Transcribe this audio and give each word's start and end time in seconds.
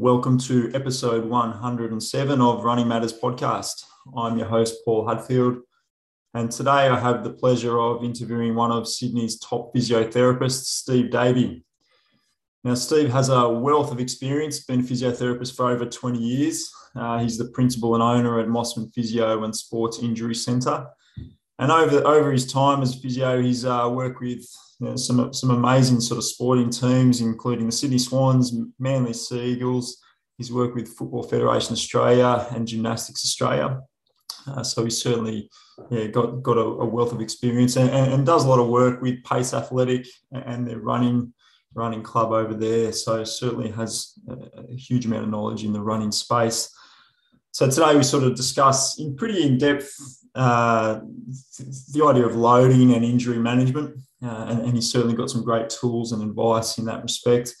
Welcome 0.00 0.38
to 0.42 0.70
episode 0.74 1.24
107 1.24 2.40
of 2.40 2.62
Running 2.62 2.86
Matters 2.86 3.12
podcast. 3.12 3.82
I'm 4.16 4.38
your 4.38 4.46
host, 4.46 4.76
Paul 4.84 5.08
Hadfield, 5.08 5.58
and 6.34 6.52
today 6.52 6.70
I 6.70 7.00
have 7.00 7.24
the 7.24 7.32
pleasure 7.32 7.80
of 7.80 8.04
interviewing 8.04 8.54
one 8.54 8.70
of 8.70 8.86
Sydney's 8.86 9.40
top 9.40 9.74
physiotherapists, 9.74 10.66
Steve 10.66 11.10
Davey. 11.10 11.64
Now, 12.62 12.74
Steve 12.74 13.10
has 13.10 13.28
a 13.28 13.48
wealth 13.48 13.90
of 13.90 13.98
experience, 13.98 14.64
been 14.64 14.80
a 14.80 14.82
physiotherapist 14.84 15.56
for 15.56 15.68
over 15.68 15.84
20 15.84 16.16
years. 16.16 16.70
Uh, 16.94 17.18
he's 17.18 17.36
the 17.36 17.48
principal 17.48 17.94
and 17.94 18.02
owner 18.02 18.38
at 18.38 18.46
Mosman 18.46 18.94
Physio 18.94 19.42
and 19.42 19.54
Sports 19.54 19.98
Injury 19.98 20.36
Centre. 20.36 20.86
And 21.58 21.72
over, 21.72 22.06
over 22.06 22.30
his 22.30 22.46
time 22.46 22.82
as 22.82 22.94
physio, 22.94 23.42
he's 23.42 23.64
uh, 23.64 23.90
worked 23.92 24.20
with 24.20 24.46
you 24.80 24.88
know, 24.88 24.96
some 24.96 25.32
some 25.32 25.50
amazing 25.50 26.00
sort 26.00 26.18
of 26.18 26.24
sporting 26.24 26.70
teams, 26.70 27.20
including 27.20 27.66
the 27.66 27.72
Sydney 27.72 27.98
Swans, 27.98 28.54
Manly 28.78 29.12
Sea 29.12 29.40
Eagles. 29.40 30.00
He's 30.36 30.52
worked 30.52 30.76
with 30.76 30.88
Football 30.88 31.24
Federation 31.24 31.72
Australia 31.72 32.46
and 32.50 32.66
Gymnastics 32.66 33.24
Australia. 33.24 33.80
Uh, 34.46 34.62
so 34.62 34.84
he's 34.84 35.02
certainly 35.02 35.50
yeah, 35.90 36.06
got 36.06 36.42
got 36.42 36.56
a, 36.56 36.62
a 36.62 36.84
wealth 36.84 37.12
of 37.12 37.20
experience 37.20 37.76
and, 37.76 37.90
and, 37.90 38.24
does 38.24 38.44
a 38.44 38.48
lot 38.48 38.60
of 38.60 38.68
work 38.68 39.02
with 39.02 39.22
Pace 39.24 39.52
Athletic 39.52 40.06
and 40.32 40.66
their 40.66 40.78
running 40.78 41.32
running 41.74 42.02
club 42.02 42.32
over 42.32 42.54
there. 42.54 42.92
So 42.92 43.24
certainly 43.24 43.70
has 43.70 44.14
a, 44.28 44.62
a 44.72 44.76
huge 44.76 45.06
amount 45.06 45.24
of 45.24 45.30
knowledge 45.30 45.64
in 45.64 45.72
the 45.72 45.80
running 45.80 46.12
space. 46.12 46.74
So 47.50 47.68
today 47.68 47.96
we 47.96 48.02
sort 48.02 48.24
of 48.24 48.36
discuss 48.36 48.98
in 48.98 49.16
pretty 49.16 49.42
in 49.42 49.58
depth 49.58 49.92
uh, 50.34 51.00
the 51.92 52.04
idea 52.04 52.26
of 52.26 52.36
loading 52.36 52.94
and 52.94 53.04
injury 53.04 53.38
management, 53.38 53.98
uh, 54.22 54.46
and, 54.48 54.60
and, 54.62 54.74
he's 54.74 54.90
certainly 54.90 55.14
got 55.14 55.30
some 55.30 55.44
great 55.44 55.70
tools 55.70 56.12
and 56.12 56.22
advice 56.22 56.78
in 56.78 56.84
that 56.86 57.02
respect. 57.02 57.54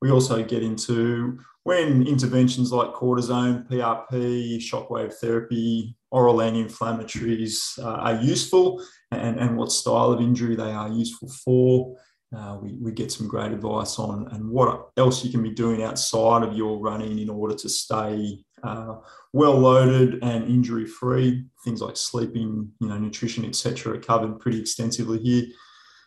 We 0.00 0.10
also 0.10 0.42
get 0.44 0.62
into 0.62 1.38
when 1.64 2.06
interventions 2.06 2.70
like 2.70 2.94
cortisone, 2.94 3.68
PRP, 3.68 4.58
shockwave 4.58 5.14
therapy, 5.14 5.96
oral 6.12 6.40
anti-inflammatories 6.40 7.78
uh, 7.80 7.96
are 7.96 8.22
useful, 8.22 8.80
and, 9.10 9.40
and 9.40 9.56
what 9.56 9.72
style 9.72 10.12
of 10.12 10.20
injury 10.20 10.54
they 10.54 10.70
are 10.70 10.88
useful 10.88 11.28
for. 11.28 11.96
Uh, 12.36 12.58
we, 12.62 12.74
we 12.74 12.92
get 12.92 13.10
some 13.10 13.26
great 13.26 13.52
advice 13.52 13.98
on 13.98 14.28
and 14.32 14.48
what 14.48 14.90
else 14.96 15.24
you 15.24 15.30
can 15.30 15.42
be 15.42 15.50
doing 15.50 15.82
outside 15.82 16.42
of 16.42 16.56
your 16.56 16.78
running 16.78 17.18
in 17.18 17.30
order 17.30 17.54
to 17.54 17.68
stay 17.68 18.38
uh, 18.62 18.96
well 19.32 19.58
loaded 19.58 20.22
and 20.22 20.44
injury 20.44 20.86
free. 20.86 21.46
Things 21.64 21.80
like 21.80 21.96
sleeping, 21.96 22.70
you 22.80 22.88
know, 22.88 22.98
nutrition, 22.98 23.44
etc., 23.44 23.94
are 23.94 24.00
covered 24.00 24.38
pretty 24.38 24.60
extensively 24.60 25.18
here. 25.18 25.46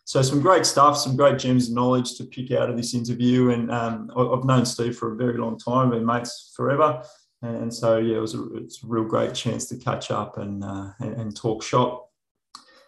So 0.09 0.23
some 0.23 0.41
great 0.41 0.65
stuff, 0.65 0.97
some 0.97 1.15
great 1.15 1.38
gems 1.38 1.69
of 1.69 1.75
knowledge 1.75 2.17
to 2.17 2.23
pick 2.23 2.49
out 2.52 2.67
of 2.67 2.75
this 2.75 2.95
interview. 2.95 3.52
And 3.52 3.69
um, 3.69 4.09
I've 4.17 4.43
known 4.43 4.65
Steve 4.65 4.97
for 4.97 5.13
a 5.13 5.15
very 5.15 5.38
long 5.38 5.55
time, 5.59 5.91
been 5.91 6.03
mates 6.03 6.52
forever. 6.55 7.03
And 7.43 7.71
so 7.71 7.99
yeah, 7.99 8.17
it 8.17 8.19
was 8.19 8.33
a, 8.33 8.55
it's 8.55 8.83
a 8.83 8.87
real 8.87 9.03
great 9.03 9.35
chance 9.35 9.67
to 9.67 9.77
catch 9.77 10.09
up 10.09 10.39
and, 10.39 10.63
uh, 10.63 10.93
and, 10.99 11.35
talk 11.35 11.61
shop. 11.61 12.09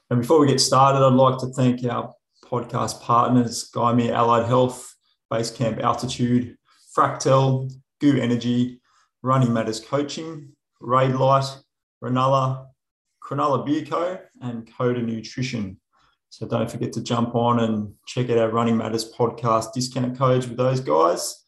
And 0.09 0.19
before 0.19 0.39
we 0.39 0.47
get 0.47 0.59
started, 0.59 1.05
I'd 1.05 1.13
like 1.13 1.37
to 1.41 1.53
thank 1.53 1.85
our 1.85 2.11
podcast 2.43 3.01
partners, 3.01 3.69
Gymea 3.71 4.13
Allied 4.13 4.47
Health, 4.47 4.91
Basecamp 5.31 5.79
Altitude, 5.79 6.57
Fractel, 6.97 7.71
GU 7.99 8.17
Energy, 8.19 8.81
Running 9.21 9.53
Matters 9.53 9.79
Coaching, 9.79 10.53
Raidlight, 10.81 11.55
Ranella, 12.03 12.65
Cronulla 13.23 13.63
Beer 13.63 13.85
Co, 13.85 14.17
and 14.41 14.67
Coda 14.75 15.03
Nutrition. 15.03 15.77
So 16.31 16.47
don't 16.47 16.71
forget 16.71 16.93
to 16.93 17.03
jump 17.03 17.35
on 17.35 17.59
and 17.59 17.93
check 18.07 18.29
out 18.29 18.37
our 18.37 18.47
Running 18.47 18.77
Matters 18.77 19.11
podcast 19.11 19.73
discount 19.73 20.17
codes 20.17 20.47
with 20.47 20.55
those 20.55 20.79
guys. 20.79 21.43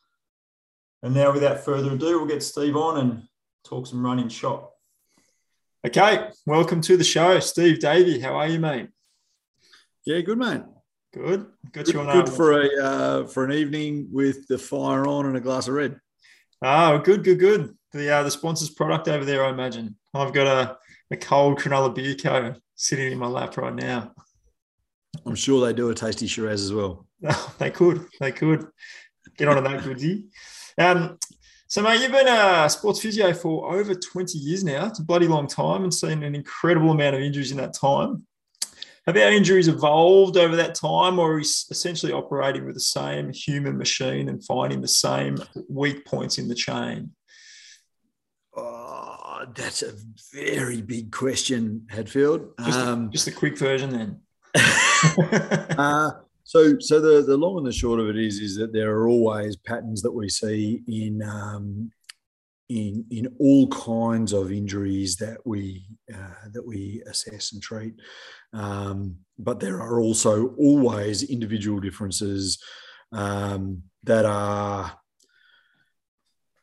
And 1.01 1.13
now, 1.13 1.31
without 1.31 1.63
further 1.63 1.94
ado, 1.94 2.19
we'll 2.19 2.27
get 2.27 2.44
Steve 2.44 2.75
on 2.75 2.99
and 2.99 3.23
talk 3.63 3.88
some 3.88 4.05
running 4.05 4.27
shop. 4.27 4.73
Okay, 5.88 6.27
welcome 6.45 6.81
to 6.81 6.97
the 6.97 7.03
show, 7.05 7.39
Steve 7.39 7.79
Davey. 7.79 8.19
How 8.19 8.35
are 8.35 8.49
you, 8.49 8.59
mate? 8.59 8.89
Yeah, 10.05 10.19
good, 10.19 10.38
mate. 10.38 10.63
Good. 11.13 11.45
Got 11.72 11.85
good, 11.85 11.93
you 11.93 12.01
on 12.01 12.13
good 12.13 12.27
for 12.27 12.61
a 12.61 12.83
uh, 12.83 13.27
for 13.27 13.45
an 13.45 13.53
evening 13.53 14.09
with 14.11 14.45
the 14.49 14.57
fire 14.57 15.07
on 15.07 15.27
and 15.27 15.38
a 15.38 15.41
glass 15.41 15.69
of 15.69 15.75
red. 15.75 15.97
Oh, 16.61 16.97
good, 16.97 17.23
good, 17.23 17.39
good. 17.39 17.73
The 17.93 18.09
uh, 18.09 18.23
the 18.23 18.31
sponsor's 18.31 18.69
product 18.69 19.07
over 19.07 19.23
there, 19.23 19.45
I 19.45 19.49
imagine. 19.49 19.95
I've 20.13 20.33
got 20.33 20.47
a, 20.47 20.77
a 21.09 21.16
cold 21.16 21.59
Cronulla 21.59 21.95
Beer 21.95 22.16
Co. 22.16 22.55
sitting 22.75 23.13
in 23.13 23.17
my 23.17 23.27
lap 23.27 23.55
right 23.55 23.73
now. 23.73 24.13
I'm 25.25 25.35
sure 25.35 25.66
they 25.66 25.74
do 25.74 25.90
a 25.90 25.96
tasty 25.96 26.28
Shiraz 26.28 26.62
as 26.62 26.74
well. 26.74 27.07
they 27.59 27.72
could, 27.72 28.07
they 28.19 28.31
could. 28.31 28.68
Get 29.38 29.47
on 29.47 29.56
to 29.56 29.62
that, 29.62 29.84
Goodsy. 29.84 30.25
Um, 30.78 31.18
so, 31.68 31.81
mate, 31.81 32.01
you've 32.01 32.12
been 32.12 32.28
a 32.28 32.69
sports 32.69 33.01
physio 33.01 33.34
for 33.34 33.73
over 33.73 33.96
20 33.96 34.38
years 34.38 34.63
now. 34.63 34.85
It's 34.88 35.00
a 35.00 35.03
bloody 35.03 35.28
long 35.28 35.47
time 35.47 35.84
and 35.84 35.94
seen 35.94 36.22
an 36.22 36.35
incredible 36.35 36.91
amount 36.91 37.16
of 37.16 37.22
injuries 37.22 37.52
in 37.52 37.57
that 37.57 37.73
time. 37.73 38.28
Have 39.07 39.18
our 39.18 39.31
injuries 39.31 39.68
evolved 39.68 40.38
over 40.38 40.56
that 40.56 40.75
time, 40.75 41.19
or 41.19 41.34
are 41.34 41.35
we 41.35 41.41
essentially 41.41 42.13
operating 42.13 42.66
with 42.66 42.75
the 42.75 42.79
same 42.79 43.34
human 43.34 43.78
machine 43.78 44.29
and 44.29 44.44
finding 44.46 44.81
the 44.81 44.88
same 44.88 45.38
weak 45.68 46.06
points 46.06 46.38
in 46.38 46.47
the 46.47 46.56
chain? 46.56 47.12
Oh, 48.56 49.46
that's 49.56 49.81
a 49.81 49.94
very 50.31 50.81
big 50.81 51.12
question, 51.12 51.88
Hadfield. 51.90 52.52
Just, 52.63 52.79
um, 52.79 53.12
just 53.12 53.28
a 53.28 53.31
quick 53.31 53.57
version 53.57 53.90
then. 53.90 54.22
uh, 55.78 56.12
so, 56.44 56.78
so 56.80 57.00
the, 57.00 57.24
the 57.24 57.38
long 57.38 57.58
and 57.58 57.68
the 57.68 57.72
short 57.72 58.00
of 58.00 58.09
it 58.09 58.18
is, 58.18 58.40
is 58.40 58.56
that 58.58 58.74
there 58.74 58.96
are 58.96 59.08
always 59.08 59.56
patterns 59.56 60.02
that 60.02 60.12
we 60.12 60.30
see 60.30 60.81
in 60.88 61.22
um, 61.24 61.91
in 62.69 63.06
in 63.12 63.28
all 63.40 63.68
kinds 63.68 64.34
of 64.34 64.52
injuries 64.52 65.16
that 65.18 65.38
we 65.46 65.86
uh, 66.14 66.47
that 66.52 66.66
we 66.66 67.03
assess 67.08 67.53
and 67.53 67.62
treat. 67.62 67.94
Um, 68.53 69.18
but 69.38 69.59
there 69.59 69.81
are 69.81 70.00
also 70.00 70.50
always 70.58 71.24
individual 71.24 71.80
differences 71.80 72.62
um, 73.12 73.84
that 74.03 74.25
are 74.25 74.97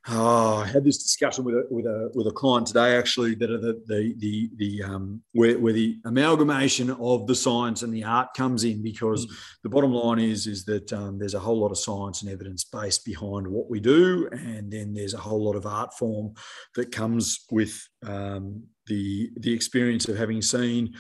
Oh, 0.08 0.56
I 0.56 0.66
had 0.66 0.82
this 0.82 0.96
discussion 0.96 1.44
with 1.44 1.54
a, 1.54 1.66
with 1.70 1.84
a 1.84 2.10
with 2.14 2.26
a 2.26 2.30
client 2.30 2.66
today 2.66 2.96
actually 2.96 3.34
that 3.34 3.50
are 3.50 3.58
the 3.58 3.82
the 3.86 4.14
the, 4.18 4.50
the 4.56 4.82
um, 4.82 5.22
where, 5.32 5.58
where 5.58 5.74
the 5.74 5.98
amalgamation 6.06 6.90
of 6.90 7.26
the 7.26 7.34
science 7.34 7.82
and 7.82 7.92
the 7.92 8.04
art 8.04 8.32
comes 8.34 8.64
in 8.64 8.82
because 8.82 9.26
mm. 9.26 9.30
the 9.62 9.68
bottom 9.68 9.92
line 9.92 10.18
is 10.18 10.46
is 10.46 10.64
that 10.64 10.90
um, 10.94 11.18
there's 11.18 11.34
a 11.34 11.38
whole 11.38 11.60
lot 11.60 11.70
of 11.70 11.78
science 11.78 12.22
and 12.22 12.30
evidence 12.30 12.64
base 12.64 12.96
behind 12.98 13.46
what 13.46 13.68
we 13.68 13.78
do 13.78 14.26
and 14.32 14.72
then 14.72 14.94
there's 14.94 15.12
a 15.12 15.18
whole 15.18 15.44
lot 15.44 15.54
of 15.54 15.66
art 15.66 15.92
form 15.92 16.32
that 16.76 16.90
comes 16.90 17.44
with 17.50 17.78
um, 18.06 18.62
the 18.86 19.30
the 19.36 19.52
experience 19.52 20.08
of 20.08 20.16
having 20.16 20.40
seen 20.40 20.94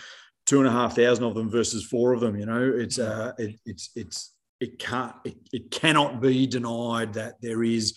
two 0.44 0.58
and 0.58 0.68
a 0.68 0.72
half 0.72 0.96
thousand 0.96 1.24
of 1.24 1.34
them 1.34 1.50
versus 1.50 1.86
four 1.86 2.12
of 2.12 2.20
them 2.20 2.38
you 2.38 2.44
know 2.44 2.70
it's 2.76 2.98
uh 2.98 3.32
it, 3.38 3.58
it's 3.64 3.90
it's 3.96 4.34
it 4.60 4.78
can't 4.78 5.14
it, 5.24 5.36
it 5.52 5.70
cannot 5.70 6.20
be 6.20 6.46
denied 6.46 7.14
that 7.14 7.36
there 7.40 7.62
is 7.64 7.94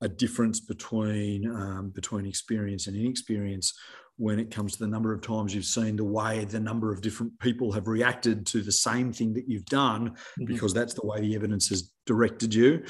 a 0.00 0.08
difference 0.08 0.60
between 0.60 1.50
um, 1.50 1.90
between 1.90 2.26
experience 2.26 2.86
and 2.86 2.96
inexperience 2.96 3.72
when 4.18 4.38
it 4.38 4.50
comes 4.50 4.72
to 4.72 4.78
the 4.78 4.88
number 4.88 5.12
of 5.12 5.20
times 5.20 5.54
you've 5.54 5.64
seen 5.64 5.96
the 5.96 6.04
way 6.04 6.44
the 6.44 6.60
number 6.60 6.92
of 6.92 7.00
different 7.00 7.38
people 7.38 7.72
have 7.72 7.86
reacted 7.86 8.46
to 8.46 8.62
the 8.62 8.72
same 8.72 9.12
thing 9.12 9.32
that 9.34 9.48
you've 9.48 9.66
done 9.66 10.10
mm-hmm. 10.10 10.44
because 10.44 10.72
that's 10.72 10.94
the 10.94 11.06
way 11.06 11.20
the 11.20 11.34
evidence 11.34 11.68
has 11.68 11.92
directed 12.06 12.54
you 12.54 12.82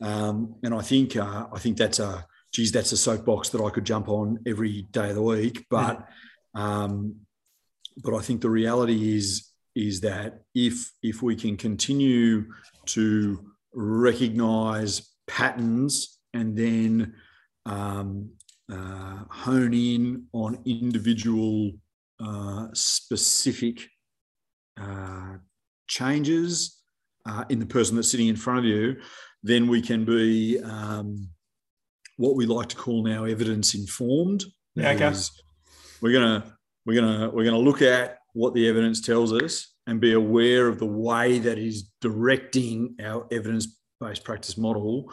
um, 0.00 0.54
and 0.62 0.74
i 0.74 0.80
think 0.80 1.16
uh, 1.16 1.46
i 1.52 1.58
think 1.58 1.76
that's 1.76 1.98
a 1.98 2.24
geez 2.52 2.72
that's 2.72 2.92
a 2.92 2.96
soapbox 2.96 3.48
that 3.48 3.62
i 3.62 3.70
could 3.70 3.84
jump 3.84 4.08
on 4.08 4.38
every 4.46 4.82
day 4.90 5.10
of 5.10 5.14
the 5.14 5.22
week 5.22 5.64
but 5.70 6.06
um, 6.54 7.14
but 8.02 8.14
i 8.14 8.20
think 8.20 8.40
the 8.40 8.50
reality 8.50 9.16
is 9.16 9.50
is 9.74 10.00
that 10.00 10.42
if 10.54 10.92
if 11.02 11.22
we 11.22 11.34
can 11.34 11.56
continue 11.56 12.44
to 12.86 13.44
recognize 13.72 15.10
patterns 15.26 16.13
and 16.34 16.56
then 16.56 17.14
um, 17.64 18.30
uh, 18.70 19.24
hone 19.30 19.72
in 19.72 20.26
on 20.32 20.58
individual 20.66 21.72
uh, 22.20 22.68
specific 22.74 23.88
uh, 24.80 25.34
changes 25.86 26.82
uh, 27.26 27.44
in 27.48 27.58
the 27.58 27.66
person 27.66 27.96
that's 27.96 28.10
sitting 28.10 28.28
in 28.28 28.36
front 28.36 28.58
of 28.58 28.64
you, 28.64 28.96
then 29.42 29.68
we 29.68 29.80
can 29.80 30.04
be 30.04 30.60
um, 30.62 31.28
what 32.16 32.36
we 32.36 32.46
like 32.46 32.68
to 32.68 32.76
call 32.76 33.02
now 33.02 33.24
evidence 33.24 33.74
informed. 33.74 34.44
Yeah, 34.74 34.90
okay. 34.90 35.12
We're 36.00 36.12
gonna 36.12 36.56
we're 36.84 37.00
gonna 37.00 37.30
we're 37.30 37.44
gonna 37.44 37.58
look 37.58 37.82
at 37.82 38.18
what 38.32 38.54
the 38.54 38.68
evidence 38.68 39.00
tells 39.00 39.32
us 39.32 39.74
and 39.86 40.00
be 40.00 40.12
aware 40.12 40.68
of 40.68 40.78
the 40.78 40.86
way 40.86 41.38
that 41.38 41.58
is 41.58 41.90
directing 42.00 42.96
our 43.02 43.26
evidence 43.30 43.78
based 44.00 44.24
practice 44.24 44.58
model 44.58 45.12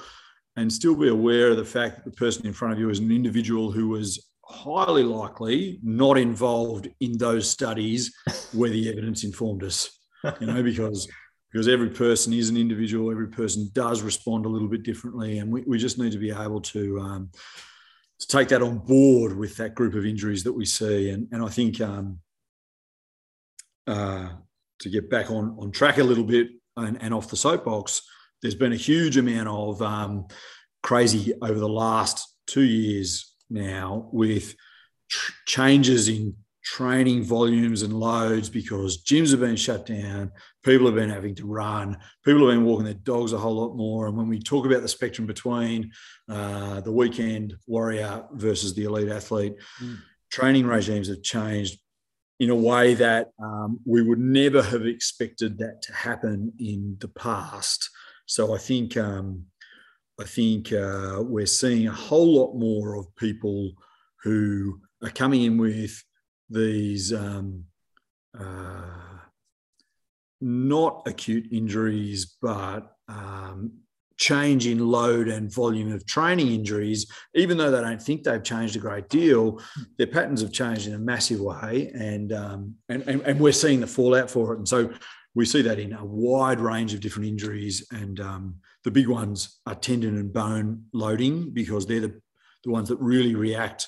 and 0.56 0.72
still 0.72 0.96
be 0.96 1.08
aware 1.08 1.50
of 1.50 1.58
the 1.58 1.66
fact 1.66 1.96
that 1.96 2.06
the 2.06 2.18
person 2.18 2.46
in 2.46 2.54
front 2.54 2.74
of 2.74 2.80
you 2.80 2.90
is 2.90 3.00
an 3.00 3.12
individual 3.12 3.72
who 3.72 3.90
was 3.90 4.28
highly 4.46 5.04
likely 5.04 5.80
not 5.82 6.18
involved 6.18 6.90
in 7.00 7.18
those 7.18 7.50
studies 7.50 8.14
where 8.54 8.70
the 8.70 8.90
evidence 8.90 9.24
informed 9.24 9.64
us. 9.64 9.98
You 10.40 10.48
know, 10.48 10.62
because 10.62 11.08
because 11.52 11.68
every 11.68 11.90
person 11.90 12.32
is 12.34 12.50
an 12.50 12.58
individual. 12.58 13.12
Every 13.12 13.28
person 13.28 13.70
does 13.74 14.02
respond 14.02 14.46
a 14.46 14.50
little 14.50 14.68
bit 14.68 14.84
differently, 14.84 15.40
and 15.40 15.52
we, 15.52 15.62
we 15.64 15.78
just 15.78 15.98
need 15.98 16.12
to 16.14 16.18
be 16.18 16.32
able 16.32 16.62
to 16.62 17.00
um, 17.00 17.32
to 18.20 18.28
take 18.28 18.48
that 18.50 18.62
on 18.62 18.78
board 18.78 19.36
with 19.36 19.58
that 19.58 19.76
group 19.76 19.96
of 19.96 20.06
injuries 20.06 20.44
that 20.44 20.54
we 20.54 20.66
see. 20.66 21.10
And 21.10 21.28
and 21.32 21.44
I 21.44 21.50
think 21.50 21.82
um, 21.82 22.20
uh, 23.88 24.30
to 24.80 24.90
get 24.90 25.10
back 25.10 25.30
on 25.30 25.58
on 25.60 25.72
track 25.72 25.98
a 25.98 26.04
little 26.04 26.24
bit 26.24 26.50
and, 26.78 27.02
and 27.02 27.14
off 27.14 27.30
the 27.30 27.38
soapbox, 27.38 28.02
there's 28.42 28.56
been 28.56 28.74
a 28.74 28.78
huge 28.78 29.18
amount 29.18 29.48
of 29.48 29.82
um, 29.82 30.28
crazy 30.84 31.34
over 31.42 31.60
the 31.60 31.70
last 31.70 32.28
two 32.48 32.64
years 32.64 33.34
now 33.50 34.10
with 34.12 34.56
tr- 35.10 35.34
changes 35.46 36.08
in 36.10 36.36
training 36.64 37.24
volumes 37.24 37.82
and 37.82 37.94
loads 37.94 38.50
because 38.50 39.04
gyms 39.04 39.32
have 39.32 39.40
been 39.40 39.56
shut 39.56 39.86
down, 39.86 40.32
people 40.64 40.86
have 40.86 40.96
been 40.96 41.10
having 41.10 41.36
to 41.36 41.46
run, 41.46 41.98
people 42.24 42.48
have 42.48 42.56
been 42.56 42.66
walking 42.66 42.86
their 42.86 42.94
dogs 42.94 43.34
a 43.34 43.38
whole 43.38 43.56
lot 43.56 43.76
more. 43.76 44.08
And 44.08 44.16
when 44.16 44.28
we 44.28 44.40
talk 44.40 44.66
about 44.66 44.82
the 44.82 44.88
spectrum 44.88 45.28
between 45.28 45.92
uh, 46.30 46.82
the 46.82 46.92
weekend 46.92 47.56
warrior 47.68 48.26
versus 48.34 48.74
the 48.74 48.84
elite 48.84 49.10
athlete, 49.10 49.56
mm. 49.82 49.98
training 50.32 50.68
regimes 50.68 51.08
have 51.08 51.24
changed 51.24 51.80
in 52.40 52.50
a 52.50 52.56
way 52.56 52.94
that 52.96 53.32
um, 53.42 53.80
we 53.86 54.02
would 54.02 54.20
never 54.20 54.64
have 54.64 54.86
expected 54.86 55.58
that 55.60 55.82
to 55.84 55.94
happen 55.94 56.54
in 56.58 56.98
the 57.00 57.08
past. 57.08 57.90
So 58.32 58.56
I 58.56 58.60
think 58.60 58.96
um, 58.96 59.44
I 60.18 60.24
think 60.24 60.72
uh, 60.72 61.18
we're 61.20 61.46
seeing 61.46 61.88
a 61.90 61.92
whole 61.92 62.34
lot 62.34 62.56
more 62.56 62.96
of 62.96 63.14
people 63.18 63.74
who 64.24 64.80
are 65.04 65.10
coming 65.10 65.44
in 65.44 65.58
with 65.58 66.02
these 66.50 67.12
um, 67.12 67.66
uh, 68.40 69.18
not 70.40 71.04
acute 71.06 71.52
injuries, 71.52 72.38
but 72.42 72.96
um, 73.10 73.74
change 74.18 74.66
in 74.66 74.80
load 74.80 75.28
and 75.28 75.54
volume 75.54 75.92
of 75.92 76.06
training 76.06 76.54
injuries, 76.54 77.12
even 77.36 77.58
though 77.58 77.70
they 77.70 77.82
don't 77.82 78.02
think 78.02 78.24
they've 78.24 78.44
changed 78.44 78.78
a 78.78 78.80
great 78.80 79.10
deal, 79.10 79.60
their 79.98 80.08
patterns 80.08 80.40
have 80.40 80.54
changed 80.54 80.88
in 80.88 80.94
a 80.94 81.00
massive 81.00 81.42
way, 81.42 81.92
and 81.94 82.32
um, 82.32 82.76
and, 82.88 83.04
and, 83.10 83.22
and 83.24 83.42
we're 83.42 83.52
seeing 83.52 83.82
the 83.82 83.88
fallout 83.88 84.32
for 84.32 84.54
it. 84.54 84.60
And 84.60 84.68
so 84.70 84.90
we 85.34 85.46
see 85.46 85.62
that 85.62 85.80
in 85.80 85.94
a 85.94 86.04
wide 86.04 86.60
range 86.60 86.94
of 86.94 87.00
different 87.00 87.28
injuries, 87.28 87.86
and 87.92 88.20
um, 88.20 88.56
the 88.84 88.92
big 88.92 89.08
ones 89.08 89.60
are 89.66 89.76
tendon 89.76 90.18
and 90.18 90.34
bone 90.34 90.86
loading 90.94 91.52
because 91.52 91.86
they're 91.86 92.02
the, 92.02 92.22
the 92.64 92.72
ones 92.72 92.90
that 92.90 93.00
really 93.00 93.36
react 93.36 93.88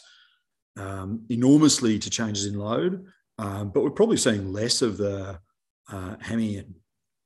um, 0.78 1.26
enormously 1.30 2.00
to 2.00 2.10
changes 2.10 2.46
in 2.46 2.58
load. 2.58 3.06
Um, 3.38 3.72
but 3.72 3.84
we're 3.84 3.90
probably 3.90 4.18
seeing 4.18 4.54
less 4.54 4.82
of 4.82 4.98
the 4.98 5.40
uh, 5.92 6.16
hammy 6.22 6.58
and 6.58 6.76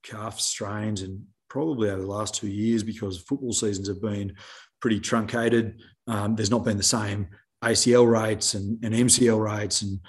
calf 0.04 0.40
strains, 0.40 1.02
and 1.02 1.24
probably 1.50 1.90
over 1.90 2.02
the 2.02 2.08
last 2.08 2.36
two 2.36 2.48
years 2.48 2.84
because 2.84 3.22
football 3.22 3.54
seasons 3.54 3.88
have 3.88 4.02
been 4.02 4.34
pretty 4.82 5.00
truncated. 5.00 5.80
Um, 6.08 6.36
there's 6.36 6.52
not 6.52 6.66
been 6.66 6.78
the 6.78 6.84
same 6.84 7.28
ACL 7.64 8.10
rates 8.10 8.54
and, 8.54 8.84
and 8.84 8.94
MCL 8.94 9.44
rates 9.44 9.82
and 9.82 10.00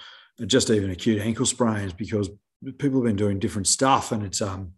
just 0.47 0.69
even 0.69 0.91
acute 0.91 1.21
ankle 1.21 1.45
sprains 1.45 1.93
because 1.93 2.29
people 2.77 2.99
have 2.99 3.07
been 3.07 3.15
doing 3.15 3.39
different 3.39 3.67
stuff, 3.67 4.11
and 4.11 4.23
it's 4.23 4.41
um 4.41 4.73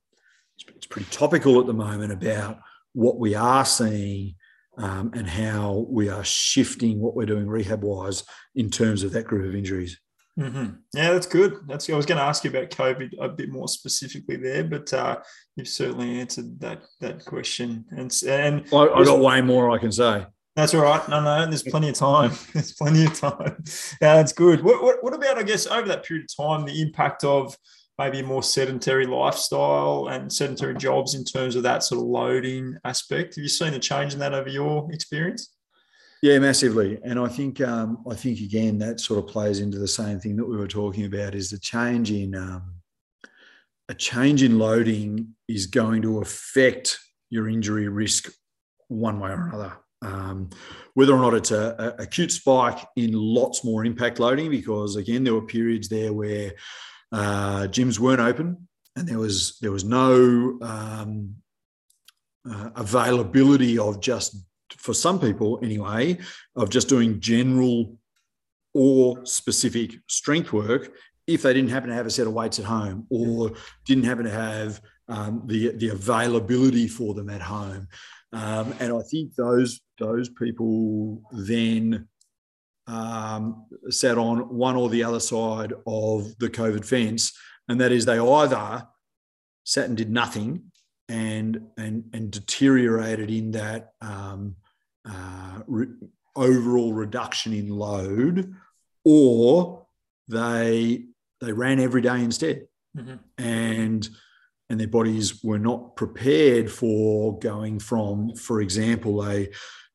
it's 0.76 0.86
pretty 0.86 1.10
topical 1.10 1.60
at 1.60 1.66
the 1.66 1.74
moment 1.74 2.12
about 2.12 2.60
what 2.94 3.18
we 3.18 3.36
are 3.36 3.66
seeing 3.66 4.36
um, 4.78 5.12
and 5.16 5.28
how 5.28 5.86
we 5.90 6.10
are 6.10 6.24
shifting 6.24 7.00
what 7.00 7.16
we're 7.16 7.26
doing 7.26 7.48
rehab 7.48 7.84
wise 7.84 8.24
in 8.56 8.70
terms 8.70 9.04
of 9.04 9.12
that 9.14 9.26
group 9.26 9.46
of 9.46 9.56
injuries. 9.56 10.00
Mm-hmm. 10.40 10.76
Yeah, 10.94 11.14
that's 11.14 11.26
good. 11.26 11.60
That's 11.68 11.90
I 11.90 11.96
was 11.96 12.06
going 12.06 12.18
to 12.18 12.24
ask 12.24 12.44
you 12.44 12.50
about 12.50 12.70
COVID 12.70 13.12
a 13.20 13.30
bit 13.30 13.50
more 13.50 13.68
specifically 13.68 14.38
there, 14.38 14.64
but 14.64 14.92
uh, 14.94 15.18
you've 15.56 15.68
certainly 15.68 16.22
answered 16.22 16.60
that 16.62 16.84
that 17.02 17.26
question. 17.26 17.86
And 17.92 18.14
and 18.26 18.66
I, 18.74 18.88
I 18.88 19.04
got 19.04 19.20
way 19.20 19.42
more 19.42 19.72
I 19.72 19.78
can 19.78 19.92
say. 19.92 20.26
That's 20.56 20.74
all 20.74 20.82
right. 20.82 21.08
No, 21.08 21.22
no, 21.22 21.46
there's 21.46 21.64
plenty 21.64 21.90
of 21.90 21.96
time. 21.96 22.32
There's 22.54 22.74
plenty 22.74 23.06
of 23.06 23.14
time. 23.14 23.64
Yeah, 24.02 24.18
that's 24.18 24.34
good. 24.34 24.62
What, 24.64 24.84
what, 24.84 25.02
what 25.02 25.14
about, 25.14 25.38
I 25.38 25.44
guess, 25.44 25.66
over 25.66 25.88
that 25.88 26.04
period 26.04 26.26
of 26.30 26.46
time, 26.46 26.66
the 26.66 26.82
impact 26.82 27.24
of 27.24 27.56
maybe 27.98 28.20
a 28.20 28.24
more 28.24 28.44
sedentary 28.44 29.06
lifestyle 29.06 30.10
and 30.10 30.32
sedentary 30.32 30.76
jobs 30.76 31.16
in 31.16 31.24
terms 31.24 31.56
of 31.56 31.64
that 31.64 31.84
sort 31.84 32.02
of 32.02 32.08
loading 32.08 32.76
aspect? 32.84 33.36
Have 33.36 33.44
you 33.44 33.50
seen 33.50 33.74
a 33.74 33.80
change 33.80 34.14
in 34.14 34.20
that 34.20 34.34
over 34.34 34.50
your 34.50 34.92
experience? 34.92 35.56
Yeah, 36.22 36.38
massively. 36.40 37.00
And 37.04 37.18
I 37.18 37.28
think 37.28 37.62
um, 37.62 38.04
I 38.10 38.14
think 38.14 38.40
again 38.42 38.78
that 38.80 39.00
sort 39.00 39.24
of 39.24 39.28
plays 39.28 39.60
into 39.60 39.80
the 39.80 39.88
same 39.88 40.20
thing 40.20 40.36
that 40.36 40.46
we 40.46 40.58
were 40.58 40.68
talking 40.68 41.06
about 41.06 41.34
is 41.34 41.50
the 41.50 41.60
change 41.60 42.12
in 42.12 42.36
um, 42.36 42.76
a 43.90 43.94
change 43.94 44.44
in 44.44 44.60
loading 44.60 45.36
is 45.48 45.66
going 45.66 46.02
to 46.04 46.20
affect 46.20 47.00
your 47.30 47.50
injury 47.50 47.88
risk 47.88 48.32
one 48.88 49.20
way 49.20 49.32
or 49.32 49.48
another. 49.48 49.74
Um, 50.02 50.50
whether 50.94 51.14
or 51.14 51.20
not 51.20 51.36
it's 51.36 51.52
a, 51.52 51.96
a, 52.00 52.04
acute 52.04 52.32
spike 52.32 52.80
in 52.96 53.12
lots 53.14 53.64
more 53.64 53.86
impact 53.86 54.20
loading, 54.20 54.50
because 54.50 54.96
again, 54.96 55.24
there 55.24 55.34
were 55.34 55.46
periods 55.46 55.90
there 55.90 56.12
where 56.12 56.54
uh, 57.12 57.68
gyms 57.70 58.00
weren't 58.00 58.22
open 58.22 58.68
and 58.96 59.08
there 59.08 59.20
was 59.20 59.58
there 59.60 59.72
was 59.72 59.84
no 59.84 60.58
um, 60.62 61.36
uh, 62.50 62.70
availability 62.76 63.78
of 63.78 64.00
just 64.00 64.36
for 64.78 64.94
some 64.94 65.20
people 65.20 65.60
anyway 65.62 66.18
of 66.56 66.70
just 66.70 66.90
doing 66.90 67.20
general 67.20 67.98
or 68.74 69.26
specific 69.26 69.92
strength 70.08 70.54
work 70.54 70.94
if 71.28 71.44
they 71.44 71.54
didn't 71.54 71.70
happen 71.70 71.90
to 71.90 71.96
have 71.96 72.06
a 72.06 72.10
set 72.10 72.28
of 72.28 72.34
weights 72.34 72.60
at 72.60 72.66
home 72.66 73.06
or 73.10 73.52
didn't 73.86 74.06
happen 74.06 74.26
to 74.26 74.32
have 74.32 74.82
um, 75.08 75.44
the 75.46 75.76
the 75.78 75.90
availability 75.90 76.88
for 76.88 77.14
them 77.14 77.30
at 77.30 77.42
home. 77.42 77.88
Um, 78.34 78.74
and 78.80 78.94
I 78.94 79.02
think 79.10 79.36
those 79.36 79.82
those 80.00 80.30
people 80.30 81.22
then 81.32 82.08
um, 82.88 83.66
sat 83.90 84.18
on 84.18 84.40
one 84.56 84.76
or 84.76 84.90
the 84.90 85.04
other 85.04 85.20
side 85.20 85.74
of 85.86 86.38
the 86.38 86.50
COVID 86.50 86.86
fence, 86.86 87.38
and 87.68 87.80
that 87.82 87.92
is 87.92 88.06
they 88.06 88.20
either 88.20 88.88
sat 89.64 89.88
and 89.88 89.98
did 89.98 90.12
nothing 90.12 90.72
and 91.10 91.62
and 91.78 92.06
and 92.14 92.32
deteriorated 92.32 93.30
in 93.30 93.52
that 93.52 93.92
um, 94.02 94.56
uh, 95.08 95.60
re- 95.68 95.88
overall 96.36 96.94
reduction 96.94 97.54
in 97.54 97.70
load, 97.70 98.54
or 99.04 99.86
they 100.30 101.06
they 101.42 101.52
ran 101.52 101.80
every 101.80 102.02
day 102.02 102.22
instead, 102.22 102.68
mm-hmm. 102.98 103.16
and 103.38 104.10
and 104.72 104.80
their 104.80 104.88
bodies 104.88 105.44
were 105.44 105.60
not 105.60 105.98
prepared 105.98 106.72
for 106.72 107.38
going 107.40 107.78
from, 107.78 108.34
for 108.36 108.62
example, 108.62 109.22
a, 109.28 109.50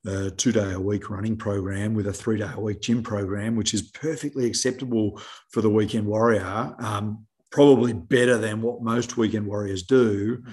a 0.07 0.31
two 0.31 0.53
day 0.53 0.73
a 0.73 0.79
week 0.79 1.09
running 1.09 1.35
program 1.35 1.95
with 1.95 2.07
a 2.07 2.13
three 2.13 2.37
day 2.37 2.51
a 2.53 2.61
week 2.61 2.83
gym 2.83 3.03
program, 3.03 3.57
which 3.57 3.73
is 3.73 3.83
perfectly 3.91 4.45
acceptable 4.45 5.19
for 5.51 5.63
the 5.63 5.71
weekend 5.71 6.07
warrior, 6.07 6.75
um, 6.79 7.25
probably 7.51 7.95
better 7.95 8.37
than 8.37 8.61
what 8.61 8.83
most 8.83 9.17
weekend 9.17 9.47
warriors 9.47 9.83
do, 9.83 10.45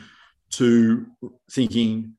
to 0.51 1.05
thinking, 1.51 2.13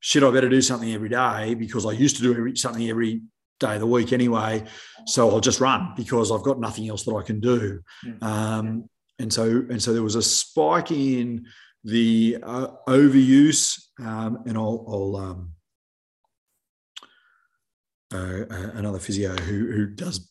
shit, 0.00 0.22
I 0.22 0.30
better 0.30 0.50
do 0.50 0.60
something 0.60 0.92
every 0.92 1.08
day 1.08 1.54
because 1.54 1.86
I 1.86 1.92
used 1.92 2.16
to 2.16 2.22
do 2.22 2.32
every, 2.36 2.54
something 2.54 2.86
every 2.86 3.22
day 3.60 3.76
of 3.76 3.80
the 3.80 3.86
week 3.86 4.12
anyway. 4.12 4.62
So 5.06 5.30
I'll 5.30 5.40
just 5.40 5.60
run 5.60 5.94
because 5.96 6.30
I've 6.30 6.42
got 6.42 6.60
nothing 6.60 6.86
else 6.90 7.04
that 7.04 7.14
I 7.14 7.22
can 7.22 7.40
do. 7.40 7.80
Um, 8.20 8.90
and 9.18 9.32
so 9.32 9.64
and 9.70 9.82
so 9.82 9.92
there 9.92 10.02
was 10.02 10.14
a 10.14 10.22
spike 10.22 10.90
in 10.90 11.46
the 11.84 12.38
uh, 12.42 12.68
overuse, 12.88 13.80
um, 14.00 14.42
and 14.46 14.56
I'll, 14.56 14.84
I'll 14.88 15.16
um, 15.16 15.52
uh, 18.12 18.44
uh, 18.50 18.70
another 18.74 18.98
physio 18.98 19.34
who 19.36 19.72
who 19.72 19.86
does 19.86 20.30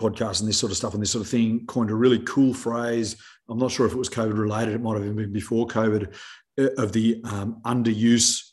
podcasts 0.00 0.40
and 0.40 0.48
this 0.48 0.58
sort 0.58 0.72
of 0.72 0.76
stuff 0.76 0.94
and 0.94 1.02
this 1.02 1.10
sort 1.10 1.24
of 1.24 1.30
thing 1.30 1.64
coined 1.66 1.90
a 1.90 1.94
really 1.94 2.18
cool 2.20 2.52
phrase. 2.52 3.16
I'm 3.48 3.58
not 3.58 3.70
sure 3.70 3.86
if 3.86 3.92
it 3.92 3.98
was 3.98 4.08
COVID 4.08 4.38
related; 4.38 4.74
it 4.74 4.80
might 4.80 5.00
have 5.00 5.16
been 5.16 5.32
before 5.32 5.66
COVID. 5.66 6.14
Uh, 6.60 6.68
of 6.76 6.92
the 6.92 7.18
um, 7.24 7.62
underuse, 7.64 8.50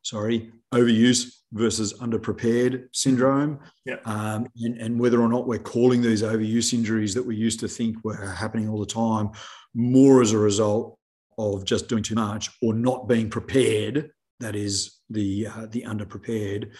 sorry, 0.00 0.50
overuse 0.72 1.37
versus 1.52 1.94
underprepared 1.94 2.88
syndrome. 2.92 3.58
Yeah. 3.86 3.96
Um, 4.04 4.48
and, 4.56 4.78
and, 4.78 5.00
whether 5.00 5.20
or 5.20 5.28
not 5.28 5.46
we're 5.46 5.58
calling 5.58 6.02
these 6.02 6.22
overuse 6.22 6.74
injuries 6.74 7.14
that 7.14 7.24
we 7.24 7.36
used 7.36 7.60
to 7.60 7.68
think 7.68 7.96
were 8.04 8.14
happening 8.14 8.68
all 8.68 8.80
the 8.80 8.86
time 8.86 9.30
more 9.74 10.20
as 10.20 10.32
a 10.32 10.38
result 10.38 10.98
of 11.38 11.64
just 11.64 11.88
doing 11.88 12.02
too 12.02 12.14
much 12.14 12.50
or 12.60 12.74
not 12.74 13.08
being 13.08 13.30
prepared, 13.30 14.10
that 14.40 14.56
is 14.56 14.98
the, 15.08 15.46
uh, 15.46 15.66
the 15.70 15.82
underprepared 15.82 16.70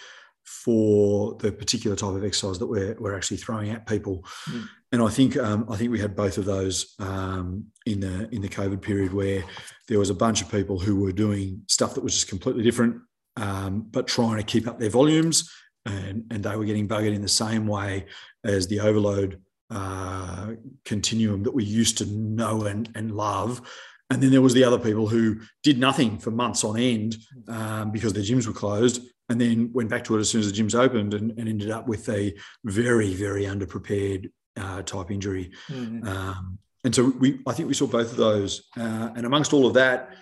for 0.43 1.35
the 1.35 1.51
particular 1.51 1.95
type 1.95 2.15
of 2.15 2.23
exercise 2.23 2.57
that 2.59 2.67
we're, 2.67 2.95
we're 2.99 3.15
actually 3.15 3.37
throwing 3.37 3.69
at 3.69 3.87
people. 3.87 4.25
Mm. 4.49 4.67
And 4.91 5.03
I 5.03 5.09
think 5.09 5.37
um, 5.37 5.65
I 5.69 5.75
think 5.75 5.91
we 5.91 5.99
had 5.99 6.15
both 6.15 6.39
of 6.39 6.45
those 6.45 6.95
um, 6.97 7.65
in 7.85 7.99
the 7.99 8.27
in 8.33 8.41
the 8.41 8.49
COVID 8.49 8.81
period 8.81 9.13
where 9.13 9.43
there 9.87 9.99
was 9.99 10.09
a 10.09 10.15
bunch 10.15 10.41
of 10.41 10.49
people 10.49 10.79
who 10.79 10.95
were 10.95 11.11
doing 11.11 11.61
stuff 11.67 11.93
that 11.93 12.03
was 12.03 12.15
just 12.15 12.27
completely 12.27 12.63
different 12.63 12.99
um, 13.39 13.85
but 13.89 14.07
trying 14.07 14.37
to 14.37 14.43
keep 14.43 14.67
up 14.67 14.79
their 14.79 14.89
volumes. 14.89 15.51
And, 15.85 16.25
and 16.29 16.43
they 16.43 16.55
were 16.55 16.65
getting 16.65 16.87
buggered 16.87 17.15
in 17.15 17.21
the 17.21 17.27
same 17.27 17.65
way 17.65 18.05
as 18.43 18.67
the 18.67 18.81
overload 18.81 19.41
uh, 19.71 20.51
continuum 20.85 21.43
that 21.43 21.53
we 21.53 21.63
used 21.63 21.97
to 21.99 22.05
know 22.05 22.65
and, 22.65 22.89
and 22.95 23.15
love. 23.15 23.61
and 24.09 24.21
then 24.21 24.31
there 24.31 24.41
was 24.41 24.53
the 24.53 24.63
other 24.63 24.79
people 24.79 25.07
who 25.07 25.39
did 25.63 25.79
nothing 25.79 26.17
for 26.17 26.31
months 26.31 26.63
on 26.63 26.77
end 26.77 27.15
um, 27.47 27.91
because 27.91 28.13
their 28.13 28.23
gyms 28.23 28.47
were 28.47 28.53
closed 28.53 29.01
and 29.29 29.39
then 29.39 29.71
went 29.73 29.89
back 29.89 30.03
to 30.03 30.17
it 30.17 30.19
as 30.19 30.29
soon 30.29 30.41
as 30.41 30.51
the 30.51 30.61
gyms 30.61 30.75
opened 30.75 31.13
and, 31.13 31.31
and 31.37 31.47
ended 31.47 31.69
up 31.69 31.87
with 31.87 32.09
a 32.09 32.35
very, 32.65 33.13
very 33.13 33.43
underprepared 33.43 34.31
uh, 34.57 34.81
type 34.81 35.11
injury. 35.11 35.51
Mm-hmm. 35.69 36.07
Um, 36.07 36.57
and 36.83 36.95
so 36.95 37.13
we, 37.19 37.39
I 37.47 37.53
think 37.53 37.67
we 37.67 37.75
saw 37.75 37.85
both 37.85 38.11
of 38.11 38.17
those. 38.17 38.67
Uh, 38.75 39.09
and 39.15 39.25
amongst 39.25 39.53
all 39.53 39.67
of 39.67 39.75
that, 39.75 40.15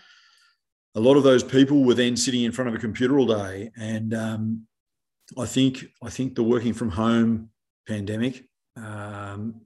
a 0.96 1.00
lot 1.00 1.18
of 1.18 1.24
those 1.24 1.44
people 1.44 1.84
were 1.84 1.94
then 1.94 2.18
sitting 2.18 2.44
in 2.44 2.52
front 2.52 2.70
of 2.70 2.76
a 2.76 2.80
computer 2.80 3.20
all 3.20 3.28
day. 3.28 3.72
And 3.78 4.14
um, 4.14 4.68
I 5.38 5.46
think, 5.46 5.86
I 6.04 6.10
think 6.10 6.36
the 6.36 6.44
working 6.44 6.74
from 6.74 6.90
home 6.90 7.50
pandemic 7.88 8.46
um, 8.76 9.62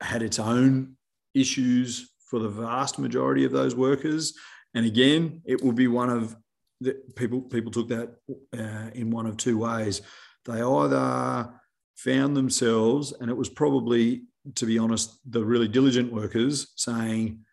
had 0.00 0.22
its 0.22 0.38
own 0.38 0.96
issues 1.34 2.10
for 2.28 2.38
the 2.38 2.48
vast 2.48 2.98
majority 2.98 3.44
of 3.44 3.52
those 3.52 3.74
workers. 3.74 4.34
And 4.74 4.84
again, 4.86 5.42
it 5.44 5.62
will 5.62 5.72
be 5.72 5.86
one 5.86 6.10
of 6.10 6.36
the 6.80 6.94
people. 7.16 7.40
People 7.40 7.70
took 7.70 7.88
that 7.88 8.16
uh, 8.56 8.90
in 8.94 9.10
one 9.10 9.26
of 9.26 9.36
two 9.36 9.58
ways. 9.58 10.02
They 10.44 10.60
either 10.60 11.50
found 11.96 12.36
themselves, 12.36 13.12
and 13.18 13.30
it 13.30 13.36
was 13.36 13.48
probably, 13.48 14.24
to 14.56 14.66
be 14.66 14.78
honest, 14.78 15.18
the 15.30 15.44
really 15.44 15.68
diligent 15.68 16.12
workers 16.12 16.72
saying, 16.76 17.44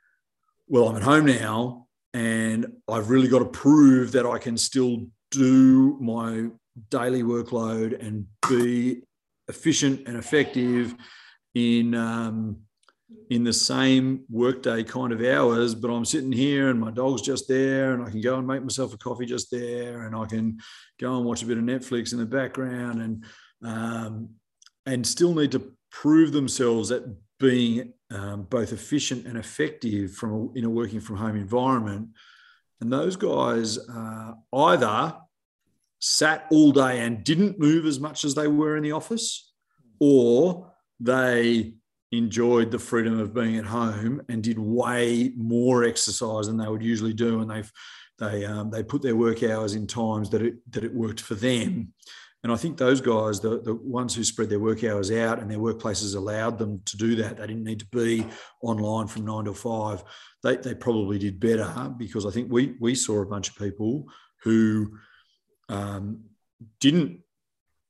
"Well, 0.67 0.89
I'm 0.89 0.97
at 0.97 1.03
home 1.03 1.25
now, 1.27 1.87
and 2.13 2.67
I've 2.87 3.09
really 3.09 3.27
got 3.27 3.39
to 3.39 3.45
prove 3.45 4.11
that 4.13 4.25
I 4.25 4.37
can 4.37 4.57
still 4.57 5.07
do 5.31 5.97
my 5.99 6.47
daily 6.89 7.23
workload 7.23 8.05
and 8.05 8.25
be 8.47 9.03
efficient 9.47 10.07
and 10.07 10.17
effective 10.17 10.95
in." 11.53 11.95
Um, 11.95 12.57
in 13.29 13.43
the 13.43 13.53
same 13.53 14.23
workday 14.29 14.83
kind 14.83 15.13
of 15.13 15.21
hours, 15.21 15.73
but 15.75 15.89
I'm 15.89 16.05
sitting 16.05 16.31
here 16.31 16.69
and 16.69 16.79
my 16.79 16.91
dog's 16.91 17.21
just 17.21 17.47
there, 17.47 17.93
and 17.93 18.03
I 18.03 18.09
can 18.09 18.21
go 18.21 18.37
and 18.37 18.47
make 18.47 18.61
myself 18.61 18.93
a 18.93 18.97
coffee 18.97 19.25
just 19.25 19.51
there, 19.51 20.05
and 20.05 20.15
I 20.15 20.25
can 20.25 20.59
go 20.99 21.15
and 21.15 21.25
watch 21.25 21.43
a 21.43 21.45
bit 21.45 21.57
of 21.57 21.63
Netflix 21.63 22.13
in 22.13 22.19
the 22.19 22.25
background, 22.25 23.01
and 23.01 23.23
um, 23.63 24.29
and 24.85 25.05
still 25.05 25.33
need 25.33 25.51
to 25.51 25.73
prove 25.91 26.31
themselves 26.31 26.91
at 26.91 27.03
being 27.41 27.93
um, 28.11 28.43
both 28.43 28.71
efficient 28.71 29.25
and 29.25 29.37
effective 29.37 30.13
from 30.13 30.31
a, 30.31 30.57
in 30.57 30.63
a 30.63 30.69
working 30.69 31.01
from 31.01 31.17
home 31.17 31.35
environment. 31.35 32.09
And 32.79 32.93
those 32.93 33.15
guys 33.15 33.77
uh, 33.77 34.33
either 34.53 35.15
sat 35.99 36.47
all 36.51 36.71
day 36.71 36.99
and 36.99 37.23
didn't 37.23 37.59
move 37.59 37.85
as 37.85 37.99
much 37.99 38.23
as 38.23 38.33
they 38.33 38.47
were 38.47 38.77
in 38.77 38.83
the 38.83 38.91
office, 38.93 39.51
or 39.99 40.71
they 40.99 41.73
enjoyed 42.11 42.71
the 42.71 42.79
freedom 42.79 43.19
of 43.19 43.33
being 43.33 43.57
at 43.57 43.65
home 43.65 44.21
and 44.29 44.43
did 44.43 44.59
way 44.59 45.31
more 45.37 45.83
exercise 45.83 46.47
than 46.47 46.57
they 46.57 46.67
would 46.67 46.83
usually 46.83 47.13
do, 47.13 47.41
and 47.41 47.49
they've 47.49 47.71
they 48.19 48.45
um, 48.45 48.69
they 48.69 48.83
put 48.83 49.01
their 49.01 49.15
work 49.15 49.41
hours 49.43 49.73
in 49.73 49.87
times 49.87 50.29
that 50.29 50.41
it 50.41 50.55
that 50.71 50.83
it 50.83 50.93
worked 50.93 51.21
for 51.21 51.35
them. 51.35 51.93
And 52.43 52.51
I 52.51 52.55
think 52.55 52.77
those 52.77 53.01
guys, 53.01 53.39
the, 53.39 53.61
the 53.61 53.75
ones 53.75 54.15
who 54.15 54.23
spread 54.23 54.49
their 54.49 54.59
work 54.59 54.83
hours 54.83 55.11
out 55.11 55.39
and 55.39 55.49
their 55.49 55.59
workplaces 55.59 56.15
allowed 56.15 56.57
them 56.57 56.81
to 56.85 56.97
do 56.97 57.15
that, 57.17 57.37
they 57.37 57.47
didn't 57.47 57.63
need 57.63 57.79
to 57.79 57.87
be 57.87 58.25
online 58.63 59.07
from 59.07 59.25
nine 59.25 59.45
to 59.45 59.53
five. 59.53 60.03
They, 60.41 60.55
they 60.57 60.73
probably 60.73 61.19
did 61.19 61.39
better 61.39 61.93
because 61.97 62.25
I 62.25 62.31
think 62.31 62.51
we, 62.51 62.75
we 62.79 62.95
saw 62.95 63.21
a 63.21 63.27
bunch 63.27 63.49
of 63.49 63.57
people 63.57 64.05
who 64.43 64.97
um, 65.69 66.23
didn't 66.79 67.21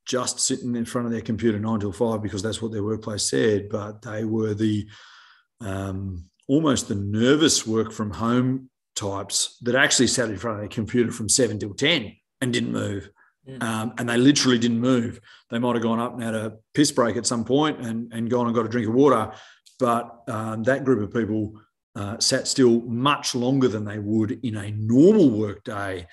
just 0.06 0.40
sitting 0.40 0.76
in 0.76 0.84
front 0.84 1.06
of 1.06 1.14
their 1.14 1.22
computer 1.22 1.58
nine 1.58 1.80
till 1.80 1.94
five 1.94 2.22
because 2.22 2.44
that's 2.44 2.62
what 2.62 2.74
their 2.74 2.84
workplace 2.84 3.30
said, 3.30 3.70
but 3.70 4.02
they 4.02 4.26
were 4.26 4.54
the 4.54 4.86
um, 5.62 6.26
almost 6.50 6.90
the 6.90 6.96
nervous 6.96 7.66
work 7.66 7.94
from 7.94 8.12
home 8.12 8.70
types 8.96 9.58
that 9.62 9.76
actually 9.76 10.08
sat 10.08 10.30
in 10.30 10.38
front 10.38 10.56
of 10.56 10.62
their 10.62 10.68
computer 10.68 11.12
from 11.12 11.30
seven 11.30 11.58
till 11.58 11.74
10 11.74 12.14
and 12.42 12.52
didn't 12.52 12.74
move. 12.74 13.10
Mm. 13.48 13.64
Um, 13.64 13.94
and 13.98 14.08
they 14.08 14.18
literally 14.18 14.60
didn't 14.60 14.80
move. 14.80 15.20
They 15.50 15.60
might 15.60 15.76
have 15.76 15.84
gone 15.84 16.00
up 16.00 16.14
and 16.14 16.22
had 16.22 16.36
a 16.36 16.58
piss 16.74 16.92
break 16.92 17.18
at 17.18 17.26
some 17.26 17.44
point 17.44 17.80
and, 17.80 18.12
and 18.14 18.30
gone 18.30 18.46
and 18.46 18.56
got 18.56 18.66
a 18.66 18.70
drink 18.70 18.88
of 18.88 18.94
water. 18.94 19.32
But 19.80 20.22
um, 20.28 20.64
that 20.64 20.86
group 20.86 21.02
of 21.02 21.14
people 21.14 21.60
uh, 21.96 22.20
sat 22.20 22.48
still 22.48 22.82
much 22.82 23.34
longer 23.34 23.68
than 23.68 23.84
they 23.84 24.00
would 24.00 24.40
in 24.44 24.56
a 24.56 24.72
normal 24.72 25.30
work 25.32 25.64
day. 25.64 26.08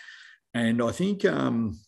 And 0.54 0.82
I 0.82 0.90
think 0.90 1.24
um, 1.24 1.78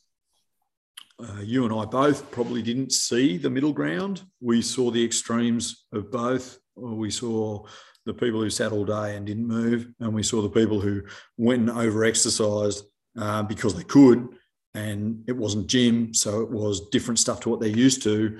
uh, 1.18 1.40
you 1.40 1.64
and 1.64 1.74
I 1.74 1.86
both 1.86 2.30
probably 2.30 2.62
didn't 2.62 2.92
see 2.92 3.36
the 3.36 3.50
middle 3.50 3.72
ground. 3.72 4.22
We 4.40 4.62
saw 4.62 4.90
the 4.90 5.04
extremes 5.04 5.86
of 5.92 6.10
both. 6.10 6.58
We 6.76 7.10
saw 7.10 7.64
the 8.06 8.14
people 8.14 8.40
who 8.40 8.50
sat 8.50 8.72
all 8.72 8.84
day 8.84 9.16
and 9.16 9.26
didn't 9.26 9.46
move, 9.46 9.88
and 10.00 10.14
we 10.14 10.22
saw 10.22 10.40
the 10.40 10.48
people 10.48 10.80
who 10.80 11.02
went 11.36 11.68
and 11.68 11.78
over 11.78 12.04
exercised 12.04 12.84
uh, 13.18 13.42
because 13.42 13.74
they 13.74 13.84
could, 13.84 14.28
and 14.74 15.24
it 15.26 15.36
wasn't 15.36 15.66
gym, 15.66 16.14
so 16.14 16.40
it 16.40 16.50
was 16.50 16.88
different 16.90 17.18
stuff 17.18 17.40
to 17.40 17.48
what 17.48 17.60
they're 17.60 17.68
used 17.68 18.02
to. 18.04 18.38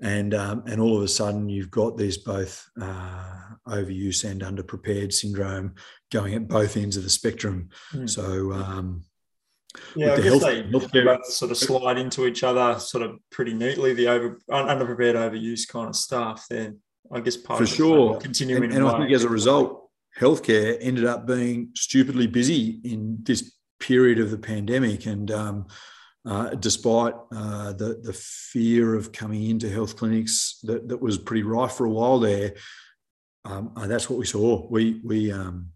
And, 0.00 0.34
um, 0.34 0.64
and 0.66 0.80
all 0.80 0.96
of 0.96 1.02
a 1.02 1.08
sudden, 1.08 1.48
you've 1.48 1.70
got 1.70 1.96
this 1.96 2.18
both 2.18 2.68
uh, 2.80 3.24
overuse 3.66 4.28
and 4.28 4.42
underprepared 4.42 5.12
syndrome 5.12 5.74
going 6.12 6.34
at 6.34 6.48
both 6.48 6.76
ends 6.76 6.96
of 6.96 7.04
the 7.04 7.10
spectrum. 7.10 7.70
Mm. 7.92 8.10
So, 8.10 8.52
um, 8.52 9.04
yeah, 9.96 10.12
I 10.12 10.20
guess 10.20 10.42
they 10.42 10.62
both 11.04 11.26
sort 11.26 11.50
of 11.50 11.56
slide 11.56 11.98
into 11.98 12.26
each 12.26 12.44
other 12.44 12.78
sort 12.78 13.02
of 13.02 13.18
pretty 13.30 13.54
neatly. 13.54 13.94
The 13.94 14.08
over 14.08 14.40
underprepared 14.50 15.14
overuse 15.14 15.66
kind 15.66 15.88
of 15.88 15.96
stuff. 15.96 16.46
Then 16.48 16.80
I 17.12 17.20
guess 17.20 17.36
part 17.36 17.58
for 17.58 17.66
sure 17.66 18.18
continuing. 18.18 18.64
And, 18.64 18.74
and 18.74 18.86
I 18.86 18.98
think 18.98 19.12
as 19.12 19.24
a 19.24 19.28
result, 19.28 19.90
healthcare 20.18 20.76
ended 20.80 21.06
up 21.06 21.26
being 21.26 21.70
stupidly 21.74 22.26
busy 22.26 22.80
in 22.84 23.18
this 23.22 23.52
period 23.86 24.18
of 24.18 24.30
the 24.30 24.38
pandemic, 24.38 25.06
and 25.06 25.30
um, 25.30 25.66
uh, 26.26 26.50
despite 26.50 27.14
uh, 27.32 27.72
the 27.72 28.00
the 28.02 28.12
fear 28.14 28.94
of 28.94 29.12
coming 29.12 29.44
into 29.50 29.68
health 29.68 29.96
clinics 29.96 30.58
that, 30.62 30.88
that 30.88 31.00
was 31.00 31.18
pretty 31.18 31.42
rife 31.42 31.72
for 31.72 31.84
a 31.84 31.90
while 31.90 32.18
there, 32.18 32.54
um, 33.44 33.72
uh, 33.76 33.86
that's 33.86 34.08
what 34.08 34.18
we 34.18 34.24
saw. 34.24 34.66
We 34.70 35.00
we 35.04 35.30
um, 35.32 35.70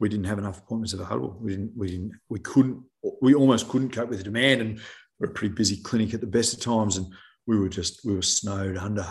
we 0.00 0.08
didn't 0.08 0.26
have 0.26 0.38
enough 0.38 0.58
appointments 0.58 0.92
available. 0.92 1.38
We 1.40 1.52
didn't 1.52 1.72
we 1.76 1.88
didn't 1.88 2.12
we 2.28 2.40
couldn't 2.40 2.82
we 3.20 3.34
almost 3.34 3.68
couldn't 3.68 3.90
cope 3.90 4.08
with 4.08 4.18
the 4.18 4.24
demand, 4.24 4.60
and 4.60 4.80
we're 5.18 5.30
a 5.30 5.32
pretty 5.32 5.54
busy 5.54 5.76
clinic 5.76 6.14
at 6.14 6.20
the 6.20 6.26
best 6.26 6.54
of 6.54 6.60
times, 6.60 6.96
and 6.96 7.06
we 7.46 7.58
were 7.58 7.68
just 7.68 8.04
we 8.04 8.14
were 8.14 8.22
snowed 8.22 8.76
under 8.76 9.06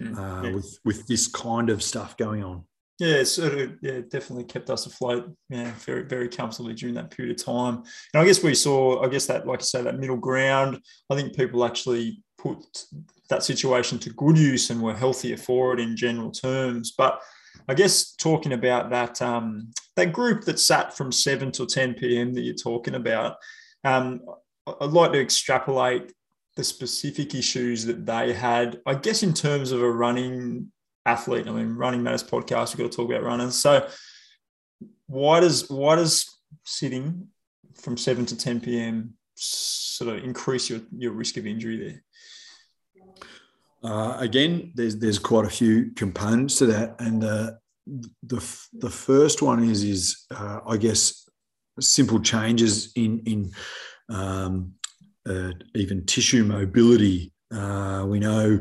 mm, 0.00 0.16
uh, 0.16 0.46
yeah. 0.46 0.54
with 0.54 0.78
with 0.84 1.06
this 1.08 1.26
kind 1.26 1.70
of 1.70 1.82
stuff 1.82 2.16
going 2.16 2.44
on. 2.44 2.64
Yeah, 2.98 3.24
sort 3.24 3.58
of 3.58 3.72
yeah, 3.82 4.00
definitely 4.08 4.44
kept 4.44 4.70
us 4.70 4.86
afloat. 4.86 5.30
Yeah, 5.50 5.70
very 5.84 6.04
very 6.04 6.28
comfortably 6.28 6.72
during 6.72 6.94
that 6.94 7.10
period 7.10 7.38
of 7.38 7.44
time. 7.44 7.82
And 8.14 8.22
I 8.22 8.24
guess 8.24 8.42
we 8.42 8.54
saw, 8.54 9.04
I 9.04 9.08
guess 9.08 9.26
that 9.26 9.46
like 9.46 9.60
I 9.60 9.64
say, 9.64 9.82
that 9.82 9.98
middle 9.98 10.16
ground. 10.16 10.80
I 11.10 11.14
think 11.14 11.36
people 11.36 11.64
actually 11.64 12.22
put 12.38 12.64
that 13.28 13.42
situation 13.42 13.98
to 13.98 14.10
good 14.10 14.38
use 14.38 14.70
and 14.70 14.80
were 14.80 14.94
healthier 14.94 15.36
for 15.36 15.74
it 15.74 15.80
in 15.80 15.96
general 15.96 16.30
terms. 16.30 16.94
But 16.96 17.20
I 17.68 17.74
guess 17.74 18.14
talking 18.14 18.52
about 18.52 18.88
that 18.90 19.20
um, 19.20 19.72
that 19.96 20.12
group 20.12 20.44
that 20.44 20.58
sat 20.58 20.96
from 20.96 21.12
seven 21.12 21.52
till 21.52 21.66
ten 21.66 21.92
p.m. 21.92 22.32
that 22.32 22.42
you're 22.42 22.54
talking 22.54 22.94
about, 22.94 23.36
um, 23.84 24.20
I'd 24.80 24.90
like 24.90 25.12
to 25.12 25.20
extrapolate 25.20 26.12
the 26.54 26.64
specific 26.64 27.34
issues 27.34 27.84
that 27.84 28.06
they 28.06 28.32
had. 28.32 28.80
I 28.86 28.94
guess 28.94 29.22
in 29.22 29.34
terms 29.34 29.70
of 29.70 29.82
a 29.82 29.90
running 29.90 30.72
athlete. 31.06 31.46
I 31.46 31.52
mean, 31.52 31.76
Running 31.76 32.02
Matters 32.02 32.22
podcast. 32.22 32.76
We've 32.76 32.84
got 32.84 32.92
to 32.92 32.96
talk 32.96 33.10
about 33.10 33.22
runners. 33.22 33.56
So, 33.56 33.88
why 35.06 35.40
does 35.40 35.70
why 35.70 35.96
does 35.96 36.28
sitting 36.64 37.28
from 37.74 37.96
seven 37.96 38.26
to 38.26 38.36
ten 38.36 38.60
p.m. 38.60 39.14
sort 39.36 40.16
of 40.16 40.24
increase 40.24 40.68
your 40.68 40.80
your 40.96 41.12
risk 41.12 41.36
of 41.36 41.46
injury 41.46 41.78
there? 41.78 42.02
Uh, 43.82 44.16
again, 44.18 44.72
there's 44.74 44.98
there's 44.98 45.18
quite 45.18 45.44
a 45.46 45.50
few 45.50 45.92
components 45.92 46.58
to 46.58 46.66
that, 46.66 46.96
and 47.00 47.22
uh, 47.22 47.52
the 48.22 48.60
the 48.72 48.90
first 48.90 49.42
one 49.42 49.62
is 49.62 49.84
is 49.84 50.26
uh, 50.34 50.60
I 50.66 50.76
guess 50.76 51.28
simple 51.80 52.20
changes 52.20 52.92
in 52.96 53.20
in 53.26 53.52
um, 54.08 54.72
uh, 55.28 55.52
even 55.74 56.04
tissue 56.04 56.44
mobility. 56.44 57.32
Uh, 57.52 58.04
we 58.08 58.18
know 58.18 58.58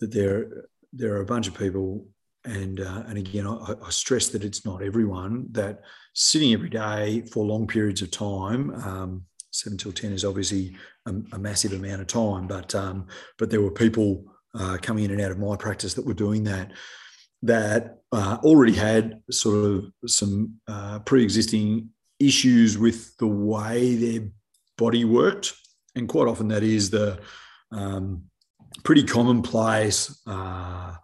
that 0.00 0.12
there 0.12 0.67
there 0.92 1.14
are 1.14 1.20
a 1.20 1.26
bunch 1.26 1.48
of 1.48 1.58
people, 1.58 2.06
and 2.44 2.80
uh, 2.80 3.02
and 3.06 3.18
again, 3.18 3.46
I, 3.46 3.74
I, 3.84 3.90
stress 3.90 4.28
that 4.28 4.44
it's 4.44 4.64
not 4.64 4.82
everyone 4.82 5.46
that 5.52 5.80
sitting 6.14 6.52
every 6.52 6.70
day 6.70 7.22
for 7.32 7.44
long 7.44 7.66
periods 7.66 8.02
of 8.02 8.10
time. 8.10 8.70
Um, 8.70 9.22
seven 9.50 9.78
till 9.78 9.92
ten 9.92 10.12
is 10.12 10.24
obviously 10.24 10.76
a, 11.06 11.14
a 11.32 11.38
massive 11.38 11.72
amount 11.72 12.00
of 12.00 12.06
time, 12.06 12.46
but 12.46 12.74
um, 12.74 13.06
but 13.38 13.50
there 13.50 13.62
were 13.62 13.70
people 13.70 14.24
uh, 14.54 14.78
coming 14.80 15.04
in 15.04 15.10
and 15.10 15.20
out 15.20 15.30
of 15.30 15.38
my 15.38 15.56
practice 15.56 15.94
that 15.94 16.06
were 16.06 16.14
doing 16.14 16.44
that 16.44 16.72
that 17.42 17.98
uh, 18.12 18.38
already 18.42 18.72
had 18.72 19.22
sort 19.30 19.64
of 19.64 19.92
some 20.06 20.54
uh, 20.66 20.98
pre-existing 21.00 21.88
issues 22.18 22.76
with 22.76 23.16
the 23.18 23.26
way 23.26 23.94
their 23.94 24.28
body 24.76 25.04
worked, 25.04 25.54
and 25.94 26.08
quite 26.08 26.28
often 26.28 26.48
that 26.48 26.62
is 26.62 26.90
the 26.90 27.20
um, 27.70 28.22
pretty 28.84 29.02
commonplace 29.02 30.20
uh, 30.26 30.94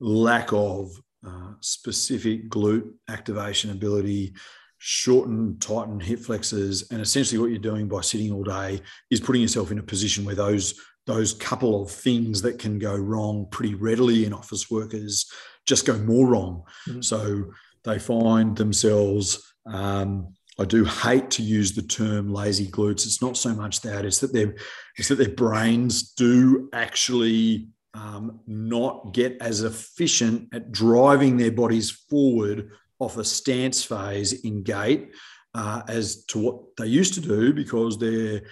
lack 0.00 0.52
of 0.52 0.90
uh, 1.26 1.52
specific 1.60 2.50
glute 2.50 2.90
activation 3.08 3.70
ability, 3.70 4.34
shorten, 4.78 5.58
tighten 5.58 6.00
hip 6.00 6.18
flexors, 6.18 6.90
and 6.90 7.00
essentially 7.00 7.40
what 7.40 7.50
you're 7.50 7.58
doing 7.58 7.88
by 7.88 8.00
sitting 8.00 8.32
all 8.32 8.42
day 8.42 8.80
is 9.10 9.20
putting 9.20 9.42
yourself 9.42 9.70
in 9.70 9.78
a 9.78 9.82
position 9.82 10.24
where 10.24 10.34
those 10.34 10.80
those 11.06 11.34
couple 11.34 11.82
of 11.82 11.90
things 11.90 12.42
that 12.42 12.60
can 12.60 12.78
go 12.78 12.94
wrong 12.94 13.46
pretty 13.50 13.74
readily 13.74 14.24
in 14.24 14.32
office 14.32 14.70
workers 14.70 15.28
just 15.66 15.84
go 15.84 15.98
more 15.98 16.28
wrong. 16.28 16.62
Mm-hmm. 16.88 17.00
So 17.00 17.52
they 17.84 17.98
find 17.98 18.56
themselves. 18.56 19.54
Um, 19.66 20.34
I 20.58 20.64
do 20.64 20.84
hate 20.84 21.30
to 21.32 21.42
use 21.42 21.72
the 21.72 21.82
term 21.82 22.32
lazy 22.32 22.66
glutes. 22.66 23.06
It's 23.06 23.22
not 23.22 23.36
so 23.36 23.54
much 23.54 23.80
that; 23.82 24.04
it's 24.04 24.18
that 24.18 24.32
their 24.32 24.54
it's 24.96 25.08
that 25.08 25.16
their 25.16 25.30
brains 25.30 26.12
do 26.12 26.68
actually 26.72 27.68
um, 27.94 28.40
not 28.46 29.12
get 29.12 29.36
as 29.40 29.62
efficient 29.62 30.48
at 30.52 30.72
driving 30.72 31.36
their 31.36 31.52
bodies 31.52 31.90
forward 31.90 32.70
off 32.98 33.16
a 33.16 33.24
stance 33.24 33.82
phase 33.82 34.44
in 34.44 34.62
gait 34.62 35.10
uh, 35.54 35.82
as 35.88 36.24
to 36.26 36.38
what 36.38 36.76
they 36.76 36.86
used 36.86 37.14
to 37.14 37.20
do 37.20 37.52
because 37.52 37.98
their 37.98 38.42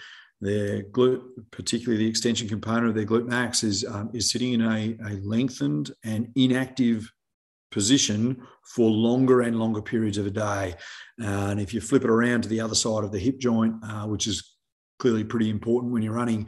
their 0.40 0.82
glute, 0.84 1.22
particularly 1.50 2.02
the 2.02 2.08
extension 2.08 2.48
component 2.48 2.88
of 2.88 2.94
their 2.94 3.04
glute 3.04 3.26
max, 3.26 3.62
is 3.62 3.84
um, 3.84 4.10
is 4.14 4.30
sitting 4.30 4.54
in 4.54 4.62
a, 4.62 4.96
a 5.06 5.20
lengthened 5.22 5.92
and 6.02 6.28
inactive 6.34 7.10
position 7.70 8.42
for 8.74 8.90
longer 8.90 9.42
and 9.42 9.58
longer 9.58 9.82
periods 9.82 10.18
of 10.18 10.26
a 10.26 10.30
day. 10.30 10.74
Uh, 11.22 11.48
and 11.50 11.60
if 11.60 11.72
you 11.72 11.80
flip 11.80 12.04
it 12.04 12.10
around 12.10 12.42
to 12.42 12.48
the 12.48 12.60
other 12.60 12.74
side 12.74 13.04
of 13.04 13.12
the 13.12 13.18
hip 13.18 13.38
joint, 13.38 13.74
uh, 13.82 14.06
which 14.06 14.26
is 14.26 14.56
clearly 14.98 15.24
pretty 15.24 15.50
important 15.50 15.92
when 15.92 16.02
you're 16.02 16.12
running 16.12 16.46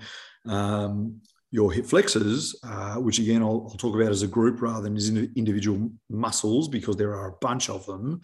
um, 0.48 1.20
your 1.50 1.72
hip 1.72 1.86
flexors, 1.86 2.56
uh, 2.64 2.94
which 2.94 3.18
again 3.18 3.42
I'll, 3.42 3.68
I'll, 3.70 3.76
talk 3.76 3.94
about 3.94 4.10
as 4.10 4.22
a 4.22 4.26
group 4.26 4.62
rather 4.62 4.82
than 4.82 4.96
as 4.96 5.08
individual 5.08 5.90
muscles 6.08 6.68
because 6.68 6.96
there 6.96 7.14
are 7.14 7.28
a 7.28 7.36
bunch 7.40 7.68
of 7.68 7.84
them, 7.86 8.22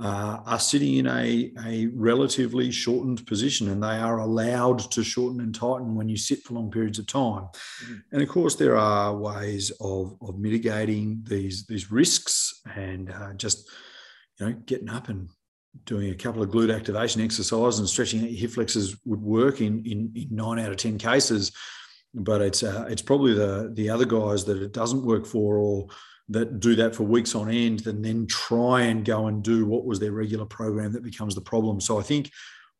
uh, 0.00 0.40
are 0.44 0.58
sitting 0.58 0.96
in 0.96 1.06
a, 1.06 1.52
a 1.66 1.86
relatively 1.94 2.70
shortened 2.70 3.24
position 3.26 3.68
and 3.70 3.82
they 3.82 3.96
are 3.96 4.18
allowed 4.18 4.78
to 4.90 5.04
shorten 5.04 5.40
and 5.40 5.54
tighten 5.54 5.94
when 5.94 6.08
you 6.08 6.16
sit 6.16 6.42
for 6.42 6.54
long 6.54 6.70
periods 6.70 6.98
of 6.98 7.06
time. 7.06 7.44
Mm-hmm. 7.84 7.94
And 8.12 8.22
of 8.22 8.28
course, 8.28 8.56
there 8.56 8.76
are 8.76 9.16
ways 9.16 9.70
of, 9.80 10.16
of 10.20 10.38
mitigating 10.38 11.22
these, 11.28 11.66
these 11.66 11.92
risks 11.92 12.60
and 12.74 13.10
uh, 13.10 13.34
just 13.34 13.70
you 14.40 14.46
know 14.46 14.52
getting 14.66 14.90
up 14.90 15.08
and 15.08 15.28
doing 15.84 16.10
a 16.10 16.14
couple 16.14 16.42
of 16.42 16.50
glute 16.50 16.74
activation 16.74 17.20
exercises 17.20 17.78
and 17.78 17.88
stretching 17.88 18.20
out 18.20 18.30
your 18.30 18.40
hip 18.40 18.50
flexors 18.50 18.96
would 19.04 19.22
work 19.22 19.60
in, 19.60 19.84
in, 19.84 20.12
in 20.16 20.28
nine 20.30 20.58
out 20.58 20.70
of 20.70 20.76
10 20.76 20.98
cases 20.98 21.52
but 22.14 22.40
it's 22.40 22.62
uh, 22.62 22.86
it's 22.88 23.02
probably 23.02 23.34
the 23.34 23.72
the 23.74 23.90
other 23.90 24.04
guys 24.04 24.44
that 24.44 24.62
it 24.62 24.72
doesn't 24.72 25.04
work 25.04 25.26
for 25.26 25.56
or 25.58 25.88
that 26.28 26.60
do 26.60 26.74
that 26.74 26.94
for 26.94 27.02
weeks 27.02 27.34
on 27.34 27.50
end 27.50 27.86
and 27.86 28.04
then 28.04 28.26
try 28.26 28.82
and 28.82 29.04
go 29.04 29.26
and 29.26 29.42
do 29.42 29.66
what 29.66 29.84
was 29.84 30.00
their 30.00 30.12
regular 30.12 30.46
program 30.46 30.92
that 30.92 31.02
becomes 31.02 31.34
the 31.34 31.40
problem. 31.40 31.80
So 31.80 31.98
I 31.98 32.02
think 32.02 32.30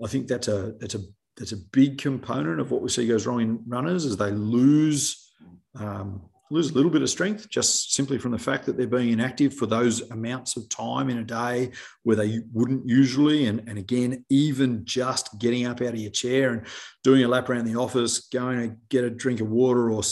I 0.03 0.09
think 0.09 0.29
that's 0.29 0.49
a 0.49 0.75
that's 0.79 0.95
a 0.95 1.01
that's 1.37 1.53
a 1.53 1.59
big 1.73 1.99
component 1.99 2.61
of 2.61 2.71
what 2.71 2.81
we 2.81 2.89
see 2.89 3.07
goes 3.07 3.27
wrong 3.27 3.41
in 3.41 3.61
runners 3.67 4.05
is 4.05 4.17
they 4.17 4.31
lose 4.31 5.33
um, 5.75 6.23
lose 6.51 6.71
a 6.71 6.75
little 6.75 6.91
bit 6.91 7.03
of 7.03 7.11
strength 7.11 7.49
just 7.49 7.95
simply 7.95 8.19
from 8.19 8.31
the 8.31 8.39
fact 8.39 8.67
that 8.67 8.77
they're 8.77 8.87
being 8.87 9.11
inactive 9.11 9.55
for 9.55 9.67
those 9.67 10.09
amounts 10.11 10.57
of 10.57 10.69
time 10.69 11.09
in 11.09 11.19
a 11.19 11.25
day 11.25 11.71
where 12.03 12.17
they 12.17 12.41
wouldn't 12.53 12.87
usually. 12.89 13.47
And, 13.47 13.67
and 13.67 13.79
again, 13.79 14.25
even 14.29 14.85
just 14.85 15.39
getting 15.39 15.67
up 15.67 15.81
out 15.81 15.95
of 15.95 15.97
your 15.97 16.13
chair 16.13 16.53
and 16.53 16.67
doing 17.03 17.25
a 17.25 17.29
lap 17.29 17.49
around 17.49 17.65
the 17.65 17.77
office, 17.77 18.29
going 18.29 18.71
to 18.71 18.77
get 18.89 19.05
a 19.05 19.11
drink 19.11 19.41
of 19.41 19.49
water 19.49 19.91
or 19.91 20.03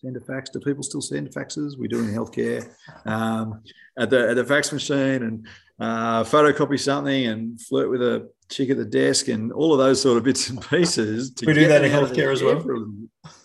send 0.00 0.16
a 0.16 0.20
fax. 0.20 0.50
Do 0.50 0.60
people 0.60 0.82
still 0.82 1.00
send 1.00 1.30
faxes? 1.30 1.78
We 1.78 1.88
do 1.88 2.00
in 2.00 2.14
healthcare. 2.14 2.68
Um, 3.04 3.62
at 3.98 4.10
the 4.10 4.30
at 4.30 4.36
the 4.36 4.44
fax 4.44 4.72
machine 4.72 5.22
and 5.22 5.46
uh, 5.78 6.24
photocopy 6.24 6.78
something 6.78 7.26
and 7.26 7.60
flirt 7.60 7.90
with 7.90 8.02
a 8.02 8.30
chick 8.50 8.70
at 8.70 8.76
the 8.76 8.84
desk 8.84 9.28
and 9.28 9.52
all 9.52 9.72
of 9.72 9.78
those 9.78 10.00
sort 10.00 10.18
of 10.18 10.24
bits 10.24 10.48
and 10.48 10.60
pieces. 10.70 11.34
we 11.44 11.52
do 11.52 11.68
that 11.68 11.84
in 11.84 11.90
healthcare 11.90 12.32
as 12.32 12.42
well. 12.42 12.62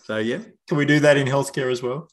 So 0.04 0.18
yeah, 0.18 0.40
can 0.68 0.78
we 0.78 0.86
do 0.86 1.00
that 1.00 1.18
in 1.18 1.28
healthcare 1.28 1.72
as 1.72 1.82
well? 1.82 2.10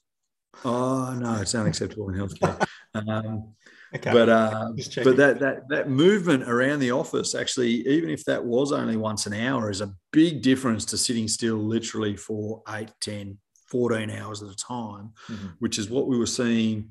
Oh 0.64 1.14
no, 1.18 1.40
it's 1.40 1.54
unacceptable 1.54 2.08
in 2.10 2.16
healthcare. 2.16 2.66
Um, 2.94 3.54
okay. 3.94 4.12
But 4.12 4.28
uh, 4.28 4.70
but 5.04 5.16
that 5.16 5.38
that 5.40 5.68
that 5.68 5.88
movement 5.88 6.48
around 6.48 6.80
the 6.80 6.90
office 6.90 7.34
actually, 7.34 7.86
even 7.86 8.10
if 8.10 8.24
that 8.24 8.44
was 8.44 8.72
only 8.72 8.96
once 8.96 9.26
an 9.26 9.34
hour, 9.34 9.70
is 9.70 9.80
a 9.80 9.92
big 10.12 10.42
difference 10.42 10.84
to 10.86 10.98
sitting 10.98 11.28
still 11.28 11.56
literally 11.56 12.16
for 12.16 12.62
8, 12.68 12.90
10, 13.00 13.38
14 13.70 14.10
hours 14.10 14.42
at 14.42 14.50
a 14.50 14.56
time, 14.56 15.12
mm-hmm. 15.28 15.48
which 15.58 15.78
is 15.78 15.90
what 15.90 16.06
we 16.06 16.18
were 16.18 16.26
seeing. 16.26 16.90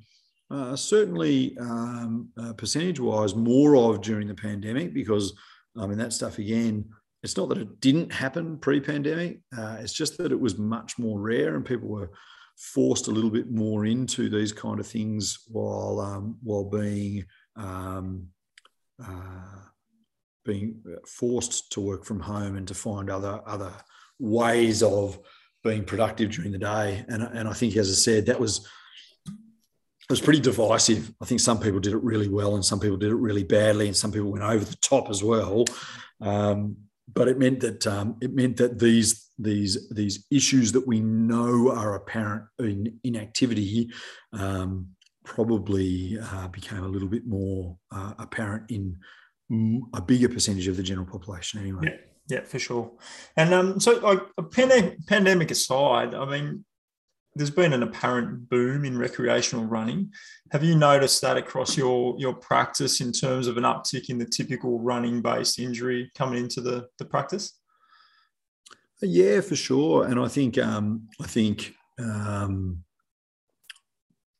Uh, 0.49 0.75
certainly, 0.75 1.57
um, 1.59 2.29
uh, 2.37 2.53
percentage-wise, 2.53 3.35
more 3.35 3.75
of 3.75 4.01
during 4.01 4.27
the 4.27 4.35
pandemic, 4.35 4.93
because 4.93 5.33
I 5.77 5.85
mean 5.87 5.97
that 5.97 6.13
stuff 6.13 6.37
again. 6.37 6.85
It's 7.23 7.35
not 7.35 7.49
that 7.49 7.57
it 7.57 7.81
didn't 7.81 8.13
happen 8.13 8.57
pre-pandemic; 8.57 9.39
uh, 9.57 9.77
it's 9.79 9.93
just 9.93 10.17
that 10.19 10.31
it 10.31 10.39
was 10.39 10.57
much 10.57 10.97
more 10.97 11.19
rare, 11.19 11.55
and 11.55 11.65
people 11.65 11.89
were 11.89 12.11
forced 12.57 13.07
a 13.07 13.11
little 13.11 13.29
bit 13.29 13.51
more 13.51 13.85
into 13.85 14.29
these 14.29 14.51
kind 14.51 14.79
of 14.79 14.87
things 14.87 15.39
while 15.47 15.99
um, 15.99 16.37
while 16.41 16.63
being 16.63 17.25
um, 17.55 18.27
uh, 19.03 19.61
being 20.45 20.81
forced 21.05 21.71
to 21.73 21.81
work 21.81 22.05
from 22.05 22.19
home 22.19 22.55
and 22.55 22.67
to 22.67 22.73
find 22.73 23.09
other 23.09 23.41
other 23.45 23.71
ways 24.19 24.81
of 24.81 25.19
being 25.67 25.83
productive 25.83 26.31
during 26.31 26.51
the 26.51 26.57
day. 26.57 27.05
And, 27.07 27.21
and 27.23 27.47
I 27.47 27.53
think, 27.53 27.75
as 27.75 27.89
I 27.89 27.93
said, 27.93 28.25
that 28.27 28.39
was 28.39 28.67
it 30.09 30.13
was 30.13 30.21
pretty 30.21 30.39
divisive. 30.39 31.13
I 31.21 31.25
think 31.25 31.41
some 31.41 31.59
people 31.59 31.81
did 31.81 31.93
it 31.93 32.01
really 32.01 32.29
well, 32.29 32.55
and 32.55 32.63
some 32.63 32.79
people 32.79 32.95
did 32.95 33.11
it 33.11 33.15
really 33.15 33.43
badly, 33.43 33.87
and 33.87 33.95
some 33.95 34.11
people 34.11 34.31
went 34.31 34.43
over 34.43 34.63
the 34.63 34.77
top 34.77 35.09
as 35.09 35.21
well. 35.21 35.65
Um, 36.21 36.77
but 37.13 37.27
it 37.27 37.37
meant 37.37 37.59
that 37.59 37.85
um, 37.87 38.15
it 38.21 38.33
meant 38.33 38.55
that 38.57 38.79
these 38.79 39.29
these 39.37 39.89
these 39.89 40.25
issues 40.31 40.71
that 40.71 40.87
we 40.87 41.01
know 41.01 41.71
are 41.71 41.95
apparent 41.95 42.43
in 42.59 42.99
inactivity 43.03 43.91
um, 44.31 44.87
probably 45.25 46.17
uh, 46.19 46.47
became 46.47 46.83
a 46.83 46.87
little 46.87 47.09
bit 47.09 47.27
more 47.27 47.77
uh, 47.91 48.13
apparent 48.17 48.71
in 48.71 48.97
a 49.93 50.01
bigger 50.01 50.29
percentage 50.29 50.67
of 50.69 50.77
the 50.77 50.83
general 50.83 51.07
population 51.07 51.59
anyway. 51.59 51.81
Yeah, 51.83 51.97
yeah, 52.27 52.41
for 52.41 52.59
sure. 52.59 52.91
And 53.35 53.53
um, 53.53 53.79
so, 53.79 53.99
like 53.99 54.19
pandemic 55.07 55.51
aside, 55.51 56.13
I 56.13 56.25
mean, 56.25 56.65
there's 57.35 57.51
been 57.51 57.73
an 57.73 57.83
apparent 57.83 58.49
boom 58.49 58.83
in 58.83 58.97
recreational 58.97 59.65
running. 59.65 60.11
Have 60.51 60.63
you 60.63 60.75
noticed 60.75 61.21
that 61.21 61.37
across 61.37 61.77
your 61.77 62.15
your 62.17 62.33
practice 62.33 62.99
in 62.99 63.11
terms 63.11 63.47
of 63.47 63.57
an 63.57 63.63
uptick 63.63 64.09
in 64.09 64.17
the 64.17 64.25
typical 64.25 64.79
running 64.79 65.21
based 65.21 65.59
injury 65.59 66.11
coming 66.15 66.43
into 66.43 66.61
the, 66.61 66.87
the 66.97 67.05
practice? 67.05 67.53
Yeah, 69.01 69.41
for 69.41 69.55
sure. 69.55 70.05
And 70.05 70.19
I 70.19 70.27
think 70.27 70.57
um, 70.57 71.07
I 71.21 71.27
think 71.27 71.73
um, 71.99 72.83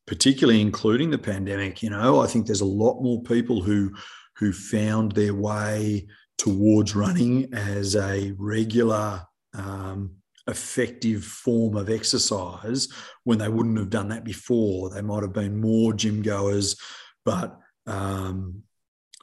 particularly 0.08 0.62
including 0.62 1.12
the 1.12 1.17
pandemic, 1.17 1.84
you 1.84 1.89
know, 1.89 2.19
I 2.19 2.28
think 2.28 2.47
there's 2.47 2.62
a 2.62 2.65
lot 2.65 3.02
more 3.02 3.21
people 3.23 3.62
who 3.62 3.93
who 4.38 4.52
found 4.52 5.13
their 5.13 5.34
way 5.34 6.08
towards 6.38 6.95
running 6.95 7.54
as 7.54 7.95
a 7.95 8.34
regular 8.38 9.21
um, 9.56 10.12
effective 10.47 11.23
form 11.23 11.76
of 11.76 11.89
exercise 11.89 12.88
when 13.23 13.38
they 13.38 13.50
wouldn't 13.50 13.78
have 13.78 13.89
done 13.89 14.10
that 14.10 14.23
before. 14.23 14.89
They 14.89 15.02
might 15.02 15.23
have 15.23 15.34
been 15.34 15.60
more 15.60 15.93
gym 15.93 16.21
goers, 16.21 16.76
but 17.26 17.58
um, 17.86 18.62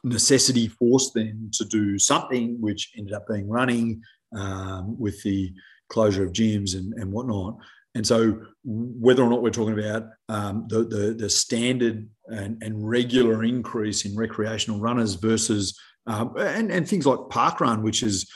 necessity 0.02 0.68
forced 0.68 1.14
them 1.14 1.50
to 1.54 1.64
do 1.64 1.98
something, 1.98 2.60
which 2.60 2.92
ended 2.96 3.14
up 3.14 3.26
being 3.26 3.48
running 3.48 4.02
um, 4.36 4.98
with 4.98 5.22
the 5.22 5.52
closure 5.88 6.24
of 6.24 6.32
gyms 6.32 6.74
and, 6.74 6.92
and 6.94 7.12
whatnot. 7.12 7.56
And 7.94 8.06
so, 8.06 8.40
whether 8.64 9.22
or 9.22 9.30
not 9.30 9.42
we're 9.42 9.50
talking 9.50 9.78
about 9.78 10.06
um, 10.28 10.66
the, 10.68 10.84
the, 10.84 11.14
the 11.16 11.30
standard 11.30 12.08
and, 12.26 12.60
and 12.62 12.88
regular 12.88 13.44
increase 13.44 14.04
in 14.04 14.16
recreational 14.16 14.80
runners 14.80 15.14
versus 15.14 15.78
um, 16.06 16.34
and, 16.38 16.70
and 16.70 16.88
things 16.88 17.06
like 17.06 17.18
park 17.30 17.60
run, 17.60 17.82
which 17.82 18.02
is 18.02 18.30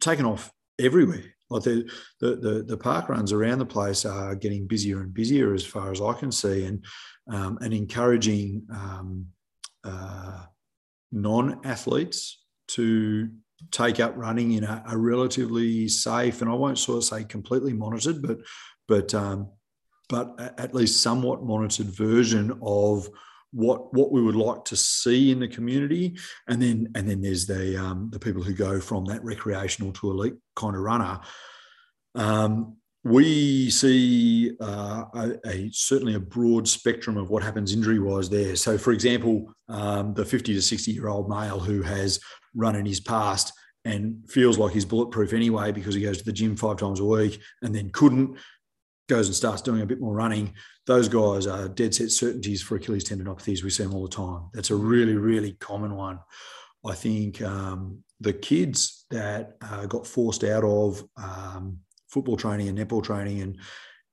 taken 0.00 0.26
off 0.26 0.52
everywhere. 0.78 1.24
Like 1.48 1.64
the, 1.64 1.90
the, 2.20 2.36
the, 2.36 2.64
the, 2.66 2.76
park 2.76 3.08
runs 3.08 3.32
around 3.32 3.58
the 3.58 3.66
place 3.66 4.04
are 4.04 4.36
getting 4.36 4.68
busier 4.68 5.00
and 5.00 5.12
busier 5.12 5.52
as 5.52 5.66
far 5.66 5.90
as 5.90 6.00
I 6.00 6.12
can 6.12 6.30
see, 6.30 6.64
and, 6.64 6.84
um, 7.28 7.58
and 7.60 7.74
encouraging 7.74 8.62
um, 8.72 9.26
uh, 9.82 10.44
non 11.10 11.60
athletes 11.64 12.44
to 12.68 13.30
take 13.72 13.98
up 13.98 14.14
running 14.16 14.52
in 14.52 14.64
a, 14.64 14.82
a, 14.90 14.96
relatively 14.96 15.88
safe, 15.88 16.40
and 16.40 16.48
I 16.48 16.54
won't 16.54 16.78
sort 16.78 16.98
of 16.98 17.04
say 17.04 17.24
completely 17.24 17.72
monitored, 17.72 18.22
but, 18.22 18.38
but, 18.86 19.12
um, 19.14 19.50
but 20.08 20.38
at 20.56 20.74
least 20.74 21.02
somewhat 21.02 21.42
monitored 21.42 21.86
version 21.86 22.58
of 22.62 23.08
what 23.52 23.92
what 23.92 24.12
we 24.12 24.22
would 24.22 24.36
like 24.36 24.64
to 24.66 24.76
see 24.76 25.30
in 25.30 25.40
the 25.40 25.48
community, 25.48 26.16
and 26.48 26.60
then 26.62 26.88
and 26.94 27.08
then 27.08 27.20
there's 27.20 27.46
the 27.46 27.76
um, 27.76 28.08
the 28.12 28.18
people 28.18 28.42
who 28.42 28.54
go 28.54 28.80
from 28.80 29.04
that 29.06 29.24
recreational 29.24 29.92
to 29.94 30.10
elite 30.10 30.34
kind 30.56 30.76
of 30.76 30.82
runner. 30.82 31.20
Um, 32.14 32.76
we 33.02 33.70
see 33.70 34.52
uh, 34.60 35.04
a, 35.14 35.32
a, 35.46 35.70
certainly 35.72 36.14
a 36.14 36.20
broad 36.20 36.68
spectrum 36.68 37.16
of 37.16 37.30
what 37.30 37.42
happens 37.42 37.72
injury 37.72 37.98
wise 37.98 38.28
there. 38.28 38.54
So, 38.56 38.76
for 38.76 38.92
example, 38.92 39.54
um, 39.68 40.12
the 40.12 40.24
50 40.24 40.52
to 40.52 40.60
60 40.60 40.92
year 40.92 41.08
old 41.08 41.28
male 41.28 41.58
who 41.58 41.80
has 41.82 42.20
run 42.54 42.76
in 42.76 42.84
his 42.84 43.00
past 43.00 43.54
and 43.86 44.22
feels 44.28 44.58
like 44.58 44.72
he's 44.72 44.84
bulletproof 44.84 45.32
anyway 45.32 45.72
because 45.72 45.94
he 45.94 46.02
goes 46.02 46.18
to 46.18 46.24
the 46.24 46.32
gym 46.32 46.56
five 46.56 46.76
times 46.76 47.00
a 47.00 47.04
week 47.04 47.40
and 47.62 47.74
then 47.74 47.88
couldn't, 47.90 48.36
goes 49.10 49.26
and 49.26 49.36
starts 49.36 49.60
doing 49.60 49.82
a 49.82 49.86
bit 49.86 50.00
more 50.00 50.14
running. 50.14 50.54
Those 50.86 51.08
guys 51.08 51.46
are 51.46 51.68
dead 51.68 51.94
set 51.94 52.10
certainties 52.10 52.62
for 52.62 52.76
Achilles 52.76 53.04
tendinopathies. 53.04 53.62
We 53.62 53.70
see 53.70 53.82
them 53.82 53.94
all 53.94 54.04
the 54.04 54.16
time. 54.16 54.48
That's 54.54 54.70
a 54.70 54.76
really, 54.76 55.14
really 55.14 55.52
common 55.60 55.94
one. 55.94 56.18
I 56.86 56.94
think 56.94 57.42
um, 57.42 58.02
the 58.20 58.32
kids 58.32 59.04
that 59.10 59.56
uh, 59.60 59.84
got 59.86 60.06
forced 60.06 60.44
out 60.44 60.64
of 60.64 61.04
um, 61.22 61.78
football 62.08 62.36
training 62.36 62.68
and 62.68 62.78
netball 62.78 63.04
training 63.04 63.42
and 63.42 63.58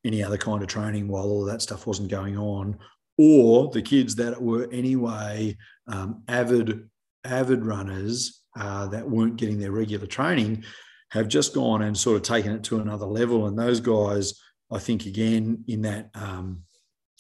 any 0.03 0.23
other 0.23 0.37
kind 0.37 0.61
of 0.61 0.67
training 0.67 1.07
while 1.07 1.25
all 1.25 1.45
that 1.45 1.61
stuff 1.61 1.87
wasn't 1.87 2.09
going 2.09 2.37
on, 2.37 2.77
or 3.17 3.69
the 3.71 3.81
kids 3.81 4.15
that 4.15 4.41
were 4.41 4.67
anyway 4.71 5.55
um, 5.87 6.23
avid 6.27 6.89
avid 7.23 7.65
runners 7.65 8.43
uh, 8.59 8.87
that 8.87 9.09
weren't 9.09 9.37
getting 9.37 9.59
their 9.59 9.71
regular 9.71 10.07
training 10.07 10.63
have 11.11 11.27
just 11.27 11.53
gone 11.53 11.81
and 11.83 11.97
sort 11.97 12.17
of 12.17 12.23
taken 12.23 12.51
it 12.51 12.63
to 12.63 12.79
another 12.79 13.05
level. 13.05 13.47
And 13.47 13.57
those 13.57 13.79
guys, 13.79 14.33
I 14.71 14.79
think, 14.79 15.05
again 15.05 15.63
in 15.67 15.81
that 15.83 16.09
um, 16.15 16.63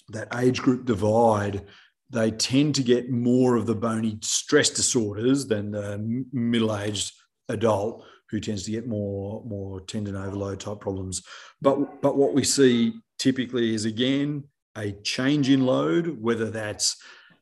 that 0.09 0.33
age 0.35 0.61
group 0.61 0.85
divide, 0.85 1.65
they 2.09 2.31
tend 2.31 2.75
to 2.75 2.83
get 2.83 3.09
more 3.09 3.55
of 3.55 3.65
the 3.65 3.75
bony 3.75 4.19
stress 4.21 4.69
disorders 4.69 5.47
than 5.47 5.71
the 5.71 6.25
middle 6.31 6.75
aged 6.75 7.13
adult 7.49 8.05
who 8.29 8.39
tends 8.39 8.63
to 8.63 8.71
get 8.71 8.87
more 8.87 9.43
more 9.45 9.81
tendon 9.81 10.15
overload 10.15 10.59
type 10.59 10.79
problems. 10.79 11.23
But 11.61 12.01
but 12.01 12.17
what 12.17 12.33
we 12.33 12.43
see 12.43 12.93
typically 13.19 13.73
is 13.73 13.85
again 13.85 14.43
a 14.77 14.91
change 15.03 15.49
in 15.49 15.65
load, 15.65 16.21
whether 16.21 16.49
that's 16.49 16.97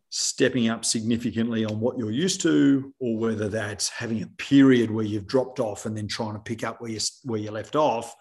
stepping 0.10 0.70
up 0.70 0.86
significantly 0.86 1.66
on 1.66 1.80
what 1.82 1.98
you're 1.98 2.12
used 2.12 2.40
to, 2.42 2.94
or 3.00 3.18
whether 3.18 3.50
that's 3.50 3.90
having 3.90 4.24
a 4.24 4.28
period 4.38 4.90
where 4.90 5.04
you've 5.04 5.28
dropped 5.28 5.60
off 5.60 5.86
and 5.86 5.98
then 5.98 6.08
trying 6.08 6.34
to 6.34 6.40
pick 6.40 6.64
up 6.64 6.80
where 6.80 6.92
you 6.92 7.00
where 7.24 7.40
you 7.40 7.52
left 7.52 7.76
off. 7.76 8.16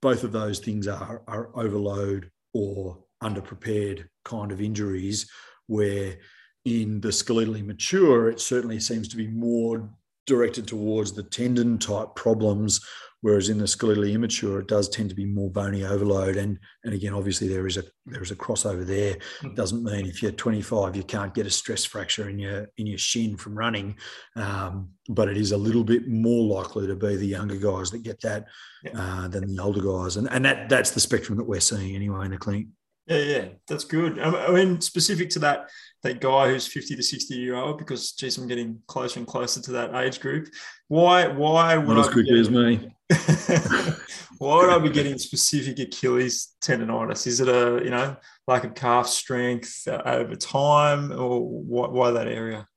Both 0.00 0.24
of 0.24 0.32
those 0.32 0.58
things 0.58 0.86
are, 0.86 1.22
are 1.26 1.50
overload 1.54 2.30
or 2.54 3.04
underprepared 3.22 4.08
kind 4.24 4.52
of 4.52 4.60
injuries, 4.60 5.30
where 5.66 6.18
in 6.64 7.00
the 7.00 7.08
skeletally 7.08 7.64
mature, 7.64 8.28
it 8.28 8.40
certainly 8.40 8.80
seems 8.80 9.08
to 9.08 9.16
be 9.16 9.26
more 9.26 9.90
directed 10.28 10.68
towards 10.68 11.12
the 11.12 11.24
tendon 11.24 11.78
type 11.78 12.14
problems, 12.14 12.80
whereas 13.22 13.48
in 13.48 13.58
the 13.58 13.64
skeletally 13.64 14.12
immature, 14.12 14.60
it 14.60 14.68
does 14.68 14.88
tend 14.88 15.08
to 15.08 15.16
be 15.16 15.24
more 15.24 15.50
bony 15.50 15.84
overload. 15.84 16.36
And 16.36 16.58
and 16.84 16.94
again, 16.94 17.14
obviously 17.14 17.48
there 17.48 17.66
is 17.66 17.76
a 17.76 17.82
there 18.06 18.22
is 18.22 18.30
a 18.30 18.36
crossover 18.36 18.86
there. 18.86 19.16
Hmm. 19.40 19.54
Doesn't 19.54 19.82
mean 19.82 20.06
if 20.06 20.22
you're 20.22 20.32
25 20.32 20.94
you 20.94 21.02
can't 21.02 21.34
get 21.34 21.46
a 21.46 21.50
stress 21.50 21.84
fracture 21.84 22.28
in 22.28 22.38
your 22.38 22.68
in 22.76 22.86
your 22.86 22.98
shin 22.98 23.36
from 23.36 23.58
running, 23.58 23.96
um, 24.36 24.90
but 25.08 25.28
it 25.28 25.36
is 25.36 25.52
a 25.52 25.56
little 25.56 25.84
bit 25.84 26.06
more 26.06 26.44
likely 26.44 26.86
to 26.86 26.94
be 26.94 27.16
the 27.16 27.26
younger 27.26 27.56
guys 27.56 27.90
that 27.90 28.04
get 28.04 28.20
that 28.20 28.46
uh, 28.94 29.26
than 29.28 29.52
the 29.52 29.62
older 29.62 29.82
guys. 29.82 30.16
And 30.16 30.30
and 30.30 30.44
that 30.44 30.68
that's 30.68 30.92
the 30.92 31.00
spectrum 31.00 31.38
that 31.38 31.48
we're 31.48 31.60
seeing 31.60 31.96
anyway 31.96 32.26
in 32.26 32.30
the 32.30 32.38
clinic. 32.38 32.66
Yeah, 33.08 33.18
yeah, 33.18 33.44
that's 33.66 33.84
good. 33.84 34.18
I 34.18 34.50
mean, 34.50 34.82
specific 34.82 35.30
to 35.30 35.38
that 35.38 35.70
that 36.02 36.20
guy 36.20 36.48
who's 36.48 36.66
50 36.66 36.94
to 36.94 37.02
60 37.02 37.34
year 37.34 37.56
old, 37.56 37.78
because 37.78 38.12
geez, 38.12 38.38
I'm 38.38 38.46
getting 38.46 38.80
closer 38.86 39.18
and 39.18 39.26
closer 39.26 39.60
to 39.62 39.72
that 39.72 39.94
age 39.94 40.20
group. 40.20 40.48
Why, 40.88 41.26
why 41.26 41.76
would 41.76 41.96
Not 41.96 42.06
as 42.06 42.12
quickly 42.12 42.38
as 42.38 42.50
me? 42.50 42.94
why 44.38 44.56
would 44.56 44.70
I 44.70 44.78
be 44.78 44.90
getting 44.90 45.18
specific 45.18 45.78
Achilles 45.78 46.54
tendonitis? 46.62 47.26
Is 47.26 47.40
it 47.40 47.48
a, 47.48 47.82
you 47.82 47.90
know, 47.90 48.16
lack 48.46 48.64
of 48.64 48.74
calf 48.74 49.08
strength 49.08 49.88
uh, 49.88 50.02
over 50.04 50.36
time 50.36 51.10
or 51.10 51.40
why, 51.40 51.88
why 51.88 52.10
that 52.12 52.28
area? 52.28 52.68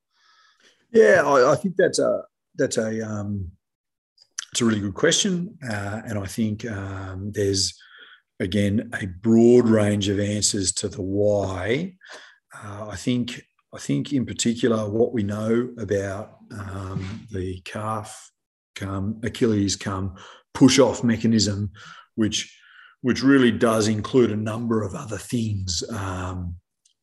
Yeah, 0.91 1.24
I, 1.26 1.52
I, 1.52 1.56
think 1.56 1.76
that's 1.78 2.00
a, 2.00 2.24
that's 2.56 2.78
a, 2.78 3.08
um, 3.08 3.52
it's 4.52 4.62
a 4.62 4.65
really 4.65 4.80
good 4.80 4.96
question. 4.96 5.58
Uh, 5.70 6.02
and 6.06 6.17
I 6.17 6.26
think 6.26 6.65
um, 6.65 7.32
there's, 7.32 7.78
again, 8.42 8.90
a 9.00 9.06
broad 9.06 9.70
range 9.70 10.10
of 10.10 10.20
answers 10.20 10.72
to 10.74 10.90
the 10.90 11.02
why. 11.02 11.94
Uh, 12.54 12.88
I 12.90 12.96
think 12.96 13.42
I 13.74 13.78
think 13.78 14.12
in 14.12 14.26
particular 14.26 14.90
what 14.90 15.14
we 15.14 15.24
know 15.24 15.70
about 15.78 16.38
um, 16.52 17.28
the 17.32 17.62
calf 17.62 18.32
come 18.76 19.22
Achilles 19.24 19.76
come 19.76 20.16
push 20.54 20.80
off 20.80 21.04
mechanism, 21.04 21.72
which 22.16 22.58
which 23.02 23.24
really 23.24 23.52
does 23.52 23.88
include 23.88 24.32
a 24.32 24.36
number 24.36 24.84
of 24.84 24.96
other 24.96 25.18
things 25.18 25.84
um, 25.92 26.56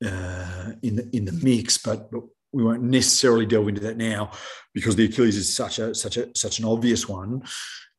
uh, 0.05 0.73
in 0.83 0.97
the 0.97 1.09
in 1.17 1.25
the 1.25 1.33
mix, 1.33 1.79
but, 1.79 2.11
but 2.11 2.23
we 2.53 2.65
won't 2.65 2.83
necessarily 2.83 3.47
delve 3.47 3.69
into 3.69 3.81
that 3.83 3.97
now 3.97 4.31
because 4.75 4.97
the 4.97 5.05
Achilles 5.05 5.37
is 5.37 5.55
such 5.55 5.79
a 5.79 5.95
such 5.95 6.17
a 6.17 6.29
such 6.35 6.59
an 6.59 6.65
obvious 6.65 7.09
one. 7.09 7.43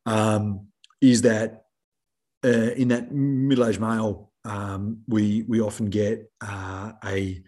Um, 0.06 0.68
is 1.00 1.22
that 1.22 1.64
uh, 2.44 2.72
in 2.76 2.88
that 2.88 3.12
middle-aged 3.12 3.80
male, 3.80 4.30
um, 4.44 5.02
we 5.06 5.44
we 5.48 5.60
often 5.60 5.86
get 5.86 6.30
uh, 6.40 6.92
a 7.04 7.42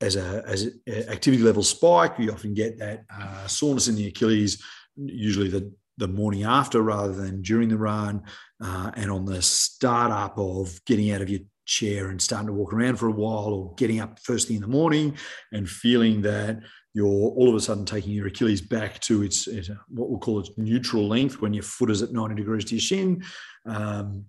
as 0.00 0.16
a 0.16 0.44
as 0.46 0.68
a 0.88 1.10
activity 1.10 1.42
level 1.42 1.62
spike. 1.62 2.18
We 2.18 2.30
often 2.30 2.54
get 2.54 2.78
that 2.78 3.04
uh, 3.12 3.46
soreness 3.46 3.88
in 3.88 3.96
the 3.96 4.08
Achilles, 4.08 4.62
usually 4.96 5.48
the 5.48 5.72
the 5.98 6.08
morning 6.08 6.44
after 6.44 6.80
rather 6.82 7.12
than 7.12 7.42
during 7.42 7.68
the 7.68 7.76
run, 7.76 8.22
uh, 8.62 8.90
and 8.94 9.10
on 9.10 9.24
the 9.24 9.42
startup 9.42 10.38
of 10.38 10.80
getting 10.86 11.10
out 11.12 11.20
of 11.20 11.28
your 11.28 11.40
chair 11.64 12.08
and 12.08 12.20
starting 12.20 12.48
to 12.48 12.52
walk 12.52 12.72
around 12.72 12.96
for 12.96 13.08
a 13.08 13.12
while, 13.12 13.52
or 13.54 13.74
getting 13.76 14.00
up 14.00 14.18
first 14.20 14.48
thing 14.48 14.56
in 14.56 14.62
the 14.62 14.68
morning 14.68 15.16
and 15.52 15.68
feeling 15.68 16.22
that 16.22 16.60
you're 16.94 17.06
all 17.06 17.48
of 17.48 17.54
a 17.54 17.60
sudden 17.60 17.84
taking 17.84 18.12
your 18.12 18.26
Achilles 18.26 18.60
back 18.60 19.00
to 19.00 19.22
its, 19.22 19.46
its 19.46 19.68
what 19.88 20.10
we'll 20.10 20.18
call 20.18 20.40
its 20.40 20.50
neutral 20.56 21.08
length 21.08 21.40
when 21.40 21.54
your 21.54 21.62
foot 21.62 21.90
is 21.90 22.02
at 22.02 22.12
90 22.12 22.34
degrees 22.34 22.64
to 22.66 22.74
your 22.74 22.80
shin. 22.80 23.24
Um, 23.66 24.26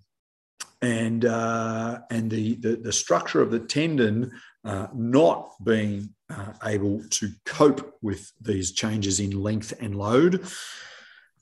and 0.80 1.24
uh, 1.24 2.00
and 2.10 2.30
the, 2.30 2.56
the, 2.56 2.76
the 2.76 2.92
structure 2.92 3.40
of 3.40 3.50
the 3.50 3.60
tendon 3.60 4.32
uh, 4.64 4.88
not 4.94 5.52
being 5.62 6.10
uh, 6.30 6.52
able 6.64 7.02
to 7.10 7.30
cope 7.46 7.96
with 8.02 8.32
these 8.40 8.72
changes 8.72 9.20
in 9.20 9.30
length 9.30 9.72
and 9.80 9.96
load. 9.96 10.46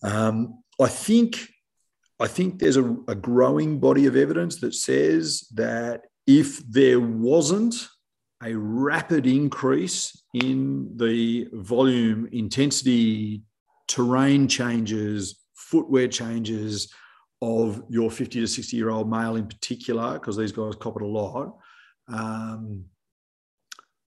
Um, 0.02 0.62
I 0.80 0.88
think 0.88 1.48
I 2.20 2.28
think 2.28 2.58
there's 2.58 2.76
a, 2.76 2.96
a 3.08 3.14
growing 3.14 3.80
body 3.80 4.06
of 4.06 4.16
evidence 4.16 4.60
that 4.60 4.74
says 4.74 5.46
that 5.54 6.02
if 6.26 6.58
there 6.68 7.00
wasn't 7.00 7.88
a 8.44 8.54
rapid 8.54 9.26
increase 9.26 10.22
in 10.34 10.90
the 10.96 11.48
volume, 11.52 12.28
intensity, 12.32 13.42
terrain 13.88 14.48
changes, 14.48 15.40
footwear 15.54 16.08
changes 16.08 16.92
of 17.40 17.82
your 17.88 18.10
50 18.10 18.40
to 18.40 18.46
60 18.46 18.76
year 18.76 18.90
old 18.90 19.10
male 19.10 19.36
in 19.36 19.46
particular, 19.46 20.14
because 20.14 20.36
these 20.36 20.52
guys 20.52 20.74
cop 20.76 20.96
it 20.96 21.02
a 21.02 21.06
lot, 21.06 21.56
um, 22.08 22.84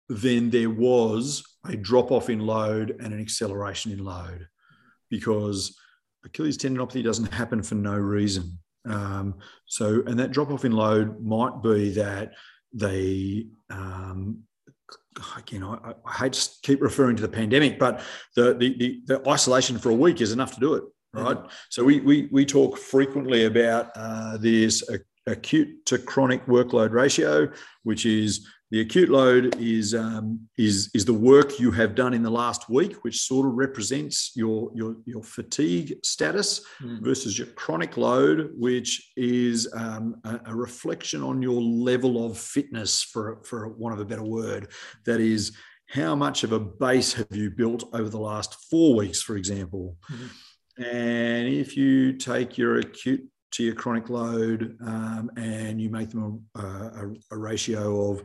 then 0.09 0.49
there 0.49 0.69
was 0.69 1.43
a 1.67 1.75
drop 1.75 2.11
off 2.11 2.29
in 2.29 2.39
load 2.39 2.95
and 2.99 3.13
an 3.13 3.19
acceleration 3.19 3.91
in 3.91 4.03
load 4.03 4.47
because 5.09 5.77
Achilles 6.23 6.57
tendinopathy 6.57 7.03
doesn't 7.03 7.31
happen 7.33 7.63
for 7.63 7.75
no 7.75 7.95
reason. 7.95 8.59
Um, 8.87 9.35
so, 9.65 10.03
and 10.05 10.19
that 10.19 10.31
drop 10.31 10.51
off 10.51 10.65
in 10.65 10.71
load 10.71 11.23
might 11.23 11.63
be 11.63 11.91
that 11.93 12.33
they, 12.75 13.47
um, 13.69 14.43
again, 15.37 15.63
I, 15.63 15.93
I, 16.05 16.11
hate 16.11 16.33
to 16.33 16.49
keep 16.61 16.81
referring 16.81 17.15
to 17.15 17.21
the 17.21 17.29
pandemic, 17.29 17.79
but 17.79 18.01
the, 18.35 18.53
the, 18.53 18.77
the, 18.77 19.01
the 19.05 19.29
isolation 19.29 19.79
for 19.79 19.89
a 19.89 19.95
week 19.95 20.19
is 20.21 20.33
enough 20.33 20.53
to 20.55 20.59
do 20.59 20.73
it, 20.75 20.83
right? 21.13 21.37
Mm-hmm. 21.37 21.47
So 21.69 21.83
we, 21.85 22.01
we, 22.01 22.27
we 22.31 22.45
talk 22.45 22.77
frequently 22.77 23.45
about 23.45 23.91
uh, 23.95 24.37
this 24.37 24.83
acute 25.25 25.85
to 25.85 25.97
chronic 25.97 26.45
workload 26.47 26.91
ratio, 26.91 27.49
which 27.83 28.05
is 28.05 28.45
the 28.71 28.81
acute 28.81 29.09
load 29.09 29.55
is, 29.59 29.93
um, 29.93 30.39
is, 30.57 30.89
is 30.93 31.05
the 31.05 31.13
work 31.13 31.59
you 31.59 31.71
have 31.71 31.93
done 31.93 32.13
in 32.13 32.23
the 32.23 32.31
last 32.31 32.69
week, 32.69 33.03
which 33.03 33.21
sort 33.21 33.45
of 33.45 33.53
represents 33.53 34.31
your, 34.35 34.71
your, 34.73 34.95
your 35.05 35.23
fatigue 35.23 35.97
status 36.03 36.61
mm. 36.81 36.99
versus 37.03 37.37
your 37.37 37.47
chronic 37.49 37.95
load, 37.95 38.51
which 38.57 39.11
is 39.15 39.71
um, 39.75 40.15
a, 40.23 40.39
a, 40.47 40.55
reflection 40.55 41.21
on 41.21 41.41
your 41.41 41.61
level 41.61 42.25
of 42.25 42.37
fitness, 42.37 43.03
for, 43.03 43.39
for 43.43 43.67
want 43.69 43.93
of 43.93 43.99
a 43.99 44.05
better 44.05 44.23
word. 44.23 44.71
That 45.05 45.19
is, 45.19 45.55
how 45.87 46.15
much 46.15 46.43
of 46.43 46.51
a 46.51 46.59
base 46.59 47.13
have 47.13 47.27
you 47.31 47.51
built 47.51 47.83
over 47.93 48.09
the 48.09 48.19
last 48.19 48.55
four 48.71 48.95
weeks, 48.95 49.21
for 49.21 49.37
example? 49.37 49.95
Mm-hmm. 50.11 50.83
And 50.83 51.47
if 51.47 51.77
you 51.77 52.13
take 52.13 52.57
your 52.57 52.79
acute 52.79 53.23
to 53.51 53.63
your 53.63 53.75
chronic 53.75 54.09
load 54.09 54.77
um, 54.85 55.31
and 55.37 55.79
you 55.79 55.89
make 55.89 56.09
them 56.09 56.43
a, 56.55 56.59
a, 56.61 57.13
a 57.31 57.37
ratio 57.37 58.11
of 58.11 58.23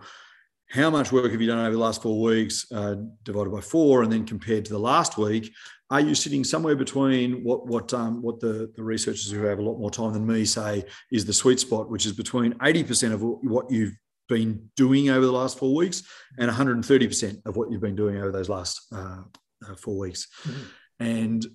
how 0.71 0.89
much 0.89 1.11
work 1.11 1.33
have 1.33 1.41
you 1.41 1.49
done 1.49 1.59
over 1.59 1.73
the 1.73 1.79
last 1.79 2.03
four 2.03 2.21
weeks 2.21 2.71
uh, 2.73 2.97
divided 3.25 3.51
by 3.51 3.61
four, 3.61 4.03
and 4.03 4.13
then 4.13 4.25
compared 4.25 4.65
to 4.65 4.73
the 4.73 4.79
last 4.79 5.19
week, 5.19 5.53
are 5.91 6.01
you 6.01 6.15
sitting 6.15 6.45
somewhere 6.45 6.77
between 6.77 7.43
what 7.43 7.67
what 7.67 7.93
um, 7.93 8.23
what 8.23 8.39
the, 8.39 8.73
the 8.77 8.83
researchers 8.83 9.31
who 9.31 9.43
have 9.43 9.59
a 9.59 9.63
lot 9.63 9.79
more 9.79 9.91
time 9.91 10.13
than 10.13 10.27
me 10.27 10.45
say 10.45 10.85
is 11.11 11.25
the 11.25 11.33
sweet 11.33 11.59
spot, 11.59 11.91
which 11.91 12.07
is 12.07 12.13
between 12.13 12.55
80% 12.55 13.13
of 13.13 13.23
what 13.23 13.71
you've 13.71 13.97
been 14.29 14.71
doing 14.77 15.11
over 15.11 15.27
the 15.27 15.33
last 15.33 15.59
four 15.59 15.75
weeks 15.75 16.05
and 16.39 16.49
130% 16.49 17.43
of 17.45 17.57
what 17.57 17.71
you've 17.71 17.81
been 17.81 17.97
doing 17.97 18.19
over 18.19 18.31
those 18.31 18.49
last 18.49 18.87
uh, 18.95 19.23
uh, 19.69 19.75
four 19.75 19.99
weeks. 19.99 20.29
Mm-hmm. 20.45 20.63
And 21.01 21.47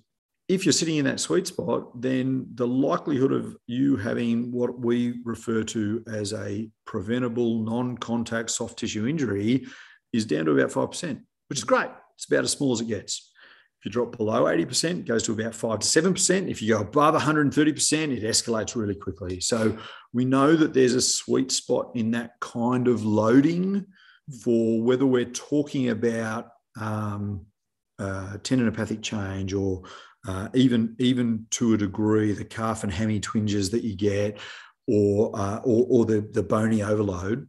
if 0.48 0.64
you're 0.64 0.72
sitting 0.72 0.96
in 0.96 1.04
that 1.06 1.20
sweet 1.20 1.46
spot, 1.46 2.00
then 2.00 2.46
the 2.54 2.66
likelihood 2.66 3.32
of 3.32 3.56
you 3.66 3.96
having 3.96 4.52
what 4.52 4.78
we 4.78 5.20
refer 5.24 5.64
to 5.64 6.04
as 6.06 6.32
a 6.32 6.70
preventable 6.84 7.64
non 7.64 7.98
contact 7.98 8.50
soft 8.50 8.78
tissue 8.78 9.06
injury 9.06 9.66
is 10.12 10.24
down 10.24 10.44
to 10.44 10.52
about 10.52 10.70
5%, 10.70 11.20
which 11.48 11.58
is 11.58 11.64
great. 11.64 11.90
It's 12.14 12.26
about 12.26 12.44
as 12.44 12.52
small 12.52 12.72
as 12.72 12.80
it 12.80 12.88
gets. 12.88 13.32
If 13.80 13.86
you 13.86 13.90
drop 13.90 14.16
below 14.16 14.44
80%, 14.44 15.00
it 15.00 15.04
goes 15.04 15.24
to 15.24 15.32
about 15.32 15.54
5 15.54 15.80
to 15.80 15.86
7%. 15.86 16.50
If 16.50 16.62
you 16.62 16.74
go 16.74 16.80
above 16.80 17.20
130%, 17.20 18.16
it 18.16 18.22
escalates 18.22 18.76
really 18.76 18.94
quickly. 18.94 19.40
So 19.40 19.76
we 20.12 20.24
know 20.24 20.54
that 20.54 20.72
there's 20.72 20.94
a 20.94 21.00
sweet 21.00 21.50
spot 21.50 21.90
in 21.94 22.12
that 22.12 22.32
kind 22.40 22.88
of 22.88 23.04
loading 23.04 23.84
for 24.42 24.82
whether 24.82 25.04
we're 25.04 25.24
talking 25.26 25.90
about 25.90 26.48
um, 26.80 27.46
uh, 27.98 28.38
tendinopathic 28.38 29.02
change 29.02 29.52
or 29.52 29.82
uh, 30.26 30.48
even 30.54 30.96
even 30.98 31.46
to 31.50 31.74
a 31.74 31.78
degree 31.78 32.32
the 32.32 32.44
calf 32.44 32.82
and 32.82 32.92
hammy 32.92 33.20
twinges 33.20 33.70
that 33.70 33.84
you 33.84 33.96
get, 33.96 34.38
or 34.88 35.30
uh, 35.38 35.58
or, 35.58 35.86
or, 35.88 36.04
the 36.04 36.28
the 36.32 36.42
bony 36.42 36.82
overload, 36.82 37.48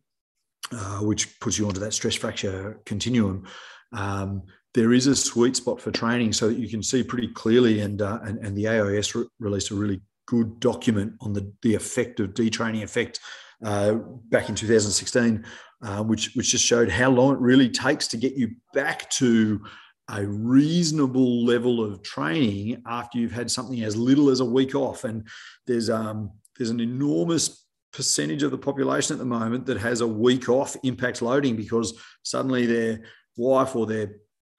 uh, 0.72 1.00
which 1.00 1.40
puts 1.40 1.58
you 1.58 1.68
onto 1.68 1.80
that 1.80 1.94
stress 1.94 2.16
fracture 2.16 2.80
continuum. 2.86 3.46
Um, 3.94 4.44
there 4.74 4.94
is 4.94 5.08
a 5.08 5.16
sweet 5.16 5.56
spot 5.56 5.82
for 5.82 5.92
training, 5.92 6.34
so 6.34 6.50
that 6.50 6.58
you 6.58 6.70
can 6.70 6.84
see 6.84 7.04
pretty 7.04 7.30
clearly. 7.30 7.82
And 7.82 8.02
uh, 8.02 8.20
and, 8.24 8.38
and 8.46 8.56
the 8.56 8.68
AIS 8.68 9.16
re- 9.16 9.26
released 9.40 9.72
a 9.72 9.76
really 9.76 10.02
good 10.28 10.60
document 10.60 11.14
on 11.22 11.34
the 11.34 11.52
the 11.64 11.74
effect 11.74 12.20
of 12.20 12.34
detraining 12.34 12.84
effect 12.84 13.20
uh, 13.66 13.94
back 14.30 14.50
in 14.50 14.56
2016, 14.56 15.44
uh, 15.82 16.04
which 16.04 16.36
which 16.36 16.52
just 16.52 16.66
showed 16.66 16.90
how 16.90 17.10
long 17.10 17.34
it 17.34 17.40
really 17.40 17.70
takes 17.70 18.08
to 18.10 18.18
get 18.18 18.34
you 18.34 18.52
back 18.74 19.10
to 19.12 19.62
a 20.10 20.26
reasonable 20.26 21.46
level 21.46 21.84
of 21.84 22.02
training 22.02 22.82
after 22.86 23.20
you've 23.20 23.32
had 23.32 23.52
something 23.52 23.84
as 23.84 23.96
little 23.96 24.30
as 24.30 24.40
a 24.40 24.46
week 24.46 24.74
off. 24.74 25.04
And 25.04 25.28
there's 25.66 25.90
um, 25.90 26.32
there's 26.58 26.70
an 26.70 26.80
enormous 26.80 27.66
percentage 27.92 28.44
of 28.44 28.52
the 28.52 28.58
population 28.58 29.14
at 29.14 29.20
the 29.20 29.26
moment 29.26 29.66
that 29.66 29.78
has 29.78 30.02
a 30.02 30.08
week 30.08 30.50
off 30.50 30.76
impact 30.84 31.22
loading 31.22 31.56
because 31.56 32.00
suddenly 32.24 32.66
their 32.66 33.02
wife 33.38 33.76
or 33.76 33.86
their 33.86 34.16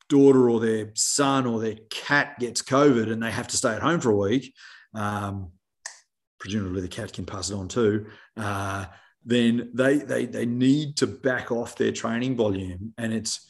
daughter 0.09 0.51
or 0.51 0.61
their 0.61 0.91
son 0.95 1.47
or 1.47 1.61
their 1.61 1.77
cat 1.91 2.39
gets 2.39 2.63
COVID 2.63 3.13
and 3.13 3.23
they 3.23 3.31
have 3.31 3.49
to 3.49 3.57
stay 3.57 3.73
at 3.73 3.83
home 3.83 4.01
for 4.01 4.11
a 4.11 4.17
week. 4.17 4.55
Um, 4.95 5.53
presumably 6.39 6.81
the 6.81 6.89
cat 6.89 7.13
can 7.13 7.27
pass 7.27 7.51
it 7.51 7.55
on 7.55 7.69
too. 7.69 8.07
Uh, 8.37 8.87
then 9.25 9.71
they, 9.75 9.99
they 9.99 10.25
they 10.25 10.47
need 10.47 10.97
to 10.97 11.07
back 11.07 11.53
off 11.53 11.77
their 11.77 11.93
training 11.93 12.37
volume, 12.37 12.95
and 12.97 13.13
it's 13.13 13.48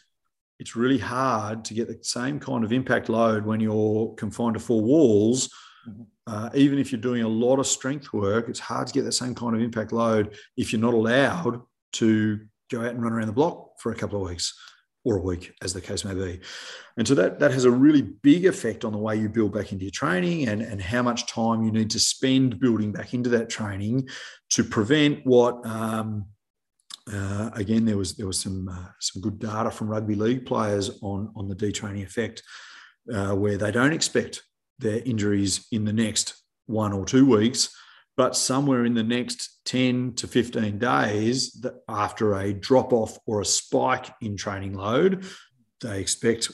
it's 0.59 0.77
really 0.77 0.99
hard 0.99 1.64
to 1.66 1.75
get 1.75 1.88
the 1.88 1.99
same 2.03 2.40
kind 2.40 2.64
of 2.64 2.73
impact 2.73 3.09
load 3.09 3.44
when 3.44 3.61
you're 3.61 4.14
confined 4.14 4.55
to 4.55 4.61
four 4.61 4.83
walls. 4.83 5.49
Mm-hmm. 5.88 6.03
Uh, 6.27 6.51
even 6.55 6.79
if 6.79 6.92
you're 6.92 7.01
doing 7.01 7.23
a 7.23 7.29
lot 7.29 7.59
of 7.59 7.66
strength 7.66 8.12
work, 8.12 8.49
it's 8.49 8.59
hard 8.59 8.87
to 8.87 8.92
get 8.92 9.05
that 9.05 9.12
same 9.12 9.35
kind 9.35 9.57
of 9.57 9.62
impact 9.62 9.92
load 9.92 10.37
if 10.57 10.73
you're 10.73 10.81
not 10.81 10.92
allowed 10.92 11.62
to 11.92 12.40
go 12.71 12.81
out 12.81 12.88
and 12.88 13.03
run 13.03 13.12
around 13.12 13.29
the 13.29 13.33
block 13.33 13.81
for 13.81 13.92
a 13.92 13.94
couple 13.94 14.21
of 14.21 14.29
weeks 14.29 14.55
or 15.05 15.16
a 15.16 15.23
week, 15.23 15.55
as 15.62 15.73
the 15.73 15.81
case 15.81 16.05
may 16.05 16.12
be. 16.12 16.40
And 16.99 17.09
so 17.09 17.14
that, 17.14 17.38
that 17.38 17.53
has 17.53 17.64
a 17.64 17.71
really 17.71 18.03
big 18.03 18.44
effect 18.44 18.85
on 18.85 18.92
the 18.92 18.99
way 18.99 19.16
you 19.16 19.29
build 19.29 19.55
back 19.55 19.73
into 19.73 19.85
your 19.85 19.92
training 19.92 20.49
and, 20.49 20.61
and 20.61 20.83
how 20.83 21.03
much 21.03 21.27
time 21.27 21.62
you 21.62 21.71
need 21.71 21.88
to 21.90 22.01
spend 22.01 22.61
building 22.61 22.92
back 22.92 23.14
into 23.14 23.31
that 23.31 23.49
training 23.49 24.09
to 24.51 24.64
prevent 24.64 25.25
what 25.25 25.64
um, 25.64 26.27
uh, 27.12 27.51
again, 27.55 27.85
there 27.85 27.97
was 27.97 28.16
there 28.16 28.27
was 28.27 28.40
some 28.40 28.68
uh, 28.68 28.88
some 29.01 29.23
good 29.23 29.38
data 29.38 29.71
from 29.71 29.88
rugby 29.88 30.14
league 30.14 30.47
players 30.47 30.99
on 31.03 31.33
on 31.37 31.49
the 31.49 31.57
detraining 31.57 32.03
effect, 32.03 32.42
uh, 33.12 33.35
where 33.35 33.57
they 33.57 33.71
don't 33.71 33.92
expect 33.92 34.42
their 34.79 35.01
injuries 35.05 35.66
in 35.73 35.85
the 35.85 35.92
next 35.92 36.35
one 36.66 36.92
or 36.92 37.05
two 37.05 37.27
weeks, 37.27 37.75
but 38.16 38.37
somewhere 38.37 38.85
in 38.85 38.94
the 38.94 39.03
next 39.03 39.61
ten 39.64 40.12
to 40.14 40.27
fifteen 40.27 40.79
days, 40.79 41.64
after 41.88 42.35
a 42.35 42.53
drop 42.53 42.92
off 42.92 43.18
or 43.27 43.40
a 43.40 43.44
spike 43.44 44.11
in 44.21 44.37
training 44.37 44.75
load, 44.75 45.25
they 45.81 46.01
expect 46.01 46.51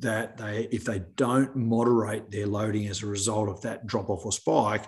that 0.00 0.36
they 0.36 0.68
if 0.72 0.84
they 0.84 1.02
don't 1.14 1.54
moderate 1.54 2.30
their 2.30 2.46
loading 2.46 2.88
as 2.88 3.02
a 3.02 3.06
result 3.06 3.48
of 3.48 3.60
that 3.62 3.86
drop 3.86 4.08
off 4.10 4.24
or 4.24 4.32
spike, 4.32 4.86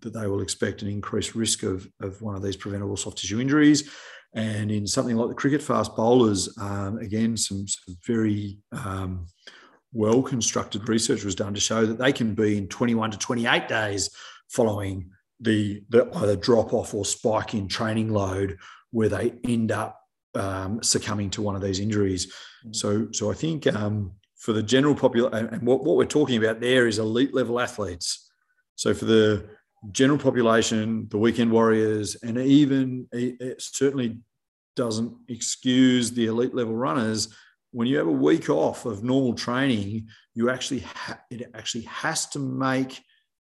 that 0.00 0.12
they 0.12 0.26
will 0.26 0.40
expect 0.40 0.82
an 0.82 0.88
increased 0.88 1.34
risk 1.34 1.62
of, 1.62 1.86
of 2.00 2.20
one 2.22 2.34
of 2.34 2.42
these 2.42 2.56
preventable 2.56 2.96
soft 2.96 3.18
tissue 3.18 3.40
injuries. 3.40 3.90
And 4.34 4.70
in 4.70 4.86
something 4.86 5.16
like 5.16 5.28
the 5.28 5.34
cricket 5.34 5.62
fast 5.62 5.96
bowlers, 5.96 6.56
um, 6.60 6.98
again, 6.98 7.36
some, 7.36 7.66
some 7.66 7.96
very 8.06 8.58
um, 8.72 9.26
well 9.92 10.22
constructed 10.22 10.88
research 10.88 11.24
was 11.24 11.34
done 11.34 11.54
to 11.54 11.60
show 11.60 11.86
that 11.86 11.98
they 11.98 12.12
can 12.12 12.34
be 12.34 12.58
in 12.58 12.68
21 12.68 13.12
to 13.12 13.18
28 13.18 13.68
days 13.68 14.10
following 14.50 15.10
the, 15.40 15.82
the 15.88 16.08
either 16.16 16.36
drop 16.36 16.72
off 16.72 16.94
or 16.94 17.04
spike 17.04 17.54
in 17.54 17.68
training 17.68 18.10
load 18.10 18.58
where 18.90 19.08
they 19.08 19.34
end 19.44 19.72
up 19.72 20.00
um, 20.34 20.82
succumbing 20.82 21.30
to 21.30 21.42
one 21.42 21.56
of 21.56 21.62
these 21.62 21.80
injuries. 21.80 22.26
Mm-hmm. 22.26 22.72
So, 22.72 23.08
so 23.12 23.30
I 23.30 23.34
think 23.34 23.66
um, 23.66 24.12
for 24.36 24.52
the 24.52 24.62
general 24.62 24.94
population, 24.94 25.48
and 25.48 25.62
what, 25.62 25.84
what 25.84 25.96
we're 25.96 26.04
talking 26.04 26.42
about 26.42 26.60
there 26.60 26.86
is 26.86 26.98
elite 26.98 27.34
level 27.34 27.60
athletes. 27.60 28.30
So 28.76 28.94
for 28.94 29.06
the 29.06 29.48
general 29.92 30.18
population, 30.18 31.06
the 31.10 31.18
weekend 31.18 31.50
warriors, 31.50 32.16
and 32.16 32.38
even 32.38 33.06
it 33.12 33.60
certainly 33.62 34.18
doesn't 34.76 35.12
excuse 35.28 36.10
the 36.10 36.26
elite 36.26 36.54
level 36.54 36.74
runners. 36.74 37.34
When 37.70 37.86
you 37.86 37.98
have 37.98 38.06
a 38.06 38.12
week 38.12 38.48
off 38.48 38.86
of 38.86 39.04
normal 39.04 39.34
training, 39.34 40.08
you 40.34 40.50
actually 40.50 40.80
ha- 40.80 41.20
it 41.30 41.50
actually 41.54 41.84
has 41.84 42.26
to 42.28 42.38
make 42.38 43.00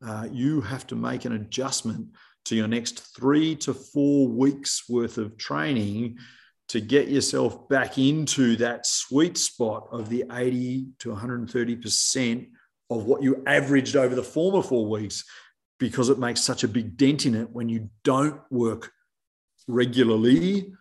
uh, 0.05 0.27
you 0.31 0.59
have 0.61 0.85
to 0.87 0.95
make 0.95 1.23
an 1.25 1.33
adjustment 1.33 2.09
to 2.45 2.55
your 2.55 2.67
next 2.67 3.15
three 3.15 3.55
to 3.55 3.73
four 3.73 4.27
weeks 4.27 4.89
worth 4.89 5.17
of 5.17 5.37
training 5.37 6.17
to 6.67 6.81
get 6.81 7.07
yourself 7.07 7.69
back 7.69 7.97
into 7.97 8.57
that 8.57 8.85
sweet 8.85 9.37
spot 9.37 9.87
of 9.91 10.09
the 10.09 10.25
80 10.31 10.87
to 10.99 11.09
130 11.09 11.75
percent 11.77 12.47
of 12.89 13.05
what 13.05 13.23
you 13.23 13.41
averaged 13.47 13.95
over 13.95 14.13
the 14.13 14.23
former 14.23 14.61
four 14.61 14.87
weeks 14.87 15.23
because 15.79 16.09
it 16.09 16.19
makes 16.19 16.41
such 16.41 16.63
a 16.63 16.67
big 16.67 16.97
dent 16.97 17.25
in 17.25 17.35
it 17.35 17.49
when 17.49 17.69
you 17.69 17.89
don't 18.03 18.39
work 18.49 18.91
regularly. 19.67 20.73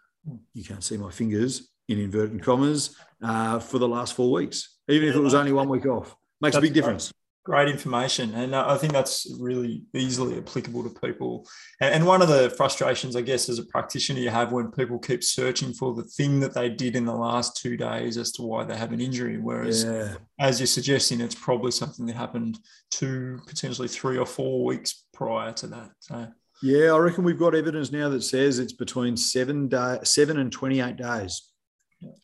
You 0.55 0.65
can't 0.65 0.85
see 0.85 0.97
my 0.97 1.11
fingers 1.11 1.71
in 1.89 1.99
inverted 1.99 2.43
commas 2.43 2.97
uh, 3.23 3.59
for 3.59 3.79
the 3.79 3.89
last 3.89 4.15
four 4.15 4.31
weeks, 4.31 4.79
even 4.89 5.09
if 5.09 5.15
it 5.15 5.21
was 5.21 5.35
only 5.35 5.53
one 5.53 5.69
week 5.69 5.87
off. 5.87 6.15
Makes 6.41 6.55
That's 6.55 6.57
a 6.57 6.61
big 6.61 6.75
difference. 6.75 7.13
Great 7.45 7.69
information. 7.69 8.33
And 8.35 8.55
uh, 8.55 8.65
I 8.69 8.77
think 8.77 8.93
that's 8.93 9.27
really 9.41 9.83
easily 9.95 10.39
applicable 10.39 10.85
to 10.85 11.01
people. 11.01 11.45
And 11.81 12.07
one 12.07 12.23
of 12.23 12.29
the 12.29 12.51
frustrations, 12.51 13.17
I 13.17 13.23
guess, 13.23 13.49
as 13.49 13.59
a 13.59 13.67
practitioner, 13.67 14.21
you 14.21 14.31
have 14.31 14.53
when 14.53 14.71
people 14.71 15.01
keep 15.01 15.25
searching 15.25 15.73
for 15.75 15.93
the 15.93 16.05
thing 16.05 16.39
that 16.39 16.55
they 16.55 16.69
did 16.69 16.95
in 16.95 17.05
the 17.05 17.15
last 17.15 17.57
two 17.57 17.77
days 17.77 18.17
as 18.17 18.31
to 18.33 18.43
why 18.43 18.63
they 18.63 18.77
have 18.77 18.93
an 18.93 19.01
injury. 19.01 19.39
Whereas, 19.39 19.83
yeah. 19.83 20.15
as 20.39 20.61
you're 20.61 20.69
suggesting, 20.69 21.21
it's 21.21 21.35
probably 21.35 21.73
something 21.73 22.07
that 22.07 22.15
happened 22.15 22.61
two, 22.93 23.41
potentially 23.49 23.89
three 23.89 24.19
or 24.19 24.27
four 24.27 24.65
weeks 24.65 25.05
prior 25.13 25.53
to 25.55 25.67
that. 25.67 25.91
So, 25.99 26.29
yeah, 26.63 26.93
I 26.93 26.99
reckon 26.99 27.25
we've 27.25 27.39
got 27.39 27.57
evidence 27.57 27.91
now 27.91 28.09
that 28.11 28.23
says 28.23 28.61
it's 28.61 28.73
between 28.73 29.17
seven 29.17 29.67
day, 29.67 29.99
seven 30.05 30.39
and 30.39 30.53
28 30.53 30.97
days. 30.97 31.43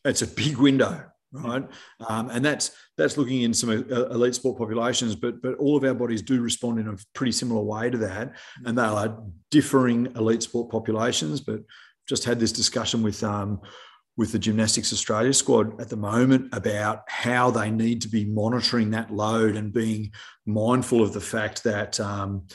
It's 0.05 0.21
a 0.21 0.27
big 0.27 0.57
window 0.57 1.03
right? 1.31 1.67
Um, 2.07 2.29
and 2.29 2.43
that's 2.43 2.71
that's 2.97 3.17
looking 3.17 3.41
in 3.41 3.53
some 3.53 3.69
uh, 3.69 4.07
elite 4.07 4.35
sport 4.35 4.57
populations, 4.57 5.15
but 5.15 5.41
but 5.41 5.55
all 5.55 5.77
of 5.77 5.83
our 5.83 5.93
bodies 5.93 6.21
do 6.21 6.41
respond 6.41 6.79
in 6.79 6.87
a 6.87 6.97
pretty 7.13 7.31
similar 7.31 7.61
way 7.61 7.89
to 7.89 7.97
that, 7.99 8.35
and 8.65 8.77
they 8.77 8.83
are 8.83 9.21
differing 9.51 10.07
elite 10.15 10.43
sport 10.43 10.71
populations. 10.71 11.41
But 11.41 11.61
just 12.07 12.25
had 12.25 12.39
this 12.39 12.51
discussion 12.51 13.03
with 13.03 13.23
um, 13.23 13.61
with 14.17 14.31
the 14.31 14.39
Gymnastics 14.39 14.91
Australia 14.91 15.33
squad 15.33 15.79
at 15.79 15.89
the 15.89 15.95
moment 15.95 16.49
about 16.53 17.03
how 17.07 17.51
they 17.51 17.69
need 17.69 18.01
to 18.01 18.09
be 18.09 18.25
monitoring 18.25 18.91
that 18.91 19.13
load 19.13 19.55
and 19.55 19.71
being 19.71 20.11
mindful 20.45 21.01
of 21.01 21.13
the 21.13 21.21
fact 21.21 21.63
that. 21.63 21.99
Um, 21.99 22.47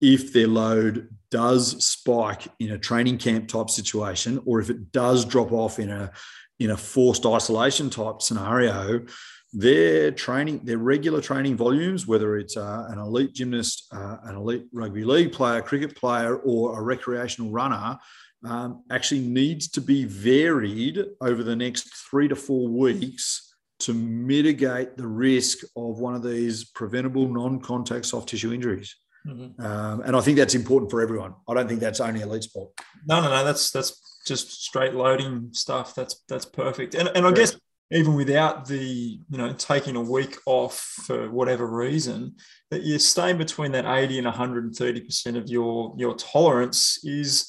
if 0.00 0.34
their 0.34 0.48
load 0.48 1.08
does 1.30 1.82
spike 1.82 2.46
in 2.60 2.72
a 2.72 2.78
training 2.78 3.16
camp 3.16 3.48
type 3.48 3.70
situation, 3.70 4.38
or 4.44 4.60
if 4.60 4.68
it 4.68 4.92
does 4.92 5.24
drop 5.24 5.50
off 5.50 5.78
in 5.78 5.88
a 5.88 6.12
in 6.58 6.70
a 6.70 6.76
forced 6.76 7.26
isolation 7.26 7.90
type 7.90 8.22
scenario, 8.22 9.04
their 9.52 10.10
training, 10.10 10.60
their 10.64 10.78
regular 10.78 11.20
training 11.20 11.56
volumes, 11.56 12.06
whether 12.06 12.36
it's 12.36 12.56
uh, 12.56 12.86
an 12.88 12.98
elite 12.98 13.32
gymnast, 13.32 13.86
uh, 13.92 14.16
an 14.24 14.36
elite 14.36 14.64
rugby 14.72 15.04
league 15.04 15.32
player, 15.32 15.62
cricket 15.62 15.96
player, 15.96 16.36
or 16.36 16.78
a 16.78 16.82
recreational 16.82 17.50
runner, 17.50 17.98
um, 18.44 18.82
actually 18.90 19.20
needs 19.20 19.68
to 19.68 19.80
be 19.80 20.04
varied 20.04 21.04
over 21.20 21.42
the 21.42 21.56
next 21.56 21.94
three 22.10 22.28
to 22.28 22.36
four 22.36 22.68
weeks 22.68 23.54
to 23.80 23.94
mitigate 23.94 24.96
the 24.96 25.06
risk 25.06 25.58
of 25.76 25.98
one 25.98 26.14
of 26.14 26.22
these 26.22 26.64
preventable 26.64 27.28
non-contact 27.28 28.06
soft 28.06 28.28
tissue 28.28 28.52
injuries. 28.52 28.96
Mm-hmm. 29.26 29.64
Um, 29.64 30.00
and 30.02 30.16
I 30.16 30.20
think 30.20 30.36
that's 30.36 30.54
important 30.54 30.90
for 30.90 31.00
everyone. 31.00 31.34
I 31.48 31.54
don't 31.54 31.68
think 31.68 31.80
that's 31.80 32.00
only 32.00 32.20
elite 32.20 32.42
sport. 32.42 32.72
No, 33.06 33.20
no, 33.20 33.30
no. 33.30 33.44
That's 33.44 33.70
that's 33.70 34.13
just 34.24 34.64
straight 34.64 34.94
loading 34.94 35.50
stuff. 35.52 35.94
That's 35.94 36.22
that's 36.28 36.44
perfect. 36.44 36.94
And 36.94 37.10
and 37.14 37.26
I 37.26 37.32
guess 37.32 37.56
even 37.92 38.14
without 38.14 38.66
the 38.66 39.18
you 39.28 39.38
know 39.38 39.52
taking 39.52 39.96
a 39.96 40.02
week 40.02 40.38
off 40.46 40.78
for 41.06 41.30
whatever 41.30 41.66
reason, 41.66 42.36
that 42.70 42.82
you're 42.82 42.98
staying 42.98 43.38
between 43.38 43.72
that 43.72 43.86
80 43.86 44.18
and 44.18 44.26
130 44.26 45.00
percent 45.00 45.36
of 45.36 45.48
your 45.48 45.94
your 45.96 46.14
tolerance 46.14 47.04
is 47.04 47.48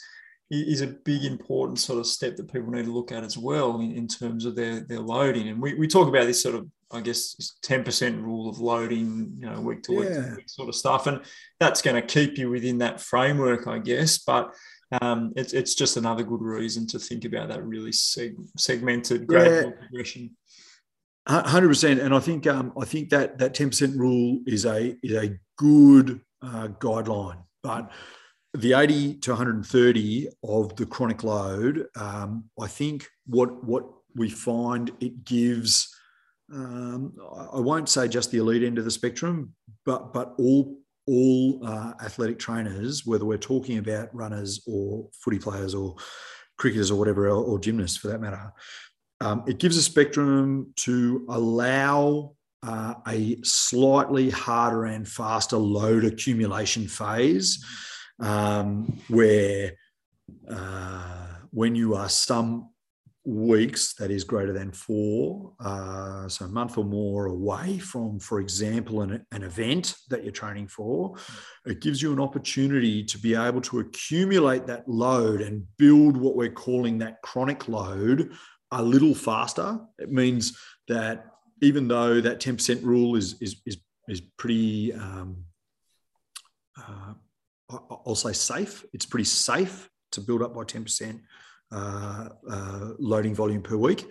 is 0.51 0.81
a 0.81 0.87
big 0.87 1.23
important 1.23 1.79
sort 1.79 1.97
of 1.99 2.05
step 2.05 2.35
that 2.35 2.53
people 2.53 2.69
need 2.69 2.85
to 2.85 2.91
look 2.91 3.11
at 3.11 3.23
as 3.23 3.35
well 3.35 3.79
in, 3.79 3.91
in 3.91 4.07
terms 4.07 4.45
of 4.45 4.55
their 4.55 4.81
their 4.81 4.99
loading. 4.99 5.49
And 5.49 5.61
we, 5.61 5.73
we 5.73 5.87
talk 5.87 6.07
about 6.07 6.27
this 6.27 6.43
sort 6.43 6.55
of 6.55 6.67
I 6.91 7.01
guess 7.01 7.57
10% 7.63 8.21
rule 8.21 8.49
of 8.49 8.59
loading, 8.59 9.33
you 9.37 9.49
know, 9.49 9.59
week 9.59 9.81
to 9.83 9.91
week, 9.91 10.09
yeah. 10.09 10.35
week 10.35 10.47
sort 10.49 10.69
of 10.69 10.75
stuff. 10.75 11.07
And 11.07 11.21
that's 11.59 11.81
going 11.81 11.95
to 11.95 12.01
keep 12.01 12.37
you 12.37 12.49
within 12.49 12.77
that 12.77 13.01
framework, 13.01 13.67
I 13.67 13.79
guess. 13.79 14.19
But 14.19 14.53
um, 15.01 15.33
it's, 15.35 15.53
it's 15.53 15.75
just 15.75 15.97
another 15.97 16.23
good 16.23 16.41
reason 16.41 16.87
to 16.87 16.99
think 16.99 17.25
about 17.25 17.49
that 17.49 17.63
really 17.65 17.91
seg- 17.91 18.35
segmented 18.57 19.27
gradual 19.27 19.71
yeah. 19.71 19.77
progression. 19.79 20.37
Hundred 21.27 21.69
percent, 21.69 21.99
and 21.99 22.13
I 22.13 22.19
think 22.19 22.45
um, 22.45 22.71
I 22.79 22.85
think 22.85 23.09
that 23.09 23.39
that 23.39 23.55
ten 23.55 23.69
percent 23.69 23.97
rule 23.97 24.41
is 24.45 24.63
a 24.65 24.95
is 25.01 25.13
a 25.13 25.35
good 25.57 26.21
uh, 26.43 26.67
guideline. 26.79 27.43
But 27.63 27.91
the 28.53 28.73
80 28.73 29.15
to 29.15 29.31
130 29.31 30.27
of 30.43 30.75
the 30.75 30.85
chronic 30.85 31.23
load, 31.23 31.87
um, 31.95 32.45
I 32.61 32.67
think 32.67 33.07
what 33.25 33.63
what 33.63 33.85
we 34.15 34.29
find 34.29 34.91
it 34.99 35.25
gives, 35.25 35.93
um, 36.53 37.13
I 37.53 37.59
won't 37.59 37.89
say 37.89 38.07
just 38.07 38.31
the 38.31 38.37
elite 38.37 38.63
end 38.63 38.77
of 38.77 38.85
the 38.85 38.91
spectrum, 38.91 39.53
but 39.83 40.13
but 40.13 40.35
all 40.37 40.77
all 41.07 41.59
uh, 41.65 41.93
athletic 42.03 42.39
trainers, 42.39 43.05
whether 43.05 43.25
we're 43.25 43.37
talking 43.37 43.77
about 43.77 44.13
runners 44.13 44.63
or 44.67 45.07
footy 45.13 45.39
players 45.39 45.75
or 45.75 45.95
cricketers 46.57 46.91
or 46.91 46.97
whatever, 46.97 47.29
or 47.29 47.59
gymnasts 47.59 47.97
for 47.97 48.07
that 48.07 48.21
matter, 48.21 48.51
um, 49.21 49.43
it 49.47 49.59
gives 49.59 49.77
a 49.77 49.81
spectrum 49.81 50.73
to 50.75 51.25
allow 51.29 52.35
uh, 52.63 52.95
a 53.07 53.37
slightly 53.43 54.29
harder 54.29 54.85
and 54.85 55.07
faster 55.07 55.57
load 55.57 56.03
accumulation 56.03 56.87
phase 56.87 57.63
um, 58.19 58.99
where 59.07 59.73
uh, 60.49 61.27
when 61.51 61.75
you 61.75 61.95
are 61.95 62.09
some 62.09 62.69
weeks 63.25 63.93
that 63.95 64.11
is 64.11 64.23
greater 64.23 64.53
than 64.53 64.71
four, 64.71 65.53
uh, 65.59 66.27
so 66.27 66.45
a 66.45 66.47
month 66.47 66.77
or 66.77 66.85
more 66.85 67.25
away 67.27 67.77
from, 67.79 68.19
for 68.19 68.39
example, 68.39 69.01
an, 69.01 69.25
an 69.31 69.43
event 69.43 69.95
that 70.09 70.23
you're 70.23 70.31
training 70.31 70.67
for, 70.67 71.15
it 71.65 71.81
gives 71.81 72.01
you 72.01 72.13
an 72.13 72.19
opportunity 72.19 73.03
to 73.03 73.17
be 73.17 73.35
able 73.35 73.61
to 73.61 73.79
accumulate 73.79 74.67
that 74.67 74.87
load 74.87 75.41
and 75.41 75.65
build 75.77 76.15
what 76.17 76.35
we're 76.35 76.51
calling 76.51 76.97
that 76.99 77.21
chronic 77.21 77.67
load 77.67 78.31
a 78.71 78.81
little 78.81 79.15
faster. 79.15 79.79
It 79.97 80.11
means 80.11 80.57
that 80.87 81.25
even 81.61 81.87
though 81.87 82.21
that 82.21 82.39
10% 82.39 82.83
rule 82.83 83.15
is, 83.15 83.35
is, 83.41 83.61
is, 83.65 83.77
is 84.07 84.21
pretty 84.37 84.93
um, 84.93 85.45
uh, 86.77 87.13
I'll 87.69 88.15
say 88.15 88.33
safe. 88.33 88.85
It's 88.93 89.05
pretty 89.05 89.25
safe 89.25 89.89
to 90.11 90.21
build 90.21 90.41
up 90.41 90.53
by 90.53 90.63
10% 90.63 91.01
uh, 91.01 91.13
uh, 91.13 91.17
loading 92.99 93.35
volume 93.35 93.61
per 93.61 93.75
week. 93.75 94.05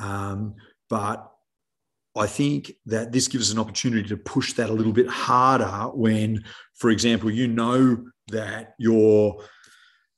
Um, 0.00 0.54
but 0.88 1.32
I 2.14 2.26
think 2.26 2.72
that 2.86 3.12
this 3.12 3.28
gives 3.28 3.48
us 3.48 3.54
an 3.54 3.60
opportunity 3.60 4.08
to 4.08 4.16
push 4.16 4.52
that 4.54 4.68
a 4.68 4.72
little 4.72 4.92
bit 4.92 5.08
harder 5.08 5.90
when, 5.94 6.44
for 6.74 6.90
example, 6.90 7.30
you 7.30 7.48
know 7.48 8.04
that 8.28 8.74
your 8.78 9.42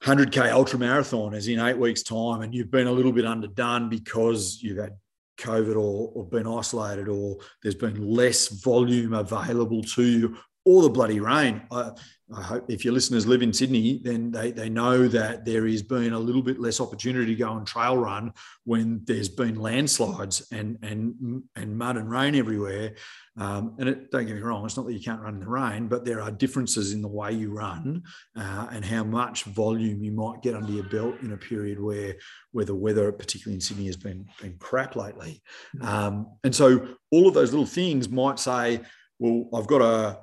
100K 0.02 0.52
ultra 0.52 0.78
marathon 0.78 1.34
is 1.34 1.48
in 1.48 1.60
eight 1.60 1.78
weeks' 1.78 2.02
time 2.02 2.42
and 2.42 2.54
you've 2.54 2.70
been 2.70 2.88
a 2.88 2.92
little 2.92 3.12
bit 3.12 3.24
underdone 3.24 3.88
because 3.88 4.58
you've 4.60 4.78
had 4.78 4.96
COVID 5.38 5.76
or, 5.76 6.12
or 6.14 6.26
been 6.26 6.46
isolated 6.46 7.08
or 7.08 7.38
there's 7.62 7.74
been 7.74 8.06
less 8.06 8.48
volume 8.48 9.14
available 9.14 9.82
to 9.82 10.02
you 10.02 10.36
or 10.64 10.82
the 10.82 10.90
bloody 10.90 11.20
rain. 11.20 11.62
I, 11.70 11.90
I 12.34 12.42
hope 12.42 12.70
if 12.70 12.84
your 12.84 12.94
listeners 12.94 13.26
live 13.26 13.42
in 13.42 13.52
Sydney, 13.52 14.00
then 14.02 14.30
they, 14.30 14.50
they 14.50 14.70
know 14.70 15.06
that 15.08 15.44
there 15.44 15.66
has 15.66 15.82
been 15.82 16.14
a 16.14 16.18
little 16.18 16.40
bit 16.42 16.58
less 16.58 16.80
opportunity 16.80 17.26
to 17.26 17.34
go 17.34 17.50
on 17.50 17.66
trail 17.66 17.98
run 17.98 18.32
when 18.64 19.02
there's 19.04 19.28
been 19.28 19.56
landslides 19.56 20.48
and 20.50 20.78
and 20.82 21.42
and 21.54 21.76
mud 21.76 21.98
and 21.98 22.10
rain 22.10 22.34
everywhere. 22.34 22.94
Um, 23.36 23.76
and 23.78 23.90
it, 23.90 24.10
don't 24.10 24.26
get 24.26 24.36
me 24.36 24.40
wrong, 24.40 24.64
it's 24.64 24.76
not 24.76 24.86
that 24.86 24.94
you 24.94 25.02
can't 25.02 25.20
run 25.20 25.34
in 25.34 25.40
the 25.40 25.48
rain, 25.48 25.86
but 25.86 26.04
there 26.04 26.22
are 26.22 26.30
differences 26.30 26.92
in 26.92 27.02
the 27.02 27.08
way 27.08 27.32
you 27.32 27.50
run 27.52 28.02
uh, 28.36 28.68
and 28.70 28.84
how 28.84 29.04
much 29.04 29.44
volume 29.44 30.02
you 30.02 30.12
might 30.12 30.40
get 30.40 30.54
under 30.54 30.72
your 30.72 30.84
belt 30.84 31.20
in 31.20 31.32
a 31.32 31.36
period 31.36 31.78
where 31.78 32.16
where 32.52 32.64
the 32.64 32.74
weather, 32.74 33.12
particularly 33.12 33.56
in 33.56 33.60
Sydney, 33.60 33.86
has 33.86 33.98
been 33.98 34.26
been 34.40 34.56
crap 34.58 34.96
lately. 34.96 35.42
Mm. 35.76 35.84
Um, 35.84 36.26
and 36.42 36.54
so 36.54 36.88
all 37.10 37.28
of 37.28 37.34
those 37.34 37.52
little 37.52 37.66
things 37.66 38.08
might 38.08 38.38
say, 38.38 38.80
well, 39.18 39.48
I've 39.52 39.66
got 39.66 39.82
a 39.82 40.20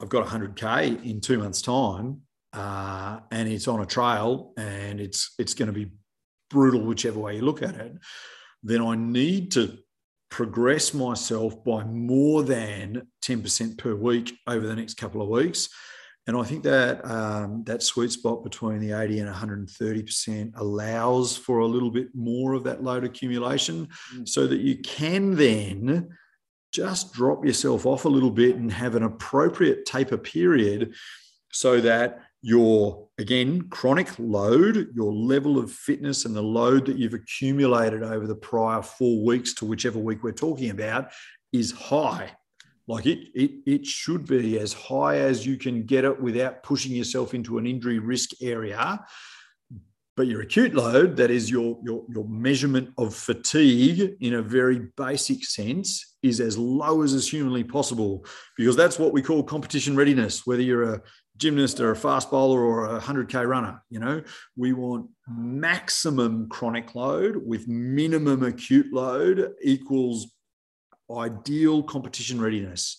I've 0.00 0.08
got 0.08 0.26
100k 0.26 1.04
in 1.04 1.20
two 1.20 1.38
months' 1.38 1.62
time, 1.62 2.22
uh, 2.52 3.20
and 3.30 3.48
it's 3.48 3.68
on 3.68 3.80
a 3.80 3.86
trail, 3.86 4.52
and 4.56 5.00
it's 5.00 5.34
it's 5.38 5.54
going 5.54 5.66
to 5.66 5.72
be 5.72 5.90
brutal 6.48 6.80
whichever 6.80 7.20
way 7.20 7.36
you 7.36 7.42
look 7.42 7.62
at 7.62 7.76
it. 7.76 7.96
Then 8.62 8.82
I 8.82 8.96
need 8.96 9.52
to 9.52 9.78
progress 10.30 10.94
myself 10.94 11.62
by 11.64 11.84
more 11.84 12.42
than 12.42 13.08
10% 13.24 13.78
per 13.78 13.94
week 13.94 14.36
over 14.46 14.66
the 14.66 14.76
next 14.76 14.94
couple 14.94 15.22
of 15.22 15.28
weeks. 15.28 15.68
And 16.26 16.36
I 16.36 16.44
think 16.44 16.62
that 16.62 17.04
um, 17.04 17.64
that 17.64 17.82
sweet 17.82 18.12
spot 18.12 18.44
between 18.44 18.78
the 18.78 18.92
80 18.92 19.20
and 19.20 19.34
130% 19.34 20.52
allows 20.56 21.36
for 21.36 21.58
a 21.58 21.66
little 21.66 21.90
bit 21.90 22.08
more 22.14 22.52
of 22.52 22.62
that 22.64 22.84
load 22.84 23.04
accumulation 23.04 23.88
mm. 24.14 24.28
so 24.28 24.46
that 24.46 24.60
you 24.60 24.76
can 24.76 25.34
then 25.34 26.08
just 26.72 27.12
drop 27.12 27.44
yourself 27.44 27.86
off 27.86 28.04
a 28.04 28.08
little 28.08 28.30
bit 28.30 28.56
and 28.56 28.72
have 28.72 28.94
an 28.94 29.02
appropriate 29.02 29.84
taper 29.84 30.16
period 30.16 30.94
so 31.52 31.80
that 31.80 32.20
your 32.42 33.08
again 33.18 33.68
chronic 33.68 34.08
load 34.18 34.88
your 34.94 35.12
level 35.12 35.58
of 35.58 35.70
fitness 35.70 36.24
and 36.24 36.34
the 36.34 36.42
load 36.42 36.86
that 36.86 36.96
you've 36.96 37.12
accumulated 37.12 38.02
over 38.02 38.26
the 38.26 38.34
prior 38.34 38.80
four 38.80 39.24
weeks 39.24 39.52
to 39.52 39.66
whichever 39.66 39.98
week 39.98 40.22
we're 40.22 40.32
talking 40.32 40.70
about 40.70 41.10
is 41.52 41.72
high. 41.72 42.30
Like 42.86 43.06
it, 43.06 43.28
it 43.34 43.50
it 43.66 43.86
should 43.86 44.26
be 44.26 44.58
as 44.58 44.72
high 44.72 45.18
as 45.18 45.46
you 45.46 45.56
can 45.56 45.84
get 45.84 46.04
it 46.04 46.20
without 46.20 46.62
pushing 46.62 46.92
yourself 46.92 47.34
into 47.34 47.58
an 47.58 47.66
injury 47.66 47.98
risk 47.98 48.30
area 48.40 49.04
but 50.20 50.26
your 50.26 50.42
acute 50.42 50.74
load 50.74 51.16
that 51.16 51.30
is 51.30 51.50
your, 51.50 51.78
your 51.82 52.04
your 52.10 52.28
measurement 52.28 52.90
of 52.98 53.14
fatigue 53.14 54.18
in 54.20 54.34
a 54.34 54.42
very 54.42 54.80
basic 54.94 55.42
sense 55.42 56.16
is 56.22 56.40
as 56.40 56.58
low 56.58 57.00
as 57.00 57.14
is 57.14 57.26
humanly 57.26 57.64
possible 57.64 58.22
because 58.54 58.76
that's 58.76 58.98
what 58.98 59.14
we 59.14 59.22
call 59.22 59.42
competition 59.42 59.96
readiness 59.96 60.46
whether 60.46 60.60
you're 60.60 60.92
a 60.92 61.00
gymnast 61.38 61.80
or 61.80 61.92
a 61.92 61.96
fast 61.96 62.30
bowler 62.30 62.60
or 62.60 62.96
a 62.96 63.00
100k 63.00 63.48
runner 63.48 63.82
you 63.88 63.98
know? 63.98 64.22
We 64.56 64.74
want 64.74 65.08
maximum 65.26 66.50
chronic 66.50 66.94
load 66.94 67.40
with 67.46 67.66
minimum 67.66 68.42
acute 68.42 68.92
load 68.92 69.54
equals 69.62 70.26
ideal 71.18 71.82
competition 71.82 72.40
readiness 72.40 72.96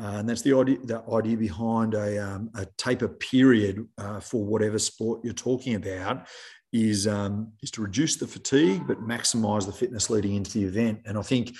uh, 0.00 0.16
and 0.18 0.28
that's 0.28 0.42
the 0.42 0.56
idea 0.56 0.78
the 0.84 1.02
idea 1.12 1.36
behind 1.36 1.94
a, 1.94 2.18
um, 2.18 2.50
a 2.54 2.66
taper 2.76 3.08
period 3.08 3.86
uh, 3.98 4.20
for 4.20 4.44
whatever 4.44 4.78
sport 4.78 5.20
you're 5.24 5.32
talking 5.32 5.74
about 5.74 6.26
is 6.72 7.08
um, 7.08 7.52
is 7.62 7.70
to 7.72 7.82
reduce 7.82 8.16
the 8.16 8.26
fatigue 8.26 8.86
but 8.86 9.00
maximize 9.00 9.66
the 9.66 9.72
fitness 9.72 10.08
leading 10.08 10.36
into 10.36 10.52
the 10.52 10.64
event. 10.64 11.00
And 11.04 11.18
I 11.18 11.22
think 11.22 11.56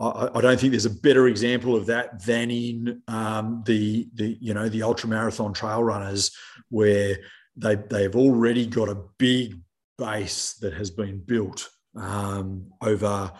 I, 0.00 0.28
I 0.34 0.40
don't 0.40 0.58
think 0.58 0.70
there's 0.70 0.86
a 0.86 0.90
better 0.90 1.28
example 1.28 1.76
of 1.76 1.86
that 1.86 2.24
than 2.24 2.50
in 2.50 3.02
um, 3.08 3.62
the 3.66 4.08
the 4.14 4.38
you 4.40 4.54
know 4.54 4.68
the 4.68 4.82
ultra 4.82 5.08
marathon 5.08 5.52
trail 5.52 5.82
runners 5.82 6.34
where 6.70 7.18
they 7.56 7.74
they've 7.74 8.16
already 8.16 8.66
got 8.66 8.88
a 8.88 9.02
big 9.18 9.60
base 9.98 10.54
that 10.54 10.74
has 10.74 10.90
been 10.90 11.18
built 11.18 11.68
um, 11.96 12.70
over 12.80 13.32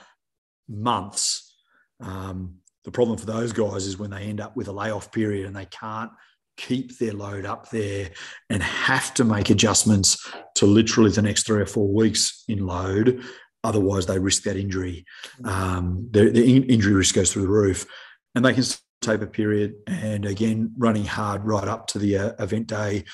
months. 0.69 1.46
Um, 2.01 2.57
the 2.85 2.91
problem 2.91 3.19
for 3.19 3.27
those 3.27 3.53
guys 3.53 3.87
is 3.87 3.99
when 3.99 4.11
they 4.11 4.23
end 4.25 4.41
up 4.41 4.57
with 4.57 4.69
a 4.69 4.73
layoff 4.73 5.11
period 5.13 5.47
and 5.47 5.57
they 5.57 5.67
can't 5.67 6.11
keep 6.57 6.97
their 6.99 7.13
load 7.13 7.45
up 7.45 7.71
there 7.71 8.11
and 8.49 8.63
have 8.63 9.13
to 9.15 9.25
make 9.25 9.51
adjustments 9.51 10.31
to 10.55 10.67
literally 10.67 11.11
the 11.11 11.23
next 11.23 11.47
three 11.47 11.61
or 11.61 11.67
four 11.67 11.89
weeks 11.89 12.45
in 12.49 12.65
load. 12.67 13.23
Otherwise, 13.65 14.07
they 14.07 14.19
risk 14.19 14.45
that 14.45 14.57
injury. 14.57 15.05
Um, 15.45 16.09
the, 16.13 16.31
the 16.31 16.45
injury 16.45 16.95
risk 16.95 17.15
goes 17.15 17.33
through 17.33 17.43
the 17.43 17.49
roof, 17.49 17.85
and 18.35 18.45
they 18.45 18.55
can 18.55 18.65
taper 19.01 19.25
a 19.25 19.27
period. 19.27 19.75
And 19.87 20.25
again, 20.25 20.73
running 20.79 21.05
hard 21.05 21.45
right 21.45 21.67
up 21.67 21.89
to 21.89 21.99
the 21.99 22.17
uh, 22.17 22.33
event 22.39 22.69
day, 22.69 23.05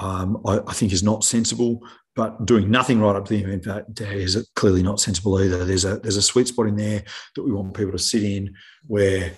um, 0.00 0.42
I, 0.46 0.60
I, 0.66 0.72
think 0.72 0.92
is 0.92 1.02
not 1.02 1.24
sensible. 1.24 1.80
But 2.20 2.44
doing 2.44 2.70
nothing 2.70 3.00
right 3.00 3.16
up 3.16 3.24
to 3.24 3.32
the 3.32 3.42
event 3.42 3.94
day 3.94 4.22
is 4.22 4.46
clearly 4.54 4.82
not 4.82 5.00
sensible 5.00 5.40
either. 5.40 5.64
There's 5.64 5.86
a 5.86 6.00
there's 6.00 6.18
a 6.18 6.22
sweet 6.22 6.48
spot 6.48 6.66
in 6.66 6.76
there 6.76 7.02
that 7.34 7.42
we 7.42 7.50
want 7.50 7.72
people 7.72 7.92
to 7.92 7.98
sit 7.98 8.22
in 8.22 8.54
where 8.86 9.32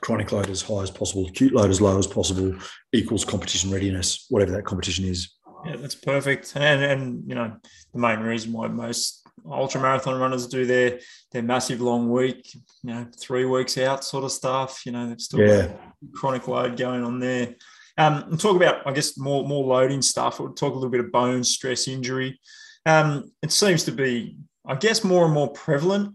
chronic 0.00 0.32
load 0.32 0.50
as 0.50 0.62
high 0.62 0.82
as 0.82 0.90
possible, 0.90 1.28
acute 1.28 1.54
load 1.54 1.70
as 1.70 1.80
low 1.80 1.96
as 1.96 2.08
possible 2.08 2.56
equals 2.92 3.24
competition 3.24 3.70
readiness, 3.70 4.26
whatever 4.30 4.50
that 4.50 4.64
competition 4.64 5.04
is. 5.04 5.30
Yeah, 5.64 5.76
that's 5.76 5.94
perfect. 5.94 6.56
And 6.56 6.82
and 6.82 7.22
you 7.28 7.36
know 7.36 7.54
the 7.92 8.00
main 8.00 8.18
reason 8.18 8.52
why 8.52 8.66
most 8.66 9.24
ultra 9.48 9.80
marathon 9.80 10.18
runners 10.18 10.48
do 10.48 10.66
their 10.66 10.98
their 11.30 11.42
massive 11.42 11.80
long 11.80 12.10
week, 12.10 12.52
you 12.52 12.62
know, 12.82 13.06
three 13.16 13.44
weeks 13.44 13.78
out 13.78 14.02
sort 14.02 14.24
of 14.24 14.32
stuff. 14.32 14.84
You 14.84 14.90
know, 14.90 15.08
they've 15.08 15.20
still 15.20 15.38
yeah. 15.38 15.68
got 15.68 15.76
chronic 16.14 16.48
load 16.48 16.76
going 16.76 17.04
on 17.04 17.20
there. 17.20 17.54
Um, 17.98 18.24
and 18.30 18.40
talk 18.40 18.56
about, 18.56 18.86
I 18.86 18.92
guess, 18.92 19.18
more 19.18 19.46
more 19.46 19.64
loading 19.64 20.02
stuff. 20.02 20.40
We'll 20.40 20.54
talk 20.54 20.72
a 20.72 20.76
little 20.76 20.90
bit 20.90 21.00
of 21.00 21.12
bone 21.12 21.44
stress 21.44 21.88
injury. 21.88 22.40
Um, 22.86 23.32
it 23.42 23.52
seems 23.52 23.84
to 23.84 23.92
be, 23.92 24.36
I 24.66 24.74
guess, 24.76 25.04
more 25.04 25.24
and 25.24 25.34
more 25.34 25.52
prevalent. 25.52 26.14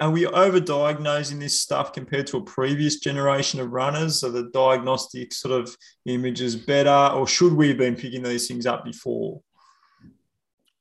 Are 0.00 0.10
we 0.10 0.24
overdiagnosing 0.24 1.38
this 1.38 1.60
stuff 1.60 1.92
compared 1.92 2.26
to 2.28 2.38
a 2.38 2.44
previous 2.44 2.98
generation 2.98 3.60
of 3.60 3.70
runners? 3.70 4.24
Are 4.24 4.30
the 4.30 4.50
diagnostic 4.52 5.32
sort 5.32 5.60
of 5.60 5.76
images 6.06 6.56
better, 6.56 7.14
or 7.14 7.28
should 7.28 7.52
we 7.52 7.68
have 7.68 7.78
been 7.78 7.94
picking 7.94 8.22
these 8.22 8.48
things 8.48 8.66
up 8.66 8.84
before? 8.84 9.40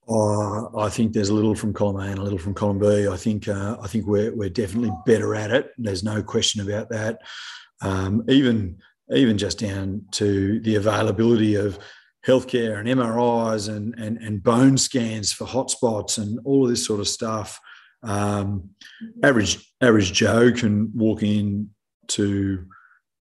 Uh, 0.10 0.78
I 0.78 0.90
think 0.90 1.14
there's 1.14 1.30
a 1.30 1.34
little 1.34 1.56
from 1.56 1.74
column 1.74 1.98
A 1.98 2.12
and 2.12 2.20
a 2.20 2.24
little 2.24 2.40
from 2.40 2.54
column 2.54 2.80
B. 2.80 3.08
I 3.08 3.16
think 3.16 3.48
uh, 3.48 3.78
I 3.82 3.88
think 3.88 4.06
we're 4.06 4.36
we're 4.36 4.50
definitely 4.50 4.92
better 5.06 5.36
at 5.36 5.52
it. 5.52 5.70
There's 5.78 6.04
no 6.04 6.24
question 6.24 6.62
about 6.68 6.90
that. 6.90 7.22
Um, 7.82 8.24
even 8.28 8.80
even 9.12 9.38
just 9.38 9.60
down 9.60 10.06
to 10.12 10.60
the 10.62 10.76
availability 10.76 11.56
of 11.56 11.80
healthcare 12.26 12.80
and 12.80 12.88
MRIs 12.88 13.70
and, 13.70 13.94
and, 14.00 14.18
and 14.18 14.44
bone 14.44 14.78
scans 14.78 15.34
for 15.34 15.46
hotspots 15.46 16.18
and 16.18 16.40
all 16.46 16.64
of 16.64 16.70
this 16.70 16.86
sort 16.86 17.00
of 17.00 17.08
stuff. 17.08 17.60
Um, 18.02 18.70
average 19.24 19.74
average 19.82 20.12
Joe 20.14 20.52
can 20.52 20.92
walk 20.94 21.24
in 21.24 21.70
to 22.10 22.66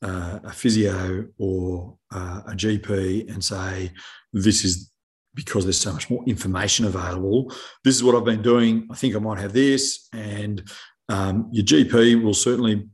uh, 0.03 0.41
a 0.45 0.53
physio 0.53 1.27
or 1.39 1.97
uh, 2.13 2.43
a 2.47 2.53
GP 2.53 3.33
and 3.33 3.43
say, 3.43 3.93
"This 4.33 4.65
is 4.65 4.91
because 5.33 5.65
there's 5.65 5.79
so 5.79 5.93
much 5.93 6.11
more 6.11 6.25
information 6.27 6.87
available. 6.87 7.53
This 7.85 7.95
is 7.95 8.03
what 8.03 8.17
I've 8.17 8.25
been 8.25 8.43
doing. 8.43 8.89
I 8.91 8.97
think 8.97 9.15
I 9.15 9.21
might 9.21 9.39
have 9.39 9.53
this." 9.53 10.09
And 10.13 10.69
um, 11.09 11.49
your 11.53 11.65
GP 11.65 12.23
will 12.23 12.35
certainly 12.35 12.89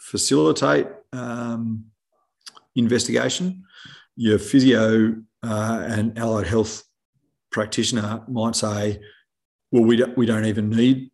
facilitate 0.00 0.88
um, 1.12 1.86
investigation. 2.74 3.64
Your 4.16 4.38
physio 4.38 5.16
uh, 5.42 5.86
and 5.88 6.18
allied 6.18 6.46
health 6.46 6.84
practitioner 7.50 8.22
might 8.28 8.56
say, 8.56 9.00
well, 9.70 9.84
we 9.84 9.96
don't, 9.96 10.16
we 10.16 10.26
don't 10.26 10.46
even 10.46 10.70
need 10.70 11.10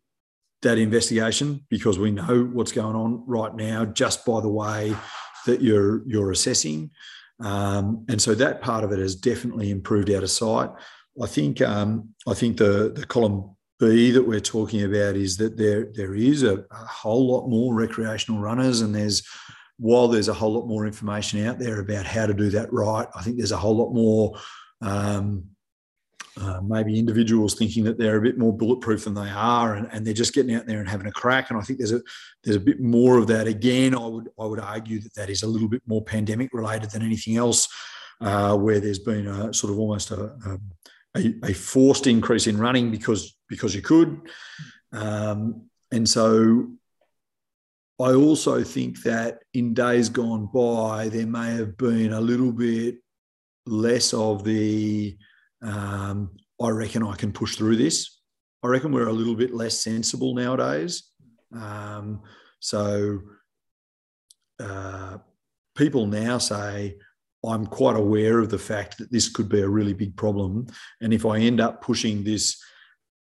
that 0.61 0.77
investigation 0.77 1.65
because 1.69 1.99
we 1.99 2.11
know 2.11 2.49
what's 2.51 2.71
going 2.71 2.95
on 2.95 3.23
right 3.27 3.55
now 3.55 3.85
just 3.85 4.25
by 4.25 4.41
the 4.41 4.49
way 4.49 4.95
that 5.45 5.61
you're 5.61 6.05
you're 6.07 6.31
assessing. 6.31 6.89
Um, 7.39 8.05
and 8.09 8.21
so 8.21 8.33
that 8.35 8.61
part 8.61 8.83
of 8.83 8.91
it 8.91 8.99
has 8.99 9.15
definitely 9.15 9.69
improved 9.69 10.09
out 10.09 10.23
of 10.23 10.31
sight. 10.31 10.69
I 11.21 11.27
think 11.27 11.61
um, 11.61 12.09
I 12.27 12.33
think 12.33 12.57
the 12.57 12.91
the 12.93 13.05
column 13.05 13.55
B 13.79 14.11
that 14.11 14.23
we're 14.23 14.39
talking 14.39 14.83
about 14.83 15.15
is 15.15 15.37
that 15.37 15.57
there 15.57 15.91
there 15.93 16.15
is 16.15 16.43
a, 16.43 16.65
a 16.71 16.85
whole 16.85 17.27
lot 17.27 17.47
more 17.47 17.73
recreational 17.73 18.41
runners, 18.41 18.81
and 18.81 18.95
there's 18.95 19.23
while 19.77 20.07
there's 20.07 20.29
a 20.29 20.33
whole 20.33 20.53
lot 20.53 20.67
more 20.67 20.85
information 20.85 21.45
out 21.45 21.59
there 21.59 21.79
about 21.79 22.05
how 22.05 22.25
to 22.25 22.33
do 22.33 22.49
that 22.51 22.71
right, 22.71 23.07
I 23.15 23.21
think 23.21 23.37
there's 23.37 23.51
a 23.51 23.57
whole 23.57 23.75
lot 23.75 23.93
more 23.93 24.37
um, 24.81 25.49
uh, 26.39 26.59
maybe 26.61 26.99
individuals 26.99 27.55
thinking 27.55 27.83
that 27.85 27.97
they're 27.97 28.17
a 28.17 28.21
bit 28.21 28.37
more 28.37 28.55
bulletproof 28.55 29.05
than 29.05 29.13
they 29.13 29.29
are, 29.29 29.75
and, 29.75 29.87
and, 29.91 30.05
they're 30.05 30.13
just 30.13 30.33
getting 30.33 30.53
out 30.53 30.65
there 30.65 30.79
and 30.79 30.89
having 30.89 31.07
a 31.07 31.11
crack. 31.11 31.49
And 31.49 31.57
I 31.57 31.61
think 31.61 31.79
there's 31.79 31.93
a 31.93 32.01
there's 32.43 32.57
a 32.57 32.61
bit 32.61 32.81
more 32.81 33.17
of 33.17 33.27
that. 33.27 33.47
Again, 33.47 33.95
I 33.95 34.05
would 34.05 34.29
I 34.37 34.45
would 34.45 34.59
argue 34.59 34.99
that 34.99 35.15
that 35.15 35.29
is 35.29 35.43
a 35.43 35.47
little 35.47 35.69
bit 35.69 35.81
more 35.85 36.03
pandemic 36.03 36.49
related 36.53 36.91
than 36.91 37.03
anything 37.03 37.37
else, 37.37 37.69
uh, 38.19 38.55
where 38.57 38.81
there's 38.81 38.99
been 38.99 39.27
a 39.27 39.53
sort 39.53 39.71
of 39.71 39.79
almost 39.79 40.11
a, 40.11 40.59
a, 41.15 41.33
a 41.43 41.53
forced 41.53 42.05
increase 42.05 42.47
in 42.47 42.57
running 42.57 42.91
because 42.91 43.37
because 43.47 43.73
you 43.73 43.81
could, 43.81 44.19
um, 44.91 45.69
and 45.93 46.07
so 46.07 46.67
I 47.99 48.13
also 48.13 48.63
think 48.63 49.03
that 49.03 49.39
in 49.53 49.73
days 49.73 50.09
gone 50.09 50.49
by, 50.53 51.09
there 51.09 51.25
may 51.25 51.51
have 51.51 51.77
been 51.77 52.11
a 52.11 52.19
little 52.19 52.51
bit 52.51 52.95
less 53.65 54.13
of 54.13 54.43
the, 54.43 55.17
um, 55.61 56.31
I 56.61 56.69
reckon 56.69 57.03
I 57.03 57.15
can 57.15 57.31
push 57.31 57.55
through 57.55 57.77
this. 57.77 58.19
I 58.63 58.67
reckon 58.67 58.91
we're 58.91 59.07
a 59.07 59.13
little 59.13 59.35
bit 59.35 59.53
less 59.53 59.79
sensible 59.79 60.35
nowadays. 60.35 61.03
Um, 61.55 62.21
so 62.59 63.21
uh, 64.59 65.19
people 65.75 66.05
now 66.05 66.37
say, 66.37 66.97
I'm 67.45 67.65
quite 67.65 67.95
aware 67.95 68.39
of 68.39 68.49
the 68.49 68.59
fact 68.59 68.97
that 68.97 69.11
this 69.11 69.29
could 69.29 69.47
be 69.47 69.61
a 69.61 69.69
really 69.69 69.93
big 69.93 70.17
problem. 70.17 70.67
And 70.99 71.13
if 71.13 71.25
I 71.25 71.37
end 71.37 71.61
up 71.61 71.81
pushing 71.81 72.23
this 72.23 72.61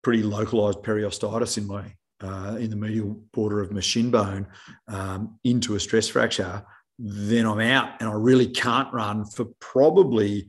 pretty 0.03 0.23
localized 0.23 0.79
periostitis 0.79 1.57
in 1.57 1.67
my 1.67 1.93
uh, 2.21 2.57
in 2.59 2.69
the 2.69 2.75
medial 2.75 3.21
border 3.33 3.61
of 3.61 3.71
my 3.71 3.79
shin 3.79 4.11
bone 4.11 4.47
um, 4.87 5.39
into 5.43 5.75
a 5.75 5.79
stress 5.79 6.07
fracture, 6.07 6.63
then 6.99 7.45
I'm 7.45 7.59
out 7.59 7.99
and 7.99 8.09
I 8.09 8.13
really 8.13 8.47
can't 8.47 8.93
run 8.93 9.25
for 9.25 9.45
probably 9.59 10.47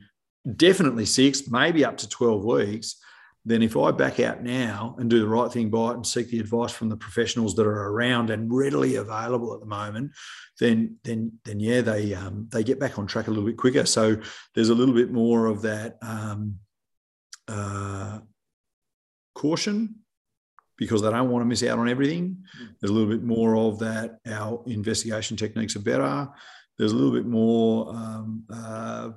definitely 0.55 1.05
six, 1.05 1.49
maybe 1.49 1.83
up 1.85 1.97
to 1.97 2.09
12 2.09 2.43
weeks. 2.43 2.95
Then, 3.45 3.61
if 3.61 3.75
I 3.75 3.91
back 3.91 4.21
out 4.21 4.41
now 4.41 4.95
and 4.99 5.09
do 5.09 5.19
the 5.19 5.27
right 5.27 5.51
thing 5.51 5.69
by 5.69 5.91
it 5.91 5.95
and 5.95 6.07
seek 6.07 6.29
the 6.29 6.39
advice 6.39 6.71
from 6.71 6.87
the 6.87 6.95
professionals 6.95 7.55
that 7.55 7.65
are 7.65 7.89
around 7.89 8.29
and 8.29 8.49
readily 8.49 8.95
available 8.95 9.53
at 9.53 9.59
the 9.59 9.65
moment, 9.65 10.13
then 10.61 10.95
then 11.03 11.33
then 11.43 11.59
yeah, 11.59 11.81
they 11.81 12.13
um, 12.13 12.47
they 12.53 12.63
get 12.63 12.79
back 12.79 12.97
on 12.97 13.05
track 13.05 13.27
a 13.27 13.31
little 13.31 13.45
bit 13.45 13.57
quicker. 13.57 13.85
So 13.85 14.15
there's 14.55 14.69
a 14.69 14.75
little 14.75 14.95
bit 14.95 15.11
more 15.11 15.47
of 15.47 15.63
that 15.63 15.97
um, 16.01 16.59
uh, 17.49 18.19
caution 19.35 20.02
because 20.83 21.01
they 21.01 21.09
don't 21.09 21.29
want 21.29 21.41
to 21.41 21.45
miss 21.45 21.63
out 21.63 21.79
on 21.79 21.87
everything. 21.87 22.37
Hmm. 22.57 22.65
There's 22.79 22.91
a 22.91 22.93
little 22.93 23.09
bit 23.09 23.23
more 23.23 23.55
of 23.55 23.79
that. 23.79 24.19
Our 24.27 24.61
investigation 24.67 25.37
techniques 25.37 25.77
are 25.77 25.79
better. 25.79 26.27
There's 26.77 26.91
a 26.91 26.95
little 26.95 27.13
bit 27.13 27.25
more 27.25 27.89
um, 27.95 28.43
uh, 28.53 29.11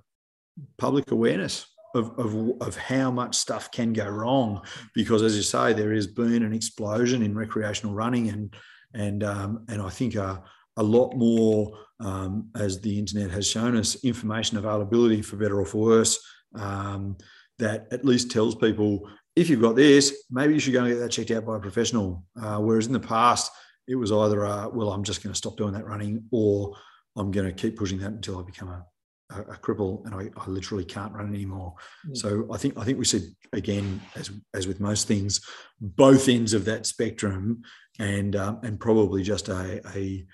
public 0.79 1.11
awareness 1.11 1.67
of, 1.97 2.17
of, 2.21 2.61
of, 2.61 2.77
how 2.77 3.11
much 3.11 3.35
stuff 3.35 3.73
can 3.73 3.93
go 3.93 4.07
wrong. 4.07 4.62
Because, 4.95 5.23
as 5.23 5.37
you 5.37 5.43
say, 5.43 5.73
there 5.73 5.93
has 5.93 6.07
been 6.07 6.45
an 6.45 6.53
explosion 6.53 7.25
in 7.25 7.35
recreational 7.35 7.97
running, 7.97 8.29
and 8.29 8.55
and 8.95 9.25
um, 9.25 9.64
and 9.69 9.83
I 9.83 9.89
think 9.89 10.14
a, 10.14 10.45
a 10.77 10.83
lot 10.85 11.17
more, 11.17 11.77
um, 11.99 12.49
as 12.55 12.81
the 12.81 12.97
internet 12.97 13.33
has 13.33 13.49
shown 13.49 13.77
us, 13.77 14.05
information 14.05 14.57
availability 14.57 15.21
for 15.21 15.35
better 15.37 15.59
or 15.59 15.67
for 15.67 15.83
worse. 15.83 16.25
Um, 16.55 17.17
that 17.59 17.89
at 17.91 18.05
least 18.05 18.31
tells 18.31 18.55
people 18.55 19.09
if 19.37 19.51
you've 19.51 19.61
got 19.61 19.76
this, 19.76 20.24
maybe 20.30 20.55
you 20.55 20.61
should 20.61 20.72
go 20.72 20.84
and 20.84 20.89
get 20.89 20.99
that 20.99 21.11
checked 21.11 21.30
out 21.30 21.45
by 21.45 21.57
a 21.57 21.61
professional. 21.61 22.24
Uh, 22.41 22.59
whereas 22.59 22.87
in 22.87 22.95
the 22.95 23.01
past, 23.01 23.53
it 23.87 23.95
was 23.95 24.11
either, 24.11 24.45
uh, 24.45 24.68
well, 24.68 24.91
I'm 24.91 25.05
just 25.05 25.22
going 25.22 25.32
to 25.32 25.37
stop 25.37 25.57
doing 25.57 25.74
that 25.74 25.87
running, 25.87 26.24
or 26.32 26.74
I'm 27.16 27.30
going 27.30 27.47
to 27.47 27.53
keep 27.53 27.76
pushing 27.76 27.99
that 27.99 28.12
until 28.12 28.39
I 28.39 28.43
become 28.43 28.68
a, 28.68 28.84
a, 29.30 29.41
a 29.43 29.57
cripple 29.57 30.05
and 30.07 30.14
I, 30.14 30.30
I, 30.41 30.49
literally 30.49 30.84
can't 30.84 31.12
run 31.12 31.34
anymore. 31.34 31.74
Mm. 32.09 32.16
So 32.16 32.49
I 32.53 32.57
think 32.57 32.78
I 32.78 32.84
think 32.84 32.99
we 32.99 33.05
said 33.05 33.22
again, 33.53 34.01
as 34.14 34.30
as 34.55 34.66
with 34.66 34.80
most 34.80 35.07
things, 35.07 35.41
both 35.80 36.28
ends 36.28 36.55
of 36.55 36.64
that 36.64 36.87
spectrum, 36.87 37.62
and 37.99 38.34
um, 38.37 38.61
and 38.62 38.80
probably 38.80 39.22
just 39.22 39.49
a, 39.49 39.80
a 39.95 40.24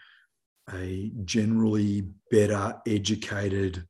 a 0.73 1.11
generally 1.25 2.09
better 2.31 2.81
educated 2.87 3.85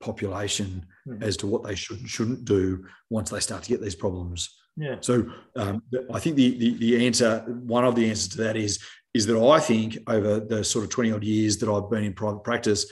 population 0.00 0.86
mm. 1.08 1.22
as 1.22 1.36
to 1.38 1.46
what 1.46 1.64
they 1.64 1.74
should 1.74 1.98
and 1.98 2.08
shouldn't 2.08 2.44
do 2.44 2.84
once 3.10 3.30
they 3.30 3.40
start 3.40 3.62
to 3.62 3.68
get 3.68 3.80
these 3.80 3.94
problems. 3.94 4.56
Yeah. 4.76 4.96
So 5.00 5.30
um, 5.56 5.82
I 6.12 6.20
think 6.20 6.36
the, 6.36 6.58
the, 6.58 6.74
the 6.78 7.06
answer, 7.06 7.40
one 7.46 7.84
of 7.84 7.94
the 7.94 8.08
answers 8.08 8.28
to 8.28 8.38
that 8.38 8.56
is 8.56 8.78
is 9.14 9.24
that 9.26 9.40
I 9.40 9.58
think 9.58 9.96
over 10.06 10.40
the 10.40 10.62
sort 10.62 10.84
of 10.84 10.90
twenty 10.90 11.10
odd 11.12 11.24
years 11.24 11.56
that 11.58 11.70
I've 11.70 11.88
been 11.88 12.04
in 12.04 12.12
private 12.12 12.44
practice, 12.44 12.84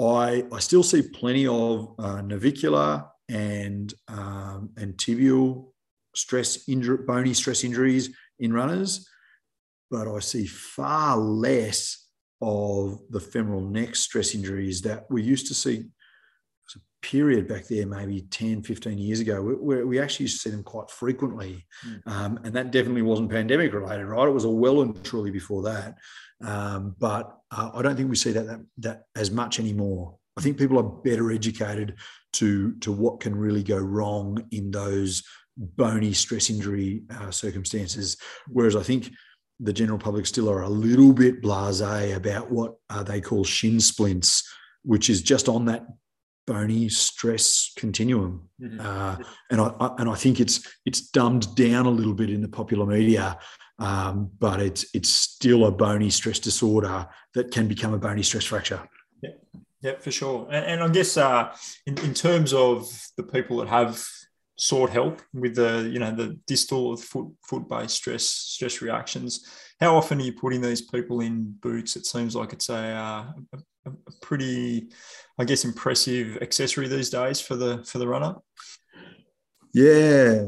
I 0.00 0.44
I 0.52 0.60
still 0.60 0.84
see 0.84 1.02
plenty 1.02 1.48
of 1.48 1.94
uh, 1.98 2.22
navicular 2.22 3.04
and 3.28 3.92
um, 4.06 4.70
and 4.76 4.94
tibial 4.96 5.72
stress 6.14 6.68
injury, 6.68 6.98
bony 7.04 7.34
stress 7.34 7.64
injuries 7.64 8.10
in 8.38 8.52
runners, 8.52 9.08
but 9.90 10.06
I 10.06 10.20
see 10.20 10.46
far 10.46 11.16
less 11.16 12.08
of 12.40 13.00
the 13.10 13.20
femoral 13.20 13.62
neck 13.62 13.96
stress 13.96 14.34
injuries 14.34 14.82
that 14.82 15.06
we 15.10 15.22
used 15.22 15.48
to 15.48 15.54
see 15.54 15.84
period 17.04 17.46
back 17.46 17.66
there, 17.66 17.86
maybe 17.86 18.22
10, 18.22 18.62
15 18.62 18.96
years 18.96 19.20
ago, 19.20 19.42
where 19.42 19.86
we 19.86 20.00
actually 20.00 20.24
used 20.24 20.40
to 20.40 20.48
see 20.48 20.54
them 20.54 20.62
quite 20.62 20.90
frequently. 20.90 21.66
Mm. 21.86 22.08
Um, 22.10 22.40
and 22.44 22.54
that 22.54 22.70
definitely 22.70 23.02
wasn't 23.02 23.30
pandemic 23.30 23.74
related, 23.74 24.06
right? 24.06 24.26
It 24.26 24.32
was 24.32 24.44
a 24.44 24.50
well 24.50 24.80
and 24.80 25.04
truly 25.04 25.30
before 25.30 25.62
that. 25.64 25.96
Um, 26.42 26.96
but 26.98 27.36
uh, 27.50 27.70
I 27.74 27.82
don't 27.82 27.94
think 27.94 28.08
we 28.08 28.16
see 28.16 28.32
that, 28.32 28.46
that, 28.46 28.60
that 28.78 29.02
as 29.14 29.30
much 29.30 29.60
anymore. 29.60 30.16
I 30.36 30.40
think 30.40 30.56
people 30.56 30.78
are 30.78 30.82
better 30.82 31.30
educated 31.30 31.96
to 32.34 32.74
to 32.80 32.90
what 32.90 33.20
can 33.20 33.36
really 33.36 33.62
go 33.62 33.78
wrong 33.78 34.44
in 34.50 34.72
those 34.72 35.22
bony 35.56 36.12
stress 36.12 36.50
injury 36.50 37.04
uh, 37.10 37.30
circumstances. 37.30 38.16
Whereas 38.48 38.74
I 38.74 38.82
think 38.82 39.10
the 39.60 39.72
general 39.72 39.98
public 39.98 40.26
still 40.26 40.50
are 40.50 40.62
a 40.62 40.68
little 40.68 41.12
bit 41.12 41.40
blasé 41.40 42.16
about 42.16 42.50
what 42.50 42.74
uh, 42.90 43.04
they 43.04 43.20
call 43.20 43.44
shin 43.44 43.78
splints, 43.78 44.42
which 44.82 45.08
is 45.08 45.22
just 45.22 45.48
on 45.48 45.66
that 45.66 45.86
bony 46.46 46.88
stress 46.88 47.72
continuum. 47.76 48.48
Mm-hmm. 48.60 48.80
Uh, 48.80 49.16
and 49.50 49.60
I, 49.60 49.72
I, 49.80 49.94
and 49.98 50.08
I 50.08 50.14
think 50.14 50.40
it's 50.40 50.60
it's 50.84 51.00
dumbed 51.00 51.54
down 51.54 51.86
a 51.86 51.90
little 51.90 52.14
bit 52.14 52.30
in 52.30 52.42
the 52.42 52.48
popular 52.48 52.86
media, 52.86 53.38
um, 53.78 54.30
but 54.38 54.60
it's 54.60 54.86
it's 54.94 55.08
still 55.08 55.66
a 55.66 55.70
bony 55.70 56.10
stress 56.10 56.38
disorder 56.38 57.06
that 57.34 57.50
can 57.50 57.68
become 57.68 57.94
a 57.94 57.98
bony 57.98 58.22
stress 58.22 58.44
fracture. 58.44 58.80
Yeah, 59.22 59.30
yeah, 59.80 59.98
for 59.98 60.10
sure. 60.10 60.46
And, 60.50 60.66
and 60.66 60.82
I 60.82 60.88
guess 60.88 61.16
uh, 61.16 61.54
in, 61.86 61.98
in 61.98 62.14
terms 62.14 62.52
of 62.52 62.88
the 63.16 63.22
people 63.22 63.58
that 63.58 63.68
have 63.68 64.04
sought 64.56 64.90
help 64.90 65.20
with 65.32 65.56
the 65.56 65.90
you 65.92 65.98
know 65.98 66.14
the 66.14 66.38
distal 66.46 66.96
foot 66.96 67.26
foot 67.42 67.68
based 67.68 67.96
stress 67.96 68.28
stress 68.28 68.80
reactions. 68.80 69.46
How 69.80 69.96
often 69.96 70.20
are 70.20 70.24
you 70.24 70.32
putting 70.32 70.60
these 70.60 70.82
people 70.82 71.20
in 71.20 71.56
boots? 71.60 71.96
It 71.96 72.06
seems 72.06 72.36
like 72.36 72.52
it's 72.52 72.68
a, 72.68 72.76
uh, 72.76 73.32
a, 73.52 73.58
a 73.86 73.90
pretty, 74.22 74.88
I 75.38 75.44
guess, 75.44 75.64
impressive 75.64 76.38
accessory 76.40 76.88
these 76.88 77.10
days 77.10 77.40
for 77.40 77.56
the 77.56 77.84
for 77.84 77.98
the 77.98 78.08
runner. 78.08 78.36
Yeah, 79.72 80.46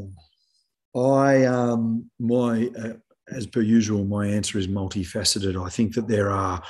I 0.95 1.45
um 1.45 2.09
my 2.19 2.69
uh, 2.79 2.93
as 3.29 3.45
per 3.45 3.61
usual, 3.61 4.05
my 4.05 4.27
answer 4.27 4.57
is 4.57 4.67
multifaceted. 4.67 5.61
I 5.61 5.69
think 5.69 5.93
that 5.95 6.07
there 6.07 6.31
are 6.31 6.61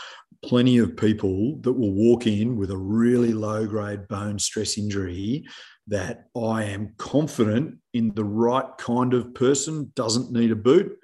plenty 0.44 0.78
of 0.78 0.98
people 0.98 1.58
that 1.62 1.74
will 1.74 1.94
walk 1.94 2.28
in 2.28 2.58
with 2.58 2.72
a 2.72 2.78
really 2.78 3.34
low 3.34 3.66
grade 3.66 4.08
bone 4.08 4.40
stress 4.40 4.78
injury 4.78 5.46
that 5.88 6.26
I 6.36 6.64
am 6.64 6.94
confident 6.98 7.78
in 7.94 8.14
the 8.14 8.24
right 8.24 8.66
kind 8.78 9.14
of 9.14 9.34
person 9.34 9.92
doesn't 9.96 10.32
need 10.32 10.52
a 10.52 10.56
boot, 10.56 10.98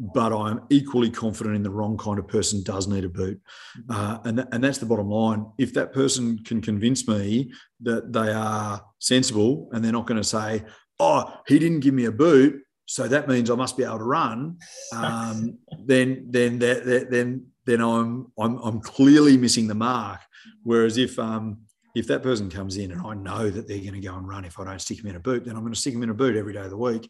but 0.00 0.32
I'm 0.32 0.62
equally 0.70 1.10
confident 1.10 1.56
in 1.56 1.62
the 1.62 1.70
wrong 1.70 1.98
kind 1.98 2.18
of 2.18 2.26
person 2.26 2.62
does 2.62 2.88
need 2.88 3.04
a 3.04 3.08
boot. 3.08 3.38
Mm-hmm. 3.78 3.92
Uh, 3.92 4.18
and, 4.24 4.36
th- 4.38 4.48
and 4.50 4.64
that's 4.64 4.78
the 4.78 4.86
bottom 4.86 5.10
line. 5.10 5.46
If 5.58 5.74
that 5.74 5.92
person 5.92 6.42
can 6.42 6.62
convince 6.62 7.06
me 7.06 7.52
that 7.82 8.10
they 8.10 8.32
are 8.32 8.82
sensible 8.98 9.68
and 9.72 9.84
they're 9.84 9.92
not 9.92 10.06
going 10.06 10.20
to 10.20 10.24
say, 10.24 10.64
oh, 10.98 11.32
he 11.46 11.58
didn't 11.58 11.80
give 11.80 11.92
me 11.92 12.06
a 12.06 12.12
boot, 12.12 12.62
so 12.86 13.06
that 13.08 13.28
means 13.28 13.50
I 13.50 13.54
must 13.54 13.76
be 13.76 13.84
able 13.84 13.98
to 13.98 14.04
run, 14.04 14.56
um, 14.96 15.58
then 15.86 16.26
then 16.28 16.58
then 16.58 17.46
then 17.64 17.80
I'm, 17.80 18.32
I'm 18.36 18.56
I'm 18.56 18.80
clearly 18.80 19.36
missing 19.36 19.68
the 19.68 19.76
mark. 19.76 20.20
Whereas 20.64 20.96
if 20.96 21.16
um, 21.18 21.58
if 21.94 22.06
that 22.08 22.22
person 22.22 22.50
comes 22.50 22.78
in 22.78 22.90
and 22.90 23.00
I 23.00 23.14
know 23.14 23.48
that 23.50 23.68
they're 23.68 23.78
going 23.78 23.92
to 23.92 24.00
go 24.00 24.16
and 24.16 24.26
run 24.26 24.44
if 24.44 24.58
I 24.58 24.64
don't 24.64 24.80
stick 24.80 24.98
them 24.98 25.08
in 25.08 25.16
a 25.16 25.20
boot, 25.20 25.44
then 25.44 25.54
I'm 25.54 25.62
going 25.62 25.74
to 25.74 25.78
stick 25.78 25.92
them 25.92 26.02
in 26.02 26.10
a 26.10 26.14
boot 26.14 26.36
every 26.36 26.52
day 26.52 26.62
of 26.62 26.70
the 26.70 26.76
week. 26.76 27.08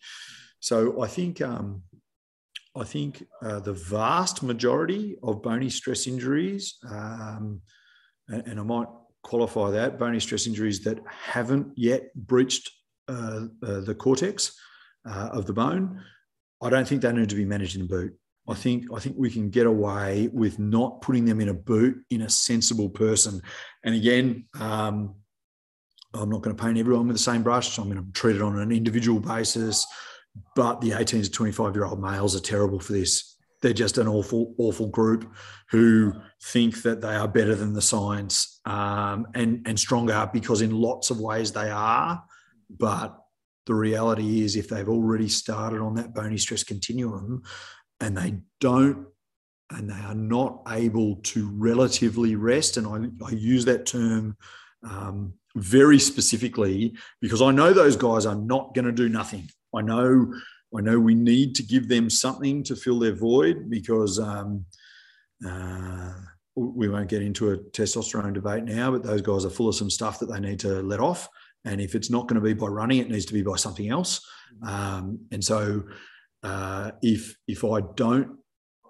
So 0.61 1.03
I 1.03 1.07
think 1.07 1.41
um, 1.41 1.83
I 2.77 2.85
think 2.85 3.25
uh, 3.43 3.61
the 3.61 3.73
vast 3.73 4.43
majority 4.43 5.17
of 5.23 5.43
bony 5.43 5.71
stress 5.71 6.07
injuries, 6.07 6.79
um, 6.89 7.61
and, 8.29 8.47
and, 8.47 8.61
I 8.61 8.63
might 8.63 8.87
qualify 9.25 9.71
that 9.71 9.99
bony 9.99 10.21
stress 10.21 10.47
injuries 10.47 10.85
that 10.85 10.99
haven't 11.09 11.73
yet 11.77 12.15
breached 12.15 12.71
uh, 13.09 13.47
uh, 13.63 13.81
the 13.81 13.95
cortex 13.95 14.57
uh, 15.09 15.31
of 15.33 15.47
the 15.47 15.53
bone, 15.53 16.01
I 16.63 16.71
don't 16.71 16.87
think 16.87 17.03
they 17.03 17.13
need 17.13 17.29
to 17.31 17.35
be 17.35 17.45
managed 17.45 17.77
in 17.77 17.83
a 17.83 17.87
boot. 17.87 18.15
I 18.49 18.55
think 18.55 18.87
I 18.95 18.99
think 18.99 19.17
we 19.19 19.31
can 19.31 19.51
get 19.51 19.67
away 19.67 20.29
with 20.33 20.59
not 20.59 21.03
putting 21.03 21.25
them 21.25 21.41
in 21.41 21.49
a 21.49 21.55
boot 21.55 21.99
in 22.11 22.23
a 22.23 22.31
sensible 22.31 22.89
person. 22.89 23.41
And 23.85 23.95
again, 23.95 24.47
um, 24.59 25.15
I'm 26.15 26.31
not 26.31 26.43
going 26.43 26.57
to 26.57 26.63
paint 26.63 26.79
everyone 26.79 27.07
with 27.07 27.17
the 27.17 27.23
same 27.23 27.43
brush. 27.43 27.71
So 27.71 27.83
I'm 27.83 27.91
going 27.91 28.05
to 28.05 28.13
treat 28.13 28.37
it 28.37 28.43
on 28.43 28.59
an 28.59 28.73
individual 28.73 29.21
basis. 29.21 29.87
But 30.55 30.81
the 30.81 30.93
18 30.93 31.23
to 31.23 31.31
25 31.31 31.75
year 31.75 31.85
old 31.85 32.01
males 32.01 32.37
are 32.37 32.41
terrible 32.41 32.81
for 32.81 32.93
this. 32.93 33.37
They're 33.63 33.73
just 33.73 33.99
an 33.99 34.09
awful, 34.09 34.55
awful 34.59 34.89
group 34.89 35.31
who 35.71 36.15
think 36.43 36.83
that 36.83 37.01
they 37.03 37.15
are 37.15 37.29
better 37.29 37.55
than 37.55 37.75
the 37.75 37.83
science 37.83 38.61
um, 38.65 39.27
and 39.35 39.67
and 39.67 39.79
stronger 39.79 40.31
because 40.33 40.63
in 40.63 40.71
lots 40.71 41.11
of 41.11 41.21
ways 41.21 41.53
they 41.53 41.71
are. 41.71 42.23
But 42.71 43.17
the 43.67 43.75
reality 43.75 44.43
is, 44.43 44.57
if 44.57 44.69
they've 44.69 44.89
already 44.89 45.29
started 45.29 45.81
on 45.81 45.95
that 45.97 46.15
bony 46.15 46.39
stress 46.39 46.65
continuum, 46.65 47.43
and 48.01 48.17
they 48.17 48.39
don't 48.61 49.07
and 49.71 49.89
they 49.89 49.95
are 49.95 50.15
not 50.15 50.63
able 50.69 51.17
to 51.17 51.49
relatively 51.55 52.35
rest. 52.35 52.77
And 52.77 52.87
I, 52.87 53.27
I 53.27 53.31
use 53.31 53.65
that 53.67 53.87
term 53.87 54.37
um, 54.83 55.35
very 55.55 55.99
specifically 55.99 56.97
because 57.21 57.43
I 57.43 57.53
know 57.53 57.73
those 57.73 57.97
guys 57.97 58.27
are 58.27 58.35
not 58.35 58.75
going 58.75 58.87
to 58.87 58.93
do 58.93 59.09
nothing. 59.09 59.49
I 59.75 59.83
know, 59.83 60.33
I 60.77 60.81
know 60.81 60.99
we 60.99 61.15
need 61.15 61.55
to 61.57 61.63
give 61.63 61.89
them 61.89 62.11
something 62.11 62.63
to 62.65 62.77
fill 62.77 62.99
their 62.99 63.15
void 63.15 63.71
because 63.71 64.19
um, 64.19 64.65
uh, 65.47 66.13
we 66.57 66.89
won't 66.89 67.09
get 67.09 67.23
into 67.23 67.53
a 67.53 67.59
testosterone 67.59 68.35
debate 68.35 68.65
now, 68.65 68.91
but 68.91 69.03
those 69.03 69.23
guys 69.23 69.45
are 69.45 69.51
full 69.51 69.69
of 69.69 69.77
some 69.77 69.91
stuff 69.91 70.19
that 70.19 70.27
they 70.27 70.41
need 70.41 70.61
to 70.61 70.83
let 70.83 71.01
off. 71.01 71.29
And 71.65 71.81
if 71.81 71.95
it's 71.95 72.11
not 72.11 72.27
going 72.27 72.41
to 72.41 72.47
be 72.47 72.55
by 72.55 72.67
running, 72.67 72.99
it 72.99 73.11
needs 73.11 73.27
to 73.27 73.35
be 73.35 73.43
by 73.43 73.57
something 73.57 73.89
else. 73.89 74.27
Um, 74.67 75.21
and 75.31 75.45
so 75.45 75.85
uh, 76.43 76.93
if 77.03 77.37
if 77.47 77.65
I 77.65 77.81
don't 77.95 78.39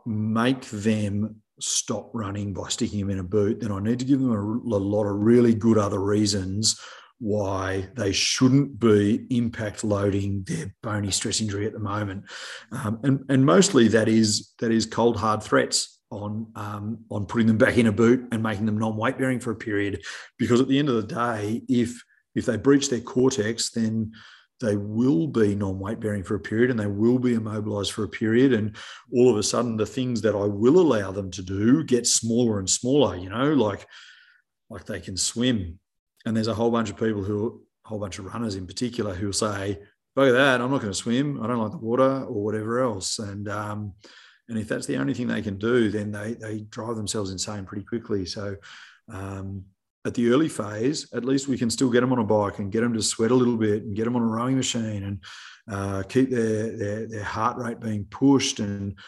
make 0.07 0.65
them 0.67 1.43
stop 1.61 2.11
running 2.15 2.55
by 2.55 2.69
sticking 2.69 3.01
them 3.01 3.11
in 3.11 3.19
a 3.19 3.25
boot, 3.25 3.61
then 3.61 3.73
I 3.73 3.81
need 3.81 3.99
to 3.99 4.05
give 4.05 4.21
them 4.21 4.33
a, 4.33 4.41
a 4.41 4.79
lot 4.79 5.05
of 5.05 5.17
really 5.17 5.55
good 5.55 5.79
other 5.79 6.01
reasons 6.01 6.81
why 7.21 7.89
they 7.95 8.13
shouldn't 8.13 8.81
be 8.81 9.27
impact 9.31 9.85
loading 9.85 10.43
their 10.47 10.75
bony 10.83 11.11
stress 11.11 11.41
injury 11.41 11.67
at 11.67 11.73
the 11.73 11.79
moment, 11.79 12.25
um, 12.73 12.99
and 13.05 13.25
and 13.29 13.45
mostly 13.45 13.89
that 13.89 14.09
is 14.09 14.53
that 14.59 14.73
is 14.73 14.87
cold 14.87 15.17
hard 15.17 15.43
threats 15.43 16.01
on 16.11 16.51
um, 16.57 17.05
on 17.11 17.27
putting 17.27 17.47
them 17.47 17.59
back 17.59 17.79
in 17.79 17.87
a 17.87 17.93
boot 17.93 18.27
and 18.33 18.43
making 18.43 18.67
them 18.67 18.79
non 18.79 18.97
weight 18.97 19.19
bearing 19.19 19.41
for 19.41 19.53
a 19.53 19.57
period, 19.57 20.03
because 20.39 20.61
at 20.61 20.69
the 20.69 20.79
end 20.79 20.89
of 20.89 20.97
the 20.97 21.15
day, 21.15 21.63
if 21.69 22.03
if 22.35 22.47
they 22.47 22.57
breach 22.57 22.89
their 22.89 23.01
cortex, 23.01 23.71
then 23.71 24.13
they 24.61 24.77
will 24.77 25.27
be 25.27 25.55
non-weight 25.55 26.01
bearing 26.01 26.23
for 26.23 26.35
a 26.35 26.41
period 26.41 26.71
and 26.71 26.79
they 26.79 26.87
will 26.87 27.19
be 27.19 27.35
immobilized 27.35 27.93
for 27.93 28.05
a 28.05 28.09
period. 28.09 28.53
And 28.53 28.77
all 29.13 29.31
of 29.31 29.37
a 29.37 29.43
sudden 29.43 29.77
the 29.77 29.87
things 29.87 30.21
that 30.21 30.35
i 30.35 30.45
will 30.45 30.79
allow 30.79 31.11
them 31.11 31.31
to 31.33 31.43
do 31.43 31.83
get 31.83 32.07
smaller 32.07 32.59
and 32.59 32.69
smaller 32.69 33.17
you 33.17 33.29
know 33.29 33.53
like 33.55 33.87
like 34.69 34.85
they 34.87 35.01
can 35.01 35.17
swim 35.17 35.80
and 36.27 36.37
there's 36.37 36.49
a 36.49 36.55
whole 36.55 36.71
bunch 36.71 36.91
of 36.91 36.97
people 36.97 37.23
who 37.23 37.63
a 37.85 37.89
whole 37.89 37.99
bunch 37.99 38.19
of 38.19 38.27
runners 38.27 38.57
in 38.57 38.67
particular 38.67 39.15
who 39.15 39.33
say 39.33 39.79
"Look 40.17 40.29
at 40.29 40.33
that 40.33 40.61
i'm 40.61 40.71
not 40.71 40.81
going 40.81 40.93
to 40.93 40.99
swim 40.99 41.43
i 41.43 41.47
don't 41.47 41.59
like 41.59 41.73
the 41.73 41.79
water 41.79 42.25
or 42.25 42.45
whatever 42.45 42.81
else. 42.81 43.19
And 43.19 43.49
um 43.49 43.95
and 44.49 44.59
if 44.59 44.69
that's 44.69 44.87
the 44.87 44.97
only 44.97 45.15
thing 45.15 45.29
they 45.29 45.43
can 45.43 45.59
do 45.59 45.91
then 45.91 46.11
they 46.11 46.35
they 46.35 46.61
drive 46.61 46.97
themselves 46.97 47.31
insane 47.31 47.65
pretty 47.65 47.85
quickly. 47.85 48.27
So 48.27 48.57
um 49.13 49.65
at 50.07 50.15
the 50.15 50.31
early 50.31 50.49
phase, 50.49 51.13
at 51.13 51.25
least 51.25 51.47
we 51.47 51.59
can 51.59 51.69
still 51.69 51.91
get 51.91 52.01
them 52.01 52.13
on 52.13 52.19
a 52.19 52.25
bike 52.25 52.59
and 52.59 52.73
get 52.73 52.81
them 52.81 52.95
to 52.95 53.03
sweat 53.03 53.31
a 53.31 53.35
little 53.35 53.57
bit 53.57 53.83
and 53.83 53.95
get 53.95 54.05
them 54.05 54.17
on 54.17 54.23
a 54.23 54.27
rowing 54.27 54.57
machine 54.57 55.05
and 55.05 55.25
uh, 55.71 56.03
keep 56.09 56.31
their, 56.31 56.77
their, 56.77 57.07
their 57.07 57.25
heart 57.25 57.59
rate 57.59 57.81
being 57.81 58.05
pushed 58.07 58.61
and 58.61 58.99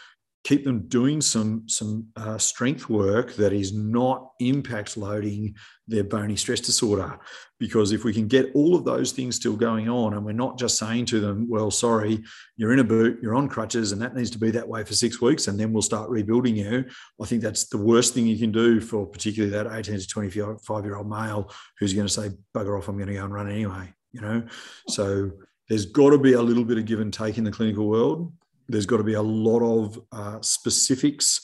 keep 0.43 0.63
them 0.63 0.87
doing 0.87 1.21
some 1.21 1.63
some 1.67 2.07
uh, 2.15 2.37
strength 2.37 2.89
work 2.89 3.35
that 3.35 3.53
is 3.53 3.73
not 3.73 4.31
impact 4.39 4.97
loading 4.97 5.55
their 5.87 6.03
bony 6.03 6.35
stress 6.35 6.59
disorder. 6.59 7.17
Because 7.59 7.91
if 7.91 8.03
we 8.03 8.13
can 8.13 8.27
get 8.27 8.51
all 8.53 8.75
of 8.75 8.83
those 8.83 9.11
things 9.11 9.37
still 9.37 9.55
going 9.55 9.87
on 9.87 10.13
and 10.13 10.25
we're 10.25 10.33
not 10.33 10.59
just 10.59 10.77
saying 10.77 11.05
to 11.05 11.21
them 11.21 11.47
well 11.49 11.71
sorry 11.71 12.21
you're 12.57 12.73
in 12.73 12.79
a 12.79 12.83
boot 12.83 13.19
you're 13.21 13.35
on 13.35 13.47
crutches 13.47 13.93
and 13.93 14.01
that 14.01 14.15
needs 14.15 14.29
to 14.31 14.37
be 14.37 14.51
that 14.51 14.67
way 14.67 14.83
for 14.83 14.93
six 14.93 15.21
weeks 15.21 15.47
and 15.47 15.57
then 15.57 15.71
we'll 15.71 15.81
start 15.81 16.09
rebuilding 16.09 16.57
you 16.57 16.83
i 17.21 17.25
think 17.25 17.41
that's 17.41 17.69
the 17.69 17.77
worst 17.77 18.13
thing 18.13 18.27
you 18.27 18.37
can 18.37 18.51
do 18.51 18.81
for 18.81 19.05
particularly 19.05 19.49
that 19.49 19.73
18 19.73 19.97
to 19.97 20.07
25 20.07 20.83
year 20.83 20.97
old 20.97 21.09
male 21.09 21.49
who's 21.79 21.93
going 21.93 22.07
to 22.07 22.13
say 22.13 22.29
bugger 22.53 22.77
off 22.77 22.89
i'm 22.89 22.97
going 22.97 23.07
to 23.07 23.13
go 23.13 23.23
and 23.23 23.33
run 23.33 23.49
anyway 23.49 23.87
you 24.13 24.21
know? 24.21 24.43
So 24.87 25.31
there's 25.67 25.87
got 25.87 26.11
to 26.11 26.17
be 26.17 26.33
a 26.33 26.41
little 26.41 26.63
bit 26.63 26.77
of 26.77 26.85
give 26.85 27.01
and 27.01 27.11
take 27.11 27.37
in 27.37 27.43
the 27.43 27.51
clinical 27.51 27.87
world 27.87 28.31
there's 28.73 28.85
got 28.85 28.97
to 28.97 29.03
be 29.03 29.13
a 29.13 29.21
lot 29.21 29.61
of 29.61 29.99
uh, 30.11 30.41
specifics 30.41 31.39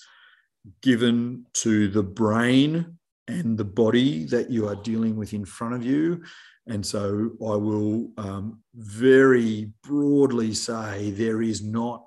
given 0.82 1.46
to 1.54 1.88
the 1.88 2.04
brain 2.04 2.98
and 3.28 3.58
the 3.58 3.66
body 3.66 4.26
that 4.26 4.50
you 4.50 4.68
are 4.68 4.76
dealing 4.76 5.16
with 5.16 5.34
in 5.34 5.46
front 5.46 5.76
of 5.76 5.86
you. 5.86 6.24
And 6.68 6.86
so 6.86 7.32
I 7.42 7.56
will 7.56 8.12
um, 8.18 8.62
very 8.76 9.72
broadly 9.84 10.54
say 10.54 11.12
there 11.12 11.42
is 11.42 11.64
not 11.64 12.06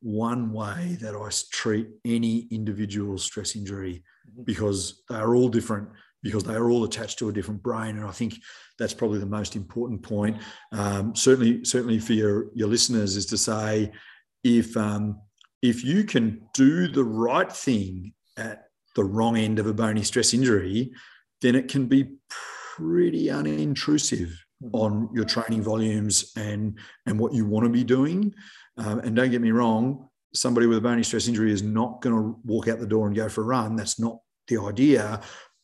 one 0.00 0.52
way 0.52 0.98
that 1.00 1.14
I 1.14 1.28
treat 1.50 1.88
any 2.04 2.48
individual 2.50 3.18
stress 3.18 3.54
injury 3.54 4.02
mm-hmm. 4.28 4.42
because 4.44 5.02
they 5.08 5.16
are 5.16 5.34
all 5.34 5.48
different 5.48 5.88
because 6.22 6.44
they 6.44 6.54
are 6.54 6.70
all 6.70 6.84
attached 6.84 7.18
to 7.18 7.28
a 7.28 7.32
different 7.32 7.62
brain. 7.62 7.96
And 7.96 8.06
I 8.06 8.12
think 8.12 8.40
that's 8.78 8.94
probably 8.94 9.18
the 9.18 9.26
most 9.26 9.56
important 9.56 10.02
point. 10.02 10.36
Um, 10.70 11.16
certainly, 11.16 11.64
certainly 11.64 11.98
for 11.98 12.12
your, 12.12 12.46
your 12.54 12.68
listeners 12.68 13.16
is 13.16 13.26
to 13.26 13.36
say, 13.36 13.90
if 14.44 14.76
um, 14.76 15.20
if 15.62 15.84
you 15.84 16.04
can 16.04 16.42
do 16.54 16.88
the 16.88 17.04
right 17.04 17.50
thing 17.50 18.14
at 18.36 18.64
the 18.96 19.04
wrong 19.04 19.36
end 19.36 19.58
of 19.58 19.66
a 19.66 19.74
bony 19.74 20.02
stress 20.02 20.34
injury, 20.34 20.92
then 21.40 21.54
it 21.54 21.68
can 21.68 21.86
be 21.86 22.16
pretty 22.76 23.26
unintrusive. 23.26 24.32
mm-hmm. 24.62 24.76
on 24.76 25.08
your 25.12 25.24
training 25.24 25.62
volumes 25.62 26.32
and 26.36 26.78
and 27.06 27.18
what 27.18 27.32
you 27.32 27.46
want 27.46 27.64
to 27.64 27.70
be 27.70 27.84
doing. 27.84 28.34
Um, 28.76 29.00
and 29.00 29.14
don't 29.14 29.30
get 29.30 29.42
me 29.42 29.50
wrong, 29.50 30.08
somebody 30.34 30.66
with 30.66 30.78
a 30.78 30.80
bony 30.80 31.02
stress 31.02 31.28
injury 31.28 31.52
is 31.52 31.62
not 31.62 32.00
going 32.00 32.16
to 32.16 32.38
walk 32.44 32.68
out 32.68 32.80
the 32.80 32.86
door 32.86 33.06
and 33.06 33.16
go 33.16 33.28
for 33.28 33.42
a 33.42 33.46
run. 33.46 33.76
That's 33.76 34.00
not 34.00 34.18
the 34.48 34.58
idea 34.58 35.20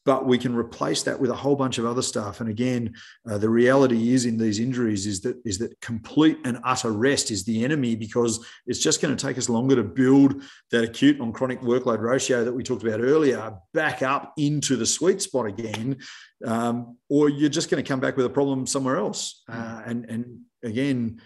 but 0.08 0.24
we 0.24 0.38
can 0.38 0.56
replace 0.56 1.02
that 1.02 1.20
with 1.20 1.28
a 1.28 1.34
whole 1.34 1.54
bunch 1.54 1.76
of 1.76 1.84
other 1.84 2.00
stuff. 2.00 2.40
And 2.40 2.48
again, 2.48 2.94
uh, 3.30 3.36
the 3.36 3.50
reality 3.50 4.14
is 4.14 4.24
in 4.24 4.38
these 4.38 4.58
injuries 4.58 5.06
is 5.06 5.20
that 5.20 5.36
is 5.44 5.58
that 5.58 5.78
complete 5.82 6.38
and 6.46 6.58
utter 6.64 6.92
rest 6.92 7.30
is 7.30 7.44
the 7.44 7.62
enemy 7.62 7.94
because 7.94 8.42
it's 8.66 8.78
just 8.78 9.02
going 9.02 9.14
to 9.14 9.26
take 9.26 9.36
us 9.36 9.50
longer 9.50 9.76
to 9.76 9.82
build 9.82 10.42
that 10.70 10.82
acute 10.82 11.20
on 11.20 11.30
chronic 11.30 11.60
workload 11.60 12.00
ratio 12.00 12.42
that 12.42 12.54
we 12.54 12.62
talked 12.62 12.82
about 12.82 13.00
earlier 13.00 13.52
back 13.74 14.00
up 14.00 14.32
into 14.38 14.76
the 14.76 14.86
sweet 14.86 15.20
spot 15.20 15.44
again, 15.44 15.98
um, 16.46 16.96
or 17.10 17.28
you're 17.28 17.50
just 17.50 17.68
going 17.68 17.84
to 17.84 17.86
come 17.86 18.00
back 18.00 18.16
with 18.16 18.24
a 18.24 18.30
problem 18.30 18.66
somewhere 18.66 18.96
else. 18.96 19.42
Uh, 19.46 19.82
and 19.84 20.06
and 20.08 20.40
again, 20.62 21.20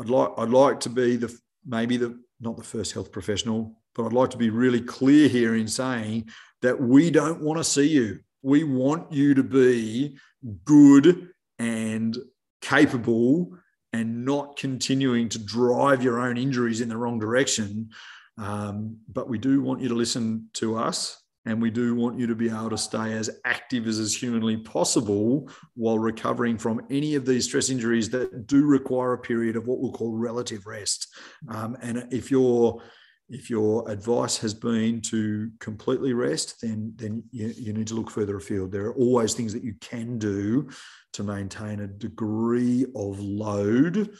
I'd 0.00 0.08
like 0.08 0.30
I'd 0.38 0.48
like 0.48 0.80
to 0.80 0.88
be 0.88 1.16
the 1.16 1.38
maybe 1.66 1.98
the 1.98 2.18
not 2.40 2.56
the 2.56 2.64
first 2.64 2.94
health 2.94 3.12
professional, 3.12 3.78
but 3.94 4.06
I'd 4.06 4.14
like 4.14 4.30
to 4.30 4.38
be 4.38 4.48
really 4.48 4.80
clear 4.80 5.28
here 5.28 5.54
in 5.54 5.68
saying 5.68 6.30
that 6.62 6.80
we 6.80 7.10
don't 7.10 7.40
want 7.40 7.58
to 7.58 7.64
see 7.64 7.88
you. 7.88 8.20
We 8.42 8.64
want 8.64 9.12
you 9.12 9.34
to 9.34 9.42
be 9.42 10.16
good 10.64 11.30
and 11.58 12.16
capable 12.60 13.56
and 13.92 14.24
not 14.24 14.56
continuing 14.56 15.28
to 15.30 15.38
drive 15.38 16.02
your 16.02 16.20
own 16.20 16.36
injuries 16.36 16.80
in 16.80 16.88
the 16.88 16.96
wrong 16.96 17.18
direction. 17.18 17.90
Um, 18.38 18.98
but 19.08 19.28
we 19.28 19.38
do 19.38 19.62
want 19.62 19.80
you 19.80 19.88
to 19.88 19.94
listen 19.94 20.48
to 20.54 20.76
us 20.76 21.22
and 21.46 21.62
we 21.62 21.70
do 21.70 21.94
want 21.94 22.18
you 22.18 22.26
to 22.26 22.34
be 22.34 22.48
able 22.48 22.70
to 22.70 22.78
stay 22.78 23.12
as 23.12 23.30
active 23.44 23.86
as 23.86 23.98
is 23.98 24.16
humanly 24.16 24.56
possible 24.56 25.48
while 25.74 25.98
recovering 25.98 26.58
from 26.58 26.84
any 26.90 27.14
of 27.14 27.24
these 27.24 27.44
stress 27.44 27.70
injuries 27.70 28.10
that 28.10 28.48
do 28.48 28.66
require 28.66 29.12
a 29.12 29.18
period 29.18 29.54
of 29.54 29.66
what 29.66 29.78
we'll 29.78 29.92
call 29.92 30.12
relative 30.12 30.66
rest. 30.66 31.06
Um, 31.48 31.76
and 31.80 32.08
if 32.10 32.32
you're 32.32 32.82
if 33.28 33.50
your 33.50 33.88
advice 33.90 34.36
has 34.38 34.54
been 34.54 35.00
to 35.00 35.50
completely 35.58 36.12
rest, 36.12 36.60
then 36.60 36.92
then 36.96 37.24
you, 37.32 37.52
you, 37.56 37.72
need 37.72 37.88
to 37.88 37.94
look 37.94 38.10
further 38.10 38.36
afield. 38.36 38.70
There 38.70 38.86
are 38.86 38.94
always 38.94 39.34
things 39.34 39.52
that 39.52 39.64
you 39.64 39.74
can 39.80 40.18
do 40.18 40.68
to 41.14 41.24
maintain 41.24 41.80
a 41.80 41.88
degree 41.88 42.86
of 42.94 43.18
load, 43.18 44.10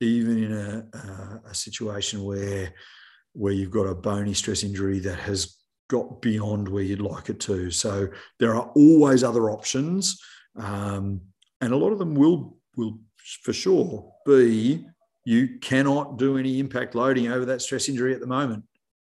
even 0.00 0.44
in 0.44 0.52
a, 0.52 0.86
a, 0.96 1.40
a 1.50 1.54
situation 1.54 2.22
where 2.22 2.72
where 3.32 3.52
you've 3.52 3.70
got 3.70 3.86
a 3.86 3.94
bony 3.94 4.34
stress 4.34 4.62
injury 4.62 5.00
that 5.00 5.18
has 5.18 5.56
got 5.88 6.22
beyond 6.22 6.68
where 6.68 6.82
you'd 6.82 7.00
like 7.00 7.30
it 7.30 7.40
to. 7.40 7.70
So 7.70 8.08
there 8.38 8.54
are 8.54 8.70
always 8.76 9.24
other 9.24 9.50
options, 9.50 10.20
um, 10.56 11.20
and 11.60 11.72
a 11.72 11.76
lot 11.76 11.90
of 11.90 11.98
them 11.98 12.14
will 12.14 12.56
will 12.76 13.00
for 13.42 13.52
sure 13.52 14.12
be 14.24 14.86
you 15.24 15.58
cannot 15.60 16.18
do 16.18 16.38
any 16.38 16.58
impact 16.58 16.94
loading 16.94 17.30
over 17.30 17.44
that 17.44 17.62
stress 17.62 17.88
injury 17.88 18.14
at 18.14 18.20
the 18.20 18.26
moment 18.26 18.64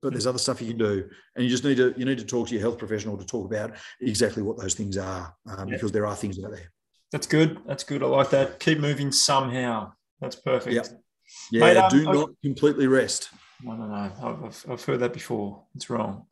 but 0.02 0.14
there's 0.14 0.26
other 0.26 0.38
stuff 0.38 0.62
you 0.62 0.68
can 0.68 0.78
do. 0.78 1.06
And 1.36 1.44
you 1.44 1.50
just 1.50 1.62
need 1.62 1.76
to 1.76 1.92
you 1.94 2.06
need 2.06 2.16
to 2.16 2.24
talk 2.24 2.48
to 2.48 2.54
your 2.54 2.62
health 2.62 2.78
professional 2.78 3.18
to 3.18 3.26
talk 3.26 3.44
about 3.44 3.72
exactly 4.00 4.42
what 4.42 4.56
those 4.56 4.72
things 4.72 4.96
are 4.96 5.36
um, 5.46 5.68
yeah. 5.68 5.74
because 5.74 5.92
there 5.92 6.06
are 6.06 6.16
things 6.16 6.42
out 6.42 6.52
there. 6.52 6.72
That's 7.12 7.26
good. 7.26 7.58
That's 7.66 7.84
good. 7.84 8.02
I 8.02 8.06
like 8.06 8.30
that. 8.30 8.60
Keep 8.60 8.78
moving 8.78 9.12
somehow. 9.12 9.92
That's 10.18 10.36
perfect. 10.36 10.74
Yeah 10.74 10.96
yeah 11.50 11.60
Mate, 11.60 11.76
um, 11.76 11.90
do 11.90 12.04
not 12.04 12.30
completely 12.42 12.86
rest. 12.86 13.30
No 13.62 13.74
no 13.74 13.86
no. 13.86 14.46
I've, 14.46 14.64
I've 14.70 14.84
heard 14.84 15.00
that 15.00 15.12
before. 15.12 15.64
It's 15.74 15.90
wrong. 15.90 16.26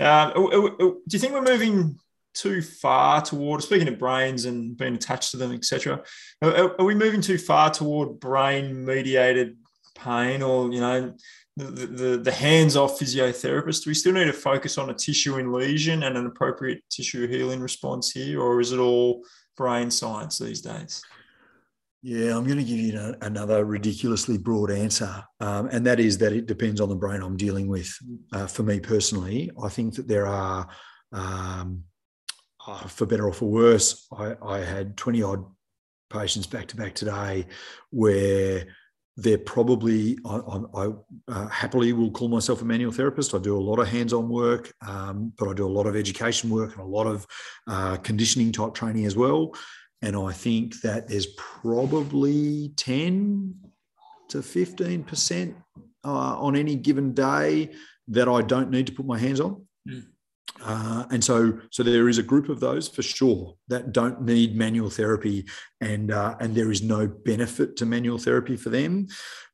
Uh, 0.00 0.32
do 0.32 1.00
you 1.10 1.18
think 1.18 1.32
we're 1.32 1.42
moving 1.42 1.98
too 2.34 2.60
far 2.60 3.22
toward 3.22 3.62
speaking 3.62 3.88
of 3.88 3.98
brains 3.98 4.44
and 4.44 4.76
being 4.76 4.94
attached 4.94 5.30
to 5.30 5.36
them, 5.36 5.52
etc. 5.52 6.02
Are, 6.42 6.78
are, 6.78 6.84
we 6.84 6.94
moving 6.94 7.20
too 7.20 7.38
far 7.38 7.70
toward 7.70 8.20
brain 8.20 8.84
mediated 8.84 9.56
pain, 9.94 10.42
or 10.42 10.70
you 10.72 10.80
know, 10.80 11.14
the, 11.56 11.64
the, 11.64 12.16
the 12.18 12.32
hands 12.32 12.76
off 12.76 12.98
physiotherapist? 12.98 13.84
Do 13.84 13.90
we 13.90 13.94
still 13.94 14.12
need 14.12 14.26
to 14.26 14.32
focus 14.32 14.76
on 14.78 14.90
a 14.90 14.94
tissue 14.94 15.38
in 15.38 15.52
lesion 15.52 16.02
and 16.02 16.16
an 16.16 16.26
appropriate 16.26 16.82
tissue 16.90 17.26
healing 17.28 17.60
response 17.60 18.10
here, 18.10 18.40
or 18.40 18.60
is 18.60 18.72
it 18.72 18.78
all 18.78 19.24
brain 19.56 19.90
science 19.90 20.38
these 20.38 20.60
days? 20.60 21.02
Yeah, 22.02 22.36
I'm 22.36 22.44
going 22.44 22.58
to 22.58 22.64
give 22.64 22.78
you 22.78 23.14
another 23.22 23.64
ridiculously 23.64 24.36
broad 24.36 24.70
answer, 24.70 25.24
um, 25.40 25.68
and 25.72 25.86
that 25.86 26.00
is 26.00 26.18
that 26.18 26.34
it 26.34 26.44
depends 26.44 26.80
on 26.80 26.90
the 26.90 26.94
brain 26.94 27.22
I'm 27.22 27.36
dealing 27.36 27.66
with. 27.66 27.90
Uh, 28.30 28.46
for 28.46 28.62
me 28.62 28.78
personally, 28.78 29.50
I 29.62 29.70
think 29.70 29.94
that 29.94 30.06
there 30.06 30.26
are 30.26 30.68
um, 31.12 31.84
uh, 32.66 32.86
for 32.86 33.06
better 33.06 33.26
or 33.26 33.32
for 33.32 33.46
worse, 33.46 34.06
I, 34.16 34.36
I 34.42 34.58
had 34.58 34.96
20 34.96 35.22
odd 35.22 35.44
patients 36.10 36.46
back 36.46 36.66
to 36.68 36.76
back 36.76 36.94
today 36.94 37.46
where 37.90 38.66
they're 39.16 39.38
probably, 39.38 40.18
I, 40.26 40.40
I 40.74 40.88
uh, 41.28 41.48
happily 41.48 41.92
will 41.92 42.10
call 42.10 42.28
myself 42.28 42.62
a 42.62 42.64
manual 42.64 42.90
therapist. 42.90 43.34
I 43.34 43.38
do 43.38 43.56
a 43.56 43.60
lot 43.60 43.78
of 43.78 43.88
hands 43.88 44.12
on 44.12 44.28
work, 44.28 44.72
um, 44.86 45.32
but 45.38 45.48
I 45.48 45.52
do 45.52 45.66
a 45.66 45.68
lot 45.68 45.86
of 45.86 45.94
education 45.94 46.50
work 46.50 46.72
and 46.72 46.80
a 46.80 46.86
lot 46.86 47.06
of 47.06 47.26
uh, 47.68 47.96
conditioning 47.98 48.50
type 48.50 48.74
training 48.74 49.06
as 49.06 49.16
well. 49.16 49.54
And 50.02 50.16
I 50.16 50.32
think 50.32 50.80
that 50.80 51.08
there's 51.08 51.28
probably 51.36 52.72
10 52.76 53.54
to 54.30 54.38
15% 54.38 55.54
uh, 56.04 56.08
on 56.08 56.56
any 56.56 56.74
given 56.74 57.14
day 57.14 57.70
that 58.08 58.28
I 58.28 58.42
don't 58.42 58.70
need 58.70 58.86
to 58.88 58.92
put 58.92 59.06
my 59.06 59.18
hands 59.18 59.40
on. 59.40 59.64
Mm. 59.88 60.06
Uh, 60.62 61.04
and 61.10 61.22
so, 61.22 61.58
so 61.70 61.82
there 61.82 62.08
is 62.08 62.18
a 62.18 62.22
group 62.22 62.48
of 62.48 62.60
those 62.60 62.88
for 62.88 63.02
sure 63.02 63.54
that 63.68 63.92
don't 63.92 64.22
need 64.22 64.56
manual 64.56 64.90
therapy, 64.90 65.44
and 65.80 66.10
uh, 66.10 66.36
and 66.40 66.54
there 66.54 66.70
is 66.70 66.82
no 66.82 67.06
benefit 67.06 67.76
to 67.76 67.86
manual 67.86 68.18
therapy 68.18 68.56
for 68.56 68.70
them. 68.70 69.06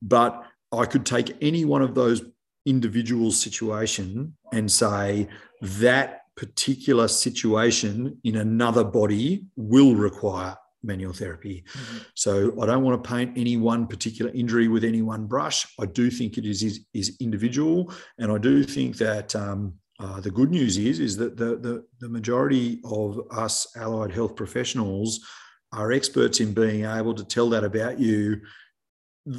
But 0.03 0.45
I 0.73 0.85
could 0.85 1.07
take 1.07 1.37
any 1.41 1.65
one 1.65 1.83
of 1.83 1.95
those 1.95 2.23
individual 2.67 3.33
situation 3.33 4.37
and 4.53 4.71
say 4.71 5.29
that 5.63 6.23
particular 6.37 7.09
situation 7.09 8.19
in 8.25 8.37
another 8.37 8.85
body 8.85 9.45
will 9.57 9.95
require 9.95 10.57
manual 10.83 11.13
therapy. 11.13 11.65
Mm-hmm. 11.73 11.99
So 12.15 12.55
I 12.61 12.67
don't 12.67 12.83
want 12.83 13.03
to 13.03 13.11
paint 13.11 13.37
any 13.37 13.57
one 13.57 13.87
particular 13.87 14.31
injury 14.33 14.69
with 14.69 14.85
any 14.85 15.03
one 15.03 15.27
brush. 15.27 15.67
I 15.79 15.87
do 15.87 16.11
think 16.11 16.39
it 16.39 16.47
is 16.47 16.63
is, 16.63 16.81
is 16.95 17.17
individual, 17.21 17.93
and 18.19 18.31
I 18.33 18.39
do 18.39 18.63
think 18.65 18.97
that 18.99 19.35
um, 19.35 19.75
uh, 20.01 20.19
the 20.21 20.31
good 20.31 20.51
news 20.51 20.79
is, 20.79 20.99
is 20.99 21.17
that 21.19 21.37
the, 21.37 21.57
the, 21.57 21.85
the 22.01 22.09
majority 22.09 22.81
of 22.85 23.21
us 23.31 23.67
allied 23.77 24.11
health 24.11 24.35
professionals 24.35 25.21
are 25.73 25.93
experts 25.93 26.41
in 26.41 26.55
being 26.55 26.85
able 26.85 27.15
to 27.15 27.25
tell 27.25 27.51
that 27.51 27.65
about 27.65 28.01
you 28.01 28.41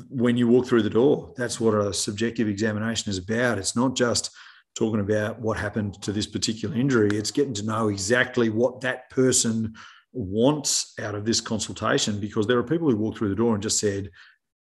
when 0.09 0.37
you 0.37 0.47
walk 0.47 0.67
through 0.67 0.83
the 0.83 0.89
door. 0.89 1.33
That's 1.35 1.59
what 1.59 1.73
a 1.73 1.91
subjective 1.91 2.47
examination 2.47 3.09
is 3.09 3.17
about. 3.17 3.57
It's 3.57 3.75
not 3.75 3.95
just 3.95 4.29
talking 4.75 4.99
about 4.99 5.39
what 5.39 5.57
happened 5.57 6.01
to 6.03 6.11
this 6.11 6.27
particular 6.27 6.75
injury, 6.75 7.09
it's 7.11 7.31
getting 7.31 7.53
to 7.55 7.65
know 7.65 7.89
exactly 7.89 8.49
what 8.49 8.81
that 8.81 9.09
person 9.09 9.73
wants 10.13 10.93
out 10.99 11.15
of 11.15 11.25
this 11.25 11.41
consultation 11.41 12.19
because 12.19 12.47
there 12.47 12.57
are 12.57 12.63
people 12.63 12.89
who 12.89 12.95
walk 12.95 13.17
through 13.17 13.29
the 13.29 13.35
door 13.35 13.53
and 13.53 13.63
just 13.63 13.79
said, 13.79 14.09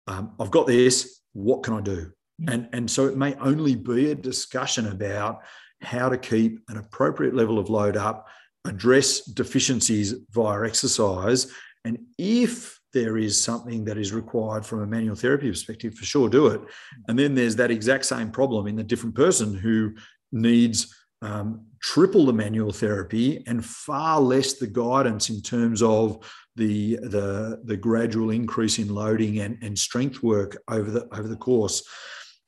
um, 0.06 0.34
I've 0.40 0.50
got 0.50 0.66
this, 0.66 1.20
what 1.32 1.62
can 1.62 1.74
I 1.74 1.80
do? 1.80 2.12
And, 2.46 2.68
and 2.72 2.90
so 2.90 3.06
it 3.06 3.16
may 3.16 3.34
only 3.34 3.74
be 3.74 4.12
a 4.12 4.14
discussion 4.14 4.86
about 4.86 5.40
how 5.82 6.08
to 6.08 6.18
keep 6.18 6.60
an 6.68 6.76
appropriate 6.76 7.34
level 7.34 7.58
of 7.58 7.70
load 7.70 7.96
up, 7.96 8.28
address 8.64 9.22
deficiencies 9.22 10.14
via 10.30 10.66
exercise. 10.66 11.50
And 11.84 11.98
if 12.18 12.78
there 12.92 13.16
is 13.16 13.42
something 13.42 13.84
that 13.84 13.98
is 13.98 14.12
required 14.12 14.64
from 14.64 14.80
a 14.80 14.86
manual 14.86 15.14
therapy 15.14 15.50
perspective, 15.50 15.94
for 15.94 16.04
sure, 16.04 16.28
do 16.28 16.46
it. 16.48 16.60
And 17.06 17.18
then 17.18 17.34
there's 17.34 17.56
that 17.56 17.70
exact 17.70 18.06
same 18.06 18.30
problem 18.30 18.66
in 18.66 18.76
the 18.76 18.82
different 18.82 19.14
person 19.14 19.54
who 19.54 19.94
needs 20.32 20.94
um, 21.20 21.66
triple 21.80 22.26
the 22.26 22.32
manual 22.32 22.72
therapy 22.72 23.42
and 23.46 23.64
far 23.64 24.20
less 24.20 24.54
the 24.54 24.66
guidance 24.66 25.30
in 25.30 25.42
terms 25.42 25.82
of 25.82 26.18
the 26.56 26.96
the, 26.96 27.60
the 27.64 27.76
gradual 27.76 28.30
increase 28.30 28.78
in 28.78 28.88
loading 28.88 29.40
and, 29.40 29.58
and 29.62 29.78
strength 29.78 30.22
work 30.22 30.56
over 30.68 30.90
the 30.90 31.08
over 31.12 31.28
the 31.28 31.36
course. 31.36 31.82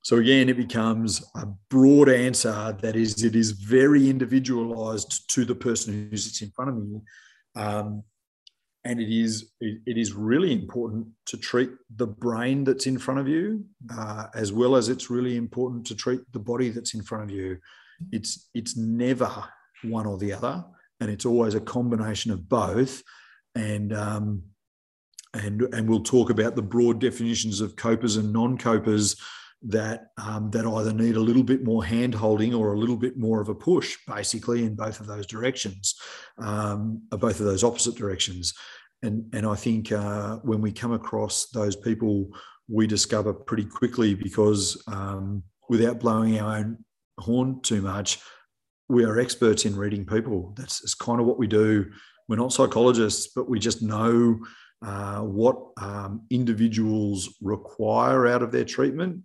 So 0.02 0.16
again, 0.16 0.48
it 0.48 0.56
becomes 0.56 1.22
a 1.34 1.46
broad 1.68 2.08
answer 2.08 2.76
that 2.80 2.96
is, 2.96 3.22
it 3.22 3.36
is 3.36 3.50
very 3.52 4.08
individualized 4.08 5.30
to 5.34 5.44
the 5.44 5.54
person 5.54 6.08
who 6.10 6.16
sits 6.16 6.40
in 6.42 6.50
front 6.50 6.70
of 6.70 6.76
me. 6.76 7.00
Um, 7.54 8.04
and 8.84 9.00
it 9.00 9.10
is 9.10 9.52
it 9.60 9.98
is 9.98 10.12
really 10.12 10.52
important 10.52 11.06
to 11.26 11.36
treat 11.36 11.70
the 11.96 12.06
brain 12.06 12.64
that's 12.64 12.86
in 12.86 12.98
front 12.98 13.20
of 13.20 13.28
you 13.28 13.64
uh, 13.94 14.26
as 14.34 14.52
well 14.52 14.74
as 14.76 14.88
it's 14.88 15.10
really 15.10 15.36
important 15.36 15.86
to 15.86 15.94
treat 15.94 16.20
the 16.32 16.38
body 16.38 16.70
that's 16.70 16.94
in 16.94 17.02
front 17.02 17.24
of 17.24 17.30
you 17.30 17.58
it's 18.10 18.48
it's 18.54 18.76
never 18.76 19.30
one 19.82 20.06
or 20.06 20.16
the 20.16 20.32
other 20.32 20.64
and 21.00 21.10
it's 21.10 21.26
always 21.26 21.54
a 21.54 21.60
combination 21.60 22.30
of 22.30 22.48
both 22.48 23.02
and 23.54 23.92
um, 23.92 24.42
and 25.34 25.62
and 25.74 25.88
we'll 25.88 26.02
talk 26.02 26.30
about 26.30 26.56
the 26.56 26.62
broad 26.62 27.00
definitions 27.00 27.60
of 27.60 27.76
copers 27.76 28.16
and 28.16 28.32
non-copers 28.32 29.16
that 29.62 30.06
um, 30.16 30.50
that 30.50 30.66
either 30.66 30.92
need 30.92 31.16
a 31.16 31.20
little 31.20 31.42
bit 31.42 31.64
more 31.64 31.84
hand 31.84 32.14
holding 32.14 32.54
or 32.54 32.72
a 32.72 32.78
little 32.78 32.96
bit 32.96 33.18
more 33.18 33.40
of 33.40 33.48
a 33.48 33.54
push, 33.54 33.98
basically 34.06 34.64
in 34.64 34.74
both 34.74 35.00
of 35.00 35.06
those 35.06 35.26
directions, 35.26 35.94
um, 36.38 37.02
both 37.10 37.40
of 37.40 37.46
those 37.46 37.64
opposite 37.64 37.94
directions. 37.94 38.54
and 39.02 39.24
and 39.34 39.46
I 39.46 39.54
think 39.54 39.92
uh, 39.92 40.36
when 40.36 40.60
we 40.60 40.72
come 40.72 40.92
across 40.92 41.50
those 41.50 41.76
people, 41.76 42.30
we 42.68 42.86
discover 42.86 43.32
pretty 43.32 43.64
quickly 43.64 44.14
because 44.14 44.82
um, 44.86 45.42
without 45.68 46.00
blowing 46.00 46.40
our 46.40 46.58
own 46.58 46.84
horn 47.18 47.60
too 47.60 47.82
much, 47.82 48.20
we 48.88 49.04
are 49.04 49.20
experts 49.20 49.64
in 49.64 49.76
reading 49.76 50.04
people. 50.04 50.54
That's, 50.56 50.80
that's 50.80 50.94
kind 50.94 51.20
of 51.20 51.26
what 51.26 51.38
we 51.38 51.46
do. 51.46 51.90
We're 52.28 52.36
not 52.36 52.52
psychologists, 52.52 53.32
but 53.34 53.48
we 53.48 53.58
just 53.58 53.82
know 53.82 54.40
uh, 54.82 55.20
what 55.20 55.58
um, 55.76 56.22
individuals 56.30 57.36
require 57.42 58.26
out 58.26 58.42
of 58.42 58.52
their 58.52 58.64
treatment. 58.64 59.22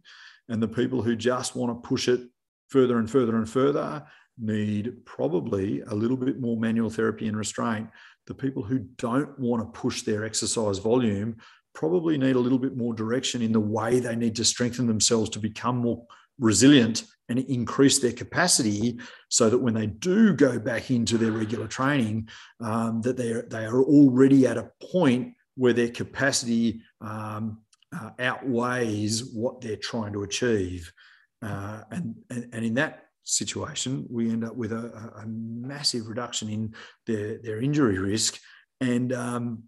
And 0.49 0.61
the 0.61 0.67
people 0.67 1.01
who 1.01 1.15
just 1.15 1.55
want 1.55 1.71
to 1.71 1.87
push 1.87 2.07
it 2.07 2.21
further 2.69 2.97
and 2.97 3.09
further 3.09 3.35
and 3.35 3.49
further 3.49 4.05
need 4.37 5.05
probably 5.05 5.81
a 5.81 5.93
little 5.93 6.17
bit 6.17 6.39
more 6.39 6.57
manual 6.57 6.89
therapy 6.89 7.27
and 7.27 7.37
restraint. 7.37 7.89
The 8.27 8.33
people 8.33 8.63
who 8.63 8.79
don't 8.97 9.37
want 9.39 9.61
to 9.63 9.79
push 9.79 10.01
their 10.01 10.25
exercise 10.25 10.79
volume 10.79 11.37
probably 11.73 12.17
need 12.17 12.35
a 12.35 12.39
little 12.39 12.59
bit 12.59 12.75
more 12.75 12.93
direction 12.93 13.41
in 13.41 13.51
the 13.51 13.59
way 13.59 13.99
they 13.99 14.15
need 14.15 14.35
to 14.37 14.45
strengthen 14.45 14.87
themselves 14.87 15.29
to 15.31 15.39
become 15.39 15.77
more 15.77 16.05
resilient 16.39 17.03
and 17.29 17.39
increase 17.39 17.99
their 17.99 18.11
capacity 18.11 18.99
so 19.29 19.49
that 19.49 19.57
when 19.57 19.73
they 19.73 19.87
do 19.87 20.33
go 20.33 20.59
back 20.59 20.91
into 20.91 21.17
their 21.17 21.31
regular 21.31 21.67
training 21.67 22.27
um, 22.61 23.01
that 23.01 23.17
they 23.17 23.31
are, 23.31 23.43
they 23.43 23.65
are 23.65 23.83
already 23.83 24.45
at 24.45 24.57
a 24.57 24.69
point 24.91 25.33
where 25.55 25.73
their 25.73 25.89
capacity 25.89 26.81
um, 27.01 27.61
uh, 27.95 28.09
outweighs 28.19 29.23
what 29.33 29.61
they're 29.61 29.77
trying 29.77 30.13
to 30.13 30.23
achieve 30.23 30.91
uh, 31.41 31.81
and, 31.91 32.15
and, 32.29 32.49
and 32.53 32.65
in 32.65 32.73
that 32.75 33.05
situation, 33.23 34.05
we 34.09 34.29
end 34.29 34.43
up 34.43 34.55
with 34.55 34.71
a, 34.71 35.11
a 35.21 35.27
massive 35.27 36.07
reduction 36.07 36.49
in 36.49 36.73
their, 37.05 37.37
their 37.39 37.61
injury 37.61 37.99
risk 37.99 38.39
and, 38.81 39.13
um, 39.13 39.63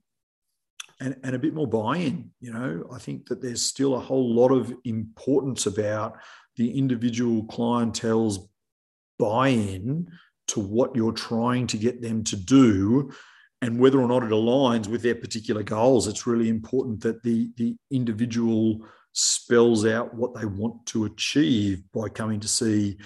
and, 0.99 1.15
and 1.23 1.35
a 1.35 1.39
bit 1.39 1.53
more 1.53 1.67
buy-in. 1.67 2.31
You 2.39 2.53
know, 2.53 2.89
I 2.93 2.99
think 2.99 3.27
that 3.27 3.41
there's 3.41 3.63
still 3.63 3.95
a 3.95 3.99
whole 3.99 4.33
lot 4.33 4.51
of 4.51 4.73
importance 4.85 5.65
about 5.65 6.17
the 6.55 6.77
individual 6.77 7.43
clientele's 7.45 8.39
buy-in 9.19 10.09
to 10.47 10.59
what 10.59 10.95
you're 10.95 11.11
trying 11.11 11.67
to 11.67 11.77
get 11.77 12.01
them 12.01 12.23
to 12.23 12.35
do 12.35 13.11
and 13.61 13.79
whether 13.79 13.99
or 13.99 14.07
not 14.07 14.23
it 14.23 14.29
aligns 14.29 14.87
with 14.87 15.01
their 15.01 15.15
particular 15.15 15.63
goals 15.63 16.07
it's 16.07 16.27
really 16.27 16.49
important 16.49 17.01
that 17.01 17.23
the 17.23 17.49
the 17.57 17.75
individual 17.91 18.79
spells 19.13 19.83
out 19.83 20.13
what 20.13 20.35
they 20.35 20.45
want 20.45 20.85
to 20.85 21.05
achieve 21.05 21.81
by 21.91 22.07
coming 22.07 22.39
to 22.39 22.47
see 22.47 22.97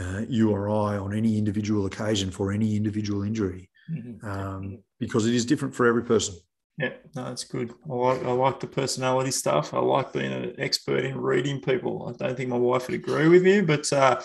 uh, 0.00 0.22
you 0.28 0.50
or 0.50 0.68
I 0.68 0.96
on 0.96 1.14
any 1.14 1.38
individual 1.38 1.86
occasion 1.86 2.30
for 2.30 2.50
any 2.50 2.76
individual 2.76 3.22
injury, 3.22 3.70
mm-hmm. 3.90 4.26
um, 4.26 4.78
because 4.98 5.26
it 5.26 5.34
is 5.34 5.46
different 5.46 5.74
for 5.74 5.86
every 5.86 6.04
person. 6.04 6.34
Yeah, 6.78 6.94
no, 7.14 7.24
that's 7.24 7.44
good. 7.44 7.72
I 7.88 7.94
like 7.94 8.24
I 8.24 8.32
like 8.32 8.58
the 8.58 8.66
personality 8.66 9.30
stuff. 9.30 9.74
I 9.74 9.78
like 9.78 10.12
being 10.12 10.32
an 10.32 10.54
expert 10.58 11.04
in 11.04 11.20
reading 11.20 11.60
people. 11.60 12.08
I 12.08 12.24
don't 12.24 12.36
think 12.36 12.48
my 12.48 12.56
wife 12.56 12.88
would 12.88 12.94
agree 12.94 13.28
with 13.28 13.44
you, 13.44 13.62
but 13.64 13.92
uh, 13.92 14.20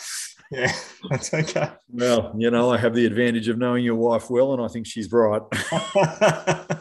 yeah, 0.51 0.71
that's 1.09 1.33
okay. 1.33 1.71
Well, 1.89 2.33
you 2.37 2.51
know, 2.51 2.71
I 2.71 2.77
have 2.77 2.93
the 2.93 3.05
advantage 3.05 3.47
of 3.47 3.57
knowing 3.57 3.83
your 3.83 3.95
wife 3.95 4.29
well, 4.29 4.53
and 4.53 4.61
I 4.61 4.67
think 4.67 4.87
she's 4.87 5.11
right. 5.11 5.41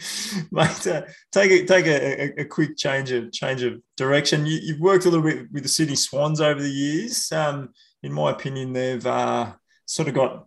Mate, 0.52 0.86
uh, 0.86 1.02
take 1.32 1.50
a 1.50 1.64
take 1.66 1.86
a, 1.86 2.22
a, 2.22 2.42
a, 2.42 2.44
quick 2.44 2.76
change 2.76 3.10
of 3.10 3.32
change 3.32 3.62
of 3.62 3.80
direction. 3.96 4.46
You, 4.46 4.72
have 4.72 4.80
worked 4.80 5.04
a 5.04 5.10
little 5.10 5.24
bit 5.24 5.50
with 5.52 5.62
the 5.62 5.68
Sydney 5.68 5.96
Swans 5.96 6.40
over 6.40 6.60
the 6.60 6.70
years. 6.70 7.30
Um, 7.32 7.70
in 8.02 8.12
my 8.12 8.30
opinion, 8.30 8.72
they've 8.72 9.06
uh, 9.06 9.52
sort 9.86 10.08
of 10.08 10.14
got 10.14 10.46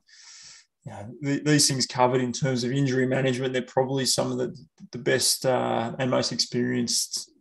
you 0.86 0.92
know, 0.92 1.42
these 1.44 1.68
things 1.68 1.86
covered 1.86 2.22
in 2.22 2.32
terms 2.32 2.64
of 2.64 2.72
injury 2.72 3.06
management. 3.06 3.54
They're 3.54 3.62
probably 3.62 4.06
some 4.06 4.32
of 4.32 4.38
the, 4.38 4.58
the 4.92 4.98
best 4.98 5.46
uh, 5.46 5.94
and 6.00 6.10
most 6.10 6.32
experienced 6.32 7.32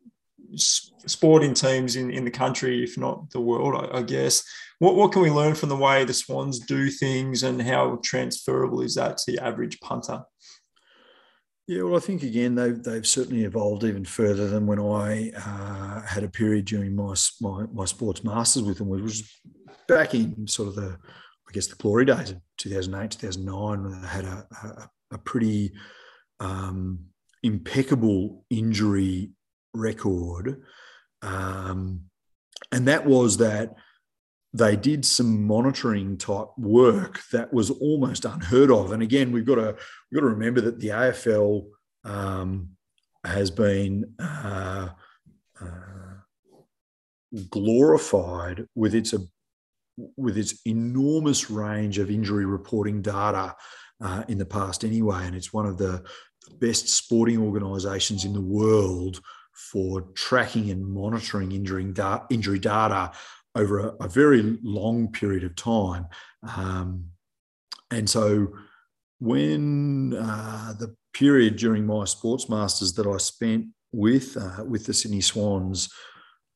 sporting 1.06 1.54
teams 1.54 1.96
in, 1.96 2.10
in 2.10 2.24
the 2.24 2.30
country, 2.30 2.82
if 2.82 2.96
not 2.96 3.30
the 3.30 3.40
world, 3.40 3.74
I, 3.74 3.98
I, 3.98 4.02
guess. 4.02 4.42
What, 4.78 4.94
what 4.94 5.12
can 5.12 5.22
we 5.22 5.30
learn 5.30 5.54
from 5.54 5.68
the 5.68 5.76
way 5.76 6.04
the 6.04 6.14
Swans 6.14 6.58
do 6.58 6.90
things 6.90 7.42
and 7.42 7.60
how 7.62 8.00
transferable 8.02 8.80
is 8.80 8.94
that 8.96 9.18
to 9.18 9.32
the 9.32 9.38
average 9.38 9.80
punter? 9.80 10.22
Yeah, 11.68 11.82
well, 11.82 11.96
I 11.96 12.00
think 12.00 12.24
again 12.24 12.56
they've 12.56 12.82
they've 12.82 13.06
certainly 13.06 13.44
evolved 13.44 13.84
even 13.84 14.04
further 14.04 14.48
than 14.48 14.66
when 14.66 14.80
I 14.80 15.30
uh, 15.30 16.02
had 16.02 16.24
a 16.24 16.28
period 16.28 16.64
during 16.64 16.96
my, 16.96 17.14
my, 17.40 17.66
my 17.72 17.84
sports 17.84 18.24
masters 18.24 18.64
with 18.64 18.78
them, 18.78 18.88
which 18.88 19.02
was 19.02 19.32
back 19.86 20.12
in 20.12 20.48
sort 20.48 20.68
of 20.68 20.74
the 20.74 20.98
I 21.48 21.52
guess 21.52 21.68
the 21.68 21.76
glory 21.76 22.04
days 22.04 22.30
of 22.30 22.40
2008, 22.58 23.12
2009, 23.12 23.82
when 23.82 24.00
they 24.00 24.08
had 24.08 24.24
a, 24.24 24.46
a, 24.62 24.90
a 25.12 25.18
pretty 25.18 25.72
um, 26.40 26.98
impeccable 27.42 28.44
injury 28.50 29.30
record. 29.74 30.62
Um, 31.22 32.02
and 32.70 32.88
that 32.88 33.06
was 33.06 33.38
that 33.38 33.74
they 34.52 34.76
did 34.76 35.04
some 35.04 35.46
monitoring 35.46 36.18
type 36.18 36.48
work 36.58 37.20
that 37.32 37.52
was 37.52 37.70
almost 37.70 38.24
unheard 38.24 38.70
of. 38.70 38.92
And 38.92 39.02
again, 39.02 39.32
we've 39.32 39.46
got 39.46 39.54
to 39.54 39.76
we've 40.10 40.20
got 40.20 40.26
to 40.26 40.34
remember 40.34 40.60
that 40.62 40.78
the 40.78 40.88
AFL 40.88 41.66
um, 42.04 42.70
has 43.24 43.50
been 43.50 44.14
uh, 44.18 44.88
uh, 45.60 46.14
glorified 47.48 48.66
with 48.74 48.94
its 48.94 49.14
with 50.16 50.36
its 50.36 50.60
enormous 50.66 51.50
range 51.50 51.98
of 51.98 52.10
injury 52.10 52.44
reporting 52.44 53.02
data 53.02 53.54
uh, 54.02 54.24
in 54.28 54.38
the 54.38 54.46
past 54.46 54.84
anyway. 54.84 55.26
And 55.26 55.36
it's 55.36 55.52
one 55.52 55.66
of 55.66 55.78
the 55.78 56.04
best 56.58 56.88
sporting 56.88 57.38
organisations 57.38 58.24
in 58.24 58.32
the 58.32 58.40
world 58.40 59.20
for 59.54 60.02
tracking 60.14 60.70
and 60.70 60.86
monitoring 60.86 61.52
injury, 61.52 61.92
injury 62.30 62.58
data 62.58 63.12
over 63.54 63.80
a, 63.80 64.04
a, 64.04 64.08
very 64.08 64.58
long 64.62 65.12
period 65.12 65.44
of 65.44 65.54
time. 65.56 66.06
Um, 66.56 67.04
and 67.90 68.08
so 68.08 68.48
when 69.20 70.14
uh, 70.14 70.72
the 70.78 70.96
period 71.12 71.56
during 71.56 71.86
my 71.86 72.04
sports 72.04 72.48
masters 72.48 72.94
that 72.94 73.06
I 73.06 73.18
spent 73.18 73.66
with 73.92 74.36
uh, 74.36 74.64
with 74.64 74.86
the 74.86 74.94
Sydney 74.94 75.20
Swans 75.20 75.92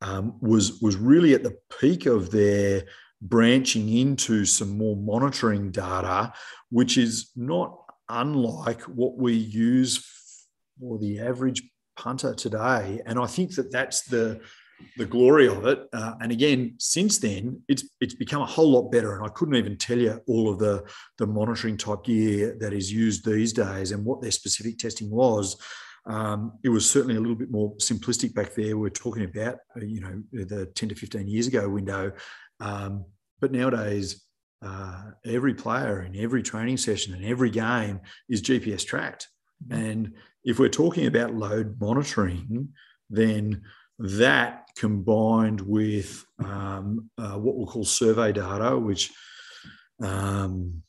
um, 0.01 0.37
was 0.41 0.81
was 0.81 0.97
really 0.97 1.35
at 1.35 1.43
the 1.43 1.57
peak 1.79 2.07
of 2.07 2.31
their 2.31 2.85
branching 3.23 3.89
into 3.89 4.45
some 4.45 4.77
more 4.77 4.97
monitoring 4.97 5.71
data, 5.71 6.33
which 6.71 6.99
is 6.99 7.31
not 7.37 7.77
unlike 8.09 8.83
what 8.83 9.17
we 9.17 9.35
use 9.35 10.05
for 10.79 10.99
the 10.99 11.21
average 11.21 11.63
punter 11.97 12.35
today. 12.35 13.01
And 13.07 13.19
I 13.19 13.27
think 13.27 13.55
that 13.57 13.73
that's 13.73 14.03
the 14.03 14.41
the 14.99 15.07
glory 15.07 15.49
of 15.49 15.67
it. 15.67 15.89
Uh, 15.93 16.15
and 16.21 16.31
again, 16.31 16.75
since 16.79 17.19
then, 17.19 17.63
it's 17.69 17.85
it's 18.01 18.15
become 18.15 18.43
a 18.43 18.47
whole 18.47 18.71
lot 18.71 18.91
better. 18.91 19.17
And 19.17 19.25
I 19.25 19.29
couldn't 19.31 19.57
even 19.57 19.77
tell 19.77 19.99
you 19.99 20.21
all 20.27 20.51
of 20.51 20.59
the 20.59 20.85
the 21.19 21.27
monitoring 21.27 21.77
type 21.77 22.05
gear 22.05 22.57
that 22.61 22.73
is 22.73 22.93
used 22.93 23.25
these 23.25 23.53
days 23.53 23.93
and 23.93 24.05
what 24.05 24.21
their 24.21 24.31
specific 24.31 24.79
testing 24.79 25.11
was. 25.11 25.57
Um, 26.07 26.53
it 26.63 26.69
was 26.69 26.89
certainly 26.89 27.17
a 27.17 27.21
little 27.21 27.35
bit 27.35 27.51
more 27.51 27.75
simplistic 27.77 28.33
back 28.33 28.55
there. 28.55 28.77
We're 28.77 28.91
talking 28.91 29.25
about, 29.25 29.57
uh, 29.77 29.85
you 29.85 30.01
know, 30.01 30.23
the 30.33 30.67
10 30.67 30.91
to 30.91 30.95
15 30.95 31.27
years 31.27 31.49
ago 31.49 31.69
window. 31.69 32.13
Um, 32.61 33.07
but 33.41 33.51
nowadays, 33.51 34.23
uh, 34.63 35.03
every 35.25 35.55
player 35.55 36.03
in 36.03 36.17
every 36.17 36.43
training 36.43 36.77
session 36.77 37.13
and 37.13 37.25
every 37.25 37.51
game 37.51 38.01
is 38.29 38.41
GPS 38.41 38.87
tracked. 38.87 39.29
And 39.71 40.15
if 40.45 40.59
we're 40.59 40.69
talking 40.69 41.07
about 41.07 41.35
load 41.35 41.81
monitoring, 41.81 42.69
then 43.11 43.63
that 43.99 44.69
combined 44.77 45.61
with 45.61 46.25
um, 46.45 47.11
uh, 47.19 47.39
what 47.39 47.57
we'll 47.57 47.67
call 47.67 47.85
survey 47.85 48.33
data, 48.33 48.79
which 48.79 49.13
um, 50.03 50.83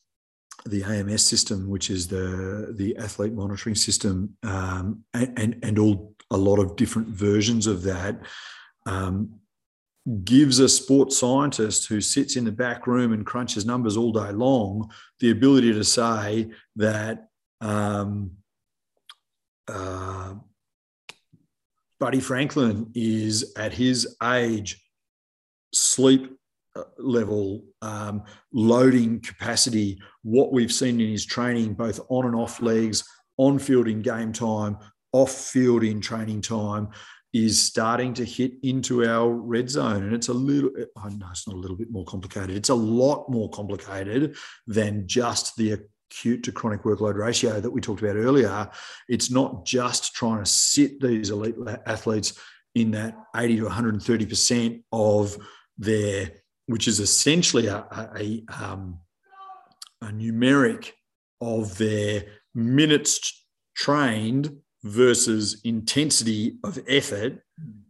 the 0.66 0.84
AMS 0.84 1.24
system, 1.24 1.70
which 1.70 1.90
is 1.90 2.08
the 2.08 2.74
the 2.76 2.98
athlete 2.98 3.34
monitoring 3.34 3.76
system, 3.76 4.36
um, 4.44 5.04
and, 5.14 5.40
and, 5.40 5.60
and 5.64 5.80
all 5.80 6.14
a 6.32 6.38
lot 6.38 6.60
of 6.60 6.76
different 6.76 7.08
versions 7.08 7.68
of 7.68 7.84
that, 7.84 8.20
um, 8.86 9.40
gives 10.24 10.60
a 10.60 10.70
sports 10.70 11.18
scientist 11.18 11.88
who 11.88 12.02
sits 12.02 12.36
in 12.36 12.46
the 12.46 12.52
back 12.52 12.88
room 12.88 13.14
and 13.14 13.26
crunches 13.26 13.66
numbers 13.66 13.98
all 13.98 14.12
day 14.12 14.32
long 14.32 14.90
the 15.20 15.32
ability 15.32 15.74
to 15.74 15.84
say 15.84 16.50
that 16.76 17.28
um, 17.62 18.32
uh, 19.68 20.36
Buddy 22.00 22.20
Franklin 22.20 22.92
is 22.94 23.54
at 23.58 23.74
his 23.74 24.16
age, 24.24 24.84
sleep 25.74 26.32
uh, 26.76 26.84
level, 27.00 27.64
um, 27.82 28.24
loading 28.54 29.20
capacity, 29.20 30.00
what 30.22 30.54
we've 30.54 30.72
seen 30.72 31.02
in 31.02 31.10
his 31.10 31.26
training, 31.26 31.74
both 31.74 32.00
on 32.10 32.26
and 32.26 32.36
off 32.36 32.62
legs, 32.62 33.04
on 33.38 33.58
field 33.58 33.88
in 33.88 34.02
game 34.02 34.32
time, 34.32 34.78
off 35.12 35.32
field 35.32 35.84
in 35.84 36.00
training 36.00 36.42
time, 36.42 36.90
is 37.34 37.62
starting 37.62 38.14
to 38.14 38.24
hit 38.24 38.54
into 38.64 39.06
our 39.06 39.30
red 39.30 39.70
zone. 39.70 40.04
And 40.04 40.14
it's 40.14 40.28
a 40.28 40.34
little, 40.34 40.70
know 41.10 41.28
it's 41.32 41.48
not 41.48 41.56
a 41.56 41.60
little 41.60 41.78
bit 41.78 41.92
more 41.92 42.06
complicated. 42.06 42.56
It's 42.56 42.70
a 42.70 42.76
lot 42.76 43.30
more 43.30 43.50
complicated 43.50 44.38
than 44.68 45.08
just 45.08 45.56
the 45.56 45.80
acute 46.10 46.44
to 46.44 46.52
chronic 46.52 46.84
workload 46.84 47.16
ratio 47.16 47.60
that 47.60 47.72
we 47.72 47.82
talked 47.82 48.02
about 48.02 48.16
earlier, 48.16 48.70
it's 49.08 49.30
not 49.30 49.66
just 49.66 50.14
trying 50.14 50.44
to 50.44 50.50
sit 50.50 51.00
these 51.00 51.30
elite 51.30 51.56
athletes 51.86 52.40
in 52.76 52.92
that 52.92 53.16
80 53.36 53.58
to 53.58 53.66
130% 53.66 54.84
of 54.92 55.38
their, 55.78 56.32
which 56.68 56.88
is 56.88 57.00
essentially 57.00 57.68
a, 57.68 57.78
a, 57.78 58.10
a, 58.18 58.64
um, 58.64 59.00
a 60.02 60.08
numeric 60.08 60.92
of 61.42 61.78
their 61.78 62.26
minutes 62.54 63.46
trained 63.76 64.56
versus 64.84 65.62
intensity 65.64 66.58
of 66.64 66.80
effort. 66.88 67.42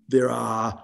There 0.10 0.32
are 0.32 0.84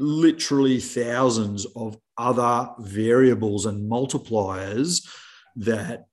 literally 0.00 0.80
thousands 0.80 1.66
of 1.76 1.96
other 2.18 2.70
variables 2.78 3.66
and 3.66 3.90
multipliers 3.90 5.06
that 5.56 6.06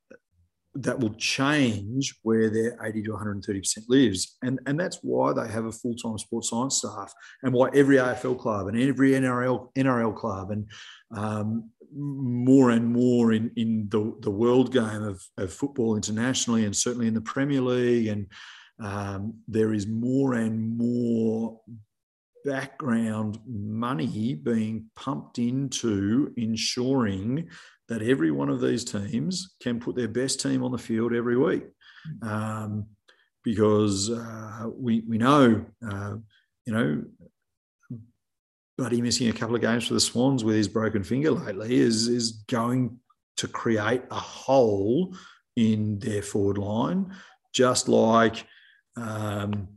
that 0.76 0.98
will 0.98 1.14
change 1.14 2.14
where 2.22 2.50
their 2.50 2.76
80 2.82 3.02
to 3.04 3.10
130% 3.10 3.78
lives. 3.88 4.36
And, 4.42 4.58
and 4.66 4.78
that's 4.78 4.98
why 5.02 5.32
they 5.32 5.50
have 5.50 5.66
a 5.66 5.72
full-time 5.72 6.18
sports 6.18 6.50
science 6.50 6.78
staff 6.78 7.12
and 7.42 7.52
why 7.52 7.70
every 7.74 7.96
AFL 7.96 8.38
club 8.38 8.66
and 8.66 8.80
every 8.80 9.12
NRL, 9.12 9.68
NRL 9.76 10.16
club 10.16 10.50
and 10.50 10.66
um, 11.16 11.70
more 11.96 12.70
and 12.70 12.92
more 12.92 13.32
in, 13.32 13.52
in 13.56 13.88
the, 13.90 14.14
the 14.20 14.30
world 14.30 14.72
game 14.72 15.04
of, 15.04 15.22
of 15.38 15.52
football 15.52 15.94
internationally 15.94 16.64
and 16.64 16.76
certainly 16.76 17.06
in 17.06 17.14
the 17.14 17.20
Premier 17.20 17.60
League. 17.60 18.08
And 18.08 18.26
um, 18.80 19.34
there 19.46 19.72
is 19.72 19.86
more 19.86 20.34
and 20.34 20.76
more 20.76 21.60
background 22.44 23.38
money 23.46 24.34
being 24.34 24.90
pumped 24.96 25.38
into 25.38 26.32
ensuring 26.36 27.48
that 27.88 28.02
every 28.02 28.30
one 28.30 28.48
of 28.48 28.60
these 28.60 28.84
teams 28.84 29.54
can 29.60 29.80
put 29.80 29.96
their 29.96 30.08
best 30.08 30.40
team 30.40 30.62
on 30.62 30.72
the 30.72 30.78
field 30.78 31.12
every 31.12 31.36
week. 31.36 31.64
Um, 32.22 32.86
because 33.42 34.10
uh, 34.10 34.66
we, 34.74 35.04
we 35.06 35.18
know, 35.18 35.64
uh, 35.86 36.14
you 36.66 36.72
know, 36.72 37.04
Buddy 38.76 39.00
missing 39.00 39.28
a 39.28 39.32
couple 39.32 39.54
of 39.54 39.60
games 39.60 39.86
for 39.86 39.94
the 39.94 40.00
Swans 40.00 40.42
with 40.42 40.56
his 40.56 40.66
broken 40.66 41.04
finger 41.04 41.30
lately 41.30 41.76
is, 41.76 42.08
is 42.08 42.32
going 42.48 42.98
to 43.36 43.46
create 43.46 44.02
a 44.10 44.18
hole 44.18 45.14
in 45.56 45.98
their 46.00 46.22
forward 46.22 46.58
line, 46.58 47.14
just 47.52 47.88
like 47.88 48.44
um, 48.96 49.68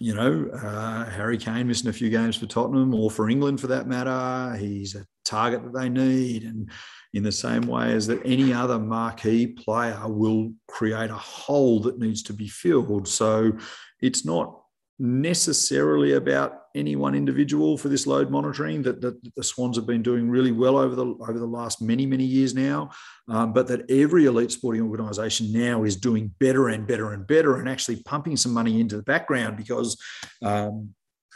you 0.00 0.14
know, 0.14 0.48
uh, 0.52 1.08
Harry 1.10 1.38
Kane 1.38 1.68
missing 1.68 1.88
a 1.88 1.92
few 1.92 2.10
games 2.10 2.36
for 2.36 2.46
Tottenham 2.46 2.92
or 2.92 3.10
for 3.10 3.30
England 3.30 3.60
for 3.60 3.68
that 3.68 3.86
matter. 3.86 4.56
He's 4.56 4.96
a 4.96 5.06
target 5.32 5.62
that 5.64 5.78
they 5.78 5.88
need. 5.88 6.44
And 6.44 6.70
in 7.14 7.22
the 7.22 7.32
same 7.32 7.62
way 7.62 7.92
as 7.92 8.06
that 8.06 8.22
any 8.24 8.52
other 8.52 8.78
marquee 8.78 9.46
player 9.46 10.00
will 10.06 10.52
create 10.66 11.10
a 11.10 11.14
hole 11.14 11.80
that 11.80 11.98
needs 11.98 12.22
to 12.24 12.32
be 12.32 12.48
filled. 12.48 13.06
So 13.06 13.52
it's 14.00 14.24
not 14.24 14.58
necessarily 14.98 16.12
about 16.12 16.58
any 16.74 16.96
one 16.96 17.14
individual 17.14 17.76
for 17.76 17.88
this 17.88 18.06
load 18.06 18.30
monitoring 18.30 18.82
that, 18.82 19.00
that, 19.00 19.16
the 19.34 19.42
Swans 19.42 19.76
have 19.76 19.86
been 19.86 20.02
doing 20.02 20.30
really 20.30 20.52
well 20.52 20.78
over 20.78 20.94
the 20.94 21.04
over 21.04 21.38
the 21.38 21.46
last 21.46 21.82
many 21.82 22.06
many 22.06 22.24
years 22.24 22.54
now, 22.54 22.90
um, 23.28 23.52
but 23.52 23.66
that 23.66 23.90
every 23.90 24.26
elite 24.26 24.52
sporting 24.52 24.82
organisation 24.82 25.52
now 25.52 25.82
is 25.84 25.96
doing 25.96 26.32
better 26.38 26.68
and 26.68 26.86
better 26.86 27.12
and 27.12 27.26
better 27.26 27.56
and 27.56 27.68
actually 27.68 28.02
pumping 28.04 28.36
some 28.36 28.52
money 28.52 28.80
into 28.80 28.96
the 28.96 29.02
background 29.02 29.56
because 29.56 30.00
um, 30.42 30.94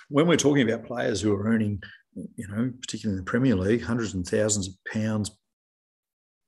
when 0.09 0.27
we're 0.27 0.37
talking 0.37 0.69
about 0.69 0.87
players 0.87 1.21
who 1.21 1.35
are 1.35 1.45
earning, 1.45 1.83
you 2.37 2.49
know, 2.49 2.73
particularly 2.81 3.19
in 3.19 3.25
the 3.25 3.31
Premier 3.31 3.57
League, 3.57 3.83
hundreds 3.83 4.15
and 4.15 4.27
thousands 4.27 4.69
of 4.69 4.75
pounds 4.93 5.31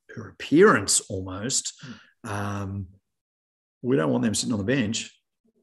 per 0.09 0.29
appearance 0.31 1.01
almost. 1.09 1.85
Um, 2.25 2.87
we 3.83 3.97
don't 3.97 4.11
want 4.11 4.25
them 4.25 4.35
sitting 4.35 4.53
on 4.53 4.59
the 4.59 4.65
bench 4.65 5.13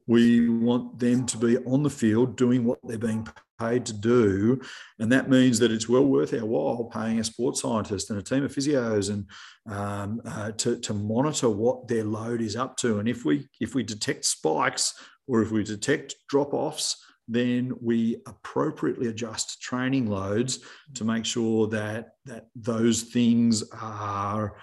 we 0.06 0.48
want 0.48 0.98
them 0.98 1.26
to 1.26 1.36
be 1.36 1.58
on 1.58 1.82
the 1.82 1.90
field 1.90 2.36
doing 2.36 2.64
what 2.64 2.78
they're 2.84 2.98
being 2.98 3.26
paid 3.58 3.84
to 3.86 3.92
do. 3.92 4.60
And 4.98 5.10
that 5.10 5.28
means 5.28 5.58
that 5.58 5.72
it's 5.72 5.88
well 5.88 6.04
worth 6.04 6.32
our 6.32 6.44
while 6.44 6.84
paying 6.84 7.18
a 7.18 7.24
sports 7.24 7.62
scientist 7.62 8.10
and 8.10 8.18
a 8.18 8.22
team 8.22 8.44
of 8.44 8.54
physios 8.54 9.10
and 9.10 9.26
um, 9.68 10.20
uh, 10.24 10.52
to, 10.52 10.78
to 10.78 10.94
monitor 10.94 11.50
what 11.50 11.88
their 11.88 12.04
load 12.04 12.40
is 12.40 12.54
up 12.54 12.76
to. 12.78 12.98
And 12.98 13.08
if 13.08 13.24
we 13.24 13.48
if 13.60 13.74
we 13.74 13.82
detect 13.82 14.24
spikes 14.24 14.94
or 15.26 15.42
if 15.42 15.50
we 15.50 15.64
detect 15.64 16.14
drop-offs, 16.28 17.04
then 17.28 17.72
we 17.80 18.16
appropriately 18.26 19.08
adjust 19.08 19.60
training 19.60 20.06
loads 20.06 20.60
to 20.94 21.04
make 21.04 21.24
sure 21.24 21.66
that 21.68 22.10
that 22.24 22.46
those 22.54 23.02
things 23.02 23.64
are 23.72 24.56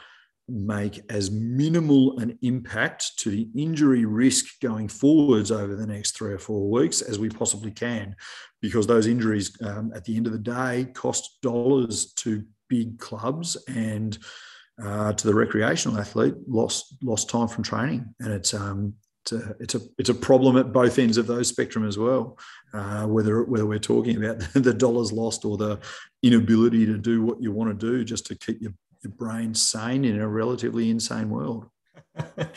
make 0.49 0.99
as 1.09 1.31
minimal 1.31 2.19
an 2.19 2.37
impact 2.41 3.17
to 3.17 3.29
the 3.29 3.47
injury 3.55 4.05
risk 4.05 4.59
going 4.61 4.87
forwards 4.87 5.51
over 5.51 5.75
the 5.75 5.87
next 5.87 6.17
three 6.17 6.33
or 6.33 6.37
four 6.37 6.69
weeks 6.69 7.01
as 7.01 7.17
we 7.17 7.29
possibly 7.29 7.71
can, 7.71 8.15
because 8.61 8.85
those 8.85 9.07
injuries 9.07 9.55
um, 9.61 9.91
at 9.95 10.03
the 10.03 10.15
end 10.15 10.27
of 10.27 10.33
the 10.33 10.39
day 10.39 10.85
cost 10.93 11.41
dollars 11.41 12.13
to 12.13 12.43
big 12.69 12.99
clubs 12.99 13.55
and 13.67 14.17
uh, 14.83 15.13
to 15.13 15.27
the 15.27 15.33
recreational 15.33 15.97
athlete 15.99 16.33
lost 16.47 16.95
lost 17.03 17.29
time 17.29 17.47
from 17.47 17.63
training, 17.63 18.13
and 18.19 18.33
it's 18.33 18.53
um, 18.53 18.93
it's 19.23 19.31
a, 19.31 19.55
it's 19.59 19.75
a 19.75 19.81
it's 19.97 20.09
a 20.09 20.13
problem 20.13 20.57
at 20.57 20.73
both 20.73 20.99
ends 20.99 21.17
of 21.17 21.27
those 21.27 21.47
spectrum 21.47 21.87
as 21.87 21.97
well. 21.97 22.37
Uh, 22.73 23.05
whether 23.05 23.43
whether 23.43 23.65
we're 23.65 23.79
talking 23.79 24.17
about 24.17 24.39
the 24.53 24.73
dollars 24.73 25.11
lost 25.11 25.45
or 25.45 25.57
the 25.57 25.79
inability 26.21 26.85
to 26.85 26.97
do 26.97 27.23
what 27.23 27.41
you 27.41 27.51
want 27.51 27.79
to 27.79 27.91
do 27.91 28.03
just 28.03 28.25
to 28.27 28.35
keep 28.35 28.61
your 28.61 28.73
your 29.03 29.11
brain 29.13 29.53
sane 29.53 30.05
in 30.05 30.19
a 30.19 30.27
relatively 30.27 30.89
insane 30.89 31.29
world. 31.29 31.67
and, 32.37 32.49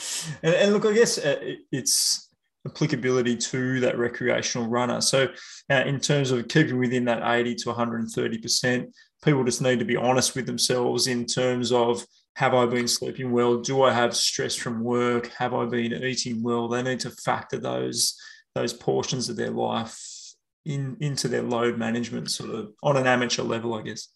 and, 0.43 0.73
look, 0.73 0.85
I 0.85 0.93
guess 0.93 1.19
uh, 1.19 1.55
it's 1.73 2.31
applicability 2.67 3.37
to 3.37 3.81
that 3.81 3.99
recreational 3.99 4.69
runner. 4.69 5.01
So, 5.01 5.29
uh, 5.71 5.83
in 5.87 5.99
terms 5.99 6.31
of 6.31 6.49
keeping 6.49 6.79
within 6.79 7.05
that 7.07 7.23
80 7.23 7.55
to 7.57 7.73
130%, 7.73 8.93
people 9.25 9.45
just 9.45 9.63
need 9.63 9.79
to 9.79 9.85
be 9.85 9.97
honest 9.97 10.35
with 10.35 10.47
themselves 10.47 11.07
in 11.07 11.27
terms 11.27 11.73
of 11.73 12.05
have 12.37 12.53
I 12.53 12.67
been 12.67 12.87
sleeping 12.87 13.33
well? 13.33 13.57
Do 13.57 13.83
I 13.83 13.95
have 13.95 14.15
stress 14.15 14.55
from 14.55 14.85
work? 14.85 15.29
Have 15.39 15.55
I 15.55 15.65
been 15.65 15.95
eating 16.05 16.43
well? 16.43 16.69
They 16.69 16.83
need 16.83 17.01
to 17.01 17.11
factor 17.11 17.59
those 17.59 18.15
those 18.55 18.75
portions 18.75 19.31
of 19.31 19.37
their 19.37 19.51
life 19.51 19.99
in 20.67 20.99
into 21.01 21.29
their 21.29 21.43
load 21.43 21.79
management, 21.79 22.31
sort 22.31 22.51
of 22.51 22.73
on 22.83 22.99
an 22.99 23.07
amateur 23.07 23.43
level, 23.43 23.73
I 23.73 23.83
guess. 23.83 24.09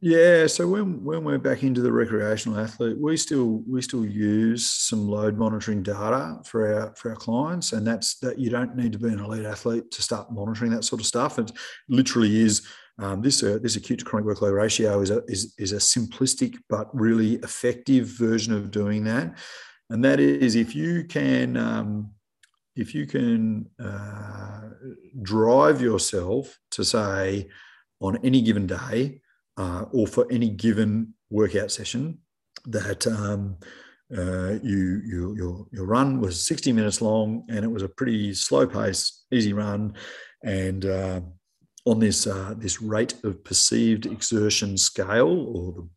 Yeah, 0.00 0.46
so 0.46 0.68
when 0.68 1.02
when 1.02 1.24
we're 1.24 1.38
back 1.38 1.64
into 1.64 1.80
the 1.80 1.90
recreational 1.90 2.60
athlete, 2.60 2.96
we 2.96 3.16
still 3.16 3.64
we 3.68 3.82
still 3.82 4.06
use 4.06 4.70
some 4.70 5.08
load 5.08 5.36
monitoring 5.36 5.82
data 5.82 6.38
for 6.44 6.72
our 6.72 6.94
for 6.94 7.10
our 7.10 7.16
clients, 7.16 7.72
and 7.72 7.84
that's 7.84 8.20
that 8.20 8.38
you 8.38 8.50
don't 8.50 8.76
need 8.76 8.92
to 8.92 9.00
be 9.00 9.08
an 9.08 9.18
elite 9.18 9.46
athlete 9.46 9.90
to 9.90 10.00
start 10.02 10.30
monitoring 10.30 10.70
that 10.70 10.84
sort 10.84 11.00
of 11.00 11.06
stuff. 11.06 11.40
It 11.40 11.50
literally 11.88 12.40
is 12.40 12.64
um, 12.98 13.22
this 13.22 13.42
uh, 13.42 13.58
this 13.62 13.76
acute 13.76 14.00
to 14.00 14.04
chronic 14.04 14.28
workload 14.28 14.54
ratio 14.54 15.00
is 15.00 15.10
a 15.10 15.22
is, 15.26 15.54
is 15.58 15.72
a 15.72 15.76
simplistic 15.76 16.56
but 16.68 16.88
really 16.92 17.34
effective 17.36 18.06
version 18.06 18.52
of 18.52 18.70
doing 18.70 19.04
that, 19.04 19.38
and 19.90 20.04
that 20.04 20.20
is 20.20 20.56
if 20.56 20.74
you 20.74 21.04
can 21.04 21.56
um, 21.56 22.10
if 22.76 22.94
you 22.94 23.06
can 23.06 23.68
uh, 23.82 24.60
drive 25.22 25.80
yourself 25.80 26.58
to 26.70 26.84
say 26.84 27.48
on 28.00 28.18
any 28.24 28.40
given 28.40 28.66
day 28.66 29.20
uh, 29.56 29.84
or 29.92 30.06
for 30.06 30.26
any 30.30 30.48
given 30.48 31.14
workout 31.30 31.70
session 31.70 32.18
that 32.66 33.06
um, 33.06 33.56
uh, 34.16 34.58
you, 34.62 35.02
you 35.04 35.34
your, 35.36 35.66
your 35.72 35.84
run 35.84 36.20
was 36.20 36.46
60 36.46 36.72
minutes 36.72 37.02
long 37.02 37.44
and 37.48 37.64
it 37.64 37.68
was 37.68 37.82
a 37.82 37.88
pretty 37.88 38.32
slow 38.32 38.66
pace, 38.66 39.24
easy 39.32 39.52
run. 39.52 39.94
And 40.42 40.84
uh, 40.84 41.20
on 41.88 41.98
this, 41.98 42.26
uh, 42.26 42.54
this 42.56 42.82
rate 42.82 43.14
of 43.24 43.42
perceived 43.44 44.06
exertion 44.06 44.76
scale 44.76 45.46
or 45.54 45.72
the 45.72 45.88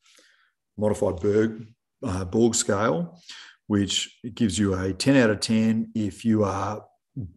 modified 0.78 1.20
Berg, 1.20 1.68
uh, 2.04 2.26
Borg 2.26 2.56
scale, 2.56 3.20
which 3.68 4.18
gives 4.34 4.58
you 4.58 4.74
a 4.74 4.94
10 4.94 5.16
out 5.18 5.30
of 5.30 5.40
10 5.40 5.92
if 5.96 6.24
you 6.26 6.44
are 6.44 6.86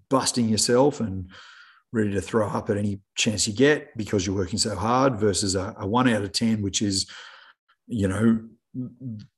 busting 0.08 0.48
yourself 0.48 1.00
and 1.00 1.30
ready 1.92 2.12
to 2.12 2.20
throw 2.20 2.48
up 2.48 2.70
at 2.70 2.76
any 2.76 3.00
chance 3.16 3.46
you 3.46 3.54
get 3.54 3.96
because 3.96 4.26
you're 4.26 4.36
working 4.36 4.58
so 4.58 4.74
hard 4.74 5.16
versus 5.16 5.54
a, 5.54 5.74
a 5.78 5.86
one 5.86 6.08
out 6.08 6.22
of 6.22 6.32
10, 6.32 6.62
which 6.62 6.82
is, 6.82 7.08
you 7.86 8.08
know, 8.08 8.40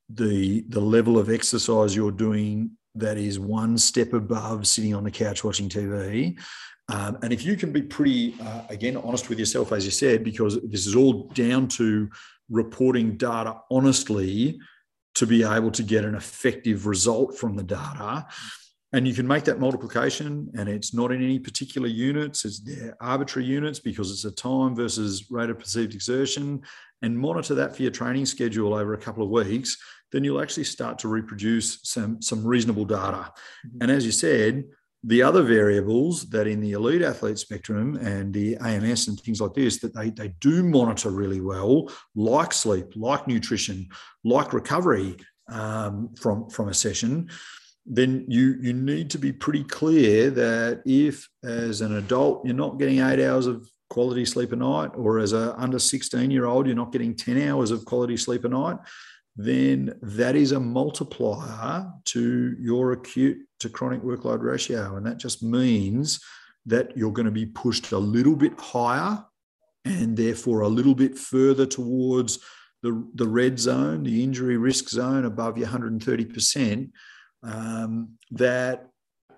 the 0.09 0.65
the 0.69 0.81
level 0.81 1.19
of 1.19 1.29
exercise 1.29 1.95
you're 1.95 2.13
doing 2.13 2.71
that 2.95 3.19
is 3.19 3.39
one 3.39 3.77
step 3.77 4.13
above 4.13 4.67
sitting 4.67 4.95
on 4.95 5.05
the 5.05 5.11
couch 5.11 5.45
watching 5.45 5.69
TV. 5.69 6.39
Um, 6.89 7.19
and 7.23 7.33
if 7.33 7.45
you 7.45 7.57
can 7.57 7.73
be 7.73 7.83
pretty, 7.83 8.37
uh, 8.41 8.63
again, 8.69 8.97
honest 8.97 9.29
with 9.29 9.39
yourself, 9.39 9.73
as 9.73 9.85
you 9.85 9.91
said, 9.91 10.23
because 10.23 10.61
this 10.63 10.87
is 10.87 10.95
all 10.95 11.29
down 11.35 11.69
to 11.69 12.09
reporting 12.49 13.17
data 13.17 13.57
honestly 13.71 14.59
to 15.17 15.27
be 15.27 15.43
able 15.43 15.71
to 15.73 15.83
get 15.83 16.05
an 16.05 16.15
effective 16.15 16.87
result 16.87 17.37
from 17.37 17.57
the 17.57 17.63
data. 17.63 18.27
And 18.93 19.09
you 19.09 19.15
can 19.15 19.27
make 19.27 19.45
that 19.45 19.59
multiplication 19.59 20.51
and 20.57 20.69
it's 20.69 20.95
not 20.95 21.11
in 21.11 21.23
any 21.23 21.41
particular 21.41 21.89
units. 21.89 22.45
It's 22.45 22.61
they're 22.61 22.97
arbitrary 23.01 23.47
units 23.47 23.81
because 23.81 24.13
it's 24.13 24.25
a 24.25 24.31
time 24.31 24.77
versus 24.77 25.27
rate 25.29 25.51
of 25.51 25.59
perceived 25.59 25.93
exertion. 25.93 26.63
And 27.03 27.19
monitor 27.19 27.55
that 27.57 27.75
for 27.75 27.83
your 27.83 27.91
training 27.91 28.27
schedule 28.27 28.75
over 28.75 28.95
a 28.95 28.99
couple 28.99 29.25
of 29.25 29.31
weeks 29.31 29.77
then 30.13 30.25
you'll 30.25 30.41
actually 30.41 30.65
start 30.65 30.99
to 31.01 31.09
reproduce 31.09 31.81
some 31.83 32.21
some 32.23 32.47
reasonable 32.47 32.85
data. 32.85 33.33
Mm-hmm. 33.67 33.79
and 33.83 33.91
as 33.91 34.05
you 34.05 34.13
said 34.13 34.65
the 35.07 35.23
other 35.23 35.43
variables 35.43 36.29
that 36.31 36.49
in 36.49 36.61
the 36.61 36.73
elite 36.73 37.01
athlete 37.01 37.39
spectrum 37.39 37.95
and 37.97 38.35
the 38.35 38.57
AMS 38.57 39.07
and 39.07 39.21
things 39.21 39.41
like 39.41 39.55
this 39.55 39.79
that 39.79 39.95
they, 39.95 40.11
they 40.11 40.29
do 40.41 40.65
monitor 40.65 41.11
really 41.11 41.41
well, 41.41 41.89
like 42.17 42.53
sleep, 42.53 42.87
like 42.97 43.29
nutrition, 43.29 43.89
like 44.25 44.53
recovery 44.53 45.17
um, 45.49 46.13
from, 46.17 46.51
from 46.51 46.69
a 46.69 46.75
session, 46.75 47.31
then 47.87 48.25
you 48.27 48.57
you 48.61 48.73
need 48.73 49.09
to 49.11 49.19
be 49.19 49.33
pretty 49.33 49.63
clear 49.63 50.29
that 50.29 50.83
if 50.85 51.29
as 51.45 51.81
an 51.83 51.97
adult 51.99 52.45
you're 52.45 52.53
not 52.53 52.81
getting 52.81 52.99
eight 52.99 53.25
hours 53.25 53.47
of 53.47 53.71
quality 53.91 54.25
sleep 54.25 54.51
a 54.51 54.57
night 54.57 54.91
or 54.97 55.21
as 55.21 55.33
a 55.33 55.55
under 55.57 55.79
16 55.79 56.33
year 56.33 56.47
old 56.47 56.67
you're 56.67 56.75
not 56.75 56.91
getting 56.91 57.15
10 57.15 57.49
hours 57.49 57.71
of 57.71 57.85
quality 57.85 58.17
sleep 58.17 58.45
a 58.45 58.49
night 58.49 58.77
then 59.37 59.97
that 60.03 60.35
is 60.35 60.51
a 60.51 60.59
multiplier 60.59 61.87
to 62.07 62.57
your 62.59 62.91
acute 62.91 63.46
to 63.61 63.69
chronic 63.69 64.03
workload 64.03 64.43
ratio 64.43 64.97
and 64.97 65.07
that 65.07 65.19
just 65.19 65.43
means 65.43 66.21
that 66.67 66.97
you're 66.97 67.13
going 67.13 67.27
to 67.27 67.33
be 67.33 67.47
pushed 67.47 67.93
a 67.93 67.99
little 67.99 68.37
bit 68.37 68.59
higher 68.59 69.25
and 69.85 70.17
therefore 70.17 70.61
a 70.61 70.69
little 70.69 70.95
bit 70.95 71.17
further 71.17 71.65
towards 71.65 72.41
the, 72.83 73.09
the 73.15 73.27
red 73.27 73.59
zone, 73.59 74.03
the 74.03 74.23
injury 74.23 74.57
risk 74.57 74.89
zone 74.89 75.25
above 75.25 75.57
your 75.57 75.69
130%, 75.69 76.91
um, 77.43 78.09
that 78.33 78.89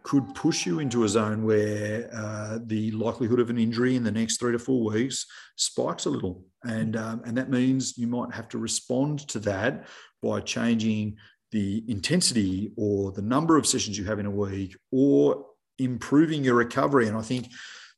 could 0.03 0.35
push 0.35 0.65
you 0.65 0.79
into 0.79 1.05
a 1.05 1.09
zone 1.09 1.45
where 1.45 2.09
uh, 2.15 2.59
the 2.65 2.91
likelihood 2.93 3.41
of 3.41 3.51
an 3.51 3.59
injury 3.59 3.95
in 3.95 4.03
the 4.03 4.11
next 4.11 4.39
three 4.39 4.53
to 4.53 4.59
four 4.59 4.91
weeks 4.91 5.27
spikes 5.57 6.07
a 6.07 6.11
little. 6.11 6.45
And, 6.65 6.97
um, 6.97 7.23
and 7.27 7.37
that 7.37 7.51
means 7.51 7.99
you 7.99 8.07
might 8.07 8.33
have 8.33 8.49
to 8.51 8.59
respond 8.59 9.29
to 9.29 9.39
that 9.41 9.87
by 10.23 10.41
changing 10.41 11.17
the 11.51 11.85
intensity 11.89 12.73
or 12.77 13.13
the 13.13 13.23
number 13.23 13.57
of 13.57 13.67
sessions 13.67 13.99
you 13.99 14.05
have 14.05 14.19
in 14.19 14.27
a 14.27 14.31
week 14.31 14.77
or 14.93 15.47
improving 15.79 16.45
your 16.45 16.55
recovery. 16.55 17.09
And 17.09 17.17
I 17.17 17.23
think 17.23 17.49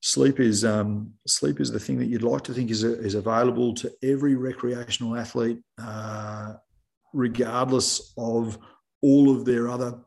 sleep 0.00 0.40
is 0.40 0.64
um, 0.64 1.12
sleep 1.26 1.60
is 1.60 1.70
the 1.70 1.80
thing 1.80 1.98
that 1.98 2.06
you'd 2.06 2.22
like 2.22 2.42
to 2.44 2.54
think 2.54 2.70
is, 2.70 2.84
is 2.84 3.14
available 3.14 3.74
to 3.74 3.92
every 4.02 4.36
recreational 4.36 5.16
athlete, 5.16 5.60
uh, 5.78 6.54
regardless 7.12 8.12
of 8.16 8.58
all 9.02 9.34
of 9.34 9.44
their 9.44 9.68
other 9.68 9.98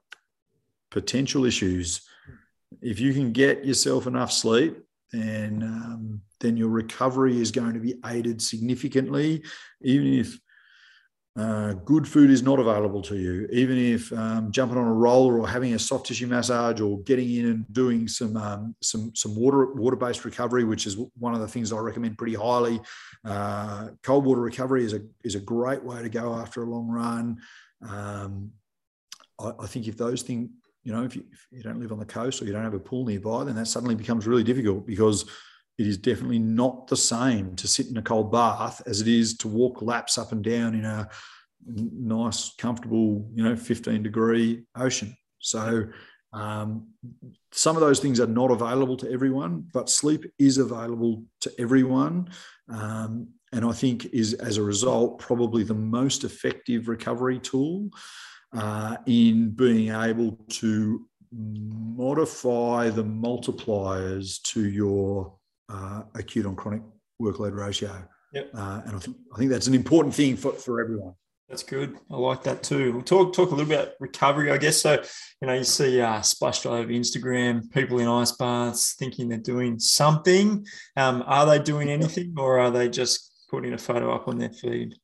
potential 0.92 1.46
issues. 1.46 2.02
If 2.82 3.00
you 3.00 3.14
can 3.14 3.32
get 3.32 3.66
yourself 3.66 4.08
enough 4.08 4.32
sleep, 4.32 4.78
then 5.12 5.64
um, 5.64 6.22
then 6.40 6.58
your 6.58 6.70
recovery 6.70 7.40
is 7.40 7.52
going 7.52 7.74
to 7.74 7.80
be 7.80 7.96
aided 8.06 8.42
significantly, 8.42 9.44
even 9.82 10.14
if 10.14 10.38
uh, 11.36 11.74
good 11.86 12.08
food 12.08 12.30
is 12.30 12.44
not 12.44 12.60
available 12.60 13.02
to 13.02 13.18
you, 13.18 13.48
even 13.52 13.76
if 13.76 14.14
um, 14.14 14.52
jumping 14.52 14.78
on 14.78 14.86
a 14.86 14.94
roller 14.94 15.40
or 15.40 15.48
having 15.48 15.74
a 15.74 15.80
soft 15.80 16.06
tissue 16.06 16.28
massage 16.28 16.80
or 16.80 17.00
getting 17.02 17.34
in 17.34 17.46
and 17.46 17.74
doing 17.74 18.08
some 18.08 18.38
um, 18.38 18.76
some 18.82 19.12
some 19.16 19.36
water 19.36 19.74
water 19.74 19.96
based 19.96 20.26
recovery, 20.26 20.64
which 20.64 20.86
is 20.86 20.96
one 21.18 21.34
of 21.34 21.40
the 21.40 21.48
things 21.48 21.74
I 21.74 21.80
recommend 21.80 22.20
pretty 22.20 22.36
highly. 22.36 22.80
Uh, 23.26 23.90
cold 24.04 24.26
water 24.26 24.42
recovery 24.42 24.86
is 24.86 24.94
a 24.94 25.02
is 25.24 25.34
a 25.34 25.40
great 25.40 25.84
way 25.84 26.04
to 26.04 26.10
go 26.10 26.36
after 26.36 26.62
a 26.62 26.68
long 26.68 26.88
run. 26.88 27.40
Um, 27.82 28.52
I, 29.40 29.54
I, 29.62 29.66
think 29.66 29.88
if 29.88 29.98
those 29.98 30.22
things, 30.22 30.50
you 30.84 30.94
know, 30.94 31.04
if 31.04 31.16
you, 31.16 31.24
if 31.32 31.48
you 31.52 31.64
don't 31.64 31.80
live 31.80 31.92
on 31.92 32.00
the 32.00 32.06
coast 32.06 32.42
or 32.42 32.46
you 32.46 32.54
don't 32.54 32.64
have 32.64 32.76
a 32.76 32.80
pool 32.80 33.06
nearby, 33.06 33.44
then 33.44 33.56
that 33.56 33.66
suddenly 33.66 33.96
becomes 33.96 34.28
really 34.28 34.44
difficult 34.44 34.86
because 34.86 35.26
it 35.78 35.88
is 35.88 35.98
definitely 35.98 36.40
not 36.40 36.88
the 36.88 36.98
same 36.98 37.56
to 37.56 37.68
sit 37.68 37.88
in 37.88 37.98
a 37.98 38.02
cold 38.02 38.32
bath 38.32 38.82
as 38.86 39.02
it 39.02 39.08
is 39.08 39.38
to 39.38 39.48
walk 39.48 39.82
laps 39.82 40.18
up 40.18 40.32
and 40.32 40.44
down 40.44 40.76
in 40.76 40.86
a 40.86 41.10
nice, 41.66 42.54
comfortable, 42.56 43.28
you 43.34 43.44
know, 43.44 43.56
15 43.56 44.04
degree 44.04 44.64
ocean. 44.76 45.16
So 45.40 45.86
um, 46.32 46.88
some 47.52 47.76
of 47.76 47.82
those 47.82 48.00
things 48.00 48.20
are 48.20 48.28
not 48.28 48.52
available 48.52 48.98
to 48.98 49.12
everyone, 49.12 49.68
but 49.74 49.90
sleep 49.90 50.26
is 50.40 50.58
available 50.58 51.24
to 51.42 51.52
everyone. 51.60 52.30
Um, 52.70 53.30
and 53.52 53.66
I 53.66 53.72
think 53.72 54.06
is 54.06 54.34
as 54.34 54.58
a 54.58 54.64
result 54.64 55.20
probably 55.20 55.64
the 55.64 55.76
most 55.76 56.24
effective 56.24 56.88
recovery 56.88 57.40
tool 57.40 57.90
uh, 58.52 58.98
in 59.06 59.52
being 59.52 59.94
able 59.94 60.40
to 60.50 61.08
modify 61.32 62.90
the 62.90 63.04
multipliers 63.04 64.42
to 64.44 64.68
your 64.68 65.34
uh, 65.70 66.04
acute 66.16 66.46
on 66.46 66.56
chronic 66.56 66.82
workload 67.22 67.56
ratio. 67.56 68.08
Yep. 68.34 68.50
Uh, 68.54 68.82
and 68.86 68.96
I 68.96 69.00
think, 69.00 69.18
I 69.34 69.38
think 69.38 69.52
that's 69.52 69.68
an 69.68 69.76
important 69.76 70.16
thing 70.16 70.36
for, 70.36 70.54
for 70.54 70.82
everyone. 70.82 71.14
That's 71.50 71.64
good. 71.64 71.98
I 72.10 72.16
like 72.16 72.42
that 72.44 72.64
too. 72.64 72.94
We'll 72.94 73.04
talk 73.04 73.34
talk 73.34 73.52
a 73.52 73.56
little 73.56 73.70
bit 73.70 73.80
about 73.80 73.94
recovery, 74.00 74.50
I 74.50 74.58
guess. 74.58 74.82
So, 74.82 75.04
you 75.40 75.48
know, 75.48 75.54
you 75.54 75.64
see 75.64 76.02
uh, 76.02 76.22
splashed 76.22 76.66
all 76.66 76.74
over 76.74 76.92
Instagram, 76.92 77.70
people 77.72 78.00
in 78.00 78.08
ice 78.08 78.32
baths 78.32 78.96
thinking 78.98 79.30
they're 79.30 79.38
doing 79.38 79.78
something. 79.78 80.66
Um, 80.98 81.24
are 81.28 81.46
they 81.46 81.60
doing 81.60 81.90
anything, 81.90 82.34
or 82.38 82.60
are 82.60 82.72
they 82.72 82.90
just 82.90 83.32
putting 83.52 83.74
a 83.74 83.78
photo 83.78 84.16
up 84.16 84.28
on 84.28 84.40
their 84.40 84.50
feed? 84.50 84.96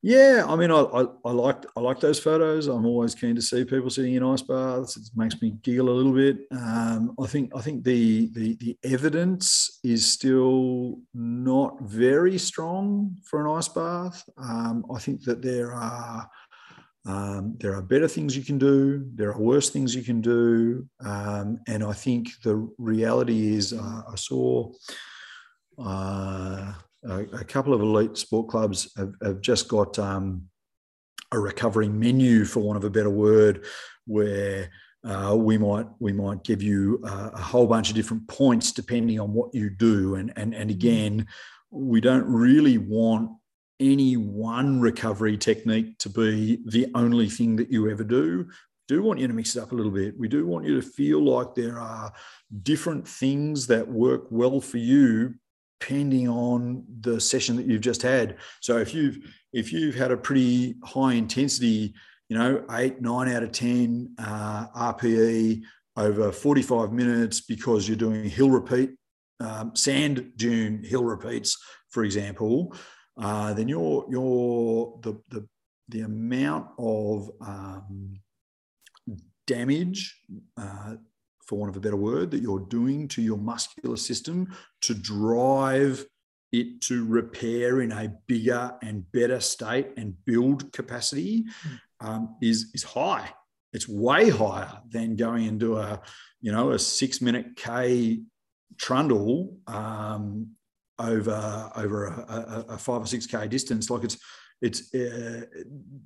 Yeah, 0.00 0.44
I 0.46 0.54
mean, 0.54 0.70
I, 0.70 0.82
I, 0.82 1.06
I 1.24 1.32
like 1.32 1.64
I 1.76 1.80
like 1.80 1.98
those 1.98 2.20
photos. 2.20 2.68
I'm 2.68 2.86
always 2.86 3.16
keen 3.16 3.34
to 3.34 3.42
see 3.42 3.64
people 3.64 3.90
sitting 3.90 4.14
in 4.14 4.22
ice 4.22 4.42
baths. 4.42 4.96
It 4.96 5.08
makes 5.16 5.40
me 5.42 5.56
giggle 5.62 5.88
a 5.88 5.90
little 5.90 6.12
bit. 6.12 6.38
Um, 6.52 7.16
I 7.20 7.26
think 7.26 7.50
I 7.56 7.60
think 7.60 7.82
the, 7.82 8.30
the 8.32 8.54
the 8.60 8.78
evidence 8.84 9.80
is 9.82 10.06
still 10.06 11.00
not 11.14 11.80
very 11.80 12.38
strong 12.38 13.16
for 13.28 13.44
an 13.44 13.56
ice 13.58 13.68
bath. 13.68 14.22
Um, 14.36 14.84
I 14.94 15.00
think 15.00 15.24
that 15.24 15.42
there 15.42 15.72
are 15.72 16.30
um, 17.04 17.56
there 17.58 17.74
are 17.74 17.82
better 17.82 18.06
things 18.06 18.36
you 18.36 18.44
can 18.44 18.58
do. 18.58 19.04
There 19.16 19.32
are 19.32 19.40
worse 19.40 19.70
things 19.70 19.96
you 19.96 20.04
can 20.04 20.20
do. 20.20 20.86
Um, 21.04 21.58
and 21.66 21.82
I 21.82 21.92
think 21.92 22.28
the 22.44 22.70
reality 22.78 23.54
is, 23.56 23.72
uh, 23.72 24.02
I 24.12 24.14
saw. 24.14 24.70
Uh, 25.76 26.72
a, 27.04 27.20
a 27.32 27.44
couple 27.44 27.74
of 27.74 27.80
elite 27.80 28.16
sport 28.16 28.48
clubs 28.48 28.92
have, 28.96 29.12
have 29.22 29.40
just 29.40 29.68
got 29.68 29.98
um, 29.98 30.48
a 31.32 31.38
recovery 31.38 31.88
menu, 31.88 32.44
for 32.44 32.60
want 32.60 32.76
of 32.76 32.84
a 32.84 32.90
better 32.90 33.10
word, 33.10 33.64
where 34.06 34.70
uh, 35.04 35.34
we 35.36 35.58
might 35.58 35.86
we 36.00 36.12
might 36.12 36.42
give 36.42 36.62
you 36.62 37.00
a, 37.04 37.30
a, 37.34 37.40
whole 37.40 37.66
bunch 37.66 37.88
of 37.88 37.94
different 37.94 38.26
points 38.26 38.72
depending 38.72 39.20
on 39.20 39.32
what 39.32 39.54
you 39.54 39.70
do, 39.70 40.16
and 40.16 40.32
and 40.36 40.54
and 40.54 40.70
again, 40.70 41.26
we 41.70 42.00
don't 42.00 42.24
really 42.24 42.78
want 42.78 43.30
any 43.80 44.16
one 44.16 44.80
recovery 44.80 45.36
technique 45.36 45.98
to 45.98 46.08
be 46.08 46.58
the 46.66 46.90
only 46.94 47.28
thing 47.28 47.54
that 47.56 47.70
you 47.70 47.88
ever 47.88 48.02
do. 48.02 48.48
Do 48.88 49.02
want 49.02 49.20
you 49.20 49.28
to 49.28 49.34
mix 49.34 49.54
it 49.54 49.62
up 49.62 49.72
a 49.72 49.74
little 49.74 49.92
bit. 49.92 50.18
We 50.18 50.28
do 50.28 50.46
want 50.46 50.64
you 50.64 50.80
to 50.80 50.86
feel 50.86 51.22
like 51.22 51.54
there 51.54 51.78
are 51.78 52.12
different 52.62 53.06
things 53.06 53.66
that 53.66 53.86
work 53.86 54.24
well 54.30 54.60
for 54.60 54.78
you 54.78 55.34
depending 55.80 56.28
on 56.28 56.84
the 57.00 57.20
session 57.20 57.56
that 57.56 57.66
you've 57.66 57.80
just 57.80 58.02
had. 58.02 58.36
So 58.60 58.78
if 58.78 58.94
you've 58.94 59.18
if 59.52 59.72
you've 59.72 59.94
had 59.94 60.10
a 60.10 60.16
pretty 60.16 60.76
high 60.84 61.14
intensity, 61.14 61.94
you 62.28 62.36
know, 62.36 62.64
eight, 62.72 63.00
nine 63.00 63.28
out 63.28 63.42
of 63.42 63.52
ten 63.52 64.14
uh, 64.18 64.66
RPE 64.76 65.62
over 65.96 66.30
45 66.30 66.92
minutes 66.92 67.40
because 67.40 67.88
you're 67.88 67.96
doing 67.96 68.28
hill 68.28 68.50
repeat, 68.50 68.90
um, 69.40 69.74
sand 69.74 70.32
dune 70.36 70.84
hill 70.84 71.04
repeats, 71.04 71.56
for 71.90 72.04
example, 72.04 72.74
uh, 73.20 73.54
then 73.54 73.68
your 73.68 74.06
your 74.10 74.98
the 75.02 75.20
the 75.28 75.46
the 75.88 76.00
amount 76.00 76.68
of 76.78 77.30
um, 77.40 78.20
damage 79.46 80.20
uh, 80.58 80.96
for 81.48 81.58
want 81.58 81.70
of 81.70 81.76
a 81.76 81.80
better 81.80 81.96
word, 81.96 82.30
that 82.30 82.42
you're 82.42 82.60
doing 82.60 83.08
to 83.08 83.22
your 83.22 83.38
muscular 83.38 83.96
system 83.96 84.54
to 84.82 84.94
drive 84.94 86.04
it 86.52 86.80
to 86.82 87.06
repair 87.06 87.80
in 87.80 87.92
a 87.92 88.12
bigger 88.26 88.74
and 88.82 89.10
better 89.12 89.40
state 89.40 89.88
and 89.96 90.14
build 90.24 90.72
capacity 90.72 91.44
um, 92.00 92.36
is, 92.40 92.70
is 92.74 92.82
high. 92.82 93.28
It's 93.72 93.88
way 93.88 94.30
higher 94.30 94.80
than 94.88 95.16
going 95.16 95.46
and 95.46 95.58
do 95.60 95.76
a, 95.76 96.00
you 96.40 96.52
know, 96.52 96.70
a 96.70 96.78
six 96.78 97.20
minute 97.20 97.56
K 97.56 98.20
trundle 98.78 99.56
um, 99.66 100.48
over 100.98 101.70
over 101.76 102.06
a, 102.06 102.64
a, 102.68 102.74
a, 102.74 102.78
five 102.78 103.02
or 103.02 103.06
six 103.06 103.26
K 103.26 103.46
distance. 103.46 103.90
Like 103.90 104.04
it's 104.04 104.18
it's 104.62 104.94
uh, 104.94 105.42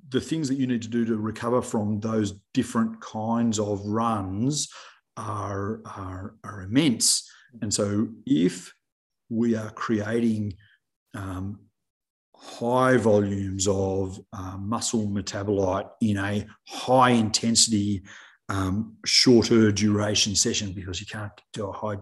the 0.09 0.21
things 0.21 0.47
that 0.49 0.55
you 0.55 0.67
need 0.67 0.81
to 0.81 0.87
do 0.87 1.05
to 1.05 1.15
recover 1.15 1.61
from 1.61 1.99
those 1.99 2.33
different 2.53 2.99
kinds 3.01 3.59
of 3.59 3.83
runs 3.85 4.67
are, 5.17 5.81
are, 5.85 6.35
are 6.43 6.61
immense. 6.61 7.29
And 7.61 7.73
so 7.73 8.07
if 8.25 8.73
we 9.29 9.55
are 9.55 9.71
creating 9.71 10.53
um, 11.15 11.59
high 12.35 12.97
volumes 12.97 13.67
of 13.67 14.19
uh, 14.33 14.57
muscle 14.57 15.07
metabolite 15.07 15.89
in 16.01 16.17
a 16.17 16.45
high 16.67 17.11
intensity 17.11 18.03
um, 18.49 18.97
shorter 19.05 19.71
duration 19.71 20.35
session 20.35 20.73
because 20.73 20.99
you 20.99 21.07
can't 21.07 21.31
do 21.53 21.67
a 21.67 21.71
high 21.71 21.97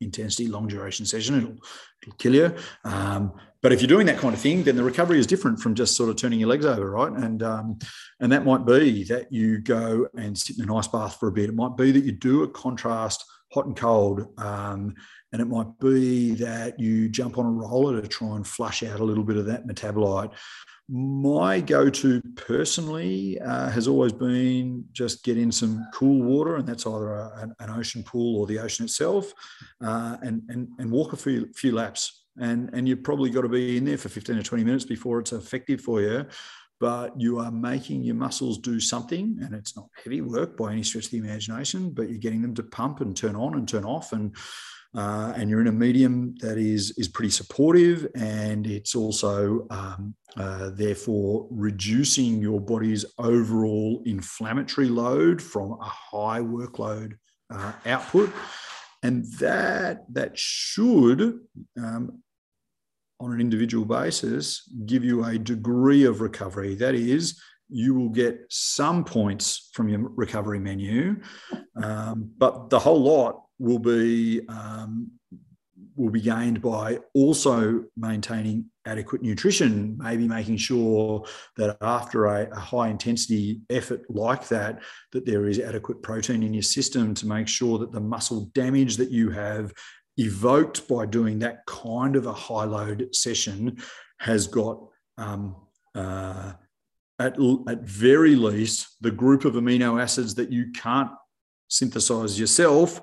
intensity, 0.00 0.48
long 0.48 0.66
duration 0.68 1.06
session. 1.06 1.36
It'll, 1.36 1.56
it'll 2.02 2.16
kill 2.18 2.34
you. 2.34 2.54
Um, 2.84 3.32
but 3.62 3.72
if 3.72 3.80
you're 3.80 3.88
doing 3.88 4.06
that 4.06 4.18
kind 4.18 4.34
of 4.34 4.40
thing, 4.40 4.62
then 4.62 4.76
the 4.76 4.84
recovery 4.84 5.18
is 5.18 5.26
different 5.26 5.58
from 5.58 5.74
just 5.74 5.96
sort 5.96 6.10
of 6.10 6.16
turning 6.16 6.38
your 6.38 6.50
legs 6.50 6.66
over, 6.66 6.90
right? 6.90 7.12
And 7.12 7.42
um, 7.42 7.78
and 8.20 8.30
that 8.30 8.44
might 8.44 8.66
be 8.66 9.04
that 9.04 9.32
you 9.32 9.58
go 9.58 10.06
and 10.14 10.36
sit 10.36 10.58
in 10.58 10.64
an 10.64 10.76
ice 10.76 10.88
bath 10.88 11.18
for 11.18 11.28
a 11.28 11.32
bit. 11.32 11.48
It 11.48 11.54
might 11.54 11.76
be 11.76 11.90
that 11.92 12.04
you 12.04 12.12
do 12.12 12.42
a 12.42 12.48
contrast 12.48 13.24
hot 13.54 13.66
and 13.66 13.76
cold. 13.76 14.26
Um, 14.38 14.94
and 15.34 15.42
it 15.42 15.46
might 15.46 15.80
be 15.80 16.32
that 16.34 16.78
you 16.78 17.08
jump 17.08 17.38
on 17.38 17.44
a 17.44 17.50
roller 17.50 18.00
to 18.00 18.06
try 18.06 18.36
and 18.36 18.46
flush 18.46 18.84
out 18.84 19.00
a 19.00 19.04
little 19.04 19.24
bit 19.24 19.36
of 19.36 19.46
that 19.46 19.66
metabolite. 19.66 20.30
My 20.88 21.60
go 21.60 21.90
to 21.90 22.22
personally 22.36 23.40
uh, 23.40 23.68
has 23.70 23.88
always 23.88 24.12
been 24.12 24.84
just 24.92 25.24
get 25.24 25.36
in 25.36 25.50
some 25.50 25.88
cool 25.92 26.22
water, 26.22 26.54
and 26.54 26.68
that's 26.68 26.86
either 26.86 27.14
a, 27.14 27.32
an, 27.38 27.54
an, 27.58 27.70
ocean 27.70 28.04
pool 28.04 28.38
or 28.38 28.46
the 28.46 28.60
ocean 28.60 28.84
itself, 28.84 29.32
uh, 29.84 30.18
and, 30.22 30.42
and, 30.50 30.68
and 30.78 30.88
walk 30.88 31.14
a 31.14 31.16
few, 31.16 31.52
few 31.52 31.72
laps. 31.72 32.26
And, 32.40 32.70
and 32.72 32.88
you've 32.88 33.02
probably 33.02 33.30
got 33.30 33.42
to 33.42 33.48
be 33.48 33.76
in 33.76 33.84
there 33.84 33.98
for 33.98 34.10
15 34.10 34.36
or 34.36 34.42
20 34.44 34.62
minutes 34.62 34.84
before 34.84 35.18
it's 35.18 35.32
effective 35.32 35.80
for 35.80 36.00
you 36.00 36.26
but 36.80 37.18
you 37.18 37.38
are 37.38 37.52
making 37.52 38.02
your 38.02 38.16
muscles 38.16 38.58
do 38.58 38.80
something 38.80 39.38
and 39.42 39.54
it's 39.54 39.76
not 39.76 39.86
heavy 40.02 40.20
work 40.20 40.56
by 40.56 40.72
any 40.72 40.82
stretch 40.82 41.04
of 41.04 41.12
the 41.12 41.18
imagination 41.18 41.90
but 41.90 42.08
you're 42.08 42.18
getting 42.18 42.42
them 42.42 42.52
to 42.52 42.64
pump 42.64 43.00
and 43.00 43.16
turn 43.16 43.36
on 43.36 43.54
and 43.54 43.68
turn 43.68 43.84
off 43.84 44.12
and 44.12 44.34
uh, 44.94 45.32
and 45.36 45.50
you're 45.50 45.60
in 45.60 45.66
a 45.66 45.72
medium 45.72 46.34
that 46.40 46.56
is 46.58 46.92
is 46.96 47.08
pretty 47.08 47.30
supportive, 47.30 48.06
and 48.14 48.66
it's 48.66 48.94
also 48.94 49.66
um, 49.70 50.14
uh, 50.36 50.70
therefore 50.70 51.46
reducing 51.50 52.40
your 52.40 52.60
body's 52.60 53.04
overall 53.18 54.02
inflammatory 54.06 54.88
load 54.88 55.42
from 55.42 55.72
a 55.72 55.84
high 55.84 56.40
workload 56.40 57.16
uh, 57.52 57.72
output, 57.86 58.32
and 59.02 59.24
that 59.38 60.04
that 60.12 60.38
should. 60.38 61.40
Um, 61.78 62.22
on 63.20 63.32
an 63.32 63.40
individual 63.40 63.84
basis, 63.84 64.68
give 64.86 65.04
you 65.04 65.24
a 65.24 65.38
degree 65.38 66.04
of 66.04 66.20
recovery. 66.20 66.74
That 66.74 66.94
is, 66.94 67.40
you 67.68 67.94
will 67.94 68.10
get 68.10 68.44
some 68.50 69.04
points 69.04 69.70
from 69.72 69.88
your 69.88 70.10
recovery 70.10 70.58
menu, 70.58 71.22
um, 71.82 72.30
but 72.36 72.70
the 72.70 72.78
whole 72.78 73.00
lot 73.00 73.43
will 73.58 73.78
be 73.78 74.46
um, 74.48 75.10
will 75.96 76.10
be 76.10 76.20
gained 76.20 76.60
by 76.60 76.98
also 77.14 77.84
maintaining 77.96 78.66
adequate 78.86 79.22
nutrition, 79.22 79.96
maybe 79.98 80.26
making 80.26 80.56
sure 80.56 81.24
that 81.56 81.76
after 81.80 82.26
a, 82.26 82.50
a, 82.50 82.58
high 82.58 82.88
intensity 82.88 83.60
effort 83.70 84.02
like 84.10 84.48
that, 84.48 84.82
that 85.12 85.24
there 85.24 85.46
is 85.46 85.60
adequate 85.60 86.02
protein 86.02 86.42
in 86.42 86.52
your 86.52 86.62
system 86.62 87.14
to 87.14 87.26
make 87.26 87.48
sure 87.48 87.78
that 87.78 87.92
the 87.92 88.00
muscle 88.00 88.50
damage 88.54 88.96
that 88.96 89.10
you 89.10 89.30
have 89.30 89.72
evoked 90.16 90.86
by 90.88 91.06
doing 91.06 91.38
that 91.38 91.64
kind 91.66 92.16
of 92.16 92.26
a 92.26 92.32
high 92.32 92.64
load 92.64 93.08
session 93.14 93.76
has 94.18 94.46
got 94.46 94.80
um, 95.16 95.56
uh, 95.94 96.52
at, 97.18 97.36
at 97.68 97.82
very 97.82 98.34
least 98.34 98.96
the 99.00 99.10
group 99.10 99.44
of 99.44 99.54
amino 99.54 100.00
acids 100.00 100.34
that 100.34 100.50
you 100.50 100.72
can't 100.72 101.10
synthesize 101.68 102.38
yourself 102.38 103.00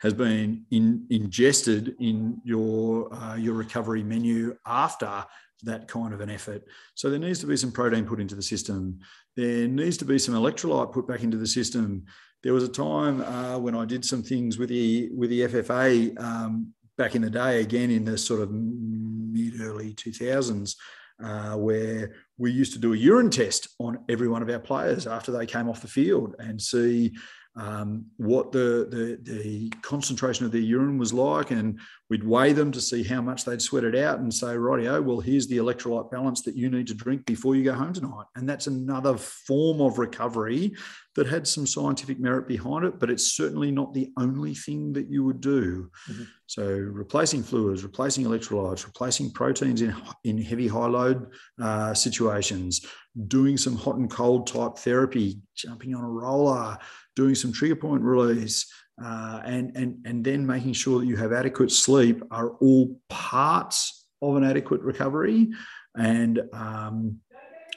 has 0.00 0.12
been 0.12 0.64
in, 0.70 1.06
ingested 1.10 1.96
in 2.00 2.40
your 2.44 3.12
uh, 3.14 3.36
your 3.36 3.54
recovery 3.54 4.02
menu 4.02 4.56
after 4.66 5.24
that 5.62 5.88
kind 5.88 6.12
of 6.12 6.20
an 6.20 6.30
effort. 6.30 6.62
So 6.94 7.08
there 7.08 7.18
needs 7.18 7.40
to 7.40 7.46
be 7.46 7.56
some 7.56 7.72
protein 7.72 8.04
put 8.04 8.20
into 8.20 8.34
the 8.34 8.42
system. 8.42 8.98
There 9.36 9.66
needs 9.66 9.96
to 9.98 10.04
be 10.04 10.18
some 10.18 10.34
electrolyte 10.34 10.92
put 10.92 11.08
back 11.08 11.22
into 11.22 11.38
the 11.38 11.46
system. 11.46 12.04
There 12.42 12.52
was 12.52 12.64
a 12.64 12.68
time 12.68 13.22
uh, 13.22 13.58
when 13.58 13.74
I 13.74 13.84
did 13.84 14.04
some 14.04 14.22
things 14.22 14.58
with 14.58 14.68
the 14.68 15.10
with 15.14 15.30
the 15.30 15.42
FFA 15.42 16.20
um, 16.20 16.74
back 16.98 17.14
in 17.14 17.22
the 17.22 17.30
day, 17.30 17.60
again 17.60 17.90
in 17.90 18.04
the 18.04 18.18
sort 18.18 18.40
of 18.40 18.50
mid 18.52 19.60
early 19.60 19.94
two 19.94 20.12
thousands. 20.12 20.76
Uh, 21.24 21.56
where 21.56 22.14
we 22.36 22.52
used 22.52 22.74
to 22.74 22.78
do 22.78 22.92
a 22.92 22.96
urine 22.96 23.30
test 23.30 23.68
on 23.78 23.98
every 24.10 24.28
one 24.28 24.42
of 24.42 24.50
our 24.50 24.58
players 24.58 25.06
after 25.06 25.32
they 25.32 25.46
came 25.46 25.66
off 25.66 25.80
the 25.80 25.88
field 25.88 26.34
and 26.38 26.60
see 26.60 27.10
um, 27.56 28.04
what 28.18 28.52
the, 28.52 28.86
the, 28.90 29.32
the 29.32 29.70
concentration 29.80 30.44
of 30.44 30.52
their 30.52 30.60
urine 30.60 30.98
was 30.98 31.14
like, 31.14 31.50
and 31.50 31.80
we'd 32.10 32.22
weigh 32.22 32.52
them 32.52 32.70
to 32.72 32.80
see 32.82 33.02
how 33.02 33.22
much 33.22 33.46
they'd 33.46 33.62
sweated 33.62 33.96
out, 33.96 34.18
and 34.18 34.32
say, 34.32 34.48
"Rightio, 34.48 35.02
well, 35.02 35.20
here's 35.20 35.46
the 35.46 35.56
electrolyte 35.56 36.10
balance 36.10 36.42
that 36.42 36.54
you 36.54 36.68
need 36.68 36.86
to 36.88 36.94
drink 36.94 37.24
before 37.24 37.56
you 37.56 37.64
go 37.64 37.72
home 37.72 37.94
tonight." 37.94 38.26
And 38.36 38.46
that's 38.46 38.66
another 38.66 39.16
form 39.16 39.80
of 39.80 39.98
recovery 39.98 40.74
that 41.14 41.26
had 41.26 41.48
some 41.48 41.66
scientific 41.66 42.20
merit 42.20 42.46
behind 42.46 42.84
it, 42.84 43.00
but 43.00 43.10
it's 43.10 43.32
certainly 43.32 43.70
not 43.70 43.94
the 43.94 44.12
only 44.18 44.54
thing 44.54 44.92
that 44.92 45.08
you 45.08 45.24
would 45.24 45.40
do. 45.40 45.90
Mm-hmm. 46.10 46.24
So, 46.46 46.66
replacing 46.66 47.42
fluids, 47.42 47.84
replacing 47.84 48.26
electrolytes, 48.26 48.84
replacing 48.84 49.30
proteins 49.30 49.80
in 49.80 49.96
in 50.24 50.36
heavy 50.36 50.68
high 50.68 50.88
load 50.88 51.28
uh, 51.58 51.94
situations, 51.94 52.84
doing 53.28 53.56
some 53.56 53.76
hot 53.76 53.96
and 53.96 54.10
cold 54.10 54.46
type 54.46 54.76
therapy, 54.76 55.40
jumping 55.56 55.94
on 55.94 56.04
a 56.04 56.08
roller 56.08 56.76
doing 57.16 57.34
some 57.34 57.52
trigger 57.52 57.76
point 57.76 58.02
release, 58.02 58.70
uh, 59.02 59.40
and, 59.44 59.76
and, 59.76 59.98
and 60.06 60.24
then 60.24 60.46
making 60.46 60.74
sure 60.74 61.00
that 61.00 61.06
you 61.06 61.16
have 61.16 61.32
adequate 61.32 61.72
sleep 61.72 62.22
are 62.30 62.50
all 62.60 62.98
parts 63.08 64.06
of 64.22 64.36
an 64.36 64.44
adequate 64.44 64.80
recovery. 64.82 65.48
And 65.96 66.42
um, 66.52 67.20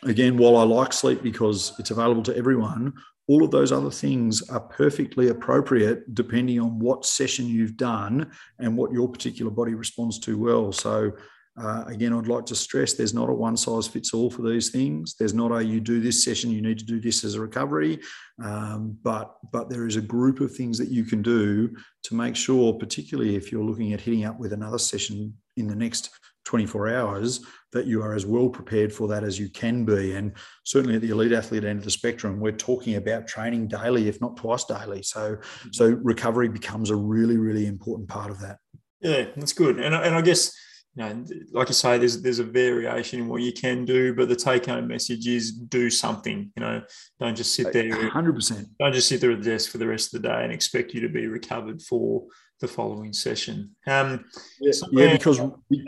again, 0.04 0.38
while 0.38 0.58
I 0.58 0.64
like 0.64 0.94
sleep 0.94 1.24
because 1.24 1.74
it's 1.80 1.92
available 1.92 2.24
to 2.24 2.38
everyone, 2.38 2.94
all 3.28 3.44
of 3.44 3.52
those 3.52 3.72
other 3.72 3.92
things 3.92 4.48
are 4.50 4.60
perfectly 4.60 5.28
appropriate 5.28 6.16
depending 6.16 6.60
on 6.60 6.80
what 6.80 7.06
session 7.06 7.46
you've 7.46 7.78
done 7.78 8.32
and 8.58 8.76
what 8.76 8.92
your 8.92 9.08
particular 9.08 9.52
body 9.52 9.76
responds 9.76 10.20
to 10.20 10.38
well. 10.38 10.72
So 10.72 11.12
uh, 11.60 11.84
again, 11.88 12.14
I'd 12.14 12.28
like 12.28 12.46
to 12.48 12.56
stress 12.56 12.94
there's 12.94 13.14
not 13.14 13.30
a 13.30 13.34
one 13.34 13.58
size 13.58 13.88
fits 13.88 14.14
all 14.14 14.30
for 14.30 14.44
these 14.44 14.70
things. 14.70 15.16
There's 15.16 15.34
not 15.34 15.52
a 15.52 15.64
you 15.64 15.82
do 15.82 16.00
this 16.00 16.24
session, 16.24 16.52
you 16.52 16.62
need 16.62 16.80
to 16.80 16.86
do 16.86 17.00
this 17.02 17.24
as 17.24 17.36
a 17.36 17.42
recovery, 17.42 18.00
um, 18.42 18.98
but 19.04 19.36
but 19.52 19.70
there 19.70 19.86
is 19.86 19.98
a 19.98 20.02
group 20.02 20.40
of 20.40 20.56
things 20.56 20.78
that 20.78 20.90
you 20.90 21.04
can 21.04 21.22
do 21.22 21.76
to 22.04 22.16
make 22.16 22.36
sure, 22.36 22.74
particularly 22.74 23.36
if 23.36 23.52
you're 23.52 23.64
looking 23.64 23.94
at 23.94 24.02
hitting 24.02 24.26
up 24.26 24.40
with 24.40 24.54
another 24.54 24.78
session 24.78 25.34
in 25.58 25.68
the 25.68 25.76
next 25.76 26.12
24 26.46 26.96
hours, 26.96 27.42
that 27.74 27.86
you 27.86 28.02
are 28.02 28.16
as 28.16 28.26
well 28.26 28.50
prepared 28.50 28.94
for 28.94 29.08
that 29.10 29.24
as 29.24 29.38
you 29.38 29.50
can 29.50 29.84
be. 29.84 30.14
And 30.14 30.32
certainly 30.64 30.96
at 30.96 31.02
the 31.02 31.10
elite 31.10 31.34
athlete 31.34 31.66
end 31.66 31.80
of 31.80 31.86
the 31.86 31.92
spectrum, 31.92 32.40
we're 32.40 32.54
talking 32.54 32.96
about 32.96 33.28
training 33.28 33.68
daily, 33.68 34.08
if 34.08 34.22
not 34.22 34.38
twice 34.38 34.64
daily. 34.64 35.04
So 35.04 35.38
so 35.72 35.90
recovery 36.04 36.48
becomes 36.48 36.90
a 36.90 36.96
really 36.96 37.38
really 37.38 37.68
important 37.68 38.08
part 38.08 38.32
of 38.32 38.40
that. 38.40 38.60
Yeah, 39.02 39.26
that's 39.36 39.54
good. 39.54 39.78
And 39.80 39.94
and 39.94 40.16
I 40.16 40.22
guess 40.22 40.56
you 40.96 41.04
know, 41.04 41.26
like 41.52 41.70
you 41.70 41.74
say, 41.74 41.98
there's 41.98 42.22
there's 42.22 42.40
a 42.40 42.44
variation 42.44 43.22
in 43.22 43.28
what 43.28 43.42
you 43.42 43.54
can 43.54 43.86
do, 43.86 44.14
but 44.14 44.28
the 44.28 44.36
take 44.36 44.66
home 44.66 44.88
message 44.88 45.28
is 45.28 45.52
do 45.52 45.90
something. 45.90 46.52
You 46.56 46.62
know, 46.62 46.82
don't 47.20 47.38
just 47.38 47.54
sit 47.54 47.72
there. 47.72 48.10
Hundred 48.10 48.36
percent. 48.36 48.68
Don't 48.80 48.94
just 48.94 49.08
sit 49.08 49.22
there 49.22 49.32
at 49.32 49.42
the 49.42 49.50
desk 49.50 49.72
for 49.72 49.78
the 49.78 49.88
rest 49.88 50.14
of 50.14 50.22
the 50.22 50.28
day 50.28 50.44
and 50.44 50.52
expect 50.52 50.94
you 50.94 51.02
to 51.02 51.10
be 51.10 51.28
recovered 51.28 51.82
for 51.82 52.24
the 52.60 52.68
following 52.68 53.14
session. 53.14 53.76
Um, 53.88 54.26
yeah, 54.60 54.72
yeah, 54.92 55.12
because 55.14 55.40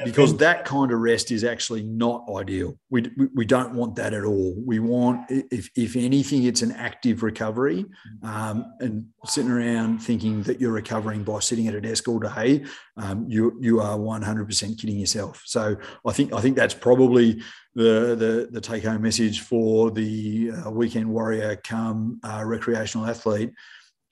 because 0.06 0.38
that 0.38 0.64
kind 0.64 0.92
of 0.92 1.00
rest 1.00 1.32
is 1.32 1.44
actually 1.44 1.84
not 1.84 2.26
ideal. 2.34 2.78
We, 2.90 3.12
we, 3.18 3.28
we 3.36 3.46
don't 3.46 3.74
want 3.74 3.96
that 3.96 4.14
at 4.14 4.24
all. 4.24 4.56
We 4.66 4.80
want, 4.80 5.26
if 5.30 5.70
if 5.76 5.96
anything, 5.96 6.44
it's 6.44 6.62
an 6.62 6.72
active 6.72 7.24
recovery, 7.24 7.86
um, 8.24 8.74
and 8.80 9.06
sitting 9.26 9.52
around 9.52 10.00
thinking 10.00 10.44
that 10.44 10.62
you're 10.62 10.72
recovering 10.72 11.24
by 11.24 11.40
sitting 11.40 11.68
at 11.68 11.76
a 11.76 11.82
desk 11.82 12.08
all 12.08 12.20
day, 12.20 12.64
um, 12.98 13.26
you 13.28 13.58
you 13.60 13.82
are 13.82 13.98
100% 13.98 14.80
kidding 14.80 14.98
yourself. 14.98 15.44
So 15.46 15.76
I 16.06 16.14
think 16.14 16.34
I 16.34 16.40
think 16.40 16.56
that's 16.56 16.74
probably 16.74 17.42
the 17.76 18.16
the, 18.16 18.48
the 18.50 18.62
take 18.62 18.86
home 18.86 19.02
message 19.02 19.42
for 19.42 19.92
the 19.92 20.52
uh, 20.52 20.72
weekend 20.72 21.10
warrior 21.10 21.58
come 21.58 22.20
uh, 22.24 22.44
recreational 22.46 23.08
athlete 23.08 23.52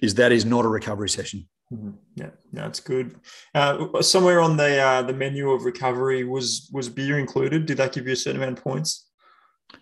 is 0.01 0.15
that 0.15 0.31
is 0.31 0.45
not 0.45 0.65
a 0.65 0.67
recovery 0.67 1.09
session. 1.09 1.47
Mm-hmm. 1.73 1.91
Yeah, 2.15 2.29
that's 2.51 2.79
good. 2.79 3.15
Uh, 3.53 4.01
somewhere 4.01 4.41
on 4.41 4.57
the 4.57 4.79
uh, 4.79 5.01
the 5.03 5.13
menu 5.13 5.51
of 5.51 5.65
recovery 5.65 6.23
was 6.23 6.69
was 6.73 6.89
beer 6.89 7.19
included. 7.19 7.65
Did 7.67 7.77
that 7.77 7.93
give 7.93 8.07
you 8.07 8.13
a 8.13 8.15
certain 8.15 8.41
amount 8.41 8.57
of 8.57 8.63
points? 8.63 9.07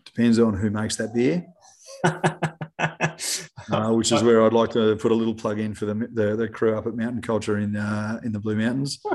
Depends 0.05 0.38
on 0.38 0.53
who 0.53 0.69
makes 0.69 0.97
that 0.97 1.14
beer. 1.14 1.45
uh, 3.72 3.91
which 3.93 4.11
is 4.11 4.22
where 4.22 4.43
I'd 4.43 4.53
like 4.53 4.72
to 4.72 4.97
put 4.97 5.11
a 5.11 5.15
little 5.15 5.34
plug 5.34 5.59
in 5.59 5.73
for 5.73 5.85
the 5.85 5.93
the, 6.11 6.35
the 6.35 6.49
crew 6.49 6.77
up 6.77 6.88
at 6.88 6.95
Mountain 6.95 7.22
Culture 7.22 7.57
in 7.57 7.77
uh, 7.77 8.19
in 8.23 8.34
the 8.34 8.39
Blue 8.39 8.55
Mountains. 8.55 8.99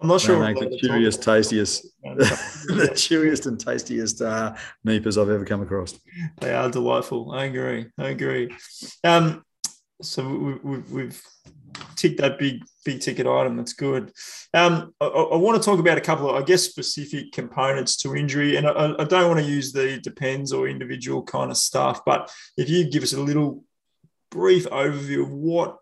I'm 0.00 0.08
not 0.08 0.20
sure. 0.20 0.40
Make 0.40 0.58
the 0.58 0.78
chewiest, 0.78 1.22
tastiest, 1.22 1.86
the 2.02 2.90
chewiest 2.96 3.46
and 3.46 3.60
tastiest 3.60 4.22
uh, 4.22 4.54
I've 4.86 5.16
ever 5.16 5.44
come 5.44 5.62
across. 5.62 5.98
They 6.40 6.54
are 6.54 6.70
delightful. 6.70 7.32
I 7.32 7.44
agree. 7.44 7.86
I 7.98 8.08
agree. 8.08 8.50
Um, 9.04 9.44
so 10.00 10.26
we, 10.26 10.54
we, 10.54 10.78
we've 10.90 11.22
tick 11.96 12.16
that 12.18 12.38
big 12.38 12.64
big 12.84 13.00
ticket 13.00 13.26
item. 13.26 13.56
That's 13.56 13.74
good. 13.74 14.12
Um, 14.54 14.94
I, 15.00 15.06
I, 15.06 15.36
want 15.36 15.60
to 15.60 15.64
talk 15.64 15.78
about 15.78 15.98
a 15.98 16.02
couple 16.02 16.30
of, 16.30 16.36
I 16.36 16.44
guess, 16.44 16.62
specific 16.62 17.32
components 17.32 17.96
to 17.98 18.16
injury, 18.16 18.56
and 18.56 18.66
I, 18.66 18.94
I, 18.98 19.04
don't 19.04 19.28
want 19.28 19.40
to 19.40 19.46
use 19.46 19.72
the 19.72 19.98
depends 19.98 20.52
or 20.52 20.68
individual 20.68 21.22
kind 21.22 21.50
of 21.50 21.56
stuff. 21.56 22.02
But 22.06 22.30
if 22.56 22.70
you 22.70 22.88
give 22.90 23.02
us 23.02 23.12
a 23.12 23.20
little 23.20 23.64
brief 24.30 24.66
overview 24.70 25.22
of 25.22 25.30
what 25.30 25.78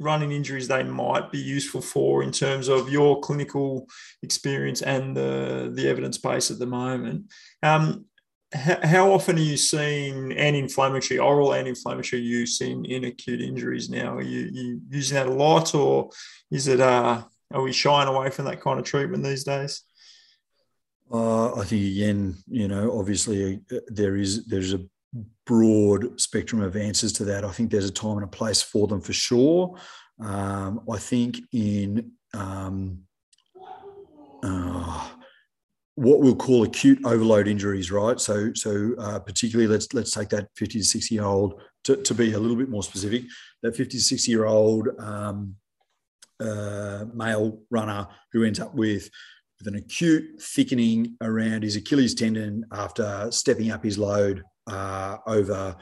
running 0.00 0.32
injuries 0.32 0.66
they 0.66 0.82
might 0.82 1.30
be 1.30 1.38
useful 1.38 1.82
for 1.82 2.22
in 2.22 2.32
terms 2.32 2.68
of 2.68 2.90
your 2.90 3.20
clinical 3.20 3.86
experience 4.22 4.80
and 4.80 5.14
the, 5.14 5.70
the 5.74 5.86
evidence 5.86 6.16
base 6.16 6.50
at 6.50 6.58
the 6.58 6.66
moment. 6.66 7.30
Um, 7.62 8.06
how 8.52 9.12
often 9.12 9.36
are 9.36 9.42
you 9.42 9.56
seeing 9.56 10.32
anti-inflammatory, 10.32 11.18
oral 11.18 11.54
anti-inflammatory 11.54 12.22
use 12.22 12.60
in, 12.60 12.84
in 12.84 13.04
acute 13.04 13.40
injuries 13.40 13.88
now? 13.88 14.16
Are 14.16 14.22
you, 14.22 14.50
you 14.52 14.80
using 14.90 15.14
that 15.16 15.26
a 15.26 15.32
lot 15.32 15.74
or 15.74 16.10
is 16.50 16.66
it, 16.66 16.80
uh, 16.80 17.22
are 17.52 17.62
we 17.62 17.72
shying 17.72 18.08
away 18.08 18.30
from 18.30 18.46
that 18.46 18.60
kind 18.60 18.78
of 18.78 18.84
treatment 18.84 19.24
these 19.24 19.44
days? 19.44 19.82
Uh, 21.12 21.54
I 21.54 21.64
think 21.64 21.82
again, 21.82 22.36
you 22.48 22.68
know, 22.68 22.98
obviously 22.98 23.60
uh, 23.72 23.78
there 23.88 24.16
is 24.16 24.46
there's 24.46 24.74
a 24.74 24.84
broad 25.44 26.20
spectrum 26.20 26.62
of 26.62 26.76
answers 26.76 27.12
to 27.14 27.24
that. 27.24 27.44
I 27.44 27.50
think 27.50 27.70
there's 27.70 27.88
a 27.88 27.92
time 27.92 28.18
and 28.18 28.24
a 28.24 28.28
place 28.28 28.62
for 28.62 28.86
them 28.86 29.00
for 29.00 29.12
sure. 29.12 29.76
Um, 30.20 30.82
I 30.88 30.98
think 30.98 31.40
in 31.52 32.12
um, 32.32 33.00
uh, 34.42 35.08
what 36.00 36.20
we'll 36.20 36.34
call 36.34 36.62
acute 36.62 36.98
overload 37.04 37.46
injuries, 37.46 37.90
right? 37.90 38.18
So, 38.18 38.54
so 38.54 38.94
uh, 38.98 39.18
particularly, 39.18 39.70
let's 39.70 39.92
let's 39.92 40.12
take 40.12 40.30
that 40.30 40.48
50 40.56 40.78
to 40.78 40.84
60 40.84 41.14
year 41.14 41.24
old 41.24 41.60
to, 41.84 41.96
to 41.96 42.14
be 42.14 42.32
a 42.32 42.38
little 42.38 42.56
bit 42.56 42.70
more 42.70 42.82
specific. 42.82 43.24
That 43.62 43.76
50 43.76 43.98
to 43.98 44.02
60 44.02 44.30
year 44.30 44.46
old 44.46 44.88
um, 44.98 45.56
uh, 46.40 47.04
male 47.12 47.60
runner 47.70 48.08
who 48.32 48.44
ends 48.44 48.58
up 48.58 48.74
with 48.74 49.10
with 49.58 49.68
an 49.68 49.74
acute 49.74 50.40
thickening 50.40 51.18
around 51.20 51.64
his 51.64 51.76
Achilles 51.76 52.14
tendon 52.14 52.64
after 52.72 53.30
stepping 53.30 53.70
up 53.70 53.84
his 53.84 53.98
load 53.98 54.42
uh, 54.68 55.18
over 55.26 55.76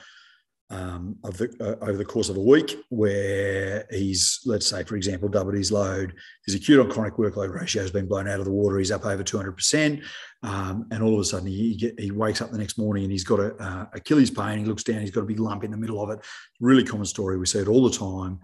um, 0.71 1.17
of 1.25 1.39
the, 1.39 1.49
uh, 1.61 1.83
over 1.85 1.97
the 1.97 2.05
course 2.05 2.29
of 2.29 2.37
a 2.37 2.43
week, 2.43 2.77
where 2.91 3.87
he's, 3.91 4.41
let's 4.45 4.67
say, 4.67 4.85
for 4.85 4.97
example, 4.97 5.29
doubled 5.29 5.55
his 5.55 5.73
load. 5.73 6.15
His 6.45 6.55
acute 6.55 6.81
on 6.81 6.91
chronic 6.91 7.15
workload 7.15 7.55
ratio 7.55 7.83
has 7.83 7.91
been 7.91 8.07
blown 8.07 8.29
out 8.29 8.39
of 8.39 8.45
the 8.45 8.53
water. 8.53 8.79
He's 8.79 8.91
up 8.91 9.07
over 9.07 9.25
200%. 9.25 10.03
Um, 10.43 10.87
and 10.91 11.03
all 11.03 11.15
of 11.15 11.21
a 11.21 11.25
sudden, 11.25 11.49
he, 11.49 11.75
get, 11.75 11.99
he 11.99 12.11
wakes 12.11 12.43
up 12.43 12.51
the 12.51 12.59
next 12.59 12.79
morning 12.79 13.05
and 13.05 13.13
he's 13.13 13.25
got 13.25 13.41
a, 13.41 13.55
uh, 13.57 13.87
Achilles 13.95 14.31
pain. 14.31 14.59
He 14.59 14.65
looks 14.65 14.85
down, 14.85 15.01
he's 15.01 15.11
got 15.11 15.23
a 15.23 15.27
big 15.27 15.41
lump 15.41 15.65
in 15.65 15.71
the 15.71 15.77
middle 15.77 16.03
of 16.03 16.11
it. 16.11 16.25
Really 16.61 16.85
common 16.85 17.07
story. 17.07 17.39
We 17.39 17.47
see 17.47 17.61
it 17.61 17.69
all 17.69 17.89
the 17.89 17.97
time. 17.97 18.41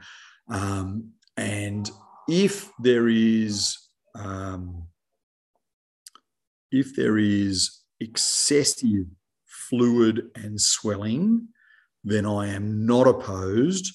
Um, 0.48 1.10
and 1.36 1.90
if 2.28 2.70
there 2.78 3.08
is, 3.08 3.78
um, 4.14 4.86
if 6.72 6.96
there 6.96 7.18
is 7.18 7.80
excessive 8.00 9.06
fluid 9.46 10.30
and 10.34 10.60
swelling, 10.60 11.48
then 12.04 12.26
I 12.26 12.48
am 12.48 12.86
not 12.86 13.06
opposed 13.06 13.94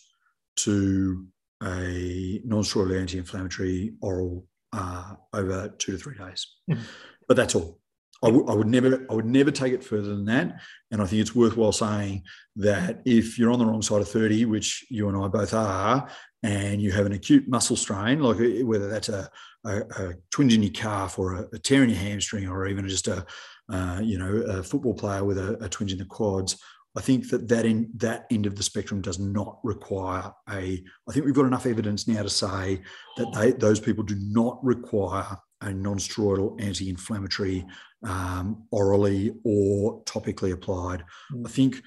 to 0.58 1.26
a 1.64 2.42
non-steroidal 2.44 3.00
anti-inflammatory 3.00 3.94
oral 4.02 4.46
uh, 4.74 5.14
over 5.34 5.70
two 5.78 5.94
to 5.94 5.98
three 5.98 6.18
days. 6.18 6.48
Mm-hmm. 6.70 6.82
But 7.28 7.38
that's 7.38 7.56
all. 7.56 7.80
I, 8.22 8.28
w- 8.28 8.46
I 8.48 8.54
would 8.54 8.68
never, 8.68 9.06
I 9.10 9.14
would 9.14 9.26
never 9.26 9.52
take 9.52 9.74
it 9.74 9.84
further 9.84 10.10
than 10.10 10.26
that. 10.26 10.60
And 10.92 11.02
I 11.02 11.06
think 11.06 11.22
it's 11.22 11.36
worthwhile 11.36 11.72
saying 11.72 12.24
that 12.58 13.02
if 13.06 13.40
you're 13.40 13.52
on 13.52 13.60
the 13.60 13.66
wrong 13.66 13.82
side 13.82 14.02
of 14.02 14.10
30, 14.10 14.46
which 14.46 14.86
you 14.90 15.08
and 15.08 15.18
I 15.18 15.28
both 15.28 15.54
are, 15.54 16.10
and 16.44 16.82
you 16.82 16.92
have 16.92 17.06
an 17.06 17.14
acute 17.14 17.48
muscle 17.48 17.76
strain, 17.76 18.22
like 18.22 18.40
uh, 18.40 18.66
whether 18.66 18.90
that's 18.90 19.10
a, 19.10 19.30
a, 19.66 19.80
a 19.80 20.14
twinge 20.32 20.54
in 20.54 20.64
your 20.64 20.72
calf 20.72 21.20
or 21.20 21.34
a, 21.36 21.48
a, 21.54 21.60
tear 21.60 21.84
in 21.84 21.90
your 21.90 22.00
hamstring, 22.00 22.48
or 22.48 22.68
even 22.68 22.88
just 22.88 23.08
a, 23.08 23.26
uh, 23.72 24.00
you 24.02 24.18
know, 24.18 24.32
a 24.32 24.64
football 24.64 24.94
player 24.94 25.24
with 25.24 25.38
a, 25.38 25.58
a 25.64 25.70
twinge 25.70 25.92
in 25.92 26.00
the 26.00 26.06
quads, 26.06 26.62
I 27.00 27.02
think 27.02 27.30
that 27.30 27.48
that 27.48 27.66
in 27.66 27.90
that 27.96 28.26
end 28.30 28.46
of 28.46 28.58
the 28.58 28.62
spectrum 28.62 29.00
does 29.00 29.20
not 29.20 29.60
require 29.64 30.34
a. 30.50 30.84
I 31.08 31.12
think 31.14 31.26
we've 31.26 31.34
got 31.34 31.46
enough 31.46 31.66
evidence 31.66 32.10
now 32.10 32.24
to 32.24 32.30
say 32.30 32.82
that 33.16 33.32
they, 33.34 33.54
those 33.54 33.80
people 33.80 34.04
do 34.04 34.18
not 34.20 34.60
require 34.62 35.38
a 35.62 35.72
non-steroidal 35.72 36.62
anti-inflammatory 36.62 37.66
um, 38.04 38.66
orally 38.72 39.34
or 39.46 40.04
topically 40.04 40.52
applied. 40.52 41.06
Mm. 41.34 41.48
I 41.48 41.50
think 41.50 41.82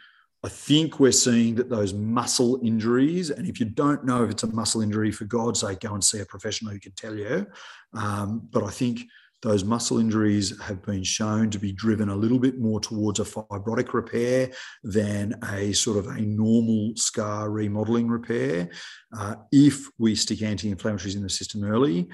I 0.44 0.48
think 0.48 0.98
we're 0.98 1.12
seeing 1.12 1.56
that 1.56 1.68
those 1.68 1.92
muscle 1.92 2.58
injuries, 2.64 3.28
and 3.28 3.46
if 3.46 3.60
you 3.60 3.66
don't 3.66 4.06
know 4.06 4.24
if 4.24 4.30
it's 4.30 4.44
a 4.44 4.46
muscle 4.46 4.80
injury, 4.80 5.12
for 5.12 5.26
God's 5.26 5.60
sake, 5.60 5.80
go 5.80 5.92
and 5.92 6.02
see 6.02 6.20
a 6.20 6.24
professional 6.24 6.72
who 6.72 6.80
can 6.80 6.92
tell 6.92 7.14
you. 7.14 7.46
Um, 7.92 8.48
but 8.50 8.64
I 8.64 8.70
think 8.70 9.02
those 9.42 9.64
muscle 9.64 9.98
injuries 9.98 10.58
have 10.62 10.82
been 10.82 11.02
shown 11.02 11.50
to 11.50 11.58
be 11.58 11.72
driven 11.72 12.08
a 12.08 12.16
little 12.16 12.38
bit 12.38 12.60
more 12.60 12.80
towards 12.80 13.18
a 13.18 13.24
fibrotic 13.24 13.92
repair 13.92 14.50
than 14.84 15.34
a 15.50 15.72
sort 15.72 15.98
of 15.98 16.06
a 16.06 16.20
normal 16.20 16.92
scar 16.96 17.50
remodeling 17.50 18.08
repair 18.08 18.70
uh, 19.16 19.34
if 19.50 19.88
we 19.98 20.14
stick 20.14 20.42
anti 20.42 20.72
inflammatories 20.72 21.16
in 21.16 21.22
the 21.22 21.28
system 21.28 21.64
early. 21.64 22.08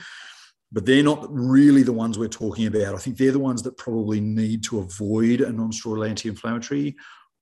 But 0.72 0.86
they're 0.86 1.02
not 1.02 1.26
really 1.30 1.82
the 1.82 1.92
ones 1.92 2.18
we're 2.18 2.28
talking 2.28 2.66
about. 2.66 2.94
I 2.94 2.98
think 2.98 3.16
they're 3.16 3.32
the 3.32 3.38
ones 3.38 3.62
that 3.62 3.76
probably 3.76 4.20
need 4.20 4.64
to 4.64 4.80
avoid 4.80 5.40
a 5.40 5.52
non 5.52 5.70
steroidal 5.70 6.08
anti 6.08 6.30
inflammatory. 6.30 6.96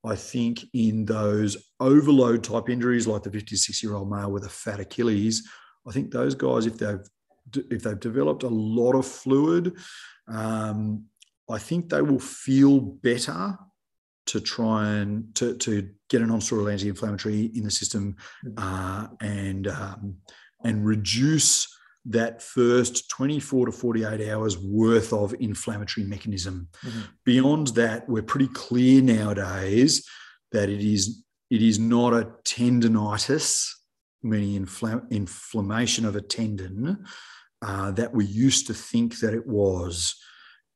I 0.04 0.14
think 0.14 0.64
in 0.72 1.04
those 1.04 1.56
overload 1.80 2.44
type 2.44 2.68
injuries, 2.68 3.06
like 3.06 3.22
the 3.22 3.30
56 3.30 3.82
year 3.82 3.94
old 3.94 4.10
male 4.10 4.30
with 4.30 4.44
a 4.44 4.48
fat 4.48 4.78
Achilles, 4.78 5.48
I 5.86 5.92
think 5.92 6.10
those 6.10 6.34
guys, 6.34 6.66
if 6.66 6.78
they've 6.78 7.00
if 7.54 7.82
they've 7.82 8.00
developed 8.00 8.42
a 8.42 8.48
lot 8.48 8.94
of 8.94 9.06
fluid, 9.06 9.76
um, 10.28 11.04
I 11.48 11.58
think 11.58 11.88
they 11.88 12.02
will 12.02 12.20
feel 12.20 12.80
better 12.80 13.58
to 14.26 14.40
try 14.40 14.88
and 14.88 15.34
to, 15.36 15.56
to 15.56 15.88
get 16.08 16.22
a 16.22 16.26
non-steroidal 16.26 16.72
anti-inflammatory 16.72 17.52
in 17.54 17.62
the 17.62 17.70
system 17.70 18.16
mm. 18.44 18.54
uh, 18.56 19.08
and 19.20 19.68
um, 19.68 20.16
and 20.64 20.84
reduce 20.84 21.72
that 22.06 22.40
first 22.40 23.08
24 23.10 23.66
to 23.66 23.72
48 23.72 24.30
hours 24.30 24.58
worth 24.58 25.12
of 25.12 25.34
inflammatory 25.40 26.06
mechanism. 26.06 26.68
Mm-hmm. 26.84 27.00
Beyond 27.24 27.68
that, 27.68 28.08
we're 28.08 28.22
pretty 28.22 28.48
clear 28.48 29.02
nowadays 29.02 30.06
that 30.52 30.68
it 30.68 30.80
is 30.80 31.24
it 31.50 31.62
is 31.62 31.78
not 31.78 32.12
a 32.12 32.28
tendonitis, 32.44 33.70
meaning 34.22 34.64
infl- 34.64 35.08
inflammation 35.10 36.04
of 36.04 36.16
a 36.16 36.20
tendon, 36.20 37.04
uh, 37.62 37.90
that 37.92 38.12
we 38.12 38.24
used 38.24 38.66
to 38.66 38.74
think 38.74 39.18
that 39.20 39.34
it 39.34 39.46
was. 39.46 40.14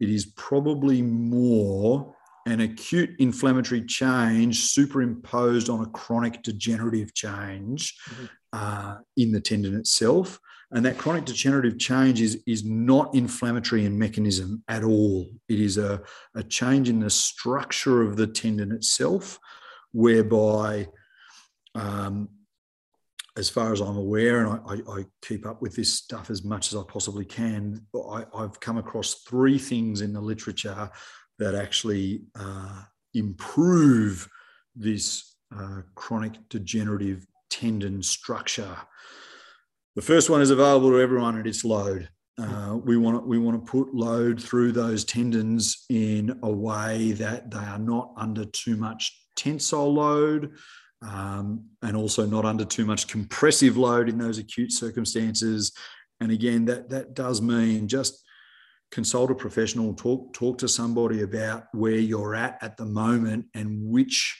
It 0.00 0.08
is 0.08 0.26
probably 0.36 1.02
more 1.02 2.14
an 2.46 2.60
acute 2.60 3.10
inflammatory 3.18 3.82
change 3.82 4.64
superimposed 4.64 5.68
on 5.68 5.82
a 5.82 5.90
chronic 5.90 6.42
degenerative 6.42 7.14
change 7.14 7.96
mm-hmm. 8.08 8.24
uh, 8.52 8.96
in 9.16 9.32
the 9.32 9.40
tendon 9.40 9.76
itself. 9.76 10.40
And 10.72 10.84
that 10.86 10.98
chronic 10.98 11.24
degenerative 11.24 11.78
change 11.78 12.20
is, 12.20 12.42
is 12.46 12.64
not 12.64 13.14
inflammatory 13.14 13.84
in 13.84 13.98
mechanism 13.98 14.62
at 14.68 14.84
all. 14.84 15.26
It 15.48 15.60
is 15.60 15.78
a, 15.78 16.00
a 16.36 16.44
change 16.44 16.88
in 16.88 17.00
the 17.00 17.10
structure 17.10 18.02
of 18.02 18.16
the 18.16 18.28
tendon 18.28 18.70
itself, 18.72 19.38
whereby 19.92 20.86
um, 21.74 22.28
as 23.40 23.48
far 23.48 23.72
as 23.72 23.80
I'm 23.80 23.96
aware, 23.96 24.44
and 24.44 24.60
I, 24.66 24.74
I, 24.74 25.00
I, 25.00 25.04
keep 25.22 25.46
up 25.46 25.62
with 25.62 25.74
this 25.74 25.94
stuff 25.94 26.28
as 26.28 26.44
much 26.44 26.72
as 26.72 26.78
I 26.78 26.82
possibly 26.86 27.24
can, 27.24 27.84
I, 27.96 28.24
have 28.38 28.60
come 28.60 28.76
across 28.76 29.22
three 29.26 29.58
things 29.58 30.02
in 30.02 30.12
the 30.12 30.20
literature 30.20 30.90
that 31.38 31.54
actually 31.54 32.20
uh, 32.38 32.82
improve 33.14 34.28
this 34.76 35.36
uh, 35.56 35.80
chronic 35.94 36.34
degenerative 36.50 37.26
tendon 37.48 38.02
structure. 38.02 38.76
The 39.96 40.02
first 40.02 40.28
one 40.28 40.42
is 40.42 40.50
available 40.50 40.90
to 40.90 41.00
everyone 41.00 41.36
and 41.36 41.46
it's 41.46 41.64
load. 41.64 42.10
Uh, 42.38 42.78
we 42.84 42.98
want 42.98 43.22
to, 43.22 43.26
we 43.26 43.38
want 43.38 43.64
to 43.64 43.70
put 43.70 43.94
load 43.94 44.40
through 44.40 44.72
those 44.72 45.04
tendons 45.04 45.86
in 45.88 46.38
a 46.42 46.50
way 46.50 47.12
that 47.12 47.50
they 47.50 47.58
are 47.58 47.78
not 47.78 48.12
under 48.18 48.44
too 48.44 48.76
much 48.76 49.18
tensile 49.34 49.92
load, 49.92 50.52
um, 51.02 51.64
and 51.82 51.96
also 51.96 52.26
not 52.26 52.44
under 52.44 52.64
too 52.64 52.84
much 52.84 53.08
compressive 53.08 53.76
load 53.76 54.08
in 54.08 54.18
those 54.18 54.38
acute 54.38 54.72
circumstances. 54.72 55.72
And 56.20 56.30
again, 56.30 56.64
that 56.66 56.90
that 56.90 57.14
does 57.14 57.40
mean 57.40 57.88
just 57.88 58.22
consult 58.90 59.30
a 59.30 59.34
professional, 59.34 59.94
talk 59.94 60.32
talk 60.32 60.58
to 60.58 60.68
somebody 60.68 61.22
about 61.22 61.64
where 61.72 61.92
you're 61.98 62.34
at 62.34 62.58
at 62.62 62.76
the 62.76 62.84
moment 62.84 63.46
and 63.54 63.82
which 63.88 64.38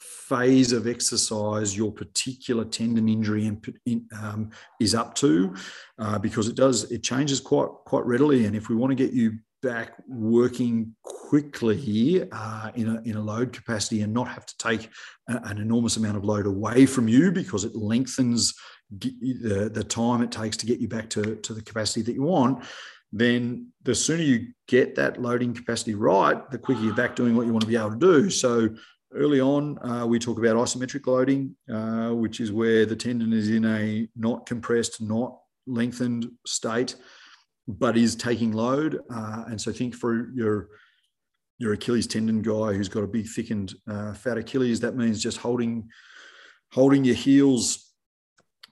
phase 0.00 0.72
of 0.72 0.86
exercise 0.86 1.76
your 1.76 1.92
particular 1.92 2.64
tendon 2.64 3.08
injury 3.08 3.46
in, 3.86 4.06
um, 4.20 4.50
is 4.80 4.94
up 4.94 5.14
to, 5.14 5.54
uh, 5.98 6.18
because 6.18 6.48
it 6.48 6.56
does 6.56 6.90
it 6.90 7.02
changes 7.02 7.38
quite 7.38 7.68
quite 7.84 8.04
readily. 8.04 8.46
And 8.46 8.56
if 8.56 8.68
we 8.68 8.74
want 8.74 8.90
to 8.90 8.96
get 8.96 9.12
you 9.12 9.38
back 9.62 9.92
working 10.08 10.94
quickly 11.02 12.28
uh, 12.32 12.70
in, 12.74 12.88
a, 12.88 13.00
in 13.02 13.16
a 13.16 13.22
load 13.22 13.52
capacity 13.52 14.02
and 14.02 14.12
not 14.12 14.28
have 14.28 14.44
to 14.44 14.54
take 14.58 14.90
a, 15.28 15.40
an 15.44 15.58
enormous 15.58 15.96
amount 15.96 16.16
of 16.16 16.24
load 16.24 16.46
away 16.46 16.84
from 16.84 17.08
you 17.08 17.32
because 17.32 17.64
it 17.64 17.74
lengthens 17.74 18.54
the, 18.98 19.70
the 19.72 19.84
time 19.84 20.22
it 20.22 20.30
takes 20.30 20.56
to 20.58 20.66
get 20.66 20.80
you 20.80 20.88
back 20.88 21.08
to, 21.10 21.36
to 21.36 21.54
the 21.54 21.62
capacity 21.62 22.02
that 22.02 22.14
you 22.14 22.22
want, 22.22 22.64
then 23.12 23.68
the 23.82 23.94
sooner 23.94 24.22
you 24.22 24.48
get 24.68 24.94
that 24.94 25.20
loading 25.20 25.54
capacity 25.54 25.94
right, 25.94 26.50
the 26.50 26.58
quicker 26.58 26.80
you're 26.82 26.94
back 26.94 27.14
doing 27.14 27.36
what 27.36 27.46
you 27.46 27.52
want 27.52 27.62
to 27.62 27.68
be 27.68 27.76
able 27.76 27.90
to 27.90 27.96
do. 27.96 28.30
So 28.30 28.68
early 29.14 29.40
on, 29.40 29.78
uh, 29.86 30.06
we 30.06 30.18
talk 30.18 30.38
about 30.38 30.56
isometric 30.56 31.06
loading, 31.06 31.54
uh, 31.72 32.10
which 32.10 32.40
is 32.40 32.52
where 32.52 32.86
the 32.86 32.96
tendon 32.96 33.32
is 33.32 33.50
in 33.50 33.64
a 33.64 34.08
not 34.16 34.46
compressed, 34.46 35.00
not 35.00 35.38
lengthened 35.66 36.30
state, 36.46 36.96
but 37.68 37.96
is 37.96 38.16
taking 38.16 38.52
load. 38.52 39.00
Uh, 39.12 39.44
and 39.48 39.60
so 39.60 39.72
think 39.72 39.94
for 39.94 40.30
your 40.34 40.68
your 41.58 41.74
Achilles 41.74 42.08
tendon 42.08 42.42
guy 42.42 42.72
who's 42.72 42.88
got 42.88 43.04
a 43.04 43.06
big 43.06 43.28
thickened 43.28 43.74
uh, 43.88 44.12
fat 44.14 44.36
Achilles, 44.36 44.80
that 44.80 44.96
means 44.96 45.22
just 45.22 45.38
holding 45.38 45.88
holding 46.72 47.04
your 47.04 47.14
heels 47.14 47.92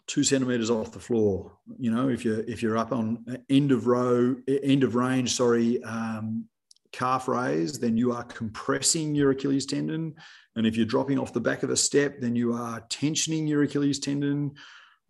two 0.07 0.25
centimeters 0.25 0.71
off 0.71 0.91
the 0.91 0.99
floor. 0.99 1.53
You 1.79 1.93
know, 1.93 2.09
if 2.09 2.25
you're 2.25 2.41
if 2.41 2.63
you're 2.63 2.77
up 2.77 2.93
on 2.93 3.25
end 3.49 3.71
of 3.71 3.87
row, 3.87 4.35
end 4.49 4.83
of 4.83 4.97
range, 4.97 5.35
sorry, 5.35 5.83
um, 5.85 6.47
calf 6.93 7.29
raise, 7.29 7.79
then 7.79 7.97
you 7.97 8.13
are 8.13 8.25
compressing 8.25 9.15
your 9.15 9.31
Achilles 9.31 9.67
tendon. 9.67 10.15
And 10.57 10.67
if 10.67 10.77
you're 10.77 10.87
dropping 10.87 11.19
off 11.19 11.33
the 11.33 11.41
back 11.41 11.63
of 11.63 11.71
a 11.71 11.77
step, 11.77 12.21
then 12.21 12.35
you 12.35 12.53
are 12.53 12.81
tensioning 12.89 13.49
your 13.49 13.63
Achilles 13.63 14.01
tendon. 14.01 14.53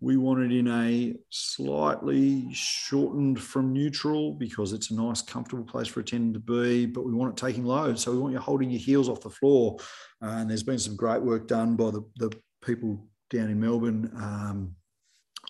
We 0.03 0.17
want 0.17 0.41
it 0.41 0.57
in 0.57 0.67
a 0.69 1.15
slightly 1.29 2.49
shortened 2.53 3.39
from 3.39 3.73
neutral 3.73 4.33
because 4.33 4.73
it's 4.73 4.91
a 4.91 4.95
nice, 4.95 5.21
comfortable 5.21 5.65
place 5.65 5.89
for 5.89 6.01
a 6.01 6.05
tendon 6.05 6.33
to 6.33 6.41
be, 6.41 6.87
but 6.87 7.05
we 7.05 7.13
want 7.13 7.39
it 7.39 7.45
taking 7.45 7.65
load. 7.65 7.99
So 7.99 8.11
we 8.11 8.19
want 8.19 8.33
you 8.33 8.41
holding 8.41 8.71
your 8.71 8.81
heels 8.81 9.11
off 9.11 9.21
the 9.21 9.29
floor. 9.29 9.77
Uh, 10.23 10.37
and 10.39 10.49
there's 10.49 10.63
been 10.63 10.79
some 10.79 10.97
great 10.97 11.21
work 11.21 11.47
done 11.47 11.77
by 11.77 11.91
the, 11.91 12.03
the 12.17 12.31
people 12.65 13.07
down 13.29 13.51
in 13.51 13.61
Melbourne 13.61 14.11
um, 14.17 14.75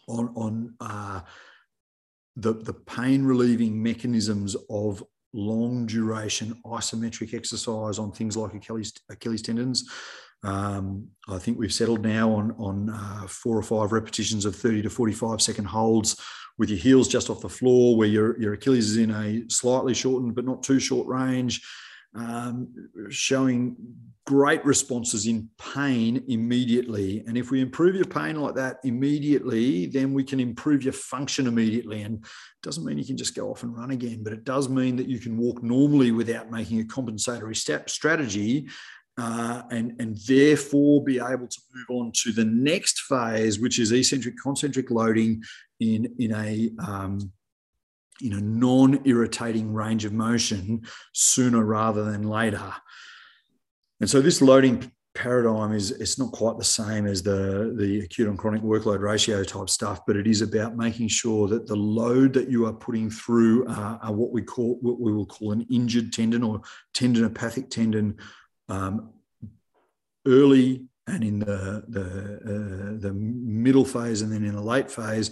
on, 0.09 0.33
on 0.35 0.75
uh, 0.81 1.21
the, 2.35 2.55
the 2.55 2.75
pain 2.75 3.25
relieving 3.25 3.81
mechanisms 3.81 4.57
of 4.69 5.03
long 5.33 5.87
duration 5.87 6.61
isometric 6.67 7.35
exercise 7.35 7.99
on 7.99 8.11
things 8.11 8.37
like 8.37 8.53
Achilles, 8.55 8.93
Achilles 9.11 9.43
tendons. 9.43 9.89
Um, 10.43 11.09
I 11.29 11.39
think 11.39 11.59
we've 11.59 11.73
settled 11.73 12.03
now 12.03 12.33
on, 12.33 12.53
on 12.59 12.91
uh, 12.91 13.27
four 13.27 13.57
or 13.57 13.63
five 13.63 13.93
repetitions 13.93 14.45
of 14.45 14.57
30 14.57 14.83
to 14.83 14.91
45 14.91 15.43
second 15.43 15.67
holds 15.67 16.21
with 16.59 16.71
your 16.71 16.79
heels 16.79 17.09
just 17.09 17.31
off 17.31 17.41
the 17.41 17.49
floor, 17.49 17.97
where 17.97 18.09
your, 18.09 18.41
your 18.41 18.55
Achilles 18.55 18.91
is 18.91 18.97
in 18.97 19.11
a 19.11 19.49
slightly 19.49 19.95
shortened 19.95 20.35
but 20.35 20.45
not 20.45 20.63
too 20.63 20.79
short 20.79 21.07
range, 21.07 21.63
um, 22.15 22.69
showing 23.09 23.77
great 24.27 24.65
responses 24.65 25.27
in 25.27 25.49
pain 25.59 26.23
immediately. 26.29 27.25
And 27.27 27.37
if 27.37 27.51
we 27.51 27.61
improve 27.61 27.95
your 27.97 28.05
pain 28.05 28.37
like 28.37 28.55
that 28.55 28.79
immediately, 28.85 29.87
then 29.87 30.13
we 30.13 30.23
can 30.23 30.39
improve 30.39 30.83
your 30.83 30.93
function 30.93 31.47
immediately. 31.47 32.03
And 32.03 32.25
doesn't 32.63 32.85
mean 32.85 32.99
you 32.99 33.05
can 33.05 33.17
just 33.17 33.35
go 33.35 33.51
off 33.51 33.63
and 33.63 33.77
run 33.77 33.91
again, 33.91 34.23
but 34.23 34.33
it 34.33 34.45
does 34.45 34.69
mean 34.69 34.97
that 34.97 35.09
you 35.09 35.19
can 35.19 35.37
walk 35.37 35.63
normally 35.63 36.13
without 36.13 36.51
making 36.51 36.81
a 36.81 36.85
compensatory 36.85 37.57
step 37.57 37.89
strategy. 37.89 38.69
Uh, 39.23 39.63
and, 39.71 39.95
and 40.01 40.17
therefore 40.27 41.05
be 41.05 41.17
able 41.19 41.47
to 41.47 41.61
move 41.75 42.01
on 42.01 42.11
to 42.11 42.33
the 42.33 42.45
next 42.47 43.01
phase, 43.01 43.61
which 43.61 43.79
is 43.79 43.93
eccentric 43.93 44.35
concentric 44.43 44.91
loading 44.91 45.43
in, 45.79 46.11
in 46.19 46.33
a 46.33 46.71
um, 46.83 47.31
in 48.23 48.33
a 48.33 48.41
non-irritating 48.41 49.75
range 49.75 50.07
of 50.07 50.15
motion 50.15 50.81
sooner 51.13 51.63
rather 51.63 52.03
than 52.05 52.23
later. 52.23 52.73
And 54.01 54.09
so 54.09 54.23
this 54.23 54.41
loading 54.41 54.91
paradigm 55.15 55.75
is 55.75 55.91
it's 55.91 56.19
not 56.19 56.33
quite 56.33 56.57
the 56.57 56.65
same 56.65 57.07
as 57.07 57.23
the 57.23 57.75
the 57.77 58.01
acute 58.01 58.29
and 58.29 58.39
chronic 58.39 58.63
workload 58.63 59.01
ratio 59.01 59.43
type 59.43 59.69
stuff 59.69 60.07
but 60.07 60.17
it 60.17 60.29
is 60.29 60.41
about 60.41 60.77
making 60.77 61.09
sure 61.09 61.49
that 61.49 61.67
the 61.67 61.75
load 61.75 62.33
that 62.33 62.49
you 62.49 62.65
are 62.65 62.73
putting 62.73 63.11
through 63.11 63.67
uh, 63.67 63.99
are 64.03 64.13
what 64.13 64.31
we 64.31 64.41
call 64.41 64.79
what 64.83 65.01
we 65.01 65.13
will 65.13 65.27
call 65.27 65.51
an 65.51 65.67
injured 65.69 66.13
tendon 66.13 66.45
or 66.45 66.61
tendinopathic 66.95 67.69
tendon 67.71 68.17
um, 68.71 69.11
early 70.27 70.87
and 71.07 71.25
in 71.25 71.39
the 71.39 71.85
the 71.89 72.05
uh, 72.05 73.01
the 73.01 73.13
middle 73.13 73.85
phase 73.85 74.23
and 74.23 74.33
then 74.33 74.45
in 74.45 74.55
the 74.55 74.63
late 74.63 74.91
phase 74.91 75.31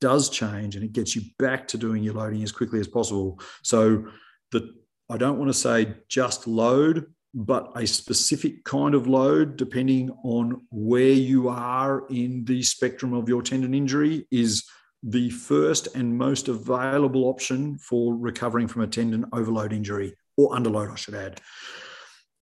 does 0.00 0.30
change 0.30 0.76
and 0.76 0.84
it 0.84 0.92
gets 0.92 1.16
you 1.16 1.22
back 1.38 1.66
to 1.68 1.76
doing 1.76 2.02
your 2.02 2.14
loading 2.14 2.42
as 2.42 2.52
quickly 2.52 2.78
as 2.78 2.86
possible 2.86 3.38
so 3.62 4.04
the 4.52 4.74
I 5.10 5.16
don't 5.16 5.38
want 5.38 5.48
to 5.48 5.58
say 5.58 5.94
just 6.08 6.46
load 6.46 7.06
but 7.34 7.70
a 7.76 7.86
specific 7.86 8.64
kind 8.64 8.94
of 8.94 9.06
load, 9.06 9.56
depending 9.56 10.10
on 10.24 10.66
where 10.70 11.12
you 11.12 11.48
are 11.48 12.06
in 12.08 12.44
the 12.44 12.62
spectrum 12.62 13.12
of 13.12 13.28
your 13.28 13.42
tendon 13.42 13.74
injury, 13.74 14.26
is 14.30 14.64
the 15.02 15.30
first 15.30 15.88
and 15.94 16.16
most 16.16 16.48
available 16.48 17.24
option 17.24 17.78
for 17.78 18.16
recovering 18.16 18.66
from 18.66 18.82
a 18.82 18.86
tendon 18.86 19.26
overload 19.32 19.72
injury 19.72 20.14
or 20.36 20.50
underload, 20.50 20.90
I 20.90 20.96
should 20.96 21.14
add. 21.14 21.40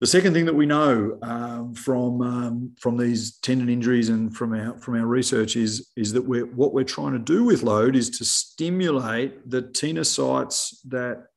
The 0.01 0.07
second 0.07 0.35
thing 0.35 0.45
that 0.45 0.55
we 0.55 0.67
know 0.67 1.19
um, 1.23 1.75
from 1.75 2.21
um, 2.21 2.73
from 2.79 2.99
these 2.99 3.39
tendon 3.39 3.71
injuries 3.71 4.11
and 4.11 4.35
from 4.37 4.53
our 4.53 4.79
from 4.79 4.95
our 4.95 5.07
research 5.07 5.57
is 5.57 5.91
is 5.97 6.13
that 6.13 6.23
we're 6.23 6.45
what 6.45 6.75
we're 6.75 6.85
trying 6.85 7.15
to 7.15 7.19
do 7.19 7.45
with 7.45 7.63
load 7.63 7.97
is 7.97 8.11
to 8.19 8.25
stimulate 8.25 9.49
the 9.49 9.63
tenocytes 9.63 10.77
that 10.85 11.29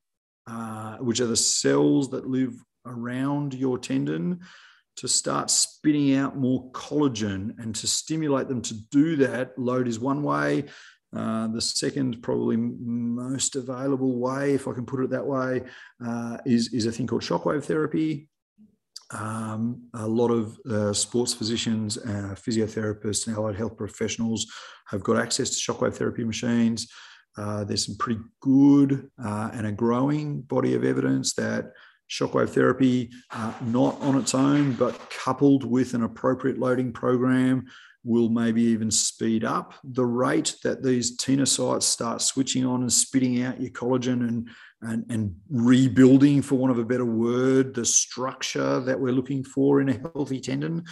uh, 0.45 0.97
which 0.97 1.21
are 1.21 1.27
the 1.27 1.37
cells 1.37 2.09
that 2.09 2.27
live 2.27 2.53
around 2.85 3.53
your 3.53 3.77
tendon 3.77 4.41
to 4.97 5.07
start 5.07 5.49
spitting 5.49 6.15
out 6.15 6.35
more 6.35 6.69
collagen 6.71 7.57
and 7.59 7.73
to 7.75 7.87
stimulate 7.87 8.49
them 8.49 8.61
to 8.61 8.73
do 8.91 9.15
that. 9.15 9.57
Load 9.57 9.87
is 9.87 9.99
one 9.99 10.23
way. 10.23 10.65
Uh, 11.15 11.47
the 11.47 11.61
second, 11.61 12.21
probably 12.21 12.57
most 12.57 13.55
available 13.55 14.19
way, 14.19 14.53
if 14.53 14.67
I 14.67 14.73
can 14.73 14.85
put 14.85 15.03
it 15.03 15.09
that 15.09 15.25
way, 15.25 15.63
uh, 16.05 16.37
is, 16.45 16.73
is 16.73 16.85
a 16.85 16.91
thing 16.91 17.07
called 17.07 17.21
shockwave 17.21 17.63
therapy. 17.63 18.28
Um, 19.11 19.89
a 19.93 20.07
lot 20.07 20.29
of 20.29 20.59
uh, 20.69 20.93
sports 20.93 21.33
physicians, 21.33 21.97
uh, 21.97 22.35
physiotherapists, 22.35 23.27
and 23.27 23.35
allied 23.35 23.55
health 23.55 23.75
professionals 23.75 24.45
have 24.87 25.03
got 25.03 25.17
access 25.17 25.49
to 25.49 25.73
shockwave 25.73 25.95
therapy 25.95 26.23
machines. 26.23 26.91
Uh, 27.37 27.63
there's 27.63 27.85
some 27.85 27.97
pretty 27.97 28.19
good 28.41 29.09
uh, 29.23 29.49
and 29.53 29.65
a 29.65 29.71
growing 29.71 30.41
body 30.41 30.75
of 30.75 30.83
evidence 30.83 31.33
that 31.33 31.71
shockwave 32.09 32.49
therapy, 32.49 33.09
uh, 33.31 33.53
not 33.65 33.99
on 34.01 34.17
its 34.17 34.35
own, 34.35 34.73
but 34.73 35.09
coupled 35.09 35.63
with 35.63 35.93
an 35.93 36.03
appropriate 36.03 36.57
loading 36.57 36.91
program, 36.91 37.65
will 38.03 38.29
maybe 38.29 38.61
even 38.61 38.89
speed 38.89 39.43
up 39.43 39.73
the 39.83 40.05
rate 40.05 40.55
that 40.63 40.81
these 40.81 41.17
tenocytes 41.17 41.83
start 41.83 42.21
switching 42.21 42.65
on 42.65 42.81
and 42.81 42.91
spitting 42.91 43.43
out 43.43 43.61
your 43.61 43.71
collagen 43.71 44.27
and, 44.27 44.49
and, 44.81 45.05
and 45.09 45.35
rebuilding, 45.49 46.41
for 46.41 46.55
want 46.55 46.71
of 46.71 46.79
a 46.79 46.85
better 46.85 47.05
word, 47.05 47.73
the 47.73 47.85
structure 47.85 48.79
that 48.79 48.99
we're 48.99 49.13
looking 49.13 49.43
for 49.43 49.81
in 49.81 49.89
a 49.89 49.99
healthy 50.13 50.39
tendon. 50.39 50.85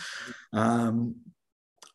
Um, 0.54 1.16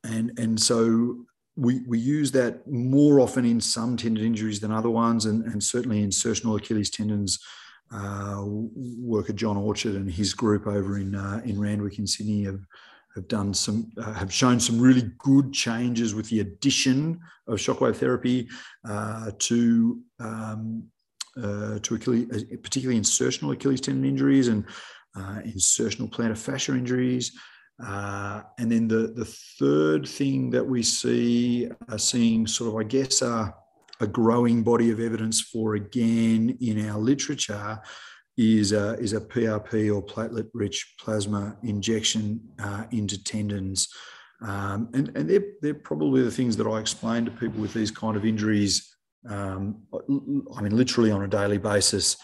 and, 0.04 0.32
and 0.38 0.60
so 0.60 1.26
we, 1.56 1.80
we 1.86 1.98
use 1.98 2.32
that 2.32 2.66
more 2.66 3.20
often 3.20 3.44
in 3.44 3.60
some 3.60 3.96
tendon 3.96 4.24
injuries 4.24 4.60
than 4.60 4.72
other 4.72 4.90
ones, 4.90 5.26
and, 5.26 5.44
and 5.44 5.62
certainly 5.62 6.02
in 6.02 6.08
insertional 6.08 6.58
Achilles 6.58 6.90
tendons 6.90 7.38
uh, 7.92 8.42
worker 8.46 9.32
John 9.32 9.56
Orchard 9.56 9.94
and 9.94 10.10
his 10.10 10.32
group 10.34 10.66
over 10.66 10.98
in 10.98 11.14
uh, 11.14 11.42
in 11.44 11.60
Randwick 11.60 11.98
in 11.98 12.06
Sydney 12.06 12.44
have 12.44 12.60
have 13.14 13.28
done 13.28 13.52
some 13.52 13.92
uh, 13.98 14.14
have 14.14 14.32
shown 14.32 14.58
some 14.58 14.80
really 14.80 15.10
good 15.18 15.52
changes 15.52 16.14
with 16.14 16.28
the 16.30 16.40
addition 16.40 17.20
of 17.46 17.58
shockwave 17.58 17.96
therapy 17.96 18.48
uh, 18.88 19.30
to 19.40 20.00
um, 20.20 20.84
uh, 21.36 21.78
to 21.80 21.94
Achilles, 21.94 22.28
uh, 22.32 22.56
particularly 22.62 23.00
insertional 23.00 23.52
Achilles 23.52 23.80
tendon 23.80 24.04
injuries 24.04 24.48
and 24.48 24.66
insertional 25.16 26.10
plantar 26.10 26.36
fascia 26.36 26.72
injuries. 26.72 27.32
and 27.78 28.70
then 28.72 28.88
the, 28.88 29.12
the 29.14 29.24
third 29.58 30.08
thing 30.08 30.50
that 30.50 30.66
we 30.66 30.82
see 30.82 31.68
are 31.90 31.98
seeing 31.98 32.46
sort 32.46 32.70
of, 32.70 32.76
I 32.76 32.84
guess, 32.84 33.22
are 33.22 33.54
a 34.00 34.06
growing 34.06 34.62
body 34.62 34.90
of 34.90 35.00
evidence 35.00 35.40
for 35.40 35.76
again 35.76 36.56
in 36.60 36.88
our 36.88 36.98
literature 36.98 37.80
is 38.36 38.72
a, 38.72 38.94
is 38.98 39.12
a 39.12 39.20
PRP 39.20 39.94
or 39.94 40.02
platelet 40.02 40.48
rich 40.54 40.94
plasma 40.98 41.56
injection 41.62 42.40
uh, 42.58 42.84
into 42.90 43.22
tendons. 43.22 43.88
Um, 44.42 44.88
and 44.92 45.12
and 45.16 45.30
they're, 45.30 45.44
they're 45.60 45.74
probably 45.74 46.22
the 46.22 46.30
things 46.30 46.56
that 46.56 46.66
I 46.66 46.80
explain 46.80 47.24
to 47.24 47.30
people 47.30 47.60
with 47.60 47.72
these 47.72 47.90
kind 47.90 48.16
of 48.16 48.24
injuries. 48.24 48.91
Um, 49.28 49.82
I 50.56 50.62
mean, 50.62 50.76
literally 50.76 51.10
on 51.10 51.22
a 51.22 51.28
daily 51.28 51.58
basis. 51.58 52.16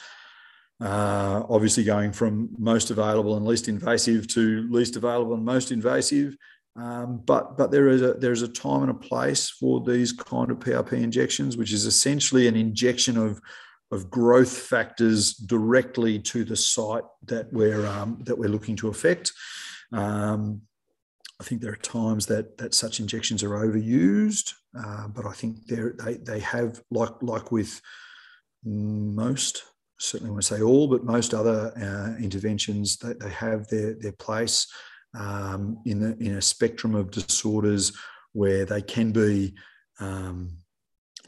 Uh, 0.80 1.42
obviously, 1.48 1.84
going 1.84 2.12
from 2.12 2.50
most 2.58 2.90
available 2.90 3.36
and 3.36 3.46
least 3.46 3.68
invasive 3.68 4.28
to 4.28 4.66
least 4.70 4.96
available 4.96 5.34
and 5.34 5.44
most 5.44 5.72
invasive. 5.72 6.36
Um, 6.76 7.22
but 7.26 7.56
but 7.56 7.72
there 7.72 7.88
is 7.88 8.02
a 8.02 8.14
there 8.14 8.32
is 8.32 8.42
a 8.42 8.48
time 8.48 8.82
and 8.82 8.90
a 8.90 8.94
place 8.94 9.50
for 9.50 9.80
these 9.80 10.12
kind 10.12 10.50
of 10.50 10.60
PRP 10.60 10.92
injections, 10.92 11.56
which 11.56 11.72
is 11.72 11.86
essentially 11.86 12.46
an 12.46 12.54
injection 12.54 13.16
of 13.16 13.40
of 13.90 14.10
growth 14.10 14.56
factors 14.56 15.34
directly 15.34 16.18
to 16.18 16.44
the 16.44 16.56
site 16.56 17.04
that 17.24 17.52
we're 17.52 17.84
um, 17.86 18.18
that 18.24 18.38
we're 18.38 18.48
looking 18.48 18.76
to 18.76 18.88
affect. 18.88 19.32
Um, 19.92 20.62
I 21.40 21.44
think 21.44 21.60
there 21.60 21.72
are 21.72 21.76
times 21.76 22.26
that 22.26 22.58
that 22.58 22.74
such 22.74 23.00
injections 23.00 23.42
are 23.42 23.50
overused, 23.50 24.54
uh, 24.78 25.08
but 25.08 25.24
I 25.24 25.32
think 25.32 25.66
they 25.66 26.16
they 26.16 26.40
have 26.40 26.82
like 26.90 27.14
like 27.22 27.52
with 27.52 27.80
most 28.64 29.64
certainly 29.98 30.30
want 30.30 30.42
to 30.42 30.54
say 30.54 30.62
all, 30.62 30.86
but 30.88 31.04
most 31.04 31.34
other 31.34 31.72
uh, 31.76 32.22
interventions 32.22 32.96
that 32.98 33.18
they, 33.18 33.26
they, 33.26 33.32
have 33.32 33.66
their 33.68 33.94
their 33.94 34.12
place 34.12 34.66
um, 35.16 35.78
in 35.86 36.00
the 36.00 36.16
in 36.18 36.36
a 36.36 36.42
spectrum 36.42 36.94
of 36.94 37.10
disorders 37.10 37.92
where 38.32 38.64
they 38.64 38.82
can 38.82 39.12
be 39.12 39.54
um, 40.00 40.50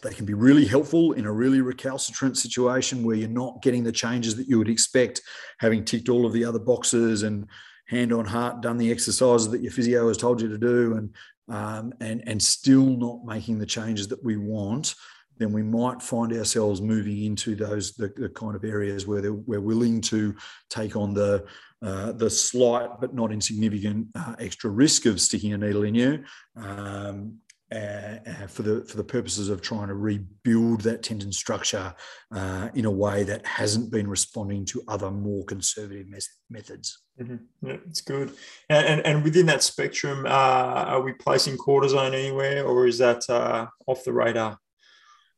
they 0.03 0.15
can 0.15 0.25
be 0.25 0.35
really 0.35 0.65
helpful 0.65 1.13
in 1.13 1.27
a 1.27 1.33
really 1.33 1.61
recalcitrant 1.61 2.39
situation 2.39 3.05
where 3.05 3.17
you're 3.17 3.29
not 3.29 3.63
getting 3.63 3.85
the 3.85 3.93
changes 3.93 4.37
that 4.37 4.49
you 4.49 4.59
would 4.59 4.69
expect, 4.69 5.21
having 5.59 5.85
ticked 5.85 6.09
all 6.09 6.25
of 6.25 6.33
the 6.33 6.45
other 6.45 6.59
boxes 6.59 7.23
and 7.23 7.47
hand 7.91 8.13
on 8.13 8.25
heart 8.25 8.61
done 8.61 8.79
the 8.79 8.91
exercises 8.91 9.51
that 9.51 9.63
your 9.63 9.73
physio 9.73 10.07
has 10.09 10.17
told 10.17 10.41
you 10.41 10.49
to 10.49 10.59
do, 10.59 10.95
and 10.95 11.15
um, 11.49 11.93
and 12.01 12.23
and 12.27 12.41
still 12.41 12.87
not 12.87 13.25
making 13.25 13.59
the 13.59 13.67
changes 13.67 14.09
that 14.09 14.25
we 14.25 14.37
want. 14.37 14.95
Then 15.39 15.53
we 15.53 15.63
might 15.63 16.03
find 16.03 16.33
ourselves 16.33 16.81
moving 16.81 17.25
into 17.25 17.57
those 17.57 17.95
the, 17.95 18.13
the 18.17 18.29
kind 18.29 18.55
of 18.55 18.63
areas 18.63 19.07
where 19.07 19.33
we're 19.33 19.61
willing 19.61 20.01
to 20.03 20.37
take 20.69 20.95
on 20.97 21.15
the 21.15 21.45
uh, 21.83 22.13
the 22.13 22.31
slight 22.31 22.91
but 23.01 23.15
not 23.15 23.33
insignificant 23.33 24.07
uh, 24.15 24.35
extra 24.39 24.71
risk 24.71 25.07
of 25.07 25.21
sticking 25.21 25.53
a 25.55 25.59
needle 25.59 25.83
in 25.83 25.95
you, 25.95 26.23
um, 26.57 27.39
uh, 27.73 28.19
uh, 28.27 28.47
for 28.47 28.63
the 28.63 28.85
for 28.85 28.97
the 28.97 29.05
purposes 29.05 29.49
of 29.49 29.63
trying 29.63 29.89
to 29.89 29.95
rebuild 29.95 30.83
that 30.83 31.03
tendon 31.03 31.33
structure 31.33 31.95
uh, 32.35 32.69
in 32.75 32.85
a 32.85 32.91
way 32.91 33.25
that 33.25 33.45
hasn't 33.47 33.91
been 33.91 34.09
responding 34.09 34.65
to 34.65 34.83
other 34.89 35.11
more 35.11 35.45
conservative 35.45 36.07
methods. 36.51 36.99
Mm-hmm. 37.21 37.67
Yeah, 37.67 37.77
it's 37.87 38.01
good. 38.01 38.33
And, 38.69 38.87
and, 38.87 39.07
and 39.07 39.25
within 39.25 39.47
that 39.47 39.63
spectrum, 39.63 40.25
uh, 40.27 40.29
are 40.29 41.03
we 41.03 41.13
placing 41.13 41.59
cortisone 41.59 42.15
anywhere, 42.15 42.65
or 42.65 42.87
is 42.87 42.99
that 42.99 43.29
uh, 43.29 43.67
off 43.87 44.05
the 44.05 44.13
radar? 44.13 44.59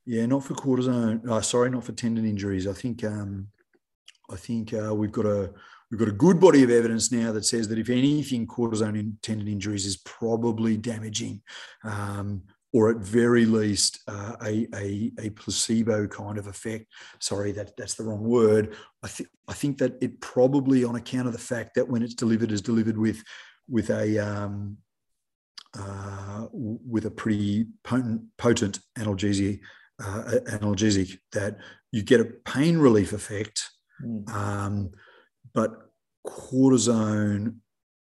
Yeah, 0.06 0.26
not 0.26 0.44
for 0.44 0.54
cortisone. 0.54 1.44
sorry, 1.44 1.70
not 1.70 1.84
for 1.84 1.92
tendon 1.92 2.24
injuries. 2.24 2.66
I 2.66 2.72
think 2.72 3.04
um, 3.04 3.48
I 4.30 4.36
think 4.36 4.72
we've 4.72 5.12
got 5.12 5.26
a 5.26 5.52
we've 5.90 5.98
got 5.98 6.08
a 6.08 6.12
good 6.12 6.40
body 6.40 6.62
of 6.62 6.70
evidence 6.70 7.12
now 7.12 7.32
that 7.32 7.44
says 7.44 7.68
that 7.68 7.78
if 7.78 7.90
anything, 7.90 8.46
cortisone 8.46 8.98
in 8.98 9.18
tendon 9.22 9.46
injuries 9.46 9.86
is 9.86 9.98
probably 9.98 10.76
damaging, 10.76 11.42
um, 11.84 12.42
or 12.72 12.90
at 12.90 12.96
very 12.96 13.44
least 13.44 14.00
uh, 14.08 14.34
a, 14.42 14.66
a, 14.74 15.12
a, 15.18 15.30
placebo 15.30 16.06
kind 16.06 16.38
of 16.38 16.46
effect. 16.46 16.86
Sorry, 17.20 17.52
that, 17.52 17.76
that's 17.76 17.94
the 17.94 18.04
wrong 18.04 18.22
word. 18.22 18.74
I 19.02 19.08
think 19.08 19.28
I 19.46 19.52
think 19.52 19.78
that 19.78 19.98
it 20.00 20.20
probably, 20.20 20.82
on 20.84 20.96
account 20.96 21.26
of 21.26 21.32
the 21.32 21.38
fact 21.38 21.74
that 21.74 21.88
when 21.88 22.02
it's 22.02 22.14
delivered, 22.14 22.50
is 22.50 22.62
delivered 22.62 22.96
with 22.96 23.22
with 23.68 23.90
a 23.90 24.18
um, 24.18 24.78
uh, 25.78 26.46
with 26.52 27.06
a 27.06 27.10
pretty 27.10 27.66
potent, 27.82 28.22
potent 28.38 28.80
analgesic, 28.98 29.60
uh, 30.02 30.22
analgesic 30.48 31.18
that 31.32 31.58
you 31.90 32.02
get 32.02 32.20
a 32.20 32.24
pain 32.44 32.78
relief 32.78 33.12
effect. 33.12 33.70
Mm. 34.04 34.28
Um, 34.30 34.90
but 35.54 35.90
cortisone, 36.26 37.56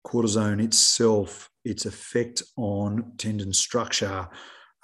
cortisone 0.06 0.64
itself, 0.64 1.50
its 1.66 1.86
effect 1.86 2.41
on 2.58 3.14
tendon 3.18 3.54
structure 3.54 4.28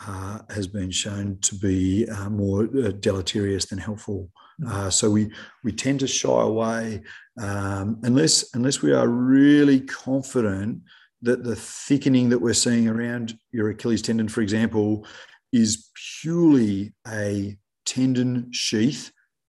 uh, 0.06 0.40
has 0.50 0.68
been 0.68 0.92
shown 0.92 1.38
to 1.42 1.56
be 1.56 2.08
uh, 2.10 2.30
more 2.30 2.64
uh, 2.64 2.92
deleterious 3.00 3.66
than 3.66 3.80
helpful. 3.80 4.30
Hmm. 4.60 4.68
Uh, 4.68 4.90
so 4.90 5.10
we 5.10 5.32
we 5.64 5.72
tend 5.72 6.00
to 6.02 6.08
shy 6.08 6.42
away 6.42 7.02
um, 7.40 8.00
unless 8.04 8.54
unless 8.54 8.82
we 8.82 8.94
are 8.94 9.08
really 9.08 9.82
confident 9.82 10.82
that 11.22 11.44
the 11.44 11.56
thickening 11.56 12.30
that 12.30 12.40
we're 12.40 12.54
seeing 12.54 12.88
around 12.88 13.38
your 13.52 13.70
Achilles 13.70 14.02
tendon, 14.02 14.28
for 14.28 14.42
example, 14.42 15.08
is 15.52 15.90
purely 16.22 16.94
a 17.08 17.58
tendon 17.86 18.50
sheath 18.52 19.12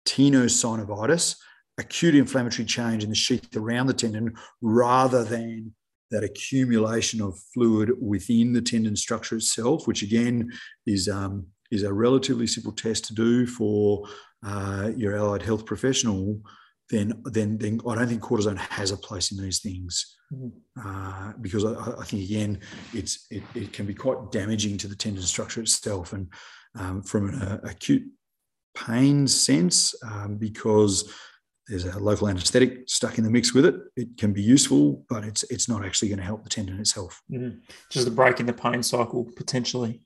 tenosynovitis 0.05 1.35
acute 1.79 2.15
inflammatory 2.15 2.65
change 2.65 3.03
in 3.03 3.09
the 3.09 3.15
sheath 3.15 3.55
around 3.55 3.87
the 3.87 3.93
tendon 3.93 4.33
rather 4.61 5.23
than 5.23 5.73
that 6.11 6.23
accumulation 6.23 7.21
of 7.21 7.39
fluid 7.53 7.91
within 8.01 8.53
the 8.53 8.61
tendon 8.61 8.95
structure 8.95 9.35
itself, 9.35 9.87
which 9.87 10.01
again 10.01 10.51
is 10.85 11.07
um, 11.07 11.47
is 11.71 11.83
a 11.83 11.93
relatively 11.93 12.47
simple 12.47 12.71
test 12.71 13.05
to 13.05 13.13
do 13.13 13.45
for 13.45 14.07
uh, 14.45 14.91
your 14.95 15.15
allied 15.15 15.41
health 15.41 15.65
professional. 15.65 16.39
Then, 16.89 17.21
then, 17.25 17.59
then 17.59 17.79
I 17.87 17.93
don't 17.93 18.07
think 18.07 18.21
cortisone 18.21 18.57
has 18.57 18.89
a 18.89 18.97
place 18.97 19.31
in 19.31 19.37
these 19.37 19.59
things 19.59 20.17
mm-hmm. 20.33 20.49
uh, 20.83 21.33
because 21.39 21.63
I, 21.63 21.73
I, 21.99 22.03
think 22.03 22.23
again 22.23 22.61
it's 22.95 23.27
it, 23.29 23.43
it, 23.53 23.73
can 23.73 23.85
be 23.85 23.93
quite 23.93 24.31
damaging 24.31 24.75
to 24.79 24.87
the 24.87 24.95
tendon 24.95 25.21
structure 25.21 25.61
itself, 25.61 26.13
and 26.13 26.27
um, 26.79 27.03
from 27.03 27.29
an 27.29 27.41
uh, 27.43 27.59
acute 27.63 28.07
pain 28.75 29.27
sense, 29.27 29.93
um, 30.03 30.37
because 30.37 31.13
there's 31.69 31.85
a 31.85 31.99
local 31.99 32.27
anaesthetic 32.27 32.83
stuck 32.87 33.17
in 33.17 33.23
the 33.23 33.29
mix 33.29 33.53
with 33.53 33.65
it. 33.65 33.75
It 33.95 34.17
can 34.17 34.33
be 34.33 34.41
useful, 34.41 35.05
but 35.07 35.23
it's 35.23 35.43
it's 35.43 35.69
not 35.69 35.85
actually 35.85 36.09
going 36.09 36.19
to 36.19 36.25
help 36.25 36.43
the 36.43 36.49
tendon 36.49 36.79
itself. 36.79 37.21
Mm-hmm. 37.31 37.59
Just 37.89 38.07
a 38.07 38.11
break 38.11 38.39
in 38.39 38.45
the 38.45 38.53
pain 38.53 38.83
cycle 38.83 39.29
potentially. 39.35 40.01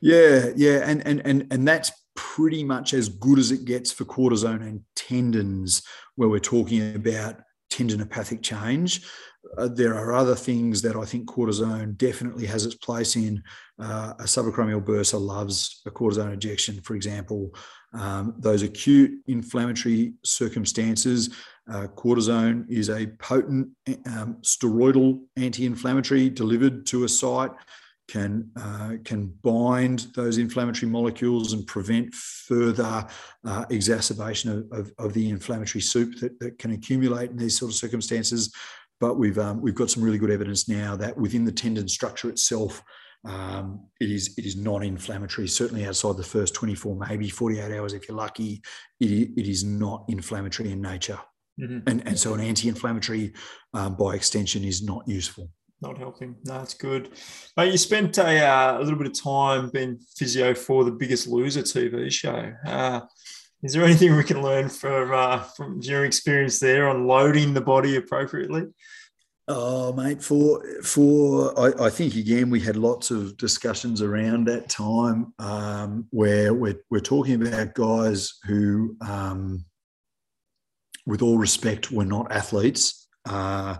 Yeah, 0.00 0.50
yeah, 0.56 0.80
and 0.84 1.06
and 1.06 1.20
and 1.24 1.46
and 1.50 1.68
that's 1.68 1.92
pretty 2.14 2.64
much 2.64 2.94
as 2.94 3.08
good 3.08 3.38
as 3.38 3.50
it 3.50 3.64
gets 3.64 3.92
for 3.92 4.04
cortisone 4.04 4.62
and 4.62 4.80
tendons, 4.96 5.82
where 6.16 6.28
we're 6.28 6.40
talking 6.40 6.94
about 6.94 7.36
tendinopathic 7.70 8.42
change. 8.42 9.06
Uh, 9.58 9.68
there 9.68 9.94
are 9.94 10.14
other 10.14 10.34
things 10.36 10.82
that 10.82 10.96
I 10.96 11.04
think 11.04 11.28
cortisone 11.28 11.96
definitely 11.96 12.46
has 12.46 12.64
its 12.64 12.76
place 12.76 13.16
in. 13.16 13.42
Uh, 13.78 14.12
a 14.18 14.24
subacromial 14.24 14.84
bursa 14.84 15.20
loves 15.20 15.82
a 15.86 15.90
cortisone 15.90 16.32
injection, 16.32 16.80
for 16.82 16.94
example. 16.94 17.54
Um, 17.94 18.34
those 18.38 18.62
acute 18.62 19.20
inflammatory 19.26 20.14
circumstances, 20.24 21.34
uh, 21.70 21.86
cortisone 21.94 22.64
is 22.68 22.88
a 22.90 23.06
potent 23.18 23.68
um, 24.06 24.38
steroidal 24.42 25.20
anti-inflammatory 25.36 26.30
delivered 26.30 26.86
to 26.86 27.04
a 27.04 27.08
site 27.08 27.52
can 28.08 28.50
uh, 28.56 28.94
can 29.04 29.26
bind 29.42 30.08
those 30.14 30.38
inflammatory 30.38 30.90
molecules 30.90 31.52
and 31.52 31.66
prevent 31.66 32.12
further 32.14 33.06
uh, 33.44 33.64
exacerbation 33.70 34.50
of, 34.50 34.78
of, 34.78 34.92
of, 34.98 35.14
the 35.14 35.30
inflammatory 35.30 35.80
soup 35.80 36.18
that, 36.20 36.38
that 36.40 36.58
can 36.58 36.72
accumulate 36.72 37.30
in 37.30 37.36
these 37.36 37.56
sort 37.56 37.70
of 37.70 37.76
circumstances. 37.76 38.52
But 39.00 39.18
we've 39.18 39.38
um, 39.38 39.60
we've 39.62 39.74
got 39.74 39.88
some 39.88 40.02
really 40.02 40.18
good 40.18 40.30
evidence 40.30 40.68
now 40.68 40.96
that 40.96 41.16
within 41.16 41.44
the 41.44 41.52
tendon 41.52 41.88
structure 41.88 42.28
itself, 42.28 42.82
um, 43.24 43.86
it 44.00 44.10
is 44.10 44.34
it 44.36 44.44
is 44.44 44.56
non-inflammatory. 44.56 45.48
Certainly 45.48 45.86
outside 45.86 46.16
the 46.16 46.24
first 46.24 46.54
24, 46.54 46.96
maybe 46.96 47.28
48 47.28 47.76
hours, 47.76 47.92
if 47.92 48.08
you're 48.08 48.16
lucky, 48.16 48.62
it, 49.00 49.30
it 49.36 49.48
is 49.48 49.64
not 49.64 50.04
inflammatory 50.08 50.72
in 50.72 50.80
nature. 50.80 51.18
Mm-hmm. 51.60 51.88
And, 51.88 52.06
and 52.06 52.18
so 52.18 52.34
an 52.34 52.40
anti-inflammatory 52.40 53.34
um, 53.74 53.94
by 53.96 54.14
extension 54.14 54.64
is 54.64 54.82
not 54.82 55.06
useful. 55.06 55.50
Not 55.80 55.98
helping. 55.98 56.36
No, 56.44 56.58
that's 56.58 56.74
good. 56.74 57.10
Mate, 57.56 57.72
you 57.72 57.78
spent 57.78 58.16
a, 58.18 58.44
uh, 58.44 58.78
a 58.78 58.82
little 58.82 58.98
bit 58.98 59.08
of 59.08 59.20
time 59.20 59.68
being 59.70 59.98
physio 60.16 60.54
for 60.54 60.84
the 60.84 60.92
Biggest 60.92 61.26
Loser 61.26 61.62
TV 61.62 62.10
show. 62.10 62.52
Uh, 62.64 63.00
is 63.62 63.72
there 63.72 63.84
anything 63.84 64.16
we 64.16 64.24
can 64.24 64.42
learn 64.42 64.68
from 64.68 65.12
uh, 65.12 65.38
from 65.38 65.80
your 65.82 66.04
experience 66.04 66.58
there 66.58 66.88
on 66.88 67.06
loading 67.06 67.54
the 67.54 67.60
body 67.60 67.96
appropriately? 67.96 68.64
Oh, 69.54 69.92
mate, 69.92 70.22
for 70.22 70.64
for 70.82 71.52
I, 71.60 71.86
I, 71.86 71.90
think 71.90 72.14
again 72.14 72.48
we 72.48 72.58
had 72.58 72.74
lots 72.74 73.10
of 73.10 73.36
discussions 73.36 74.00
around 74.00 74.46
that 74.46 74.70
time 74.70 75.34
um, 75.38 76.06
where 76.08 76.54
we're 76.54 76.80
we're 76.88 77.00
talking 77.00 77.46
about 77.46 77.74
guys 77.74 78.38
who, 78.46 78.96
um, 79.06 79.66
with 81.04 81.20
all 81.20 81.36
respect, 81.36 81.92
were 81.92 82.06
not 82.06 82.32
athletes. 82.32 83.06
Uh, 83.28 83.76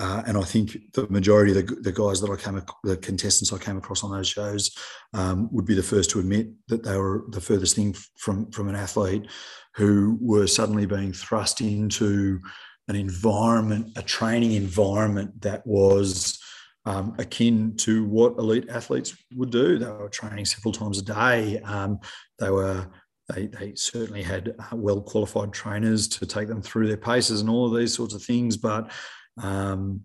uh, 0.00 0.24
and 0.26 0.36
I 0.36 0.42
think 0.42 0.76
the 0.94 1.08
majority 1.08 1.56
of 1.56 1.64
the, 1.64 1.74
the, 1.76 1.92
guys 1.92 2.20
that 2.20 2.28
I 2.28 2.34
came, 2.34 2.60
the 2.82 2.96
contestants 2.96 3.52
I 3.52 3.58
came 3.58 3.76
across 3.76 4.02
on 4.02 4.10
those 4.10 4.26
shows, 4.26 4.76
um, 5.12 5.48
would 5.52 5.64
be 5.64 5.76
the 5.76 5.82
first 5.84 6.10
to 6.10 6.18
admit 6.18 6.48
that 6.66 6.82
they 6.82 6.96
were 6.96 7.22
the 7.28 7.40
furthest 7.40 7.76
thing 7.76 7.94
from 8.18 8.50
from 8.50 8.68
an 8.68 8.74
athlete, 8.74 9.28
who 9.76 10.18
were 10.20 10.48
suddenly 10.48 10.86
being 10.86 11.12
thrust 11.12 11.60
into 11.60 12.40
an 12.88 12.96
environment, 12.96 13.92
a 13.96 14.02
training 14.02 14.52
environment 14.52 15.40
that 15.42 15.66
was 15.66 16.38
um, 16.86 17.14
akin 17.18 17.76
to 17.78 18.04
what 18.04 18.38
elite 18.38 18.68
athletes 18.68 19.16
would 19.34 19.50
do. 19.50 19.78
They 19.78 19.86
were 19.86 20.08
training 20.08 20.44
several 20.44 20.72
times 20.72 20.98
a 20.98 21.04
day. 21.04 21.60
Um, 21.60 21.98
they 22.38 22.50
were 22.50 22.86
they, 23.32 23.46
they 23.46 23.74
certainly 23.74 24.22
had 24.22 24.54
uh, 24.58 24.76
well 24.76 25.00
qualified 25.00 25.52
trainers 25.52 26.06
to 26.08 26.26
take 26.26 26.46
them 26.46 26.60
through 26.60 26.88
their 26.88 26.98
paces 26.98 27.40
and 27.40 27.48
all 27.48 27.66
of 27.66 27.78
these 27.78 27.94
sorts 27.94 28.12
of 28.12 28.22
things. 28.22 28.56
But 28.58 28.92
um, 29.38 30.02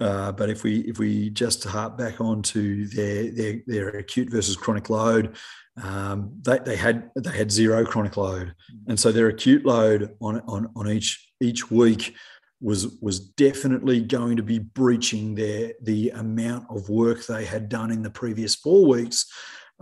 uh, 0.00 0.32
but 0.32 0.50
if 0.50 0.64
we 0.64 0.80
if 0.80 0.98
we 0.98 1.30
just 1.30 1.62
harp 1.62 1.96
back 1.96 2.20
onto 2.20 2.86
their 2.88 3.30
their, 3.30 3.60
their 3.66 3.88
acute 3.90 4.30
versus 4.30 4.56
chronic 4.56 4.90
load, 4.90 5.36
um, 5.82 6.30
they, 6.42 6.58
they 6.58 6.76
had 6.76 7.10
they 7.16 7.36
had 7.36 7.50
zero 7.50 7.84
chronic 7.84 8.16
load, 8.16 8.54
and 8.86 8.98
so 8.98 9.10
their 9.10 9.28
acute 9.28 9.64
load 9.64 10.14
on 10.20 10.40
on 10.42 10.70
on 10.76 10.88
each 10.88 11.32
each 11.40 11.70
week 11.70 12.14
was 12.60 12.96
was 13.00 13.18
definitely 13.18 14.00
going 14.00 14.36
to 14.36 14.42
be 14.42 14.60
breaching 14.60 15.34
their 15.34 15.72
the 15.82 16.10
amount 16.10 16.66
of 16.70 16.88
work 16.88 17.26
they 17.26 17.44
had 17.44 17.68
done 17.68 17.90
in 17.90 18.02
the 18.02 18.10
previous 18.10 18.54
four 18.54 18.86
weeks, 18.86 19.26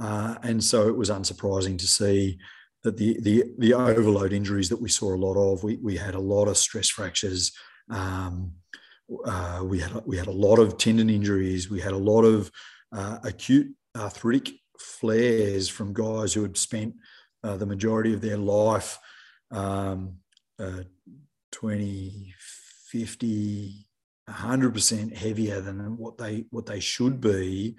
uh, 0.00 0.36
and 0.42 0.64
so 0.64 0.88
it 0.88 0.96
was 0.96 1.10
unsurprising 1.10 1.78
to 1.78 1.86
see 1.86 2.38
that 2.84 2.96
the 2.96 3.20
the 3.20 3.44
the 3.58 3.74
overload 3.74 4.32
injuries 4.32 4.70
that 4.70 4.80
we 4.80 4.88
saw 4.88 5.14
a 5.14 5.16
lot 5.16 5.36
of, 5.36 5.62
we 5.62 5.76
we 5.76 5.96
had 5.96 6.14
a 6.14 6.20
lot 6.20 6.48
of 6.48 6.56
stress 6.56 6.88
fractures. 6.88 7.52
Um, 7.90 8.52
uh, 9.26 9.60
we 9.62 9.78
had 9.78 10.02
we 10.06 10.16
had 10.16 10.26
a 10.26 10.32
lot 10.32 10.58
of 10.58 10.78
tendon 10.78 11.10
injuries. 11.10 11.70
We 11.70 11.80
had 11.80 11.92
a 11.92 11.98
lot 11.98 12.22
of 12.22 12.50
uh, 12.92 13.18
acute 13.24 13.74
arthritic 13.96 14.52
flares 14.82 15.68
from 15.68 15.92
guys 15.92 16.32
who 16.32 16.42
had 16.42 16.56
spent 16.56 16.94
uh, 17.44 17.56
the 17.56 17.66
majority 17.66 18.12
of 18.12 18.20
their 18.20 18.36
life 18.36 18.98
um, 19.50 20.14
uh, 20.58 20.82
20, 21.52 22.34
50, 22.90 23.86
100% 24.28 25.16
heavier 25.16 25.60
than 25.60 25.96
what 25.96 26.16
they 26.18 26.44
what 26.50 26.66
they 26.66 26.80
should 26.80 27.20
be. 27.20 27.76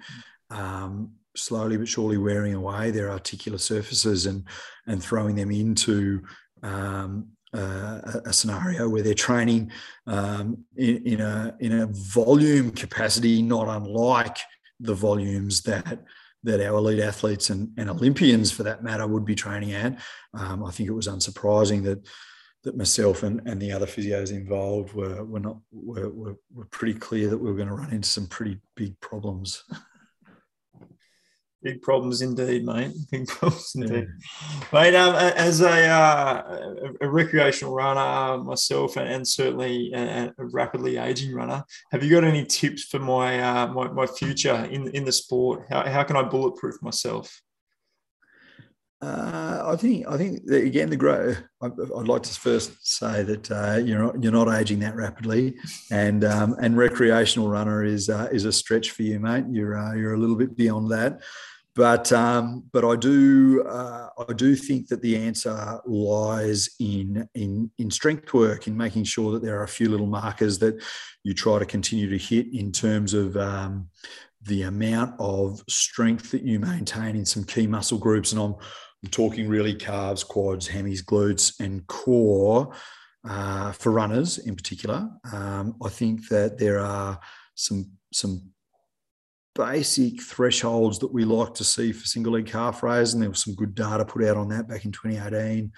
Um, 0.50 1.12
slowly 1.36 1.76
but 1.76 1.88
surely 1.88 2.16
wearing 2.16 2.54
away 2.54 2.90
their 2.90 3.10
articular 3.10 3.58
surfaces 3.58 4.26
and 4.26 4.44
and 4.86 5.02
throwing 5.02 5.34
them 5.34 5.50
into 5.50 6.22
um, 6.62 7.26
uh, 7.52 8.00
a 8.24 8.32
scenario 8.32 8.88
where 8.88 9.02
they're 9.02 9.14
training 9.14 9.70
um, 10.06 10.64
in, 10.76 11.06
in, 11.06 11.20
a 11.20 11.56
in 11.60 11.80
a 11.80 11.86
volume 11.86 12.70
capacity 12.70 13.42
not 13.42 13.68
unlike 13.68 14.38
the 14.80 14.94
volumes 14.94 15.62
that 15.62 16.00
that 16.44 16.60
our 16.60 16.76
elite 16.76 17.00
athletes 17.00 17.50
and, 17.50 17.70
and 17.76 17.90
Olympians, 17.90 18.52
for 18.52 18.62
that 18.62 18.84
matter, 18.84 19.06
would 19.06 19.24
be 19.24 19.34
training 19.34 19.72
at. 19.72 19.98
Um, 20.34 20.64
I 20.64 20.70
think 20.70 20.88
it 20.88 20.92
was 20.92 21.08
unsurprising 21.08 21.82
that 21.84 22.06
that 22.62 22.76
myself 22.78 23.22
and, 23.22 23.42
and 23.46 23.60
the 23.60 23.70
other 23.70 23.86
physios 23.86 24.30
involved 24.30 24.94
were 24.94 25.24
were 25.24 25.40
not 25.40 25.58
were, 25.70 26.08
were, 26.08 26.36
were 26.52 26.64
pretty 26.66 26.94
clear 26.98 27.28
that 27.28 27.38
we 27.38 27.50
were 27.50 27.56
going 27.56 27.68
to 27.68 27.74
run 27.74 27.92
into 27.92 28.08
some 28.08 28.26
pretty 28.26 28.58
big 28.74 28.98
problems. 29.00 29.64
Big 31.64 31.80
problems 31.80 32.20
indeed, 32.20 32.66
mate. 32.66 32.92
Big 33.10 33.26
problems 33.26 33.72
indeed, 33.74 34.06
yeah. 34.06 34.64
mate. 34.70 34.94
Um, 34.94 35.14
as 35.14 35.62
a, 35.62 35.88
uh, 35.88 36.74
a, 37.00 37.08
recreational 37.08 37.74
runner 37.74 38.44
myself, 38.44 38.98
and, 38.98 39.08
and 39.08 39.26
certainly 39.26 39.90
a, 39.94 40.30
a, 40.36 40.44
rapidly 40.44 40.98
aging 40.98 41.34
runner, 41.34 41.64
have 41.90 42.04
you 42.04 42.10
got 42.10 42.22
any 42.22 42.44
tips 42.44 42.84
for 42.84 42.98
my 42.98 43.40
uh, 43.40 43.66
my, 43.68 43.88
my 43.88 44.06
future 44.06 44.68
in 44.70 44.88
in 44.88 45.06
the 45.06 45.12
sport? 45.12 45.64
How, 45.70 45.88
how 45.88 46.02
can 46.04 46.16
I 46.16 46.22
bulletproof 46.22 46.82
myself? 46.82 47.40
Uh, 49.04 49.62
I 49.66 49.76
think 49.76 50.06
I 50.06 50.16
think 50.16 50.46
that, 50.46 50.64
again 50.64 50.88
the 50.88 50.96
grow. 50.96 51.34
I'd 51.62 52.08
like 52.08 52.22
to 52.22 52.32
first 52.32 52.72
say 52.86 53.22
that 53.22 53.50
uh, 53.50 53.80
you're 53.82 53.98
not, 53.98 54.22
you're 54.22 54.32
not 54.32 54.48
aging 54.48 54.80
that 54.80 54.96
rapidly, 54.96 55.56
and 55.90 56.24
um, 56.24 56.56
and 56.60 56.76
recreational 56.76 57.48
runner 57.48 57.84
is 57.84 58.08
uh, 58.08 58.28
is 58.32 58.44
a 58.44 58.52
stretch 58.52 58.92
for 58.92 59.02
you, 59.02 59.18
mate. 59.18 59.44
You're 59.50 59.78
uh, 59.78 59.94
you're 59.94 60.14
a 60.14 60.18
little 60.18 60.36
bit 60.36 60.56
beyond 60.56 60.90
that. 60.92 61.22
But 61.76 62.12
um, 62.12 62.64
but 62.72 62.84
I 62.84 62.94
do 62.94 63.64
uh, 63.68 64.08
I 64.28 64.32
do 64.32 64.54
think 64.54 64.88
that 64.88 65.02
the 65.02 65.16
answer 65.16 65.80
lies 65.86 66.68
in 66.78 67.28
in 67.34 67.70
in 67.78 67.90
strength 67.90 68.32
work 68.32 68.68
in 68.68 68.76
making 68.76 69.04
sure 69.04 69.32
that 69.32 69.42
there 69.42 69.58
are 69.58 69.64
a 69.64 69.68
few 69.68 69.88
little 69.88 70.06
markers 70.06 70.58
that 70.60 70.80
you 71.24 71.34
try 71.34 71.58
to 71.58 71.66
continue 71.66 72.08
to 72.08 72.18
hit 72.18 72.46
in 72.54 72.70
terms 72.70 73.12
of 73.12 73.36
um, 73.36 73.88
the 74.42 74.62
amount 74.62 75.14
of 75.18 75.64
strength 75.68 76.30
that 76.30 76.42
you 76.42 76.60
maintain 76.60 77.16
in 77.16 77.24
some 77.24 77.42
key 77.42 77.66
muscle 77.66 77.98
groups, 77.98 78.30
and 78.30 78.40
I'm, 78.40 78.54
I'm 79.02 79.10
talking 79.10 79.48
really 79.48 79.74
calves, 79.74 80.22
quads, 80.22 80.68
hammies, 80.68 81.04
glutes, 81.04 81.58
and 81.58 81.84
core 81.88 82.72
uh, 83.28 83.72
for 83.72 83.90
runners 83.90 84.38
in 84.38 84.54
particular. 84.54 85.08
Um, 85.32 85.74
I 85.82 85.88
think 85.88 86.28
that 86.28 86.56
there 86.58 86.78
are 86.78 87.18
some 87.56 87.90
some 88.12 88.53
basic 89.54 90.20
thresholds 90.22 90.98
that 90.98 91.12
we 91.12 91.24
like 91.24 91.54
to 91.54 91.64
see 91.64 91.92
for 91.92 92.06
single 92.06 92.32
leg 92.32 92.46
calf 92.46 92.82
raise, 92.82 93.14
and 93.14 93.22
there 93.22 93.30
was 93.30 93.42
some 93.42 93.54
good 93.54 93.74
data 93.74 94.04
put 94.04 94.24
out 94.24 94.36
on 94.36 94.48
that 94.48 94.68
back 94.68 94.84
in 94.84 94.92
2018. 94.92 95.72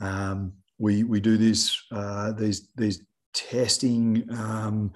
Um, 0.00 0.52
we 0.78 1.04
we 1.04 1.20
do 1.20 1.36
this 1.36 1.80
uh, 1.92 2.32
these 2.32 2.68
these 2.76 3.02
testing 3.32 4.26
um, 4.36 4.92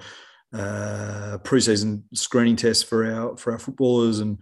uh, 0.52 1.38
preseason 1.42 2.02
screening 2.12 2.56
tests 2.56 2.82
for 2.82 3.10
our 3.10 3.36
for 3.36 3.52
our 3.52 3.58
footballers 3.58 4.20
and 4.20 4.38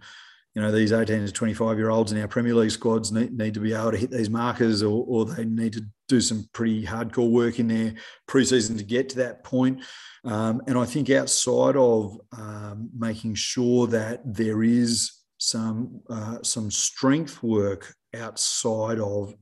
you 0.55 0.61
know 0.61 0.71
these 0.71 0.93
18 0.93 1.25
to 1.25 1.31
25 1.31 1.77
year 1.77 1.89
olds 1.89 2.13
in 2.13 2.21
our 2.21 2.29
Premier 2.29 2.55
League 2.55 2.71
squads 2.71 3.11
need, 3.11 3.37
need 3.37 3.53
to 3.53 3.59
be 3.59 3.73
able 3.73 3.91
to 3.91 3.97
hit 3.97 4.09
these 4.09 4.29
markers 4.29 4.81
or, 4.81 5.03
or 5.05 5.25
they 5.25 5.43
need 5.43 5.73
to 5.73 5.85
do 6.07 6.21
some 6.21 6.47
pretty 6.53 6.85
hardcore 6.85 7.29
work 7.29 7.59
in 7.59 7.67
their 7.67 7.93
preseason 8.27 8.77
to 8.77 8.83
get 8.83 9.09
to 9.09 9.17
that 9.17 9.43
point. 9.43 9.83
Um, 10.23 10.61
and 10.67 10.77
I 10.77 10.85
think 10.85 11.09
outside 11.09 11.75
of 11.75 12.17
um, 12.37 12.89
making 12.97 13.35
sure 13.35 13.85
that 13.87 14.21
there 14.25 14.63
is 14.63 15.11
some 15.37 16.01
uh, 16.09 16.41
some 16.41 16.71
strength 16.71 17.43
work 17.43 17.93
outside 18.15 18.99
of 18.99 19.35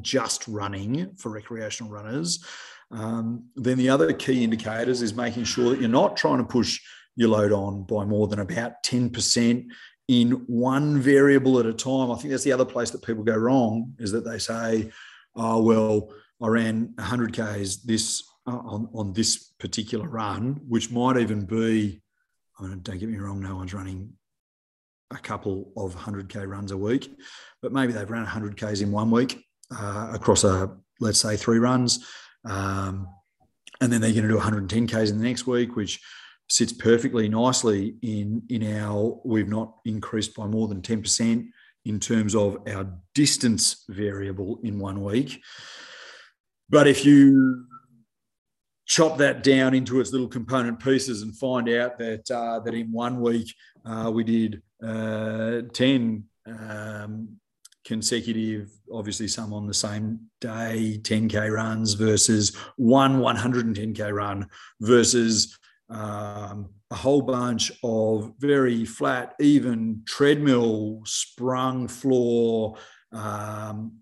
just 0.00 0.48
running 0.48 1.14
for 1.16 1.28
recreational 1.30 1.92
runners, 1.92 2.42
um, 2.90 3.44
then 3.56 3.76
the 3.76 3.90
other 3.90 4.12
key 4.14 4.42
indicators 4.42 5.02
is 5.02 5.14
making 5.14 5.44
sure 5.44 5.70
that 5.70 5.80
you're 5.80 5.88
not 5.90 6.16
trying 6.16 6.38
to 6.38 6.44
push 6.44 6.80
your 7.16 7.28
load 7.28 7.52
on 7.52 7.84
by 7.84 8.04
more 8.04 8.26
than 8.26 8.40
about 8.40 8.82
10% 8.82 9.66
in 10.08 10.32
one 10.46 11.00
variable 11.00 11.58
at 11.58 11.66
a 11.66 11.72
time. 11.72 12.10
I 12.10 12.16
think 12.16 12.30
that's 12.30 12.44
the 12.44 12.52
other 12.52 12.64
place 12.64 12.90
that 12.90 13.02
people 13.02 13.24
go 13.24 13.36
wrong 13.36 13.94
is 13.98 14.12
that 14.12 14.24
they 14.24 14.38
say, 14.38 14.90
oh, 15.34 15.62
well, 15.62 16.12
I 16.42 16.48
ran 16.48 16.92
100 16.96 17.32
Ks 17.32 17.76
this 17.76 18.22
uh, 18.46 18.56
on, 18.56 18.88
on 18.94 19.12
this 19.12 19.52
particular 19.58 20.08
run, 20.08 20.60
which 20.68 20.90
might 20.90 21.16
even 21.16 21.46
be, 21.46 22.02
I 22.58 22.64
mean, 22.64 22.80
don't 22.82 22.98
get 22.98 23.08
me 23.08 23.16
wrong, 23.16 23.40
no 23.40 23.56
one's 23.56 23.72
running 23.72 24.12
a 25.10 25.16
couple 25.16 25.72
of 25.76 25.96
100K 25.96 26.46
runs 26.46 26.72
a 26.72 26.76
week, 26.76 27.10
but 27.62 27.72
maybe 27.72 27.92
they've 27.92 28.10
run 28.10 28.26
100Ks 28.26 28.82
in 28.82 28.92
one 28.92 29.10
week 29.10 29.44
uh, 29.70 30.10
across 30.12 30.44
a, 30.44 30.76
let's 31.00 31.20
say, 31.20 31.36
three 31.36 31.58
runs. 31.58 32.06
Um, 32.44 33.08
and 33.80 33.92
then 33.92 34.00
they're 34.00 34.12
going 34.12 34.28
to 34.28 34.28
do 34.28 34.38
110Ks 34.38 35.10
in 35.10 35.18
the 35.18 35.24
next 35.24 35.46
week, 35.46 35.76
which 35.76 36.00
sits 36.54 36.72
perfectly 36.72 37.28
nicely 37.28 37.96
in 38.02 38.40
in 38.48 38.62
our 38.76 39.18
we've 39.24 39.48
not 39.48 39.74
increased 39.84 40.36
by 40.36 40.46
more 40.46 40.68
than 40.68 40.80
10% 40.80 41.48
in 41.84 41.98
terms 41.98 42.34
of 42.36 42.58
our 42.68 42.86
distance 43.12 43.84
variable 43.88 44.60
in 44.62 44.78
one 44.78 45.02
week. 45.02 45.42
But 46.70 46.86
if 46.86 47.04
you 47.04 47.66
chop 48.86 49.18
that 49.18 49.42
down 49.42 49.74
into 49.74 49.98
its 49.98 50.12
little 50.12 50.28
component 50.28 50.78
pieces 50.78 51.22
and 51.22 51.36
find 51.36 51.68
out 51.70 51.98
that 51.98 52.30
uh, 52.30 52.60
that 52.60 52.72
in 52.72 52.92
one 52.92 53.20
week 53.20 53.52
uh, 53.84 54.12
we 54.14 54.22
did 54.22 54.62
uh, 54.80 55.62
10 55.72 56.24
um, 56.46 57.28
consecutive, 57.84 58.70
obviously 58.92 59.26
some 59.26 59.52
on 59.52 59.66
the 59.66 59.74
same 59.74 60.20
day, 60.40 61.00
10K 61.02 61.52
runs 61.52 61.94
versus 61.94 62.56
one 62.76 63.18
110K 63.18 64.14
run 64.14 64.46
versus 64.80 65.58
um, 65.94 66.70
a 66.90 66.94
whole 66.96 67.22
bunch 67.22 67.70
of 67.82 68.32
very 68.38 68.84
flat, 68.84 69.34
even 69.40 70.02
treadmill, 70.06 71.02
sprung 71.04 71.86
floor, 71.86 72.76
um, 73.12 73.98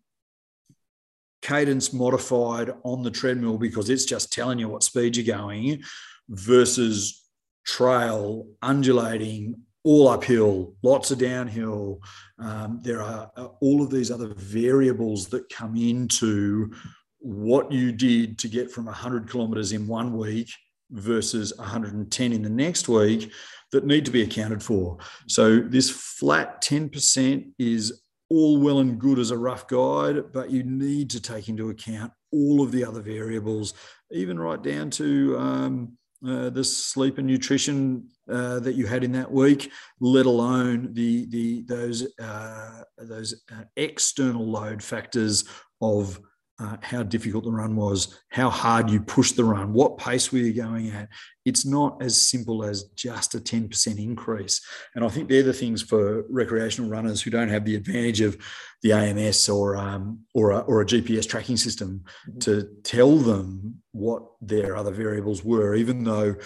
cadence 1.43 1.93
modified 1.93 2.73
on 2.85 3.02
the 3.02 3.10
treadmill 3.10 3.59
because 3.59 3.90
it's 3.90 4.05
just 4.06 4.32
telling 4.32 4.59
you 4.59 4.69
what 4.69 4.82
speed 4.82 5.16
you're 5.16 5.36
going 5.36 5.82
versus 6.28 7.28
trail 7.66 8.47
undulating 8.62 9.55
all 9.85 10.09
uphill 10.09 10.74
lots 10.82 11.10
of 11.10 11.19
downhill. 11.19 12.01
Um, 12.39 12.81
there 12.82 13.02
are 13.02 13.31
uh, 13.36 13.48
all 13.60 13.82
of 13.82 13.90
these 13.90 14.10
other 14.10 14.32
variables 14.35 15.27
that 15.28 15.48
come 15.51 15.77
into 15.77 16.73
what 17.19 17.70
you 17.70 17.93
did 17.93 18.39
to 18.39 18.48
get 18.48 18.70
from 18.70 18.86
100 18.86 19.28
kilometers 19.28 19.73
in 19.73 19.86
one 19.86 20.16
week 20.16 20.48
versus 20.93 21.52
110 21.59 22.32
in 22.32 22.43
the 22.43 22.51
next 22.51 22.89
week 22.89 23.32
that 23.73 23.86
need 23.86 24.05
to 24.05 24.10
be 24.10 24.23
accounted 24.23 24.62
for. 24.62 24.98
So 25.28 25.59
this 25.59 25.90
flat 25.90 26.62
10% 26.62 27.52
is 27.59 28.02
all 28.28 28.59
well 28.59 28.78
and 28.78 28.98
good 28.98 29.19
as 29.19 29.31
a 29.31 29.36
rough 29.36 29.66
guide, 29.66 30.32
but 30.32 30.51
you 30.51 30.62
need 30.62 31.10
to 31.10 31.20
take 31.20 31.48
into 31.48 31.70
account 31.70 32.12
all 32.32 32.62
of 32.62 32.73
the 32.73 32.85
other 32.85 33.01
variables, 33.01 33.74
even 34.10 34.39
right 34.39 34.62
down 34.62 34.90
to 34.90 35.36
um, 35.39 35.98
uh, 36.27 36.51
the 36.51 36.64
sleep 36.64 37.19
and 37.19 37.27
nutrition 37.27 38.09
uh, 38.31 38.60
that 38.60 38.74
you 38.74 38.86
had 38.86 39.05
in 39.05 39.12
that 39.12 39.31
week, 39.31 39.70
let 40.01 40.24
alone 40.24 40.90
the 40.93 41.27
the 41.27 41.62
those 41.62 42.06
uh, 42.20 42.85
those 42.98 43.43
uh, 43.52 43.64
external 43.77 44.47
load 44.47 44.82
factors 44.82 45.44
of 45.81 46.20
uh, 46.58 46.76
how 46.80 47.02
difficult 47.02 47.44
the 47.44 47.50
run 47.50 47.74
was, 47.74 48.18
how 48.28 48.48
hard 48.48 48.90
you 48.90 49.00
pushed 49.00 49.36
the 49.36 49.44
run, 49.44 49.72
what 49.72 49.98
pace 49.98 50.30
were 50.30 50.38
you 50.38 50.52
going 50.52 50.90
at. 50.90 51.08
It's 51.44 51.66
not 51.66 52.00
as 52.02 52.20
simple 52.20 52.64
as 52.64 52.84
just 52.94 53.34
a 53.34 53.38
10% 53.38 53.98
increase. 53.98 54.60
And 54.94 55.04
I 55.04 55.08
think 55.08 55.28
they're 55.28 55.42
the 55.42 55.52
things 55.52 55.82
for 55.82 56.24
recreational 56.28 56.90
runners 56.90 57.20
who 57.20 57.30
don't 57.30 57.48
have 57.48 57.64
the 57.64 57.74
advantage 57.74 58.20
of 58.20 58.36
the 58.82 58.92
AMS 58.92 59.48
or, 59.48 59.76
um, 59.76 60.20
or, 60.34 60.50
a, 60.50 60.58
or 60.60 60.82
a 60.82 60.86
GPS 60.86 61.28
tracking 61.28 61.56
system 61.56 62.04
mm-hmm. 62.28 62.38
to 62.40 62.68
tell 62.84 63.16
them 63.16 63.82
what 63.92 64.22
their 64.40 64.76
other 64.76 64.92
variables 64.92 65.44
were, 65.44 65.74
even 65.74 66.04
though 66.04 66.36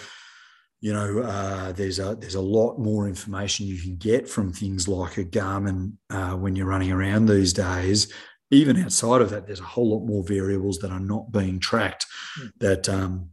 you 0.79 0.93
know, 0.93 1.21
uh, 1.21 1.71
there's 1.71 1.97
a 1.97 2.15
there's 2.15 2.35
a 2.35 2.39
lot 2.41 2.77
more 2.77 3.07
information 3.07 3.65
you 3.65 3.81
can 3.81 3.95
get 3.95 4.29
from 4.29 4.53
things 4.53 4.87
like 4.87 5.17
a 5.17 5.25
Garmin 5.25 5.93
uh, 6.11 6.33
when 6.33 6.55
you're 6.55 6.67
running 6.67 6.91
around 6.91 7.25
these 7.25 7.51
days 7.51 8.13
even 8.51 8.81
outside 8.81 9.21
of 9.21 9.29
that, 9.29 9.45
there's 9.45 9.59
a 9.59 9.63
whole 9.63 9.89
lot 9.89 10.05
more 10.05 10.23
variables 10.23 10.79
that 10.79 10.91
are 10.91 10.99
not 10.99 11.31
being 11.31 11.59
tracked 11.59 12.05
mm. 12.39 12.51
that 12.59 12.87
um, 12.87 13.29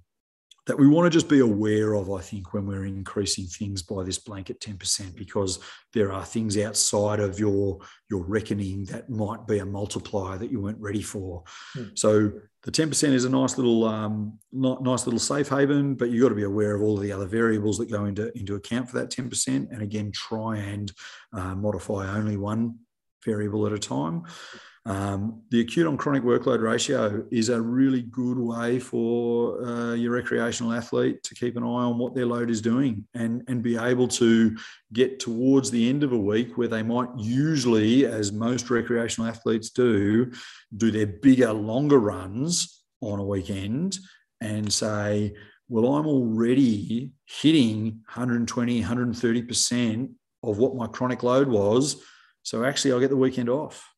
that 0.67 0.79
we 0.79 0.89
want 0.89 1.05
to 1.05 1.11
just 1.11 1.29
be 1.29 1.41
aware 1.41 1.93
of, 1.93 2.11
I 2.11 2.21
think, 2.21 2.55
when 2.55 2.67
we're 2.67 2.87
increasing 2.87 3.45
things 3.45 3.83
by 3.83 4.03
this 4.03 4.19
blanket 4.19 4.61
10%, 4.61 5.15
because 5.15 5.59
there 5.93 6.11
are 6.11 6.25
things 6.25 6.57
outside 6.57 7.21
of 7.21 7.39
your, 7.39 7.81
your 8.09 8.25
reckoning 8.25 8.85
that 8.87 9.11
might 9.11 9.47
be 9.47 9.59
a 9.59 9.67
multiplier 9.67 10.39
that 10.39 10.51
you 10.51 10.63
weren't 10.63 10.81
ready 10.81 11.03
for. 11.03 11.45
Hmm. 11.75 11.89
So 11.95 12.33
the 12.63 12.73
10% 12.73 13.13
is 13.13 13.27
a 13.27 13.31
nice 13.31 13.59
little 13.59 13.85
um, 13.85 14.39
nice 14.53 15.07
little 15.07 15.19
safe 15.19 15.51
haven, 15.51 15.97
but 15.97 16.09
you've 16.09 16.23
got 16.23 16.31
to 16.31 16.35
be 16.35 16.45
aware 16.45 16.75
of 16.75 16.81
all 16.81 16.97
of 16.97 17.03
the 17.03 17.13
other 17.13 17.27
variables 17.27 17.77
that 17.77 17.91
go 17.91 18.07
into, 18.07 18.33
into 18.37 18.55
account 18.55 18.89
for 18.89 18.99
that 18.99 19.11
10%. 19.11 19.71
And 19.71 19.83
again, 19.83 20.13
try 20.13 20.57
and 20.57 20.91
uh, 21.35 21.55
modify 21.55 22.09
only 22.17 22.39
one 22.39 22.79
variable 23.23 23.67
at 23.67 23.75
a 23.75 23.79
time. 23.79 24.25
Um, 24.87 25.41
the 25.51 25.61
acute 25.61 25.87
on 25.87 25.97
chronic 25.97 26.23
workload 26.23 26.61
ratio 26.61 27.25
is 27.31 27.49
a 27.49 27.61
really 27.61 28.03
good 28.03 28.39
way 28.39 28.79
for 28.79 29.65
uh, 29.65 29.95
your 29.95 30.13
recreational 30.13 30.75
athlete 30.75 31.23
to 31.23 31.35
keep 31.35 31.57
an 31.57 31.63
eye 31.63 31.67
on 31.67 31.97
what 31.97 32.15
their 32.15 32.27
load 32.27 32.51
is 32.51 32.61
doing 32.61 33.07
and, 33.15 33.43
and 33.49 33.63
be 33.63 33.79
able 33.79 34.09
to 34.09 34.55
get 34.93 35.21
towards 35.21 35.71
the 35.71 35.89
end 35.89 36.03
of 36.03 36.13
a 36.13 36.19
week 36.19 36.59
where 36.59 36.69
they 36.69 36.83
might 36.83 37.09
usually, 37.17 38.05
as 38.05 38.31
most 38.31 38.69
recreational 38.69 39.29
athletes 39.29 39.71
do, 39.71 40.31
do 40.77 40.91
their 40.91 41.07
bigger, 41.07 41.53
longer 41.53 41.99
runs 41.99 42.83
on 43.01 43.19
a 43.21 43.25
weekend 43.25 43.97
and 44.43 44.71
say, 44.71 45.35
well, 45.71 45.95
I'm 45.95 46.07
already 46.07 47.13
hitting 47.25 48.03
120, 48.05 48.83
130% 48.83 50.11
of 50.43 50.59
what 50.59 50.77
my 50.77 50.87
chronic 50.89 51.23
load 51.23 51.49
was. 51.49 52.03
So 52.43 52.65
actually, 52.65 52.93
I'll 52.93 53.01
get 53.01 53.09
the 53.09 53.17
weekend 53.17 53.49
off. 53.49 53.94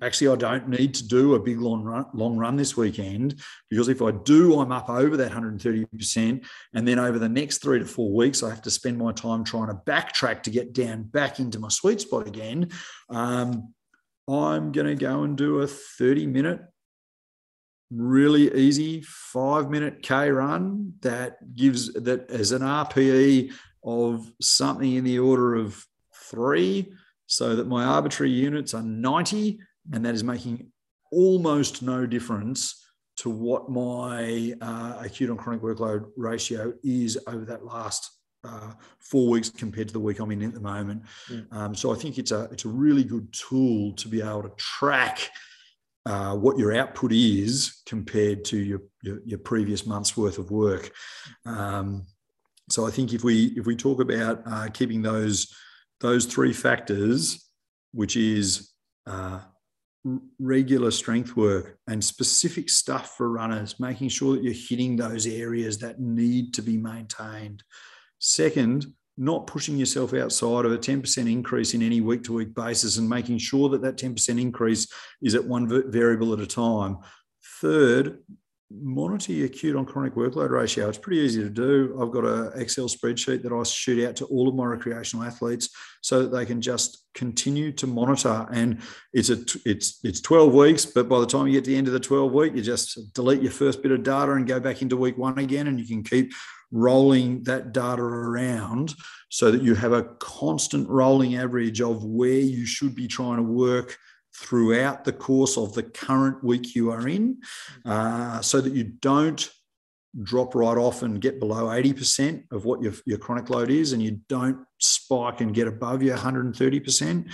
Actually, 0.00 0.28
I 0.28 0.36
don't 0.36 0.68
need 0.70 0.94
to 0.94 1.06
do 1.06 1.34
a 1.34 1.38
big 1.38 1.60
long 1.60 1.84
run, 1.84 2.06
long 2.14 2.38
run 2.38 2.56
this 2.56 2.78
weekend 2.78 3.42
because 3.68 3.88
if 3.88 4.00
I 4.00 4.10
do, 4.10 4.58
I'm 4.58 4.72
up 4.72 4.88
over 4.88 5.18
that 5.18 5.30
130%. 5.30 6.46
And 6.72 6.88
then 6.88 6.98
over 6.98 7.18
the 7.18 7.28
next 7.28 7.58
three 7.58 7.78
to 7.78 7.84
four 7.84 8.10
weeks, 8.10 8.42
I 8.42 8.48
have 8.48 8.62
to 8.62 8.70
spend 8.70 8.96
my 8.96 9.12
time 9.12 9.44
trying 9.44 9.68
to 9.68 9.74
backtrack 9.74 10.42
to 10.44 10.50
get 10.50 10.72
down 10.72 11.02
back 11.02 11.40
into 11.40 11.58
my 11.58 11.68
sweet 11.68 12.00
spot 12.00 12.26
again. 12.26 12.70
Um, 13.10 13.74
I'm 14.26 14.72
going 14.72 14.86
to 14.86 14.94
go 14.94 15.24
and 15.24 15.36
do 15.36 15.60
a 15.60 15.66
30 15.66 16.26
minute, 16.26 16.60
really 17.90 18.52
easy 18.54 19.02
five 19.02 19.70
minute 19.70 20.02
K 20.02 20.30
run 20.30 20.94
that 21.00 21.54
gives 21.54 21.92
that 21.92 22.30
as 22.30 22.52
an 22.52 22.62
RPE 22.62 23.52
of 23.84 24.32
something 24.40 24.94
in 24.94 25.04
the 25.04 25.18
order 25.18 25.54
of 25.54 25.84
three 26.14 26.94
so 27.26 27.56
that 27.56 27.66
my 27.66 27.84
arbitrary 27.84 28.30
units 28.30 28.74
are 28.74 28.82
90, 28.82 29.58
and 29.92 30.04
that 30.04 30.14
is 30.14 30.24
making 30.24 30.70
almost 31.12 31.82
no 31.82 32.06
difference 32.06 32.84
to 33.18 33.30
what 33.30 33.70
my 33.70 34.54
uh, 34.60 34.98
acute 35.00 35.30
on 35.30 35.36
chronic 35.36 35.62
workload 35.62 36.06
ratio 36.16 36.72
is 36.82 37.18
over 37.26 37.44
that 37.44 37.64
last 37.64 38.10
uh, 38.44 38.72
four 38.98 39.28
weeks 39.30 39.50
compared 39.50 39.88
to 39.88 39.92
the 39.92 40.00
week 40.00 40.20
I'm 40.20 40.30
in 40.30 40.42
at 40.42 40.54
the 40.54 40.60
moment. 40.60 41.02
Mm. 41.30 41.52
Um, 41.52 41.74
so 41.74 41.92
I 41.92 41.96
think 41.96 42.18
it's 42.18 42.30
a 42.30 42.44
it's 42.52 42.64
a 42.64 42.68
really 42.68 43.04
good 43.04 43.32
tool 43.32 43.92
to 43.94 44.08
be 44.08 44.20
able 44.20 44.42
to 44.42 44.52
track 44.56 45.30
uh, 46.04 46.36
what 46.36 46.58
your 46.58 46.76
output 46.76 47.12
is 47.12 47.82
compared 47.86 48.44
to 48.44 48.56
your, 48.56 48.80
your, 49.02 49.20
your 49.24 49.38
previous 49.40 49.86
month's 49.86 50.16
worth 50.16 50.38
of 50.38 50.52
work. 50.52 50.92
Um, 51.44 52.06
so 52.70 52.86
I 52.86 52.90
think 52.90 53.12
if 53.12 53.24
we 53.24 53.46
if 53.56 53.66
we 53.66 53.74
talk 53.74 54.00
about 54.00 54.42
uh, 54.46 54.68
keeping 54.72 55.02
those 55.02 55.52
those 56.00 56.26
three 56.26 56.52
factors, 56.52 57.50
which 57.92 58.16
is 58.16 58.72
uh, 59.06 59.40
regular 60.38 60.90
strength 60.90 61.36
work 61.36 61.78
and 61.88 62.02
specific 62.02 62.70
stuff 62.70 63.14
for 63.16 63.30
runners, 63.30 63.80
making 63.80 64.08
sure 64.08 64.34
that 64.34 64.44
you're 64.44 64.52
hitting 64.52 64.96
those 64.96 65.26
areas 65.26 65.78
that 65.78 66.00
need 66.00 66.54
to 66.54 66.62
be 66.62 66.76
maintained. 66.76 67.62
Second, 68.18 68.86
not 69.18 69.46
pushing 69.46 69.76
yourself 69.76 70.12
outside 70.12 70.64
of 70.64 70.72
a 70.72 70.78
10% 70.78 71.30
increase 71.30 71.74
in 71.74 71.82
any 71.82 72.00
week 72.00 72.22
to 72.24 72.34
week 72.34 72.54
basis 72.54 72.98
and 72.98 73.08
making 73.08 73.38
sure 73.38 73.68
that 73.70 73.80
that 73.80 73.96
10% 73.96 74.40
increase 74.40 74.86
is 75.22 75.34
at 75.34 75.44
one 75.44 75.90
variable 75.90 76.32
at 76.34 76.40
a 76.40 76.46
time. 76.46 76.98
Third, 77.60 78.18
monitor 78.70 79.32
your 79.32 79.46
acute 79.46 79.76
on 79.76 79.84
chronic 79.84 80.14
workload 80.14 80.50
ratio. 80.50 80.88
It's 80.88 80.98
pretty 80.98 81.20
easy 81.20 81.42
to 81.42 81.50
do. 81.50 81.96
I've 82.00 82.10
got 82.10 82.24
an 82.24 82.60
Excel 82.60 82.86
spreadsheet 82.86 83.42
that 83.42 83.52
I 83.52 83.62
shoot 83.62 84.06
out 84.06 84.16
to 84.16 84.24
all 84.26 84.48
of 84.48 84.54
my 84.54 84.64
recreational 84.64 85.24
athletes 85.24 85.70
so 86.00 86.22
that 86.22 86.36
they 86.36 86.44
can 86.44 86.60
just 86.60 87.04
continue 87.14 87.70
to 87.72 87.86
monitor. 87.86 88.46
And 88.52 88.80
it's 89.12 89.30
a 89.30 89.38
it's 89.64 90.00
it's 90.02 90.20
12 90.20 90.52
weeks, 90.52 90.84
but 90.84 91.08
by 91.08 91.20
the 91.20 91.26
time 91.26 91.46
you 91.46 91.52
get 91.52 91.64
to 91.64 91.70
the 91.70 91.76
end 91.76 91.86
of 91.86 91.92
the 91.92 92.00
12 92.00 92.32
week, 92.32 92.54
you 92.56 92.62
just 92.62 93.12
delete 93.14 93.42
your 93.42 93.52
first 93.52 93.82
bit 93.82 93.92
of 93.92 94.02
data 94.02 94.32
and 94.32 94.46
go 94.46 94.58
back 94.58 94.82
into 94.82 94.96
week 94.96 95.16
one 95.16 95.38
again, 95.38 95.68
and 95.68 95.78
you 95.78 95.86
can 95.86 96.02
keep 96.02 96.32
rolling 96.72 97.44
that 97.44 97.72
data 97.72 98.02
around 98.02 98.94
so 99.28 99.52
that 99.52 99.62
you 99.62 99.74
have 99.74 99.92
a 99.92 100.02
constant 100.18 100.88
rolling 100.88 101.36
average 101.36 101.80
of 101.80 102.04
where 102.04 102.30
you 102.30 102.66
should 102.66 102.94
be 102.94 103.06
trying 103.06 103.36
to 103.36 103.42
work 103.42 103.96
throughout 104.38 105.04
the 105.04 105.12
course 105.12 105.56
of 105.56 105.74
the 105.74 105.82
current 105.82 106.44
week 106.44 106.74
you 106.74 106.90
are 106.90 107.08
in 107.08 107.38
uh, 107.84 108.40
so 108.40 108.60
that 108.60 108.72
you 108.72 108.84
don't 108.84 109.50
drop 110.22 110.54
right 110.54 110.78
off 110.78 111.02
and 111.02 111.20
get 111.20 111.40
below 111.40 111.66
80% 111.66 112.44
of 112.50 112.64
what 112.64 112.82
your, 112.82 112.92
your 113.04 113.18
chronic 113.18 113.50
load 113.50 113.70
is 113.70 113.92
and 113.92 114.02
you 114.02 114.20
don't 114.28 114.58
spike 114.78 115.40
and 115.40 115.54
get 115.54 115.66
above 115.66 116.02
your 116.02 116.16
130%. 116.16 117.32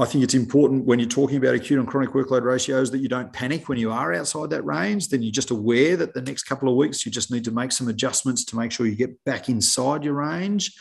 I 0.00 0.06
think 0.06 0.24
it's 0.24 0.34
important 0.34 0.86
when 0.86 0.98
you're 0.98 1.08
talking 1.08 1.36
about 1.36 1.54
acute 1.54 1.78
and 1.78 1.88
chronic 1.88 2.10
workload 2.10 2.42
ratios 2.42 2.90
that 2.92 2.98
you 2.98 3.08
don't 3.08 3.32
panic 3.32 3.68
when 3.68 3.78
you 3.78 3.92
are 3.92 4.14
outside 4.14 4.50
that 4.50 4.64
range. 4.64 5.08
Then 5.08 5.22
you're 5.22 5.32
just 5.32 5.50
aware 5.50 5.96
that 5.96 6.14
the 6.14 6.22
next 6.22 6.44
couple 6.44 6.68
of 6.68 6.76
weeks 6.76 7.04
you 7.04 7.12
just 7.12 7.30
need 7.30 7.44
to 7.44 7.50
make 7.50 7.72
some 7.72 7.88
adjustments 7.88 8.44
to 8.46 8.56
make 8.56 8.72
sure 8.72 8.86
you 8.86 8.96
get 8.96 9.22
back 9.24 9.48
inside 9.48 10.02
your 10.02 10.14
range. 10.14 10.74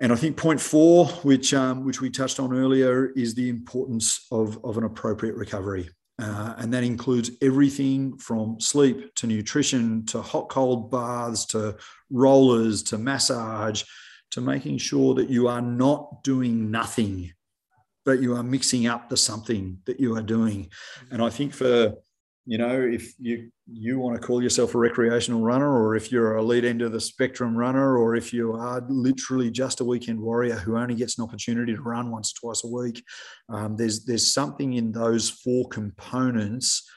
And 0.00 0.12
I 0.12 0.16
think 0.16 0.36
point 0.36 0.60
four, 0.60 1.06
which 1.22 1.52
um, 1.52 1.84
which 1.84 2.00
we 2.00 2.10
touched 2.10 2.38
on 2.38 2.52
earlier, 2.52 3.06
is 3.16 3.34
the 3.34 3.48
importance 3.48 4.26
of, 4.30 4.64
of 4.64 4.78
an 4.78 4.84
appropriate 4.84 5.34
recovery. 5.34 5.90
Uh, 6.20 6.54
and 6.58 6.72
that 6.74 6.82
includes 6.82 7.30
everything 7.42 8.16
from 8.18 8.60
sleep 8.60 9.14
to 9.14 9.26
nutrition 9.26 10.04
to 10.06 10.20
hot 10.20 10.48
cold 10.48 10.90
baths 10.90 11.46
to 11.46 11.76
rollers 12.10 12.82
to 12.82 12.98
massage 12.98 13.84
to 14.32 14.40
making 14.40 14.78
sure 14.78 15.14
that 15.14 15.30
you 15.30 15.46
are 15.48 15.62
not 15.62 16.22
doing 16.24 16.70
nothing, 16.70 17.32
but 18.04 18.20
you 18.20 18.34
are 18.34 18.42
mixing 18.42 18.86
up 18.86 19.08
the 19.08 19.16
something 19.16 19.78
that 19.86 20.00
you 20.00 20.16
are 20.16 20.22
doing. 20.22 20.68
And 21.10 21.22
I 21.22 21.30
think 21.30 21.54
for 21.54 21.94
you 22.48 22.56
know, 22.56 22.80
if 22.80 23.12
you 23.18 23.50
you 23.70 23.98
want 23.98 24.18
to 24.18 24.26
call 24.26 24.42
yourself 24.42 24.74
a 24.74 24.78
recreational 24.78 25.42
runner, 25.42 25.70
or 25.70 25.96
if 25.96 26.10
you're 26.10 26.36
a 26.36 26.42
lead 26.42 26.64
end 26.64 26.80
of 26.80 26.92
the 26.92 27.00
spectrum 27.00 27.54
runner, 27.54 27.98
or 27.98 28.16
if 28.16 28.32
you 28.32 28.54
are 28.54 28.82
literally 28.88 29.50
just 29.50 29.82
a 29.82 29.84
weekend 29.84 30.18
warrior 30.18 30.54
who 30.54 30.78
only 30.78 30.94
gets 30.94 31.18
an 31.18 31.24
opportunity 31.24 31.74
to 31.74 31.82
run 31.82 32.10
once 32.10 32.32
or 32.32 32.40
twice 32.40 32.64
a 32.64 32.66
week, 32.66 33.04
um, 33.50 33.76
there's 33.76 34.06
there's 34.06 34.32
something 34.32 34.72
in 34.72 34.92
those 34.92 35.28
four 35.28 35.68
components 35.68 36.90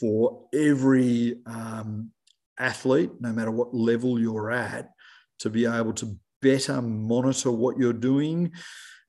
for 0.00 0.48
every 0.52 1.36
um, 1.46 2.10
athlete, 2.58 3.10
no 3.20 3.32
matter 3.32 3.52
what 3.52 3.72
level 3.72 4.18
you're 4.18 4.50
at, 4.50 4.90
to 5.38 5.48
be 5.48 5.66
able 5.66 5.92
to 5.92 6.18
better 6.42 6.82
monitor 6.82 7.52
what 7.52 7.78
you're 7.78 7.92
doing. 7.92 8.50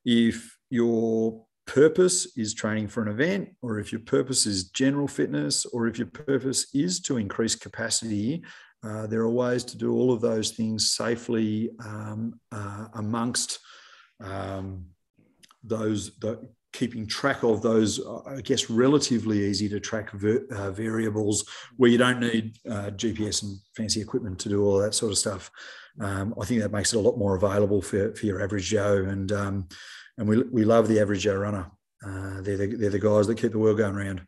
If 0.06 0.56
you're 0.70 1.44
purpose 1.68 2.36
is 2.38 2.54
training 2.54 2.88
for 2.88 3.04
an 3.04 3.10
event, 3.10 3.50
or 3.62 3.78
if 3.78 3.92
your 3.92 4.02
purpose 4.02 4.46
is 4.46 4.70
general 4.70 5.08
fitness, 5.08 5.66
or 5.66 5.88
if 5.88 6.00
your 6.00 6.08
purpose 6.08 6.74
is 6.74 7.00
to 7.02 7.18
increase 7.18 7.56
capacity, 7.56 8.44
uh, 8.84 9.06
there 9.08 9.22
are 9.22 9.30
ways 9.30 9.64
to 9.66 9.78
do 9.78 9.94
all 9.94 10.12
of 10.12 10.22
those 10.22 10.52
things 10.52 10.94
safely 10.94 11.70
um, 11.84 12.40
uh, 12.52 12.88
amongst 12.94 13.60
um, 14.24 14.86
those, 15.64 16.18
the, 16.20 16.48
keeping 16.74 17.08
track 17.08 17.44
of 17.44 17.62
those, 17.62 18.00
uh, 18.00 18.22
I 18.28 18.42
guess, 18.42 18.70
relatively 18.70 19.46
easy 19.46 19.68
to 19.70 19.80
track 19.80 20.12
ver, 20.12 20.46
uh, 20.52 20.72
variables 20.72 21.44
where 21.76 21.90
you 21.90 21.98
don't 21.98 22.20
need 22.20 22.58
uh, 22.70 22.92
GPS 22.92 23.44
and 23.44 23.58
fancy 23.76 24.00
equipment 24.00 24.40
to 24.40 24.50
do 24.50 24.64
all 24.64 24.78
that 24.80 24.94
sort 24.94 25.12
of 25.12 25.18
stuff. 25.18 25.52
Um, 26.00 26.36
I 26.40 26.46
think 26.46 26.62
that 26.62 26.72
makes 26.72 26.94
it 26.94 26.98
a 26.98 27.02
lot 27.02 27.18
more 27.18 27.36
available 27.36 27.82
for, 27.82 28.14
for 28.14 28.26
your 28.26 28.44
average 28.44 28.70
Joe. 28.70 29.06
And 29.10 29.32
um, 29.32 29.68
and 30.18 30.28
we, 30.28 30.44
we 30.44 30.66
love 30.66 30.88
the 30.88 31.00
average 31.00 31.22
Joe 31.22 31.36
runner. 31.36 31.72
Uh, 32.06 32.42
they're, 32.42 32.58
the, 32.58 32.76
they're 32.76 32.90
the 32.90 33.00
guys 33.00 33.28
that 33.28 33.38
keep 33.38 33.52
the 33.52 33.60
world 33.60 33.78
going 33.78 33.96
round. 33.96 34.22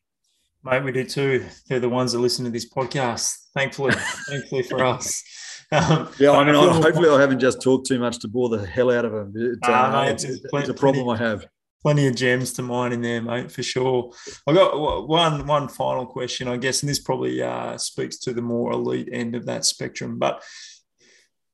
Mate, 0.64 0.84
we 0.84 0.92
do 0.92 1.06
too. 1.06 1.46
They're 1.68 1.80
the 1.80 1.90
ones 1.90 2.12
that 2.12 2.20
listen 2.20 2.44
to 2.46 2.52
this 2.52 2.70
podcast. 2.70 3.34
Thankfully, 3.54 3.94
thankfully 4.30 4.64
for 4.64 4.84
us. 4.84 5.24
Um, 5.72 6.10
yeah, 6.20 6.32
I 6.32 6.44
mean, 6.44 6.56
I, 6.56 6.74
hopefully, 6.82 7.10
I 7.10 7.20
haven't 7.22 7.40
just 7.40 7.62
talked 7.62 7.88
too 7.88 8.00
much 8.00 8.20
to 8.20 8.28
bore 8.28 8.50
the 8.50 8.66
hell 8.66 8.92
out 8.92 9.06
of 9.06 9.14
them. 9.14 9.34
It, 9.36 9.60
uh, 9.70 9.92
mate, 9.92 10.12
it's, 10.12 10.24
it's, 10.26 10.40
plenty, 10.50 10.70
it's, 10.70 10.70
a 10.70 10.74
problem 10.74 11.06
plenty, 11.06 11.24
I 11.24 11.28
have. 11.30 11.46
Plenty 11.82 12.08
of 12.08 12.16
gems 12.16 12.52
to 12.54 12.62
mine 12.62 12.92
in 12.92 13.02
there, 13.02 13.22
mate, 13.22 13.52
for 13.52 13.64
sure. 13.64 14.12
I 14.46 14.54
got 14.54 15.08
one 15.08 15.48
one 15.48 15.70
final 15.70 16.06
question, 16.06 16.50
I 16.50 16.58
guess, 16.58 16.82
and 16.82 16.90
this 16.90 17.00
probably 17.00 17.42
uh, 17.42 17.78
speaks 17.78 18.18
to 18.20 18.34
the 18.34 18.42
more 18.42 18.74
elite 18.74 19.10
end 19.14 19.36
of 19.36 19.46
that 19.46 19.64
spectrum. 19.64 20.20
But 20.20 20.44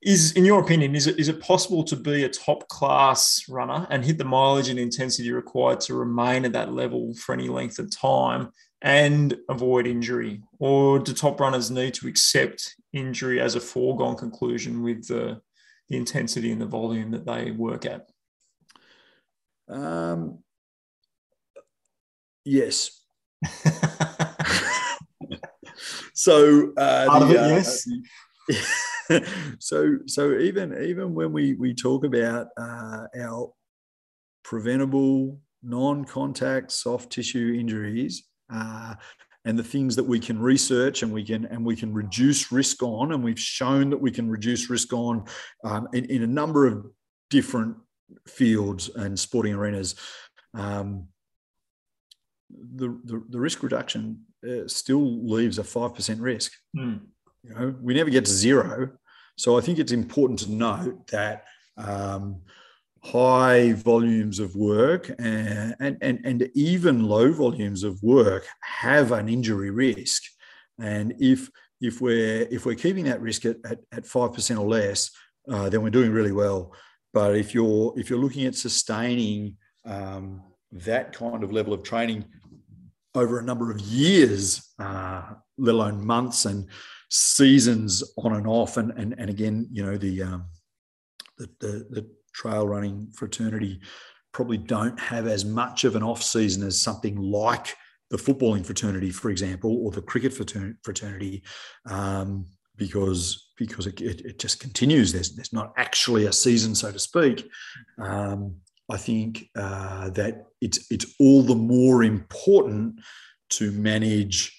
is 0.06 0.32
in 0.34 0.46
your 0.46 0.62
opinion 0.62 0.96
is 0.96 1.08
it 1.08 1.20
is 1.20 1.28
it 1.28 1.42
possible 1.42 1.84
to 1.84 1.96
be 1.96 2.24
a 2.24 2.30
top 2.30 2.68
class 2.68 3.44
runner 3.50 3.88
and 3.90 4.06
hit 4.06 4.20
the 4.20 4.24
mileage 4.24 4.70
and 4.70 4.78
intensity 4.78 5.32
required 5.32 5.82
to 5.82 5.96
remain 5.96 6.46
at 6.46 6.54
that 6.54 6.72
level 6.72 7.16
for 7.16 7.34
any 7.34 7.50
length 7.50 7.80
of 7.80 7.90
time 7.90 8.52
and 8.82 9.36
avoid 9.50 9.88
injury? 9.88 10.44
Or 10.60 11.00
do 11.00 11.12
top 11.12 11.40
runners 11.40 11.72
need 11.72 11.96
to 11.96 12.08
accept 12.08 12.76
injury 12.94 13.42
as 13.42 13.56
a 13.56 13.60
foregone 13.60 14.16
conclusion 14.16 14.84
with 14.84 15.08
the, 15.08 15.42
the 15.90 15.98
intensity 15.98 16.52
and 16.52 16.62
the 16.62 16.68
volume 16.68 17.10
that 17.12 17.26
they 17.26 17.50
work 17.50 17.86
at? 17.86 18.08
Um, 19.68 20.44
yes. 22.44 23.02
So 26.18 26.72
uh, 26.78 27.20
the, 27.20 27.32
it, 27.32 27.38
uh, 27.38 27.48
yes 27.48 27.86
so 29.60 29.98
so 30.06 30.38
even 30.38 30.76
even 30.84 31.14
when 31.14 31.32
we 31.32 31.54
we 31.54 31.74
talk 31.74 32.04
about 32.06 32.48
uh, 32.58 33.06
our 33.20 33.52
preventable 34.44 35.40
non-contact 35.64 36.72
soft 36.72 37.12
tissue 37.12 37.56
injuries 37.60 38.24
uh, 38.54 38.94
and 39.46 39.58
the 39.58 39.64
things 39.64 39.96
that 39.96 40.04
we 40.04 40.20
can 40.20 40.40
research 40.40 41.04
and 41.04 41.12
we 41.12 41.24
can 41.24 41.46
and 41.46 41.66
we 41.66 41.76
can 41.76 41.94
reduce 41.94 42.52
risk 42.52 42.84
on 42.84 43.12
and 43.12 43.24
we've 43.24 43.40
shown 43.40 43.90
that 43.90 44.02
we 44.02 44.12
can 44.12 44.30
reduce 44.30 44.70
risk 44.70 44.94
on 44.94 45.26
um, 45.64 45.88
in, 45.94 46.06
in, 46.06 46.24
a 46.24 46.28
number 46.28 46.68
of 46.68 46.86
different 47.30 47.76
fields 48.28 48.90
and 48.96 49.18
sporting 49.20 49.54
arenas 49.54 49.96
um, 50.54 51.08
the, 52.50 52.88
the, 53.04 53.24
the 53.30 53.40
risk 53.40 53.64
reduction 53.64 54.22
uh, 54.48 54.68
still 54.68 55.28
leaves 55.28 55.58
a 55.58 55.64
5% 55.64 56.22
risk 56.22 56.52
mm. 56.78 57.00
You 57.48 57.54
know, 57.54 57.76
we 57.82 57.94
never 57.94 58.10
get 58.10 58.26
to 58.26 58.32
zero. 58.32 58.92
So 59.38 59.58
I 59.58 59.62
think 59.62 59.80
it's 59.80 59.92
important 59.92 60.40
to 60.40 60.52
note 60.52 61.08
that 61.08 61.46
um, 61.78 62.42
high 63.04 63.74
volumes 63.74 64.40
of 64.40 64.56
work 64.56 65.10
and, 65.20 65.76
and, 65.80 65.98
and, 66.02 66.20
and 66.24 66.50
even 66.56 67.08
low 67.08 67.32
volumes 67.32 67.84
of 67.84 68.02
work 68.02 68.48
have 68.62 69.12
an 69.12 69.30
injury 69.30 69.70
risk. 69.70 70.24
And 70.80 71.14
if 71.20 71.50
if 71.82 72.02
we're 72.02 72.48
if 72.50 72.66
we're 72.66 72.76
keeping 72.76 73.06
that 73.06 73.22
risk 73.22 73.46
at, 73.46 73.58
at, 73.66 74.04
5% 74.04 74.60
or 74.60 74.68
less, 74.68 75.12
uh, 75.50 75.70
then 75.70 75.82
we're 75.82 75.90
doing 75.90 76.12
really 76.12 76.32
well. 76.32 76.74
But 77.14 77.36
if 77.36 77.54
you're 77.54 77.94
if 77.98 78.10
you're 78.10 78.20
looking 78.20 78.46
at 78.46 78.56
sustaining 78.56 79.58
um, 79.86 80.42
that 80.72 81.14
kind 81.14 81.44
of 81.44 81.52
level 81.52 81.74
of 81.74 81.84
training 81.84 82.26
over 83.14 83.40
a 83.40 83.44
number 83.44 83.72
of 83.72 83.80
years, 83.82 84.74
uh, 84.80 85.22
let 85.58 85.76
alone 85.76 86.06
months 86.06 86.46
and 86.46 86.68
seasons 87.10 88.04
on 88.18 88.34
and 88.36 88.48
off. 88.48 88.78
And 88.78 88.92
and, 88.92 89.16
and 89.18 89.30
again, 89.30 89.68
you 89.72 89.84
know, 89.86 89.98
the, 89.98 90.24
um, 90.24 90.46
the, 91.38 91.50
the 91.60 91.88
the 91.90 92.10
trail 92.34 92.68
running 92.68 93.12
fraternity 93.16 93.80
probably 94.32 94.58
don't 94.58 95.00
have 95.00 95.28
as 95.28 95.46
much 95.46 95.86
of 95.86 95.96
an 95.96 96.04
off 96.04 96.22
season 96.22 96.66
as 96.68 96.82
something 96.82 97.16
like 97.16 97.74
the 98.10 98.18
footballing 98.18 98.66
fraternity, 98.66 99.10
for 99.10 99.30
example, 99.30 99.78
or 99.84 99.92
the 99.92 100.02
cricket 100.02 100.34
fraternity, 100.34 101.42
um, 101.90 102.46
because 102.76 103.52
because 103.58 103.88
it, 103.88 104.02
it, 104.02 104.22
it, 104.22 104.40
just 104.40 104.60
continues. 104.60 105.14
There's 105.14 105.36
there's 105.36 105.54
not 105.54 105.74
actually 105.78 106.26
a 106.26 106.34
season, 106.34 106.76
so 106.76 106.92
to 106.92 107.00
speak. 107.00 107.50
Um, 108.00 108.58
I 108.92 108.98
think 108.98 109.50
uh, 109.56 110.10
that 110.12 110.46
it's 110.62 110.92
it's 110.92 111.16
all 111.20 111.42
the 111.42 111.56
more 111.56 112.04
important 112.04 113.00
to 113.52 113.72
manage 113.72 114.55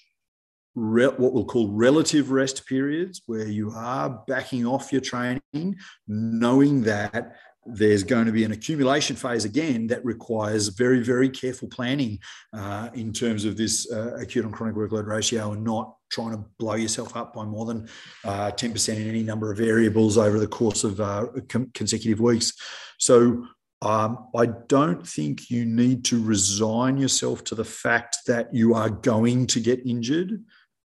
re- 0.77 1.07
what 1.07 1.33
we'll 1.33 1.45
call 1.45 1.69
relative 1.71 2.31
rest 2.31 2.65
periods, 2.67 3.23
where 3.25 3.47
you 3.47 3.71
are 3.71 4.23
backing 4.27 4.65
off 4.65 4.91
your 4.91 5.01
training, 5.01 5.75
knowing 6.07 6.83
that 6.83 7.35
there's 7.65 8.03
going 8.03 8.25
to 8.25 8.31
be 8.31 8.45
an 8.45 8.53
accumulation 8.53 9.15
phase 9.15 9.43
again 9.43 9.87
that 9.87 10.05
requires 10.05 10.69
very, 10.69 11.03
very 11.03 11.29
careful 11.29 11.67
planning 11.67 12.17
uh, 12.53 12.89
in 12.93 13.11
terms 13.11 13.43
of 13.43 13.57
this 13.57 13.91
uh, 13.91 14.15
acute 14.15 14.45
and 14.45 14.53
chronic 14.53 14.75
workload 14.75 15.05
ratio 15.05 15.51
and 15.51 15.63
not 15.63 15.95
trying 16.09 16.31
to 16.31 16.45
blow 16.59 16.75
yourself 16.75 17.17
up 17.17 17.33
by 17.33 17.43
more 17.43 17.65
than 17.65 17.89
uh, 18.23 18.51
10% 18.51 18.95
in 18.95 19.09
any 19.09 19.23
number 19.23 19.51
of 19.51 19.57
variables 19.57 20.17
over 20.17 20.39
the 20.39 20.47
course 20.47 20.85
of 20.85 21.01
uh, 21.01 21.25
com- 21.49 21.69
consecutive 21.73 22.21
weeks. 22.21 22.53
So 22.99 23.45
um, 23.81 24.29
I 24.35 24.45
don't 24.45 25.05
think 25.05 25.49
you 25.49 25.65
need 25.65 26.05
to 26.05 26.23
resign 26.23 26.97
yourself 26.97 27.43
to 27.45 27.55
the 27.55 27.65
fact 27.65 28.19
that 28.27 28.53
you 28.53 28.73
are 28.75 28.89
going 28.89 29.45
to 29.47 29.59
get 29.59 29.85
injured 29.85 30.41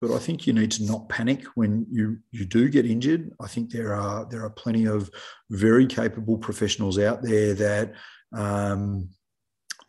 but 0.03 0.13
I 0.13 0.19
think 0.19 0.45
you 0.45 0.51
need 0.51 0.69
to 0.71 0.83
not 0.83 1.07
panic 1.07 1.45
when 1.55 1.87
you 1.89 2.19
you 2.31 2.43
do 2.43 2.67
get 2.67 2.85
injured. 2.85 3.31
I 3.39 3.47
think 3.47 3.71
there 3.71 3.93
are 3.95 4.25
there 4.29 4.43
are 4.43 4.49
plenty 4.49 4.85
of 4.85 5.09
very 5.49 5.87
capable 5.87 6.37
professionals 6.37 6.99
out 6.99 7.21
there 7.21 7.53
that 7.53 7.93
um, 8.33 9.07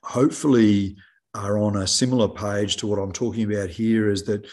hopefully 0.05 0.97
are 1.35 1.59
on 1.59 1.79
a 1.79 1.87
similar 1.89 2.29
page 2.29 2.77
to 2.77 2.87
what 2.87 3.01
I'm 3.01 3.11
talking 3.11 3.53
about 3.53 3.71
here. 3.71 4.09
Is 4.09 4.23
that 4.27 4.47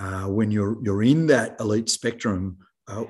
uh, 0.00 0.26
when 0.26 0.52
you're 0.52 0.76
you're 0.84 1.02
in 1.02 1.26
that 1.26 1.56
elite 1.58 1.88
spectrum, 1.88 2.58
uh, 2.86 3.02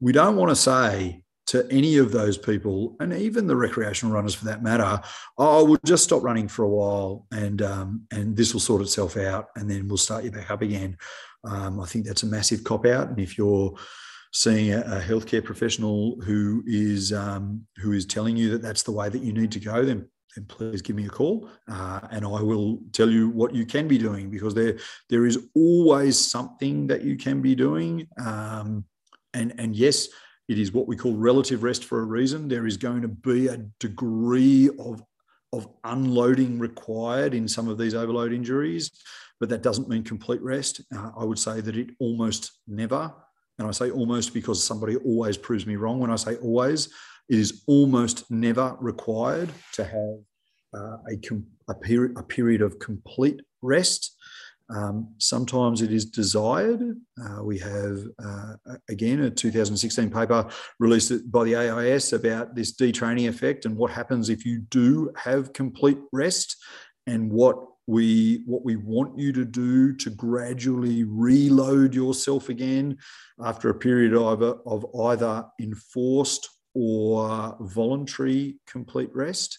we 0.00 0.12
don't 0.12 0.36
want 0.36 0.50
to 0.50 0.56
say 0.56 1.24
to 1.46 1.66
any 1.70 1.96
of 1.96 2.12
those 2.12 2.36
people, 2.36 2.94
and 3.00 3.14
even 3.14 3.46
the 3.46 3.56
recreational 3.56 4.14
runners 4.14 4.34
for 4.34 4.44
that 4.44 4.62
matter, 4.62 5.00
oh, 5.38 5.64
we'll 5.64 5.80
just 5.82 6.04
stop 6.04 6.22
running 6.22 6.46
for 6.46 6.62
a 6.62 6.68
while, 6.68 7.26
and 7.32 7.62
um, 7.62 8.02
and 8.10 8.36
this 8.36 8.52
will 8.52 8.60
sort 8.60 8.82
itself 8.82 9.16
out, 9.16 9.46
and 9.56 9.70
then 9.70 9.88
we'll 9.88 9.96
start 9.96 10.24
you 10.24 10.30
back 10.30 10.50
up 10.50 10.60
again. 10.60 10.98
Um, 11.48 11.80
I 11.80 11.86
think 11.86 12.06
that's 12.06 12.22
a 12.22 12.26
massive 12.26 12.64
cop 12.64 12.86
out. 12.86 13.08
And 13.08 13.18
if 13.18 13.38
you're 13.38 13.74
seeing 14.32 14.72
a, 14.72 14.80
a 14.80 15.00
healthcare 15.00 15.42
professional 15.42 16.20
who 16.20 16.62
is 16.66 17.12
um, 17.12 17.66
who 17.76 17.92
is 17.92 18.04
telling 18.06 18.36
you 18.36 18.50
that 18.50 18.62
that's 18.62 18.82
the 18.82 18.92
way 18.92 19.08
that 19.08 19.22
you 19.22 19.32
need 19.32 19.52
to 19.52 19.60
go, 19.60 19.84
then 19.84 20.08
then 20.36 20.44
please 20.44 20.82
give 20.82 20.94
me 20.94 21.06
a 21.06 21.10
call 21.10 21.48
uh, 21.68 22.00
and 22.10 22.24
I 22.24 22.42
will 22.42 22.80
tell 22.92 23.08
you 23.08 23.30
what 23.30 23.54
you 23.54 23.64
can 23.64 23.88
be 23.88 23.98
doing 23.98 24.30
because 24.30 24.54
there 24.54 24.78
there 25.08 25.26
is 25.26 25.38
always 25.54 26.18
something 26.18 26.86
that 26.88 27.02
you 27.02 27.16
can 27.16 27.40
be 27.40 27.54
doing. 27.54 28.06
Um, 28.24 28.84
and 29.34 29.54
and 29.58 29.74
yes, 29.74 30.08
it 30.48 30.58
is 30.58 30.72
what 30.72 30.86
we 30.86 30.96
call 30.96 31.14
relative 31.14 31.62
rest 31.62 31.84
for 31.84 32.00
a 32.00 32.04
reason. 32.04 32.48
There 32.48 32.66
is 32.66 32.76
going 32.76 33.02
to 33.02 33.08
be 33.08 33.48
a 33.48 33.58
degree 33.80 34.70
of 34.78 35.02
of 35.52 35.66
unloading 35.84 36.58
required 36.58 37.32
in 37.32 37.48
some 37.48 37.68
of 37.68 37.78
these 37.78 37.94
overload 37.94 38.34
injuries 38.34 38.90
but 39.40 39.48
that 39.48 39.62
doesn't 39.62 39.88
mean 39.88 40.02
complete 40.02 40.42
rest. 40.42 40.80
Uh, 40.94 41.10
I 41.16 41.24
would 41.24 41.38
say 41.38 41.60
that 41.60 41.76
it 41.76 41.90
almost 42.00 42.52
never, 42.66 43.12
and 43.58 43.68
I 43.68 43.70
say 43.72 43.90
almost 43.90 44.34
because 44.34 44.62
somebody 44.62 44.96
always 44.96 45.36
proves 45.36 45.66
me 45.66 45.76
wrong 45.76 45.98
when 45.98 46.10
I 46.10 46.16
say 46.16 46.36
always, 46.36 46.86
it 47.28 47.38
is 47.38 47.62
almost 47.66 48.30
never 48.30 48.76
required 48.80 49.50
to 49.74 49.84
have 49.84 50.18
uh, 50.74 50.96
a, 51.08 51.18
a, 51.68 51.74
period, 51.74 52.16
a 52.18 52.22
period 52.22 52.62
of 52.62 52.78
complete 52.78 53.40
rest. 53.62 54.16
Um, 54.70 55.14
sometimes 55.18 55.80
it 55.80 55.92
is 55.92 56.04
desired. 56.04 56.82
Uh, 57.20 57.42
we 57.42 57.58
have, 57.58 57.98
uh, 58.22 58.54
again, 58.90 59.20
a 59.20 59.30
2016 59.30 60.10
paper 60.10 60.46
released 60.78 61.30
by 61.30 61.44
the 61.44 61.56
AIS 61.56 62.12
about 62.12 62.54
this 62.54 62.76
detraining 62.76 63.28
effect 63.28 63.64
and 63.64 63.76
what 63.76 63.90
happens 63.90 64.28
if 64.28 64.44
you 64.44 64.60
do 64.60 65.10
have 65.16 65.54
complete 65.54 65.98
rest 66.12 66.56
and 67.06 67.32
what 67.32 67.56
we 67.88 68.42
what 68.44 68.64
we 68.64 68.76
want 68.76 69.18
you 69.18 69.32
to 69.32 69.46
do 69.46 69.94
to 69.94 70.10
gradually 70.10 71.04
reload 71.04 71.94
yourself 71.94 72.50
again 72.50 72.98
after 73.42 73.70
a 73.70 73.74
period 73.74 74.12
of, 74.14 74.42
of 74.42 74.86
either 75.06 75.46
enforced 75.58 76.50
or 76.74 77.56
voluntary 77.60 78.56
complete 78.66 79.08
rest. 79.14 79.58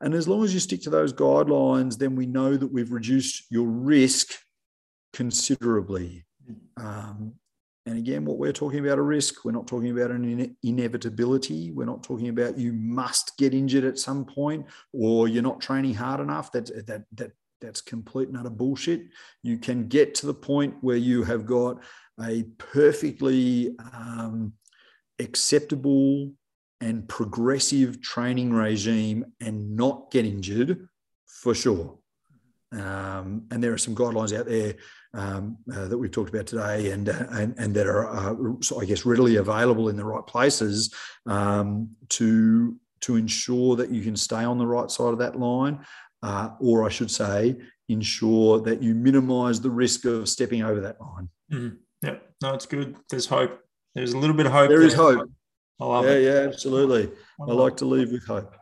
And 0.00 0.12
as 0.12 0.26
long 0.26 0.42
as 0.42 0.52
you 0.52 0.58
stick 0.58 0.82
to 0.82 0.90
those 0.90 1.12
guidelines 1.12 1.96
then 1.98 2.16
we 2.16 2.26
know 2.26 2.56
that 2.56 2.72
we've 2.72 2.92
reduced 2.92 3.44
your 3.48 3.68
risk 3.68 4.32
considerably. 5.12 6.24
Um, 6.76 7.34
and 7.86 7.96
again, 7.96 8.24
what 8.24 8.38
we're 8.38 8.52
talking 8.52 8.80
about 8.84 8.98
a 8.98 9.02
risk, 9.02 9.44
we're 9.44 9.52
not 9.52 9.66
talking 9.66 9.90
about 9.90 10.10
an 10.10 10.56
inevitability. 10.62 11.70
We're 11.72 11.86
not 11.86 12.02
talking 12.02 12.28
about 12.28 12.58
you 12.58 12.72
must 12.72 13.36
get 13.38 13.54
injured 13.54 13.84
at 13.84 13.98
some 13.98 14.24
point 14.26 14.66
or 14.92 15.28
you're 15.28 15.42
not 15.42 15.60
training 15.60 15.94
hard 15.94 16.20
enough. 16.20 16.52
That's 16.52 16.70
that 16.70 17.04
that 17.14 17.32
that's 17.60 17.80
complete 17.80 18.28
and 18.28 18.36
utter 18.36 18.50
bullshit. 18.50 19.02
You 19.42 19.58
can 19.58 19.88
get 19.88 20.14
to 20.16 20.26
the 20.26 20.34
point 20.34 20.74
where 20.82 20.96
you 20.96 21.24
have 21.24 21.46
got 21.46 21.82
a 22.22 22.44
perfectly 22.58 23.74
um, 23.94 24.52
acceptable 25.18 26.32
and 26.80 27.08
progressive 27.08 28.00
training 28.00 28.52
regime 28.52 29.24
and 29.40 29.76
not 29.76 30.10
get 30.10 30.26
injured 30.26 30.88
for 31.26 31.54
sure. 31.54 31.99
Um, 32.72 33.46
and 33.50 33.62
there 33.62 33.72
are 33.72 33.78
some 33.78 33.96
guidelines 33.96 34.36
out 34.36 34.46
there 34.46 34.74
um, 35.12 35.56
uh, 35.74 35.88
that 35.88 35.98
we've 35.98 36.10
talked 36.10 36.32
about 36.32 36.46
today, 36.46 36.92
and 36.92 37.08
uh, 37.08 37.24
and, 37.32 37.54
and 37.58 37.74
that 37.74 37.86
are, 37.86 38.08
uh, 38.08 38.34
I 38.80 38.84
guess, 38.84 39.04
readily 39.04 39.36
available 39.36 39.88
in 39.88 39.96
the 39.96 40.04
right 40.04 40.24
places 40.26 40.94
um, 41.26 41.90
to 42.10 42.76
to 43.00 43.16
ensure 43.16 43.76
that 43.76 43.90
you 43.90 44.02
can 44.02 44.16
stay 44.16 44.44
on 44.44 44.58
the 44.58 44.66
right 44.66 44.90
side 44.90 45.12
of 45.12 45.18
that 45.18 45.38
line, 45.38 45.84
uh, 46.22 46.50
or 46.60 46.86
I 46.86 46.90
should 46.90 47.10
say, 47.10 47.56
ensure 47.88 48.60
that 48.60 48.82
you 48.82 48.94
minimise 48.94 49.60
the 49.60 49.70
risk 49.70 50.04
of 50.04 50.28
stepping 50.28 50.62
over 50.62 50.80
that 50.80 51.00
line. 51.00 51.28
Mm-hmm. 51.52 51.76
Yeah, 52.02 52.16
no, 52.42 52.54
it's 52.54 52.66
good. 52.66 52.96
There's 53.08 53.26
hope. 53.26 53.58
There's 53.94 54.12
a 54.12 54.18
little 54.18 54.36
bit 54.36 54.46
of 54.46 54.52
hope. 54.52 54.68
There, 54.68 54.78
there. 54.78 54.86
is 54.86 54.94
hope. 54.94 55.28
I 55.80 55.84
love 55.84 56.04
yeah, 56.04 56.12
it. 56.12 56.22
Yeah, 56.22 56.48
absolutely. 56.48 57.10
I, 57.40 57.50
I 57.50 57.52
like 57.52 57.76
to 57.78 57.84
leave 57.84 58.12
with 58.12 58.26
hope. 58.26 58.54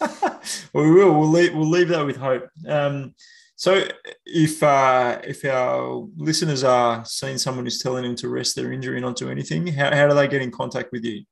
well, 0.00 0.40
we 0.74 0.90
will. 0.90 1.18
We'll 1.18 1.28
leave. 1.28 1.54
We'll 1.54 1.68
leave 1.68 1.88
that 1.88 2.06
with 2.06 2.16
hope. 2.16 2.48
Um, 2.66 3.14
so, 3.62 3.86
if 4.26 4.60
uh, 4.60 5.20
if 5.22 5.44
our 5.44 6.08
listeners 6.16 6.64
are 6.64 7.04
seeing 7.04 7.38
someone 7.38 7.64
who's 7.64 7.78
telling 7.78 8.02
them 8.02 8.16
to 8.16 8.28
rest 8.28 8.56
their 8.56 8.72
injury 8.72 8.96
and 8.96 9.04
not 9.04 9.14
do 9.14 9.30
anything, 9.30 9.68
how, 9.68 9.94
how 9.94 10.08
do 10.08 10.16
they 10.16 10.26
get 10.26 10.42
in 10.42 10.50
contact 10.50 10.90
with 10.90 11.04
you? 11.04 11.22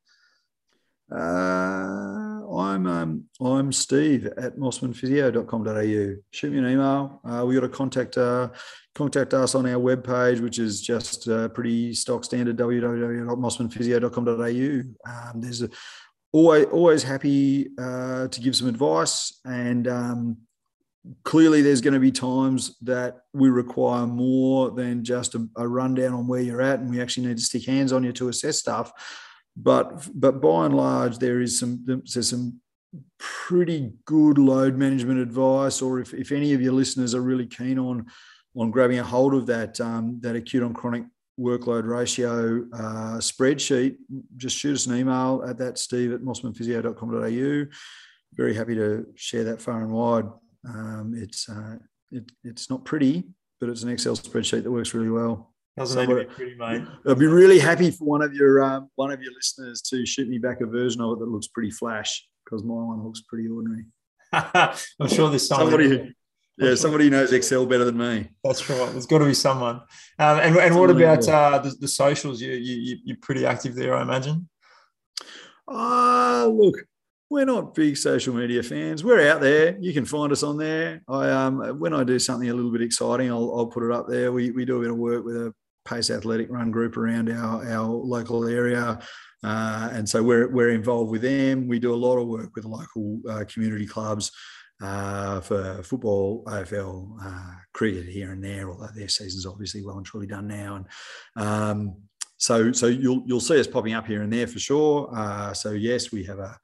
Uh, 1.10 2.46
I'm 2.56 2.86
um, 2.86 3.24
I'm 3.42 3.72
Steve 3.72 4.26
at 4.26 4.56
mosmanphysio.com.au. 4.56 6.22
Shoot 6.30 6.52
me 6.52 6.58
an 6.58 6.68
email. 6.68 7.20
Uh, 7.24 7.44
we 7.44 7.56
got 7.56 7.62
to 7.62 7.68
contact 7.68 8.16
uh, 8.16 8.50
contact 8.94 9.34
us 9.34 9.56
on 9.56 9.66
our 9.66 9.80
webpage, 9.80 10.38
which 10.38 10.60
is 10.60 10.80
just 10.80 11.28
uh, 11.28 11.48
pretty 11.48 11.92
stock 11.94 12.24
standard 12.24 12.56
www.mosmanphysio.com.au. 12.56 15.10
Um, 15.10 15.40
there's 15.40 15.62
a, 15.62 15.70
always 16.30 16.66
always 16.66 17.02
happy 17.02 17.70
uh, 17.76 18.28
to 18.28 18.40
give 18.40 18.54
some 18.54 18.68
advice 18.68 19.40
and 19.44 19.88
um, 19.88 20.36
clearly 21.24 21.62
there's 21.62 21.80
going 21.80 21.94
to 21.94 22.00
be 22.00 22.12
times 22.12 22.76
that 22.82 23.22
we 23.32 23.48
require 23.48 24.06
more 24.06 24.70
than 24.70 25.02
just 25.02 25.34
a, 25.34 25.48
a, 25.56 25.66
rundown 25.66 26.12
on 26.12 26.26
where 26.26 26.42
you're 26.42 26.60
at 26.60 26.80
and 26.80 26.90
we 26.90 27.00
actually 27.00 27.26
need 27.26 27.38
to 27.38 27.42
stick 27.42 27.64
hands 27.64 27.92
on 27.92 28.04
you 28.04 28.12
to 28.12 28.28
assess 28.28 28.58
stuff. 28.58 28.92
But 29.56 30.08
but 30.14 30.40
by 30.40 30.66
and 30.66 30.76
large 30.76 31.18
there 31.18 31.40
is 31.40 31.58
some 31.58 31.82
there's 31.84 32.28
some 32.28 32.60
pretty 33.18 33.92
good 34.04 34.38
load 34.38 34.76
management 34.76 35.20
advice 35.20 35.82
or 35.82 36.00
if, 36.00 36.12
if 36.14 36.32
any 36.32 36.52
of 36.54 36.60
your 36.60 36.72
listeners 36.72 37.14
are 37.14 37.20
really 37.20 37.46
keen 37.46 37.78
on 37.78 38.06
on 38.56 38.70
grabbing 38.70 38.98
a 38.98 39.04
hold 39.04 39.34
of 39.34 39.46
that 39.46 39.80
um, 39.80 40.18
that 40.20 40.36
acute 40.36 40.62
on 40.62 40.74
chronic 40.74 41.04
workload 41.38 41.86
ratio 41.86 42.64
uh, 42.72 43.18
spreadsheet 43.18 43.96
just 44.36 44.56
shoot 44.56 44.74
us 44.74 44.86
an 44.86 44.96
email 44.96 45.42
at 45.46 45.56
that 45.58 45.78
steve 45.78 46.12
at 46.12 46.20
mosmanphysio.com.au 46.20 47.66
very 48.34 48.54
happy 48.54 48.74
to 48.74 49.06
share 49.14 49.44
that 49.44 49.60
far 49.60 49.82
and 49.82 49.92
wide 49.92 50.26
um, 50.68 51.14
it's 51.16 51.48
uh, 51.48 51.76
it, 52.10 52.30
it's 52.44 52.70
not 52.70 52.84
pretty, 52.84 53.24
but 53.60 53.68
it's 53.68 53.82
an 53.82 53.90
Excel 53.90 54.16
spreadsheet 54.16 54.62
that 54.62 54.70
works 54.70 54.94
really 54.94 55.10
well. 55.10 55.54
Doesn't 55.76 55.94
so 55.94 56.00
need 56.04 56.22
to 56.22 56.28
be 56.28 56.34
pretty, 56.34 56.54
mate. 56.56 56.82
I'd 57.06 57.18
be 57.18 57.26
really 57.26 57.58
happy 57.58 57.90
for 57.90 58.04
one 58.04 58.22
of 58.22 58.34
your 58.34 58.62
um, 58.62 58.90
one 58.96 59.10
of 59.10 59.22
your 59.22 59.32
listeners 59.32 59.80
to 59.82 60.04
shoot 60.04 60.28
me 60.28 60.38
back 60.38 60.60
a 60.60 60.66
version 60.66 61.00
of 61.00 61.12
it 61.12 61.18
that 61.20 61.28
looks 61.28 61.46
pretty 61.48 61.70
flash 61.70 62.26
because 62.44 62.64
my 62.64 62.74
one 62.74 63.04
looks 63.04 63.22
pretty 63.22 63.48
ordinary. 63.48 63.84
I'm 64.32 65.08
sure 65.08 65.28
there's 65.28 65.46
somebody. 65.46 65.88
somebody 65.88 66.14
yeah, 66.60 66.74
somebody 66.74 67.04
who 67.04 67.10
knows 67.10 67.32
Excel 67.32 67.64
better 67.64 67.84
than 67.84 67.96
me. 67.96 68.28
That's 68.44 68.68
right. 68.68 68.92
There's 68.92 69.06
got 69.06 69.18
to 69.18 69.24
be 69.24 69.32
someone. 69.32 69.76
Um, 70.18 70.40
and 70.40 70.56
and 70.56 70.78
what 70.78 70.90
about 70.90 71.26
uh, 71.26 71.58
the, 71.58 71.70
the 71.70 71.88
socials? 71.88 72.42
You, 72.42 72.52
you 72.52 72.98
you're 73.02 73.16
pretty 73.22 73.46
active 73.46 73.74
there, 73.74 73.94
I 73.94 74.02
imagine. 74.02 74.46
Ah, 75.66 76.42
uh, 76.42 76.46
look, 76.48 76.76
we're 77.30 77.44
not 77.44 77.74
big 77.74 77.96
social 77.96 78.34
media 78.34 78.62
fans. 78.62 79.04
We're 79.04 79.30
out 79.30 79.40
there. 79.40 79.78
You 79.78 79.92
can 79.92 80.04
find 80.04 80.32
us 80.32 80.42
on 80.42 80.58
there. 80.58 81.00
I 81.08 81.30
um 81.30 81.78
when 81.78 81.94
I 81.94 82.02
do 82.02 82.18
something 82.18 82.50
a 82.50 82.54
little 82.54 82.72
bit 82.72 82.82
exciting, 82.82 83.30
I'll, 83.30 83.54
I'll 83.56 83.66
put 83.66 83.84
it 83.84 83.92
up 83.92 84.08
there. 84.08 84.32
We, 84.32 84.50
we 84.50 84.64
do 84.64 84.78
a 84.78 84.80
bit 84.80 84.90
of 84.90 84.96
work 84.96 85.24
with 85.24 85.36
a 85.36 85.54
pace 85.84 86.10
athletic 86.10 86.50
run 86.50 86.70
group 86.70 86.96
around 86.96 87.30
our, 87.30 87.64
our 87.66 87.86
local 87.86 88.46
area. 88.46 88.98
Uh, 89.42 89.88
and 89.92 90.06
so 90.08 90.22
we're, 90.22 90.48
we're 90.48 90.70
involved 90.70 91.10
with 91.10 91.22
them. 91.22 91.66
We 91.66 91.78
do 91.78 91.94
a 91.94 91.96
lot 91.96 92.18
of 92.18 92.28
work 92.28 92.50
with 92.54 92.66
local 92.66 93.20
uh, 93.28 93.44
community 93.48 93.86
clubs 93.86 94.32
uh, 94.82 95.40
for 95.40 95.82
football, 95.82 96.44
AFL, 96.46 97.16
uh, 97.24 97.54
cricket 97.72 98.06
here 98.06 98.32
and 98.32 98.44
there, 98.44 98.70
although 98.70 98.88
their 98.94 99.08
season's 99.08 99.46
obviously 99.46 99.84
well 99.84 99.96
and 99.96 100.04
truly 100.04 100.26
done 100.26 100.46
now. 100.46 100.76
And 100.76 100.86
um, 101.36 101.96
so 102.36 102.72
so 102.72 102.86
you'll 102.86 103.22
you'll 103.26 103.40
see 103.40 103.60
us 103.60 103.66
popping 103.66 103.92
up 103.92 104.06
here 104.06 104.22
and 104.22 104.32
there 104.32 104.46
for 104.46 104.58
sure. 104.58 105.10
Uh, 105.14 105.52
so 105.52 105.72
yes, 105.72 106.10
we 106.10 106.24
have 106.24 106.38
a 106.38 106.58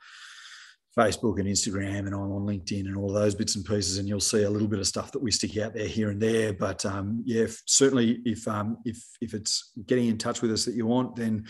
Facebook 0.97 1.39
and 1.39 1.49
Instagram, 1.49 2.07
and 2.07 2.15
I'm 2.15 2.33
on 2.33 2.47
LinkedIn 2.47 2.87
and 2.87 2.97
all 2.97 3.13
those 3.13 3.35
bits 3.35 3.55
and 3.55 3.65
pieces, 3.65 3.99
and 3.99 4.09
you'll 4.09 4.21
see 4.21 4.45
a 4.45 4.51
little 4.51 4.69
bit 4.69 4.79
of 4.79 4.87
stuff 4.87 5.13
that 5.13 5.23
we 5.23 5.31
stick 5.31 5.59
out 5.59 5.75
there 5.75 5.87
here 5.87 6.11
and 6.11 6.21
there. 6.21 6.55
But 6.55 6.87
um, 6.87 7.23
yeah, 7.27 7.43
if, 7.43 7.63
certainly 7.67 8.23
if 8.25 8.49
um, 8.49 8.79
if 8.85 9.05
if 9.21 9.35
it's 9.35 9.73
getting 9.87 10.09
in 10.09 10.17
touch 10.17 10.41
with 10.41 10.53
us 10.53 10.65
that 10.65 10.75
you 10.75 10.87
want, 10.87 11.15
then 11.17 11.47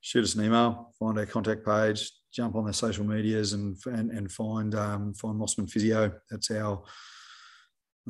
shoot 0.00 0.24
us 0.24 0.34
an 0.34 0.44
email, 0.44 0.92
find 0.98 1.16
our 1.16 1.26
contact 1.26 1.64
page, 1.64 2.10
jump 2.32 2.56
on 2.56 2.64
the 2.64 2.72
social 2.72 3.04
medias, 3.04 3.52
and 3.52 3.76
and, 3.86 4.10
and 4.10 4.32
find 4.32 4.74
um, 4.74 5.14
find 5.14 5.40
Mosman 5.40 5.70
Physio. 5.70 6.12
That's 6.28 6.50
our 6.50 6.82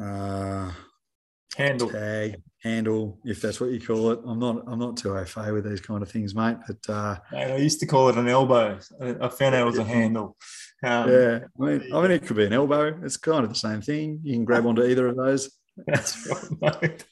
uh, 0.01 0.73
handle 1.57 1.91
tag 1.91 2.43
handle, 2.63 3.19
if 3.25 3.41
that's 3.41 3.61
what 3.61 3.71
you 3.71 3.81
call 3.81 4.11
it. 4.11 4.21
I'm 4.27 4.39
not 4.39 4.65
I'm 4.67 4.79
not 4.79 4.97
too 4.97 5.17
au 5.17 5.25
fait 5.25 5.53
with 5.53 5.69
these 5.69 5.81
kind 5.81 6.03
of 6.03 6.11
things, 6.11 6.35
mate. 6.35 6.57
But 6.67 6.93
uh, 6.93 7.17
I 7.33 7.57
used 7.57 7.81
to 7.81 7.87
call 7.87 8.09
it 8.09 8.19
an 8.19 8.29
elbow. 8.29 8.79
I 9.01 9.29
found 9.29 9.55
out 9.55 9.63
it 9.63 9.71
was 9.71 9.79
a 9.79 9.85
handle. 9.85 10.37
Um, 10.83 11.11
yeah, 11.11 11.41
I 11.61 11.65
mean, 11.65 11.93
I 11.93 12.03
mean, 12.03 12.11
it 12.13 12.27
could 12.27 12.37
be 12.37 12.47
an 12.47 12.53
elbow. 12.53 13.01
It's 13.03 13.17
kind 13.17 13.45
of 13.45 13.51
the 13.51 13.59
same 13.59 13.81
thing. 13.81 14.21
You 14.23 14.35
can 14.35 14.45
grab 14.45 14.67
onto 14.67 14.85
either 14.85 15.09
of 15.09 15.17
those. 15.17 15.51
That's 15.87 16.29
right. 16.61 16.83
mate. 16.83 17.05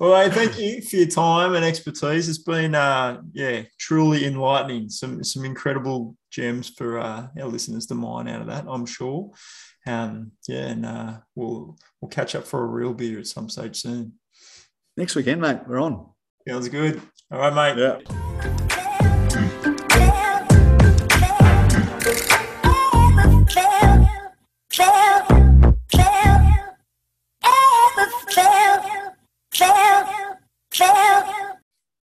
well, 0.00 0.20
hey, 0.20 0.34
thank 0.34 0.58
you 0.58 0.82
for 0.82 0.96
your 0.96 1.06
time 1.06 1.54
and 1.54 1.64
expertise. 1.64 2.28
It's 2.28 2.38
been, 2.38 2.74
uh, 2.74 3.20
yeah, 3.32 3.62
truly 3.78 4.26
enlightening. 4.26 4.88
Some 4.88 5.22
some 5.22 5.44
incredible 5.44 6.16
gems 6.30 6.68
for 6.68 6.98
uh, 6.98 7.28
our 7.38 7.46
listeners 7.46 7.86
to 7.86 7.94
mine 7.94 8.26
out 8.26 8.40
of 8.40 8.48
that. 8.48 8.64
I'm 8.68 8.86
sure. 8.86 9.30
Um, 9.86 10.32
yeah, 10.46 10.66
and 10.68 10.86
uh, 10.86 11.18
we'll 11.34 11.78
we'll 12.00 12.10
catch 12.10 12.34
up 12.34 12.44
for 12.44 12.62
a 12.62 12.66
real 12.66 12.92
beer 12.94 13.18
at 13.18 13.26
some 13.26 13.48
stage 13.48 13.80
soon. 13.80 14.14
Next 14.96 15.14
weekend, 15.14 15.40
mate. 15.40 15.60
We're 15.66 15.80
on. 15.80 16.06
Sounds 16.46 16.68
good. 16.68 17.00
All 17.30 17.38
right, 17.38 17.76
mate. 17.76 18.00
Yeah. 18.02 19.66